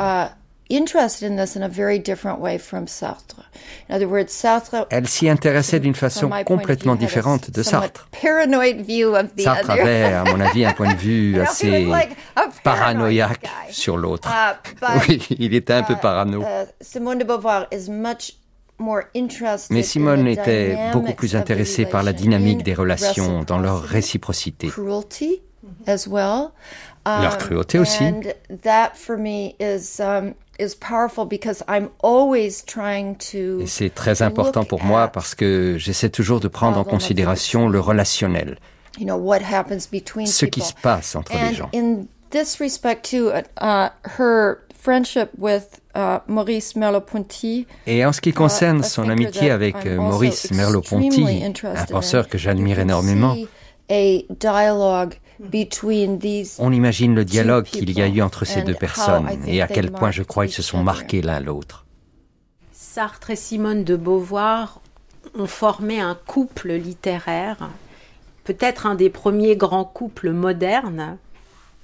Elle 4.90 5.06
s'y 5.08 5.28
intéressait 5.28 5.80
d'une 5.80 5.94
façon 5.94 6.30
complètement 6.44 6.96
différente 6.96 7.50
de 7.50 7.62
Sartre. 7.62 8.08
Sartre 9.44 9.70
avait, 9.70 10.04
à 10.04 10.24
mon 10.24 10.40
avis, 10.40 10.64
un 10.64 10.72
point 10.72 10.92
de 10.92 10.98
vue 10.98 11.40
assez 11.40 11.88
paranoïaque 12.64 13.48
sur 13.70 13.96
l'autre. 13.96 14.28
Uh, 14.28 14.86
oui, 15.08 15.26
il 15.38 15.54
était 15.54 15.74
un 15.74 15.82
peu 15.82 15.94
uh, 15.94 16.00
parano. 16.00 16.42
Uh, 16.42 16.66
Mais 19.70 19.82
Simone 19.82 20.26
était 20.26 20.90
beaucoup 20.92 21.14
plus 21.14 21.36
intéressée 21.36 21.86
par 21.86 22.02
la 22.02 22.12
dynamique 22.12 22.62
des 22.62 22.74
relations 22.74 23.42
dans 23.44 23.58
leur 23.58 23.82
réciprocité. 23.82 24.68
Leur 27.06 27.38
cruauté 27.38 27.78
aussi. 27.78 28.04
Et 33.60 33.66
c'est 33.66 33.90
très 33.90 34.22
important 34.22 34.64
pour 34.64 34.82
moi 34.82 35.08
parce 35.08 35.34
que 35.34 35.76
j'essaie 35.78 36.10
toujours 36.10 36.40
de 36.40 36.48
prendre 36.48 36.78
en 36.78 36.84
considération 36.84 37.68
le 37.68 37.80
relationnel, 37.80 38.58
ce 40.26 40.46
qui 40.46 40.60
se 40.60 40.72
passe 40.74 41.14
entre 41.16 41.32
les 41.48 41.54
gens. 41.54 41.70
Et 47.86 48.04
en 48.04 48.12
ce 48.12 48.20
qui 48.20 48.32
concerne 48.32 48.82
son 48.82 49.08
amitié 49.08 49.50
avec 49.50 49.84
euh, 49.86 49.96
Maurice 49.96 50.50
Merleau-Ponty, 50.52 51.52
un 51.64 51.84
penseur 51.86 52.28
que 52.28 52.38
j'admire 52.38 52.78
énormément, 52.78 53.36
on 56.58 56.72
imagine 56.72 57.14
le 57.14 57.24
dialogue 57.24 57.64
qu'il 57.64 57.90
y 57.90 58.02
a 58.02 58.08
eu 58.08 58.22
entre 58.22 58.44
ces 58.44 58.62
deux 58.62 58.74
personnes 58.74 59.28
et 59.46 59.62
à 59.62 59.66
quel 59.66 59.90
point 59.90 60.10
je 60.10 60.22
crois 60.22 60.46
qu'ils 60.46 60.54
se 60.54 60.62
sont 60.62 60.82
marqués 60.82 61.22
l'un 61.22 61.40
l'autre. 61.40 61.84
Sartre 62.72 63.30
et 63.30 63.36
Simone 63.36 63.84
de 63.84 63.96
Beauvoir 63.96 64.80
ont 65.34 65.46
formé 65.46 66.00
un 66.00 66.14
couple 66.26 66.72
littéraire, 66.72 67.68
peut-être 68.44 68.86
un 68.86 68.94
des 68.94 69.10
premiers 69.10 69.56
grands 69.56 69.84
couples 69.84 70.30
modernes. 70.30 71.18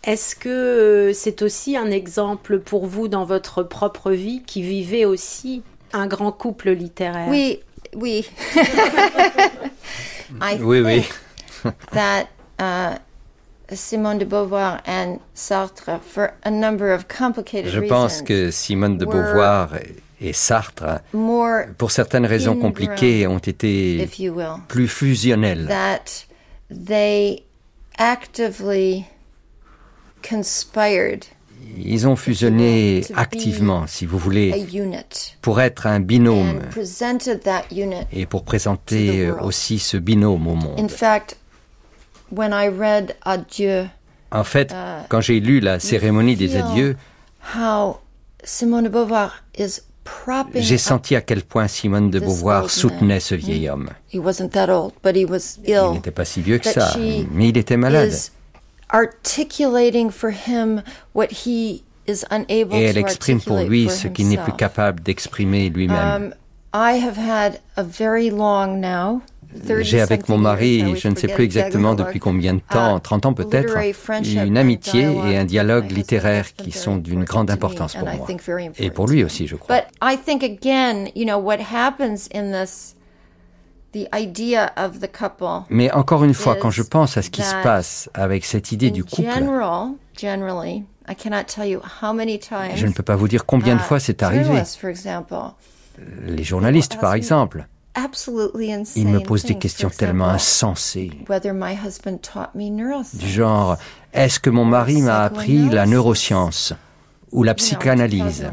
Est-ce 0.04 0.34
que 0.34 1.12
c'est 1.14 1.42
aussi 1.42 1.76
un 1.76 1.90
exemple 1.90 2.58
pour 2.58 2.86
vous 2.86 3.08
dans 3.08 3.24
votre 3.24 3.62
propre 3.62 4.10
vie 4.10 4.42
qui 4.46 4.62
vivait 4.62 5.04
aussi 5.04 5.62
un 5.92 6.06
grand 6.06 6.32
couple 6.32 6.70
littéraire? 6.70 7.28
Oui, 7.28 7.60
oui. 7.94 8.26
oui, 10.60 10.80
oui. 10.80 11.04
that 11.92 12.26
uh, 12.58 12.98
Simone 13.74 14.18
de 14.18 14.24
Beauvoir 14.24 14.80
and 14.86 15.18
Sartre, 15.34 16.00
for 16.00 16.32
a 16.44 16.50
number 16.50 16.92
of 16.92 17.06
complicated 17.08 17.70
Je 17.70 17.80
pense 17.80 18.22
que 18.22 18.50
Simone 18.50 18.98
de 18.98 19.04
Beauvoir 19.04 19.70
et 20.20 20.32
Sartre, 20.32 21.00
pour 21.78 21.90
certaines 21.90 22.26
raisons 22.26 22.56
compliquées, 22.56 23.26
ont 23.26 23.38
été 23.38 24.08
plus 24.68 24.88
fusionnels. 24.88 25.66
That 25.66 26.26
they 26.70 27.44
actively 27.98 29.06
conspired 30.22 31.26
ils 31.78 32.06
ont 32.06 32.16
fusionné 32.16 33.02
activement, 33.14 33.86
si 33.86 34.06
vous 34.06 34.18
voulez, 34.18 34.66
pour 35.40 35.60
être 35.60 35.86
un 35.86 36.00
binôme 36.00 36.60
et 38.12 38.26
pour 38.26 38.44
présenter 38.44 39.30
aussi 39.30 39.78
ce 39.78 39.96
binôme 39.96 40.46
au 40.48 40.54
monde. 40.54 40.90
En 44.30 44.44
fait, 44.44 44.72
uh, 44.72 45.04
quand 45.08 45.20
j'ai 45.20 45.40
lu 45.40 45.60
la 45.60 45.78
cérémonie 45.78 46.36
des 46.36 46.56
adieux, 46.56 46.96
j'ai 50.54 50.78
senti 50.78 51.14
à 51.14 51.20
quel 51.20 51.42
point 51.42 51.68
Simone 51.68 52.10
de 52.10 52.18
Beauvoir 52.18 52.70
soutenait 52.70 53.20
ce 53.20 53.34
vieil 53.34 53.68
homme. 53.68 53.90
Il 55.90 55.92
n'était 55.92 56.10
pas 56.10 56.24
si 56.24 56.40
vieux 56.40 56.58
que 56.58 56.68
ça, 56.68 56.94
mais 57.30 57.48
il 57.50 57.58
était 57.58 57.76
malade. 57.76 58.12
Et 62.72 62.84
elle 62.84 62.98
exprime 62.98 63.40
pour 63.40 63.58
lui 63.60 63.88
ce 63.88 64.08
qu'il 64.08 64.28
n'est 64.28 64.38
plus 64.38 64.52
capable 64.54 65.00
d'exprimer 65.02 65.68
lui-même. 65.68 66.34
J'ai 69.80 70.00
avec 70.00 70.28
mon 70.28 70.38
mari, 70.38 70.96
je 70.96 71.08
ne 71.08 71.16
sais 71.16 71.28
plus 71.28 71.44
exactement 71.44 71.94
depuis 71.94 72.20
combien 72.20 72.54
de 72.54 72.60
temps, 72.60 72.98
30 73.00 73.26
ans 73.26 73.34
peut-être, 73.34 73.76
une 74.24 74.56
amitié 74.56 75.02
et 75.02 75.36
un 75.36 75.44
dialogue 75.44 75.90
littéraire 75.90 76.54
qui 76.54 76.72
sont 76.72 76.96
d'une 76.96 77.24
grande 77.24 77.50
importance 77.50 77.94
pour 77.94 78.08
moi. 78.08 78.26
Et 78.78 78.90
pour 78.90 79.06
lui 79.06 79.24
aussi, 79.24 79.46
je 79.46 79.56
crois. 79.56 79.82
Mais 85.68 85.90
encore 85.92 86.24
une 86.24 86.34
fois, 86.34 86.56
quand 86.56 86.70
je 86.70 86.82
pense 86.82 87.16
à 87.16 87.22
ce 87.22 87.30
qui 87.30 87.42
se 87.42 87.54
passe 87.62 88.10
avec 88.14 88.44
cette 88.44 88.72
idée 88.72 88.90
du 88.90 89.04
couple, 89.04 89.28
je 90.18 90.26
ne 92.86 92.92
peux 92.92 93.02
pas 93.02 93.16
vous 93.16 93.28
dire 93.28 93.44
combien 93.44 93.74
de 93.74 93.80
fois 93.80 94.00
c'est 94.00 94.22
arrivé. 94.22 94.62
Les 96.24 96.42
journalistes, 96.42 96.98
par 96.98 97.12
exemple, 97.12 97.66
ils 98.96 99.06
me 99.08 99.20
posent 99.20 99.44
des 99.44 99.58
questions 99.58 99.90
tellement 99.90 100.28
insensées. 100.28 101.10
Du 103.14 103.28
genre, 103.28 103.76
est-ce 104.12 104.40
que 104.40 104.50
mon 104.50 104.64
mari 104.64 105.02
m'a 105.02 105.24
appris 105.24 105.68
la 105.68 105.86
neuroscience 105.86 106.74
ou 107.30 107.42
la 107.42 107.54
psychanalyse? 107.54 108.44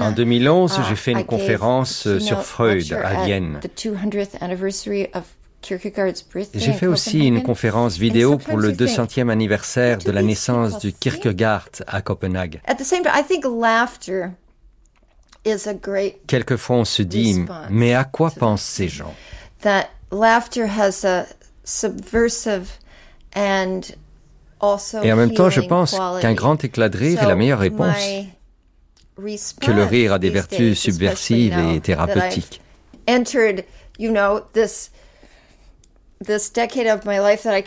En 0.00 0.12
2011, 0.12 0.80
j'ai 0.88 0.96
fait 0.96 1.12
une 1.12 1.24
conférence 1.24 2.08
sur 2.18 2.42
Freud 2.42 2.92
à 2.92 3.24
Vienne. 3.24 3.60
J'ai 6.54 6.72
fait 6.72 6.86
aussi 6.86 7.26
une 7.26 7.42
conférence 7.42 7.96
vidéo 7.98 8.38
pour 8.38 8.56
le 8.58 8.70
200e 8.72 9.30
anniversaire 9.30 9.98
de 9.98 10.12
la 10.12 10.22
naissance 10.22 10.78
du 10.78 10.92
Kierkegaard 10.92 11.68
à 11.88 12.02
Copenhague. 12.02 12.60
Quelquefois 16.26 16.76
on 16.76 16.84
se 16.84 17.02
dit, 17.02 17.44
mais 17.70 17.94
à 17.94 18.04
quoi 18.04 18.30
pensent 18.30 18.62
ces 18.62 18.88
gens? 18.88 19.14
Et 25.02 25.12
en 25.12 25.16
même 25.16 25.32
temps, 25.32 25.50
je 25.50 25.60
pense 25.60 25.96
qu'un 26.20 26.34
grand 26.34 26.62
éclat 26.64 26.88
de 26.88 26.96
rire 26.96 27.22
est 27.22 27.26
la 27.26 27.36
meilleure 27.36 27.58
réponse. 27.58 27.96
Que 29.60 29.70
le 29.70 29.84
rire 29.84 30.12
a 30.12 30.18
des 30.18 30.30
vertus 30.30 30.78
subversives 30.78 31.58
et 31.58 31.80
thérapeutiques. 31.80 32.60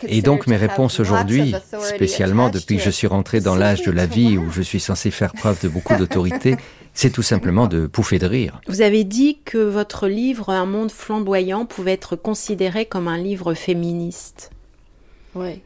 Et 0.08 0.22
donc 0.22 0.46
mes 0.46 0.56
réponses 0.56 1.00
aujourd'hui, 1.00 1.54
spécialement 1.82 2.48
depuis 2.50 2.76
que 2.78 2.82
je 2.82 2.90
suis 2.90 3.06
rentré 3.06 3.40
dans 3.40 3.54
l'âge 3.56 3.82
de 3.82 3.90
la 3.90 4.06
vie 4.06 4.36
où 4.38 4.50
je 4.50 4.62
suis 4.62 4.80
censé 4.80 5.10
faire 5.10 5.32
preuve 5.32 5.60
de 5.62 5.68
beaucoup 5.68 5.96
d'autorité, 5.96 6.56
c'est 6.94 7.10
tout 7.10 7.22
simplement 7.22 7.66
de 7.66 7.86
pouffer 7.86 8.18
de 8.18 8.26
rire. 8.26 8.60
Vous 8.66 8.82
avez 8.82 9.04
dit 9.04 9.38
que 9.44 9.58
votre 9.58 10.08
livre 10.08 10.50
Un 10.50 10.66
monde 10.66 10.90
flamboyant 10.90 11.64
pouvait 11.66 11.92
être 11.92 12.16
considéré 12.16 12.84
comme 12.86 13.08
un 13.08 13.18
livre 13.18 13.54
féministe. 13.54 14.50
Oui. 15.34 15.62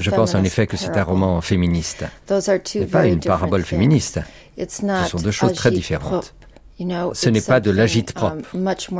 Je 0.00 0.10
pense 0.10 0.34
en 0.34 0.44
effet 0.44 0.66
que 0.66 0.76
c'est 0.76 0.96
un 0.96 1.04
roman 1.04 1.40
féministe. 1.40 2.04
Ce 2.28 2.78
n'est 2.78 2.86
pas 2.86 3.06
une 3.06 3.20
parabole 3.20 3.62
féministe. 3.62 4.20
Ce 4.58 5.08
sont 5.08 5.18
deux 5.18 5.30
choses 5.30 5.52
très 5.52 5.70
différentes. 5.70 6.34
Ce 6.78 7.28
n'est 7.28 7.40
pas 7.40 7.60
de 7.60 7.70
l'agite 7.70 8.12
propre. 8.12 8.44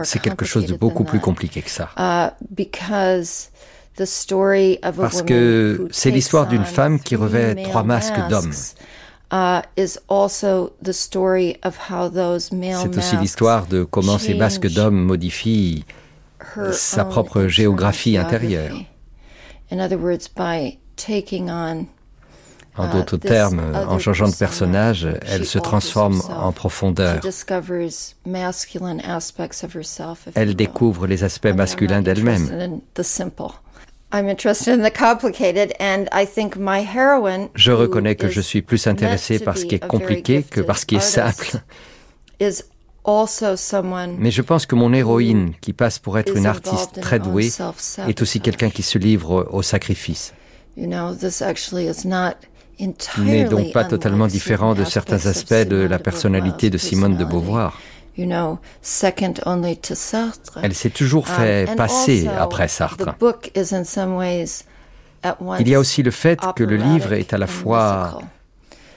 C'est 0.04 0.20
quelque 0.20 0.44
chose 0.44 0.66
de 0.66 0.74
beaucoup 0.74 1.04
plus 1.04 1.20
compliqué 1.20 1.62
que 1.62 1.70
ça. 1.70 1.90
Uh, 1.98 2.30
Parce 4.96 5.22
que 5.22 5.88
c'est 5.90 6.10
l'histoire 6.10 6.46
d'une 6.46 6.64
femme 6.64 7.00
qui 7.00 7.16
revêt 7.16 7.62
trois 7.64 7.82
masques 7.82 8.20
d'hommes. 8.28 8.52
Uh, 9.32 9.60
c'est 9.76 9.98
aussi 12.96 13.16
l'histoire 13.16 13.66
de 13.66 13.82
comment 13.84 14.18
ces 14.18 14.34
masques 14.34 14.68
d'hommes 14.68 15.02
modifient 15.02 15.84
sa 16.72 17.04
propre 17.04 17.46
géographie 17.46 18.16
intérieure. 18.16 18.76
En 22.78 22.92
d'autres 22.92 23.16
termes, 23.16 23.62
en 23.74 23.98
changeant 23.98 24.28
de 24.28 24.34
personnage, 24.34 25.08
elle 25.26 25.46
se 25.46 25.58
transforme 25.58 26.20
en 26.28 26.52
profondeur. 26.52 27.20
Elle 30.34 30.54
découvre 30.54 31.06
les 31.06 31.24
aspects 31.24 31.46
masculins 31.46 32.02
d'elle-même. 32.02 32.80
Je 37.54 37.72
reconnais 37.72 38.14
que 38.14 38.28
je 38.28 38.40
suis 38.40 38.62
plus 38.62 38.86
intéressée 38.86 39.38
par 39.38 39.58
ce 39.58 39.64
qui 39.66 39.74
est 39.74 39.86
compliqué 39.86 40.42
que 40.42 40.60
par 40.60 40.78
ce 40.78 40.86
qui 40.86 40.96
est 40.96 41.00
simple. 41.00 41.58
Mais 44.18 44.30
je 44.30 44.42
pense 44.42 44.66
que 44.66 44.74
mon 44.74 44.92
héroïne, 44.92 45.52
qui 45.60 45.72
passe 45.72 45.98
pour 45.98 46.18
être 46.18 46.36
une 46.36 46.46
artiste 46.46 47.00
très 47.00 47.18
douée, 47.18 47.50
est 48.08 48.22
aussi 48.22 48.40
quelqu'un 48.40 48.70
qui 48.70 48.82
se 48.82 48.98
livre 48.98 49.48
au 49.52 49.62
sacrifice. 49.62 50.34
N'est 53.18 53.44
donc 53.44 53.72
pas 53.72 53.84
totalement 53.84 54.26
différent 54.26 54.74
de 54.74 54.84
certains 54.84 55.26
aspects 55.26 55.54
de 55.54 55.76
la 55.76 55.98
personnalité 55.98 56.68
de 56.68 56.78
Simone 56.78 57.16
de 57.16 57.24
Beauvoir. 57.24 57.80
Elle 60.62 60.74
s'est 60.74 60.90
toujours 60.90 61.28
fait 61.28 61.68
passer 61.76 62.28
après 62.28 62.68
Sartre. 62.68 63.14
Il 65.58 65.68
y 65.68 65.74
a 65.74 65.78
aussi 65.80 66.02
le 66.02 66.10
fait 66.10 66.38
que 66.54 66.64
le 66.64 66.76
livre 66.76 67.12
est 67.12 67.32
à 67.32 67.38
la 67.38 67.46
fois 67.46 68.20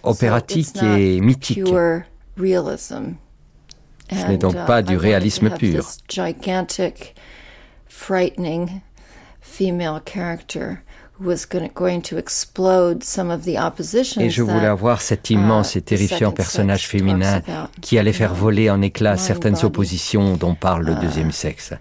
opératique 0.04 0.82
et 0.84 1.20
mythique. 1.22 1.64
Ce 4.12 4.26
n'est 4.28 4.38
donc 4.38 4.56
pas 4.66 4.82
du 4.82 4.96
réalisme 4.98 5.50
pur. 5.50 5.84
Et 11.22 11.36
je 14.30 14.42
voulais 14.42 14.66
avoir 14.66 15.02
cet 15.02 15.30
immense 15.30 15.76
et 15.76 15.82
terrifiant 15.82 16.32
personnage 16.32 16.88
féminin 16.88 17.42
qui 17.82 18.00
allait 18.00 18.14
faire 18.14 18.34
voler 18.34 18.70
en 18.70 18.82
éclats 18.82 19.18
certaines 19.18 19.58
oppositions 19.64 20.38
dont 20.38 20.56
parle 20.56 20.86
le 20.86 20.96
deuxième 20.96 21.32
sexe. 21.32 21.74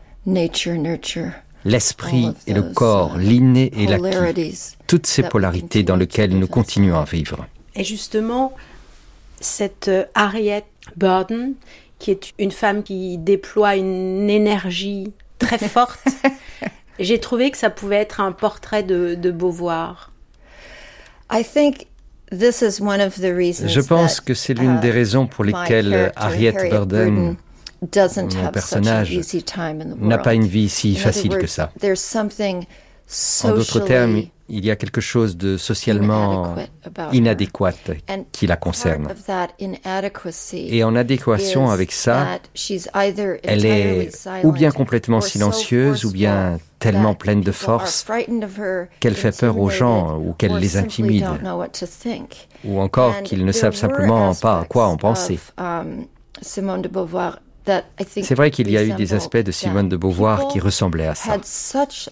L'esprit 1.64 2.32
et 2.46 2.54
le 2.54 2.62
corps, 2.62 3.16
l'inné 3.16 3.70
et 3.76 3.86
l'acquis, 3.86 4.74
toutes 4.86 5.06
ces 5.06 5.22
polarités 5.22 5.82
dans 5.82 5.96
lesquelles 5.96 6.38
nous 6.38 6.46
continuons 6.46 6.98
à 6.98 7.04
vivre. 7.04 7.46
Et 7.74 7.84
justement, 7.84 8.54
cette 9.40 9.90
Harriet 10.14 10.64
Burden, 10.96 11.54
qui 11.98 12.10
est 12.10 12.32
une 12.38 12.52
femme 12.52 12.82
qui 12.82 13.18
déploie 13.18 13.76
une 13.76 14.30
énergie 14.30 15.12
très 15.38 15.58
forte. 15.58 16.00
J'ai 16.98 17.20
trouvé 17.20 17.50
que 17.50 17.58
ça 17.58 17.70
pouvait 17.70 17.96
être 17.96 18.20
un 18.20 18.32
portrait 18.32 18.82
de, 18.82 19.14
de 19.14 19.30
Beauvoir. 19.30 20.10
Je 21.30 21.40
pense 23.80 24.20
que 24.20 24.34
c'est 24.34 24.54
l'une 24.54 24.80
des 24.80 24.90
raisons 24.90 25.26
pour 25.26 25.44
lesquelles 25.44 26.12
Harriet 26.16 26.54
Burden, 26.70 27.36
mon 27.80 28.50
personnage, 28.52 29.18
n'a 29.98 30.18
pas 30.18 30.34
une 30.34 30.46
vie 30.46 30.68
si 30.68 30.96
facile 30.96 31.36
que 31.38 31.46
ça. 31.46 31.70
En 33.44 33.52
d'autres 33.52 33.80
termes, 33.80 34.22
il 34.50 34.64
y 34.64 34.70
a 34.70 34.76
quelque 34.76 35.00
chose 35.00 35.36
de 35.36 35.56
socialement 35.56 36.54
inadéquat 37.12 37.72
qui 38.32 38.46
la 38.46 38.56
concerne. 38.56 39.08
Et 40.52 40.84
en 40.84 40.96
adéquation 40.96 41.70
avec 41.70 41.92
ça, 41.92 42.38
elle 43.42 43.66
est 43.66 44.10
ou 44.42 44.52
bien 44.52 44.70
complètement 44.70 45.20
silencieuse, 45.20 46.04
ou 46.04 46.10
bien 46.10 46.58
tellement 46.78 47.14
pleine 47.14 47.40
de 47.40 47.52
force 47.52 48.06
qu'elle 49.00 49.14
fait 49.14 49.38
peur 49.38 49.58
aux 49.58 49.70
gens 49.70 50.18
ou 50.18 50.32
qu'elle 50.32 50.56
les 50.56 50.76
intimide, 50.76 51.26
ou 52.64 52.80
encore 52.80 53.22
qu'ils 53.22 53.44
ne 53.44 53.52
savent 53.52 53.74
simplement 53.74 54.34
pas 54.34 54.60
à 54.60 54.64
quoi 54.64 54.86
en 54.86 54.96
penser. 54.96 55.38
C'est 56.40 58.34
vrai 58.34 58.50
qu'il 58.50 58.70
y 58.70 58.78
a 58.78 58.84
eu 58.84 58.92
des 58.92 59.14
aspects 59.14 59.36
de 59.36 59.52
Simone 59.52 59.88
de 59.88 59.96
Beauvoir 59.96 60.48
qui 60.48 60.60
ressemblaient 60.60 61.08
à 61.08 61.14
ça. 61.14 61.36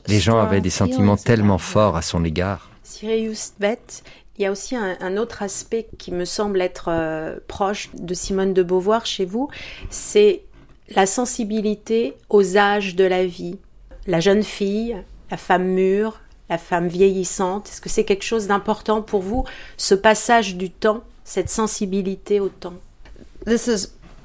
Les 0.09 0.21
gens 0.21 0.39
avaient 0.39 0.61
des 0.61 0.71
sentiments 0.71 1.17
tellement 1.17 1.59
forts 1.59 1.97
à 1.97 2.03
son 2.03 2.25
égard. 2.25 2.71
Sirius 2.83 3.53
Beth, 3.59 4.05
il 4.39 4.43
y 4.43 4.47
a 4.47 4.53
aussi 4.53 4.77
un, 4.77 5.17
autre 5.17 5.43
aspect 5.43 5.89
qui 5.99 6.13
me 6.13 6.25
semble 6.25 6.61
être 6.61 6.89
euh, 6.89 7.39
proche 7.49 7.91
de 7.95 8.15
Simone 8.15 8.55
de 8.55 8.63
Beauvoir 8.63 9.07
chez 9.07 9.25
vous, 9.25 9.49
c'est 9.91 10.43
la 10.91 11.07
sensibilité 11.07 12.15
aux 12.29 12.57
âges 12.57 12.95
de 12.95 13.05
la 13.05 13.27
vie. 13.27 13.59
La 14.07 14.21
jeune 14.21 14.43
fille, 14.43 14.97
la 15.31 15.37
femme 15.37 15.65
mûre, 15.65 16.21
la 16.49 16.59
femme 16.59 16.89
vieillissante, 16.89 17.69
est-ce 17.69 17.81
que 17.81 17.89
c'est 17.89 18.05
quelque 18.05 18.25
chose 18.25 18.47
d'important 18.47 19.03
pour 19.03 19.23
vous, 19.23 19.45
ce 19.77 19.95
passage 19.95 20.57
du 20.57 20.71
temps, 20.71 21.03
cette 21.25 21.51
sensibilité 21.51 22.41
au 22.41 22.49
temps? 22.49 22.75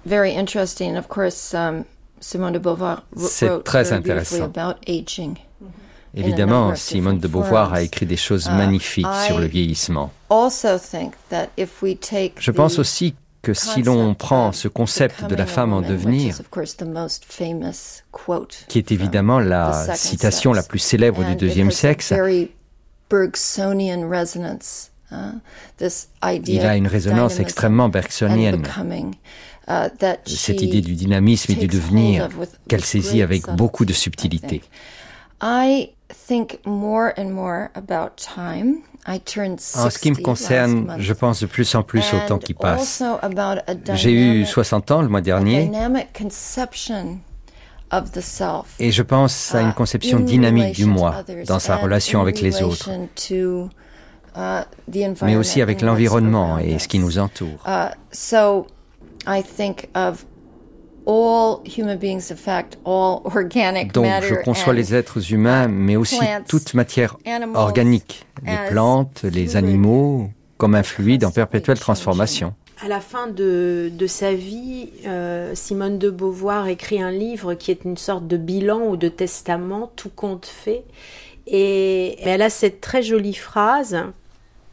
Very 0.06 0.36
interesting. 0.36 0.98
Of 0.98 1.08
course, 1.08 1.54
um, 1.54 1.84
Simone 2.20 2.54
de 2.54 2.60
Beauvoir 2.60 3.04
C'est 3.16 3.64
très 3.64 3.94
intéressant. 3.94 4.46
About 4.46 4.80
aging. 4.88 5.36
Évidemment, 6.14 6.76
Simone 6.76 7.20
de 7.20 7.28
Beauvoir 7.28 7.74
a 7.74 7.84
écrit 7.84 8.06
des 8.06 8.18
choses 8.18 8.48
uh, 8.48 8.52
magnifiques 8.52 9.08
sur 9.28 9.40
le 9.40 9.46
vieillissement. 9.46 10.12
Je 10.30 12.52
pense 12.52 12.80
aussi 12.80 13.16
que 13.42 13.54
si 13.54 13.82
l'on 13.82 14.14
prend 14.14 14.52
ce 14.52 14.68
concept 14.68 15.26
de 15.26 15.36
la 15.36 15.46
femme 15.46 15.74
en 15.74 15.82
devenir, 15.82 16.36
qui 18.68 18.78
est 18.78 18.92
évidemment 18.92 19.40
la 19.40 19.96
citation 19.96 20.54
la 20.54 20.64
plus 20.64 20.80
célèbre 20.80 21.24
du 21.24 21.36
deuxième 21.36 21.72
sexe, 21.72 22.14
il 26.48 26.66
a 26.66 26.76
une 26.76 26.88
résonance 26.88 27.40
extrêmement 27.40 27.90
bergsonienne. 27.90 28.64
Uh, 29.68 29.90
cette 30.26 30.62
idée 30.62 30.82
du 30.82 30.96
dynamisme 30.96 31.52
et 31.52 31.56
du 31.56 31.68
devenir 31.68 32.30
qu'elle 32.68 32.84
saisit 32.84 33.22
avec 33.22 33.48
beaucoup 33.50 33.86
de 33.86 33.94
subtilité. 33.94 34.62
En 39.08 39.90
ce 39.90 39.98
qui 39.98 40.12
me 40.12 40.22
concerne, 40.22 40.96
je 41.00 41.14
pense 41.14 41.42
de 41.42 41.48
plus 41.48 41.74
en 41.76 41.84
plus 41.84 42.14
au 42.14 42.28
temps 42.28 42.38
qui 42.38 42.54
passe. 42.54 43.04
J'ai 43.94 44.12
eu 44.14 44.46
60 44.46 44.92
ans 44.92 45.02
le 45.02 45.08
mois 45.08 45.22
dernier. 45.22 45.72
Et 48.80 48.92
je 48.92 49.02
pense 49.02 49.56
à 49.56 49.62
une 49.62 49.70
uh, 49.70 49.74
conception 49.74 50.20
dynamique 50.20 50.76
du 50.76 50.86
moi 50.86 51.24
dans 51.46 51.60
sa 51.60 51.76
relation 51.76 52.22
avec 52.22 52.40
les 52.42 52.62
autres, 52.64 52.90
uh, 53.32 53.68
mais 55.22 55.36
aussi 55.36 55.62
avec 55.62 55.82
l'environnement 55.82 56.58
et 56.58 56.80
ce 56.80 56.88
qui 56.88 57.00
nous 57.00 57.18
entoure. 57.20 57.66
Donc 63.94 64.06
je 64.22 64.36
conçois 64.44 64.74
les 64.74 64.94
êtres 64.96 65.34
humains, 65.34 65.68
mais 65.68 65.96
aussi 65.96 66.20
toute 66.48 66.74
matière 66.74 67.18
organique, 67.54 68.26
les 68.46 68.58
plantes, 68.70 69.24
les 69.24 69.56
animaux, 69.56 70.30
comme 70.58 70.76
un 70.76 70.84
fluide 70.84 71.26
en 71.26 71.32
perpétuelle 71.32 71.80
transformation. 71.80 72.54
À 72.84 72.88
la 72.88 73.00
fin 73.00 73.28
de, 73.28 73.92
de 73.94 74.08
sa 74.08 74.34
vie, 74.34 74.90
euh, 75.06 75.52
Simone 75.54 76.00
de 76.00 76.10
Beauvoir 76.10 76.68
écrit 76.68 77.00
un 77.00 77.12
livre 77.12 77.54
qui 77.54 77.70
est 77.70 77.86
une 77.86 77.98
sorte 77.98 78.28
de 78.28 78.38
bilan 78.38 78.82
ou 78.88 78.98
de 78.98 79.08
testament, 79.08 79.92
tout 79.96 80.10
compte 80.10 80.48
fait. 80.48 80.84
Et 81.46 82.18
elle 82.28 82.42
a 82.42 82.50
cette 82.50 82.82
très 82.82 83.04
jolie 83.04 83.36
phrase 83.36 83.98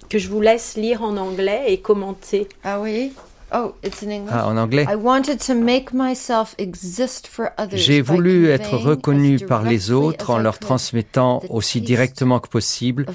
que 0.08 0.18
je 0.18 0.28
vous 0.28 0.40
laisse 0.40 0.76
lire 0.76 1.02
en 1.02 1.18
anglais 1.18 1.64
et 1.68 1.80
commenter. 1.80 2.48
Ah 2.64 2.80
oui? 2.80 3.12
Oh, 3.52 3.74
it's 3.82 4.02
in 4.02 4.10
English? 4.10 4.34
Ah, 4.34 4.46
en 4.46 4.58
anglais. 4.58 4.86
I 4.88 4.94
wanted 4.94 5.38
to 5.46 5.54
make 5.54 5.92
myself 5.92 6.54
exist 6.58 7.26
for 7.26 7.52
others 7.56 7.78
J'ai 7.78 8.02
voulu 8.02 8.48
être 8.48 8.76
reconnu 8.76 9.38
par 9.38 9.62
les 9.62 9.90
autres 9.90 10.30
en 10.30 10.38
leur 10.38 10.58
transmettant 10.58 11.42
aussi 11.48 11.80
directement 11.80 12.40
que 12.40 12.48
possible 12.48 13.06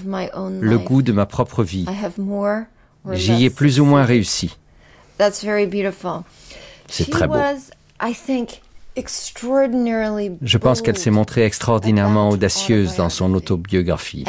le 0.59 0.77
goût 0.77 1.03
de 1.03 1.11
ma 1.11 1.25
propre 1.25 1.63
vie. 1.63 1.85
J'y 3.11 3.45
ai 3.45 3.49
plus 3.49 3.79
ou 3.79 3.85
moins 3.85 4.03
réussi. 4.03 4.57
C'est 6.87 7.09
très 7.09 7.27
beau. 7.27 7.35
Was, 7.35 7.69
I 8.01 8.13
think, 8.13 8.61
je 8.95 10.57
pense 10.57 10.81
qu'elle 10.81 10.97
s'est 10.97 11.09
montrée 11.09 11.45
extraordinairement 11.45 12.29
audacieuse 12.29 12.95
dans 12.95 13.09
son 13.09 13.33
autobiographie 13.33 14.23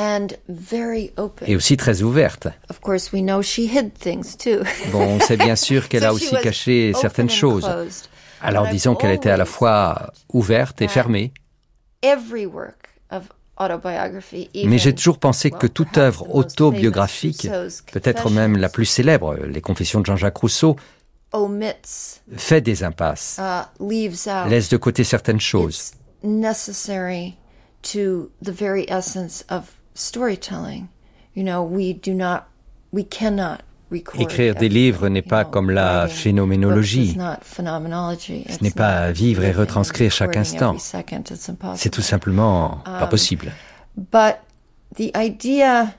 et 1.46 1.56
aussi 1.56 1.76
très 1.76 2.02
ouverte. 2.02 2.48
Bon, 4.90 5.02
on 5.02 5.20
sait 5.20 5.36
bien 5.36 5.56
sûr 5.56 5.88
qu'elle 5.90 6.04
a 6.04 6.12
aussi 6.12 6.34
caché 6.42 6.92
certaines 6.94 7.30
choses. 7.30 7.68
Alors 8.40 8.68
disons 8.68 8.94
qu'elle 8.94 9.12
était 9.12 9.30
à 9.30 9.36
la 9.36 9.44
fois 9.44 10.12
ouverte 10.32 10.80
et 10.82 10.88
fermée. 10.88 11.32
Mais 14.64 14.78
j'ai 14.78 14.94
toujours 14.94 15.18
pensé 15.18 15.50
que 15.50 15.66
toute 15.66 15.98
œuvre 15.98 16.34
autobiographique, 16.34 17.48
peut-être 17.92 18.30
même 18.30 18.56
la 18.56 18.68
plus 18.68 18.86
célèbre, 18.86 19.36
les 19.36 19.60
Confessions 19.60 20.00
de 20.00 20.06
Jean-Jacques 20.06 20.36
Rousseau, 20.38 20.76
fait 22.36 22.60
des 22.60 22.84
impasses, 22.84 23.40
uh, 23.40 24.48
laisse 24.48 24.68
de 24.68 24.76
côté 24.76 25.04
certaines 25.04 25.40
choses. 25.40 25.92
necessary 26.22 27.36
to 27.82 28.30
the 28.40 28.52
very 28.52 28.84
essence 28.88 29.44
of 29.48 29.78
storytelling. 29.94 30.88
You 31.34 31.44
know, 31.44 31.62
we 31.62 31.92
do 31.92 32.14
not, 32.14 32.48
we 32.90 33.04
cannot 33.04 33.60
Écrire 34.18 34.54
des 34.54 34.68
livres 34.68 35.08
n'est 35.08 35.22
pas 35.22 35.44
comme 35.44 35.70
la 35.70 36.08
phénoménologie. 36.08 37.14
Ce 37.14 38.62
n'est 38.62 38.70
pas 38.70 39.12
vivre 39.12 39.44
et 39.44 39.52
retranscrire 39.52 40.10
chaque 40.10 40.36
instant. 40.36 40.76
C'est 41.76 41.90
tout 41.90 42.02
simplement 42.02 42.80
pas 42.84 43.04
um, 43.04 43.08
possible. 43.08 43.52
But 43.96 44.40
the 44.96 45.12
idea 45.14 45.94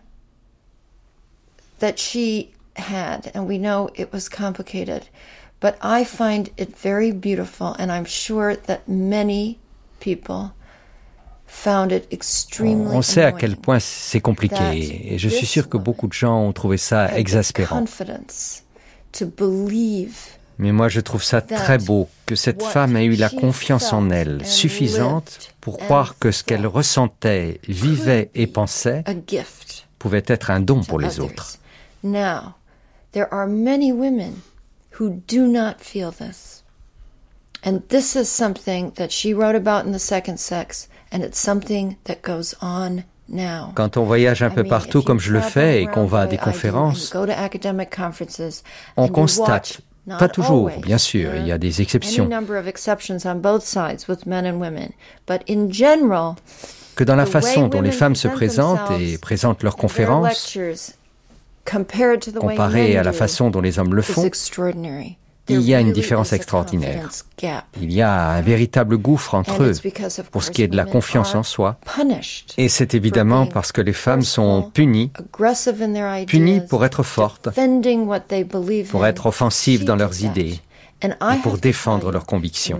that 1.80 1.98
she 1.98 2.50
had, 2.76 3.32
and 3.34 3.48
we 3.48 3.58
know 3.58 3.90
it 3.96 4.12
was 4.12 4.30
complicated, 4.30 5.04
but 5.60 5.78
I 5.82 6.04
find 6.06 6.50
it 6.58 6.76
very 6.78 7.12
beautiful, 7.12 7.76
and 7.80 7.92
I'm 7.92 8.06
sure 8.06 8.56
that 8.68 8.88
many 8.88 9.58
people 10.00 10.52
found 11.48 11.92
it 11.92 12.08
extremely 12.12 12.96
On 12.96 13.02
sait 13.02 13.24
à 13.24 13.32
quel 13.32 13.56
point 13.56 13.80
c'est 13.80 14.22
compliqué, 14.22 15.14
et 15.14 15.18
je 15.18 15.30
suis 15.30 15.46
sûr 15.46 15.70
que 15.70 15.78
beaucoup 15.78 16.08
de 16.08 16.14
gens 16.14 16.40
ont 16.40 16.54
trouvé 16.54 16.78
ça 16.78 17.16
exaspérant. 17.18 17.86
Mais 20.58 20.72
moi, 20.72 20.88
je 20.88 21.02
trouve 21.02 21.24
ça 21.24 21.42
très 21.42 21.78
beau 21.78 22.08
que 22.26 22.36
cette 22.36 22.64
femme 22.64 22.96
ait 22.96 23.06
eu 23.06 23.16
la 23.16 23.30
confiance 23.30 23.92
en 23.92 24.10
elle 24.10 24.46
suffisante 24.46 25.54
pour 25.60 25.78
croire 25.78 26.18
que 26.18 26.32
ce 26.32 26.44
qu'elle 26.44 26.66
ressentait, 26.68 27.60
vivait 27.68 28.30
et 28.36 28.48
pensait 28.48 29.04
pouvait 30.00 30.24
être 30.28 30.52
un 30.52 30.60
don 30.60 30.82
pour 30.82 31.00
les 31.00 31.20
autres. 31.20 31.58
Now, 32.04 32.54
there 33.16 33.34
are 33.34 33.48
many 33.48 33.94
women 33.94 34.44
who 35.00 35.22
do 35.26 35.48
not 35.48 35.80
feel 35.80 36.12
this. 36.12 36.64
And 37.64 37.82
this 37.88 38.16
is 38.16 38.30
something 38.30 38.92
that 38.98 39.12
she 39.12 39.34
wrote 39.34 39.56
about 39.56 39.86
in 39.86 39.94
The 39.94 40.00
Second 40.00 40.38
Sex, 40.38 40.90
and 41.12 41.24
it's 41.24 41.40
something 41.40 41.96
that 42.04 42.22
goes 42.22 42.54
on 42.62 43.06
now. 43.28 43.72
Quand 43.74 43.98
on 43.98 44.04
voyage 44.04 44.44
un 44.44 44.52
peu 44.52 44.66
partout 44.66 45.02
comme 45.02 45.20
je 45.20 45.32
le 45.32 45.40
fais 45.40 45.82
et 45.82 45.88
qu'on 45.88 46.06
va 46.06 46.22
à 46.22 46.28
des 46.28 46.38
conférences, 46.38 47.12
on 48.98 49.08
constate 49.08 49.80
pas 50.20 50.28
toujours, 50.28 50.70
bien 50.82 51.00
sûr, 51.00 51.34
il 51.36 51.48
y 51.48 51.52
a 51.52 51.58
des 51.58 51.82
exceptions. 51.82 52.30
Que 56.96 57.04
dans 57.04 57.16
la 57.16 57.26
façon 57.26 57.68
dont 57.68 57.82
les 57.82 57.92
femmes 57.92 58.16
se 58.16 58.28
présentent 58.28 58.92
et 59.00 59.18
présentent 59.18 59.64
leurs 59.64 59.78
conférences, 59.78 60.58
comparé 62.40 62.98
à 62.98 63.04
la 63.04 63.14
façon 63.14 63.50
dont 63.50 63.62
les 63.62 63.80
hommes 63.80 63.94
le 63.94 64.02
font, 64.02 64.30
il 65.48 65.62
y 65.62 65.76
a 65.76 65.80
une 65.80 65.92
différence 65.92 66.34
extraordinaire. 66.34 67.10
Il 67.80 67.94
y 67.94 68.02
a 68.02 68.30
un 68.32 68.42
véritable 68.42 68.98
gouffre 68.98 69.36
entre 69.36 69.64
eux 69.64 69.74
pour 70.32 70.44
ce 70.44 70.52
qui 70.52 70.64
est 70.64 70.68
de 70.68 70.76
la 70.76 70.86
confiance 70.86 71.36
en 71.36 71.44
soi. 71.44 71.78
Et 72.58 72.70
c'est 72.70 72.96
évidemment 72.96 73.46
parce 73.46 73.72
que 73.72 73.82
les 73.82 73.94
femmes 73.94 74.24
sont 74.24 74.72
punies, 74.74 75.12
punies 76.28 76.62
pour 76.68 76.86
être 76.86 77.04
fortes, 77.04 77.50
pour 78.90 79.06
être 79.06 79.26
offensives 79.28 79.86
dans 79.86 79.96
leurs 79.96 80.24
idées 80.24 80.60
et 81.04 81.38
pour 81.44 81.58
défendre 81.58 82.12
leurs 82.12 82.26
convictions. 82.26 82.80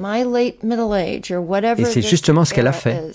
Et 1.78 1.86
c'est 1.86 2.02
justement 2.02 2.46
ce 2.46 2.54
qu'elle 2.54 2.68
a 2.68 2.72
fait. 2.72 3.12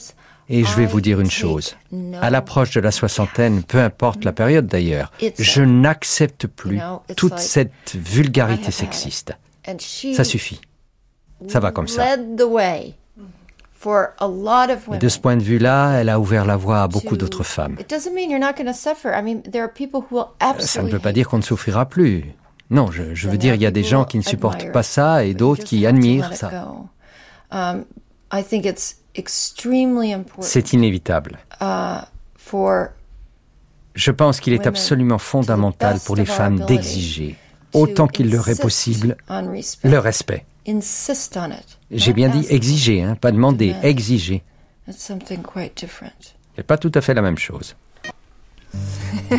Et 0.52 0.64
je 0.64 0.76
vais 0.76 0.86
vous 0.86 1.00
dire 1.00 1.20
une 1.20 1.30
chose. 1.30 1.76
À 2.20 2.28
l'approche 2.28 2.72
de 2.72 2.80
la 2.80 2.90
soixantaine, 2.90 3.62
peu 3.62 3.78
importe 3.78 4.24
la 4.24 4.32
période 4.32 4.66
d'ailleurs, 4.66 5.12
je 5.38 5.62
n'accepte 5.62 6.48
plus 6.48 6.80
toute 7.16 7.38
cette 7.38 7.94
vulgarité 7.94 8.70
sexiste. 8.72 9.32
Ça 10.14 10.24
suffit. 10.24 10.60
Ça 11.48 11.60
va 11.60 11.70
comme 11.70 11.86
ça. 11.88 12.16
Et 14.92 14.98
de 14.98 15.08
ce 15.08 15.18
point 15.18 15.36
de 15.36 15.42
vue-là, 15.42 16.00
elle 16.00 16.08
a 16.08 16.20
ouvert 16.20 16.44
la 16.44 16.56
voie 16.56 16.82
à 16.82 16.88
beaucoup 16.88 17.16
d'autres 17.16 17.44
femmes. 17.44 17.76
Ça 20.58 20.82
ne 20.82 20.90
veut 20.90 20.98
pas 20.98 21.12
dire 21.12 21.28
qu'on 21.28 21.38
ne 21.38 21.42
souffrira 21.42 21.86
plus. 21.86 22.24
Non, 22.68 22.90
je, 22.90 23.14
je 23.14 23.28
veux 23.28 23.38
dire, 23.38 23.54
il 23.54 23.62
y 23.62 23.66
a 23.66 23.70
des 23.70 23.82
gens 23.82 24.04
qui 24.04 24.18
ne 24.18 24.22
supportent 24.22 24.70
pas 24.72 24.82
ça 24.82 25.24
et 25.24 25.32
d'autres 25.34 25.64
qui 25.64 25.86
admirent 25.86 26.34
ça. 26.36 26.66
C'est 30.40 30.72
inévitable. 30.72 31.38
Uh, 31.60 32.00
Je 33.94 34.10
pense 34.10 34.40
qu'il 34.40 34.52
est 34.52 34.66
absolument 34.66 35.18
fondamental 35.18 35.98
pour 36.04 36.16
les 36.16 36.24
femmes 36.24 36.60
d'exiger, 36.64 37.36
autant 37.72 38.06
qu'il 38.06 38.30
leur 38.30 38.48
est 38.48 38.60
possible, 38.60 39.16
le 39.84 39.98
respect. 39.98 40.44
J'ai 41.90 42.12
bien 42.12 42.28
dit 42.28 42.46
exiger, 42.50 43.02
hein, 43.02 43.16
pas 43.16 43.32
demander, 43.32 43.74
exiger. 43.82 44.42
C'est 46.56 46.66
pas 46.66 46.78
tout 46.78 46.92
à 46.94 47.00
fait 47.00 47.14
la 47.14 47.22
même 47.22 47.38
chose. 47.38 47.76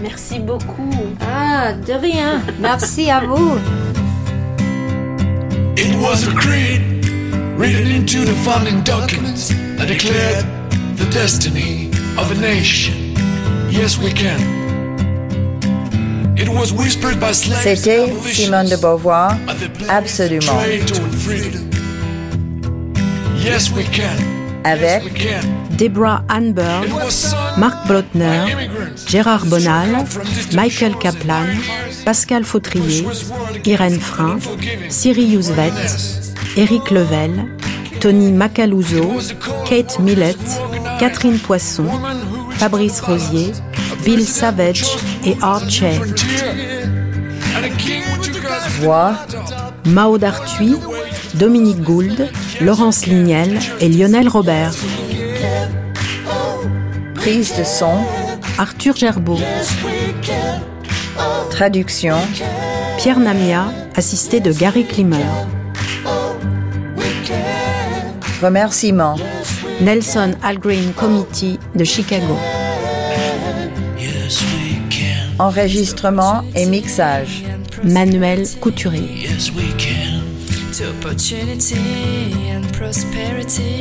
Merci 0.00 0.40
beaucoup. 0.40 0.90
Ah, 1.20 1.72
de 1.72 1.92
rien. 1.92 2.42
Merci 2.58 3.10
à 3.10 3.20
vous. 3.20 3.52
It 5.74 5.94
was 6.00 6.26
a 6.26 6.32
creed 6.34 6.82
written 7.56 7.90
into 7.90 8.24
the 8.24 8.34
founding 8.44 8.82
documents 8.82 9.48
that 9.48 9.88
declared 9.88 10.44
the 10.96 11.08
destiny 11.10 11.88
of 12.18 12.30
a 12.30 12.34
nation. 12.34 13.14
Yes, 13.70 13.96
we 13.98 14.12
can. 14.12 14.40
It 16.36 16.48
was 16.48 16.72
whispered 16.72 17.18
by 17.18 17.32
slaves 17.32 17.64
C'était 17.64 18.06
Simone 18.34 18.68
de 18.68 18.76
Beauvoir, 18.76 19.38
absolument. 19.88 20.60
Yes, 23.42 23.70
we 23.72 23.84
can. 23.84 24.41
Avec 24.64 25.28
Deborah 25.76 26.22
Anberg, 26.30 26.88
Marc 27.56 27.86
Brotner, 27.86 28.44
Gérard 29.08 29.46
Bonal, 29.46 30.04
Michael 30.54 30.96
Kaplan, 30.98 31.46
Pascal 32.04 32.44
Fautrier, 32.44 33.06
Irène 33.64 34.00
Frein, 34.00 34.38
Siri 34.88 35.24
Yousvet, 35.24 35.72
Éric 36.56 36.90
Level, 36.90 37.46
Tony 38.00 38.32
Macaluso, 38.32 39.18
Kate 39.68 39.98
Millett, 39.98 40.38
Catherine 40.98 41.38
Poisson, 41.38 41.86
Fabrice 42.50 43.00
Rosier, 43.00 43.52
Bill 44.04 44.24
Savage 44.24 44.84
et 45.24 45.36
Art. 45.42 45.62
Voix 48.80 49.14
Mao 49.84 50.18
Dartuy, 50.18 50.76
Dominique 51.34 51.80
Gould, 51.80 52.28
Laurence 52.60 53.06
Lignel 53.06 53.58
et 53.80 53.88
Lionel 53.88 54.28
Robert. 54.28 54.74
Prise 57.14 57.56
de 57.56 57.64
son 57.64 57.94
Arthur 58.58 58.96
Gerbeau. 58.96 59.38
Traduction 61.50 62.16
Pierre 62.98 63.18
Namia, 63.18 63.72
assisté 63.96 64.40
de 64.40 64.52
Gary 64.52 64.84
Klimmer. 64.84 65.24
Remerciements 68.42 69.16
Nelson 69.80 70.32
Algreen 70.42 70.92
Committee 70.92 71.58
de 71.74 71.84
Chicago. 71.84 72.36
Enregistrement 75.38 76.44
et 76.54 76.66
mixage 76.66 77.44
Manuel 77.82 78.46
Couturier. 78.60 79.28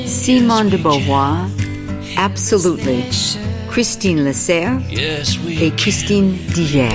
Simone 0.05 0.69
de 0.69 0.77
Beauvoir, 0.77 1.47
Absolutely. 2.17 3.05
Christine 3.69 4.23
Lesser 4.23 4.67
et 4.91 5.71
Christine 5.77 6.35
Diger. 6.53 6.89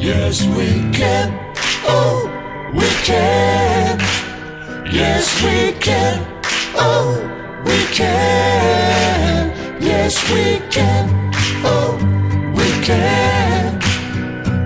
Yes, 0.00 0.42
we 0.56 0.90
can. 0.92 1.32
Oh, 1.86 2.28
we 2.74 2.86
can. 3.04 3.98
Yes, 4.90 5.42
we 5.42 5.72
can. 5.78 6.20
Oh, 6.74 7.18
we 7.64 7.76
can. 7.92 9.52
Yes, 9.80 10.22
we 10.30 10.58
can. 10.70 11.08
Oh, 11.64 11.96
we 12.54 12.66
can. 12.82 13.78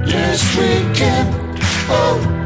Yes, 0.06 0.56
we 0.56 0.94
can. 0.94 1.26
Oh, 1.88 2.45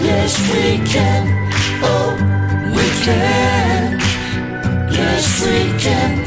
Yes, 0.00 0.36
we 0.52 0.76
can. 0.86 1.24
Oh, 1.82 2.12
we 2.74 2.86
can. 3.04 3.98
Yes, 4.92 5.40
we 5.46 5.78
can. 5.78 6.18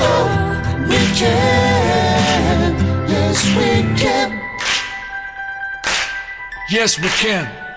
Oh, 0.00 0.26
we 0.88 0.98
can. 1.14 2.74
Yes, 3.08 3.46
we 3.56 3.70
can. 3.96 4.28
Yes, 6.68 6.98
we 6.98 7.08
can. 7.08 7.67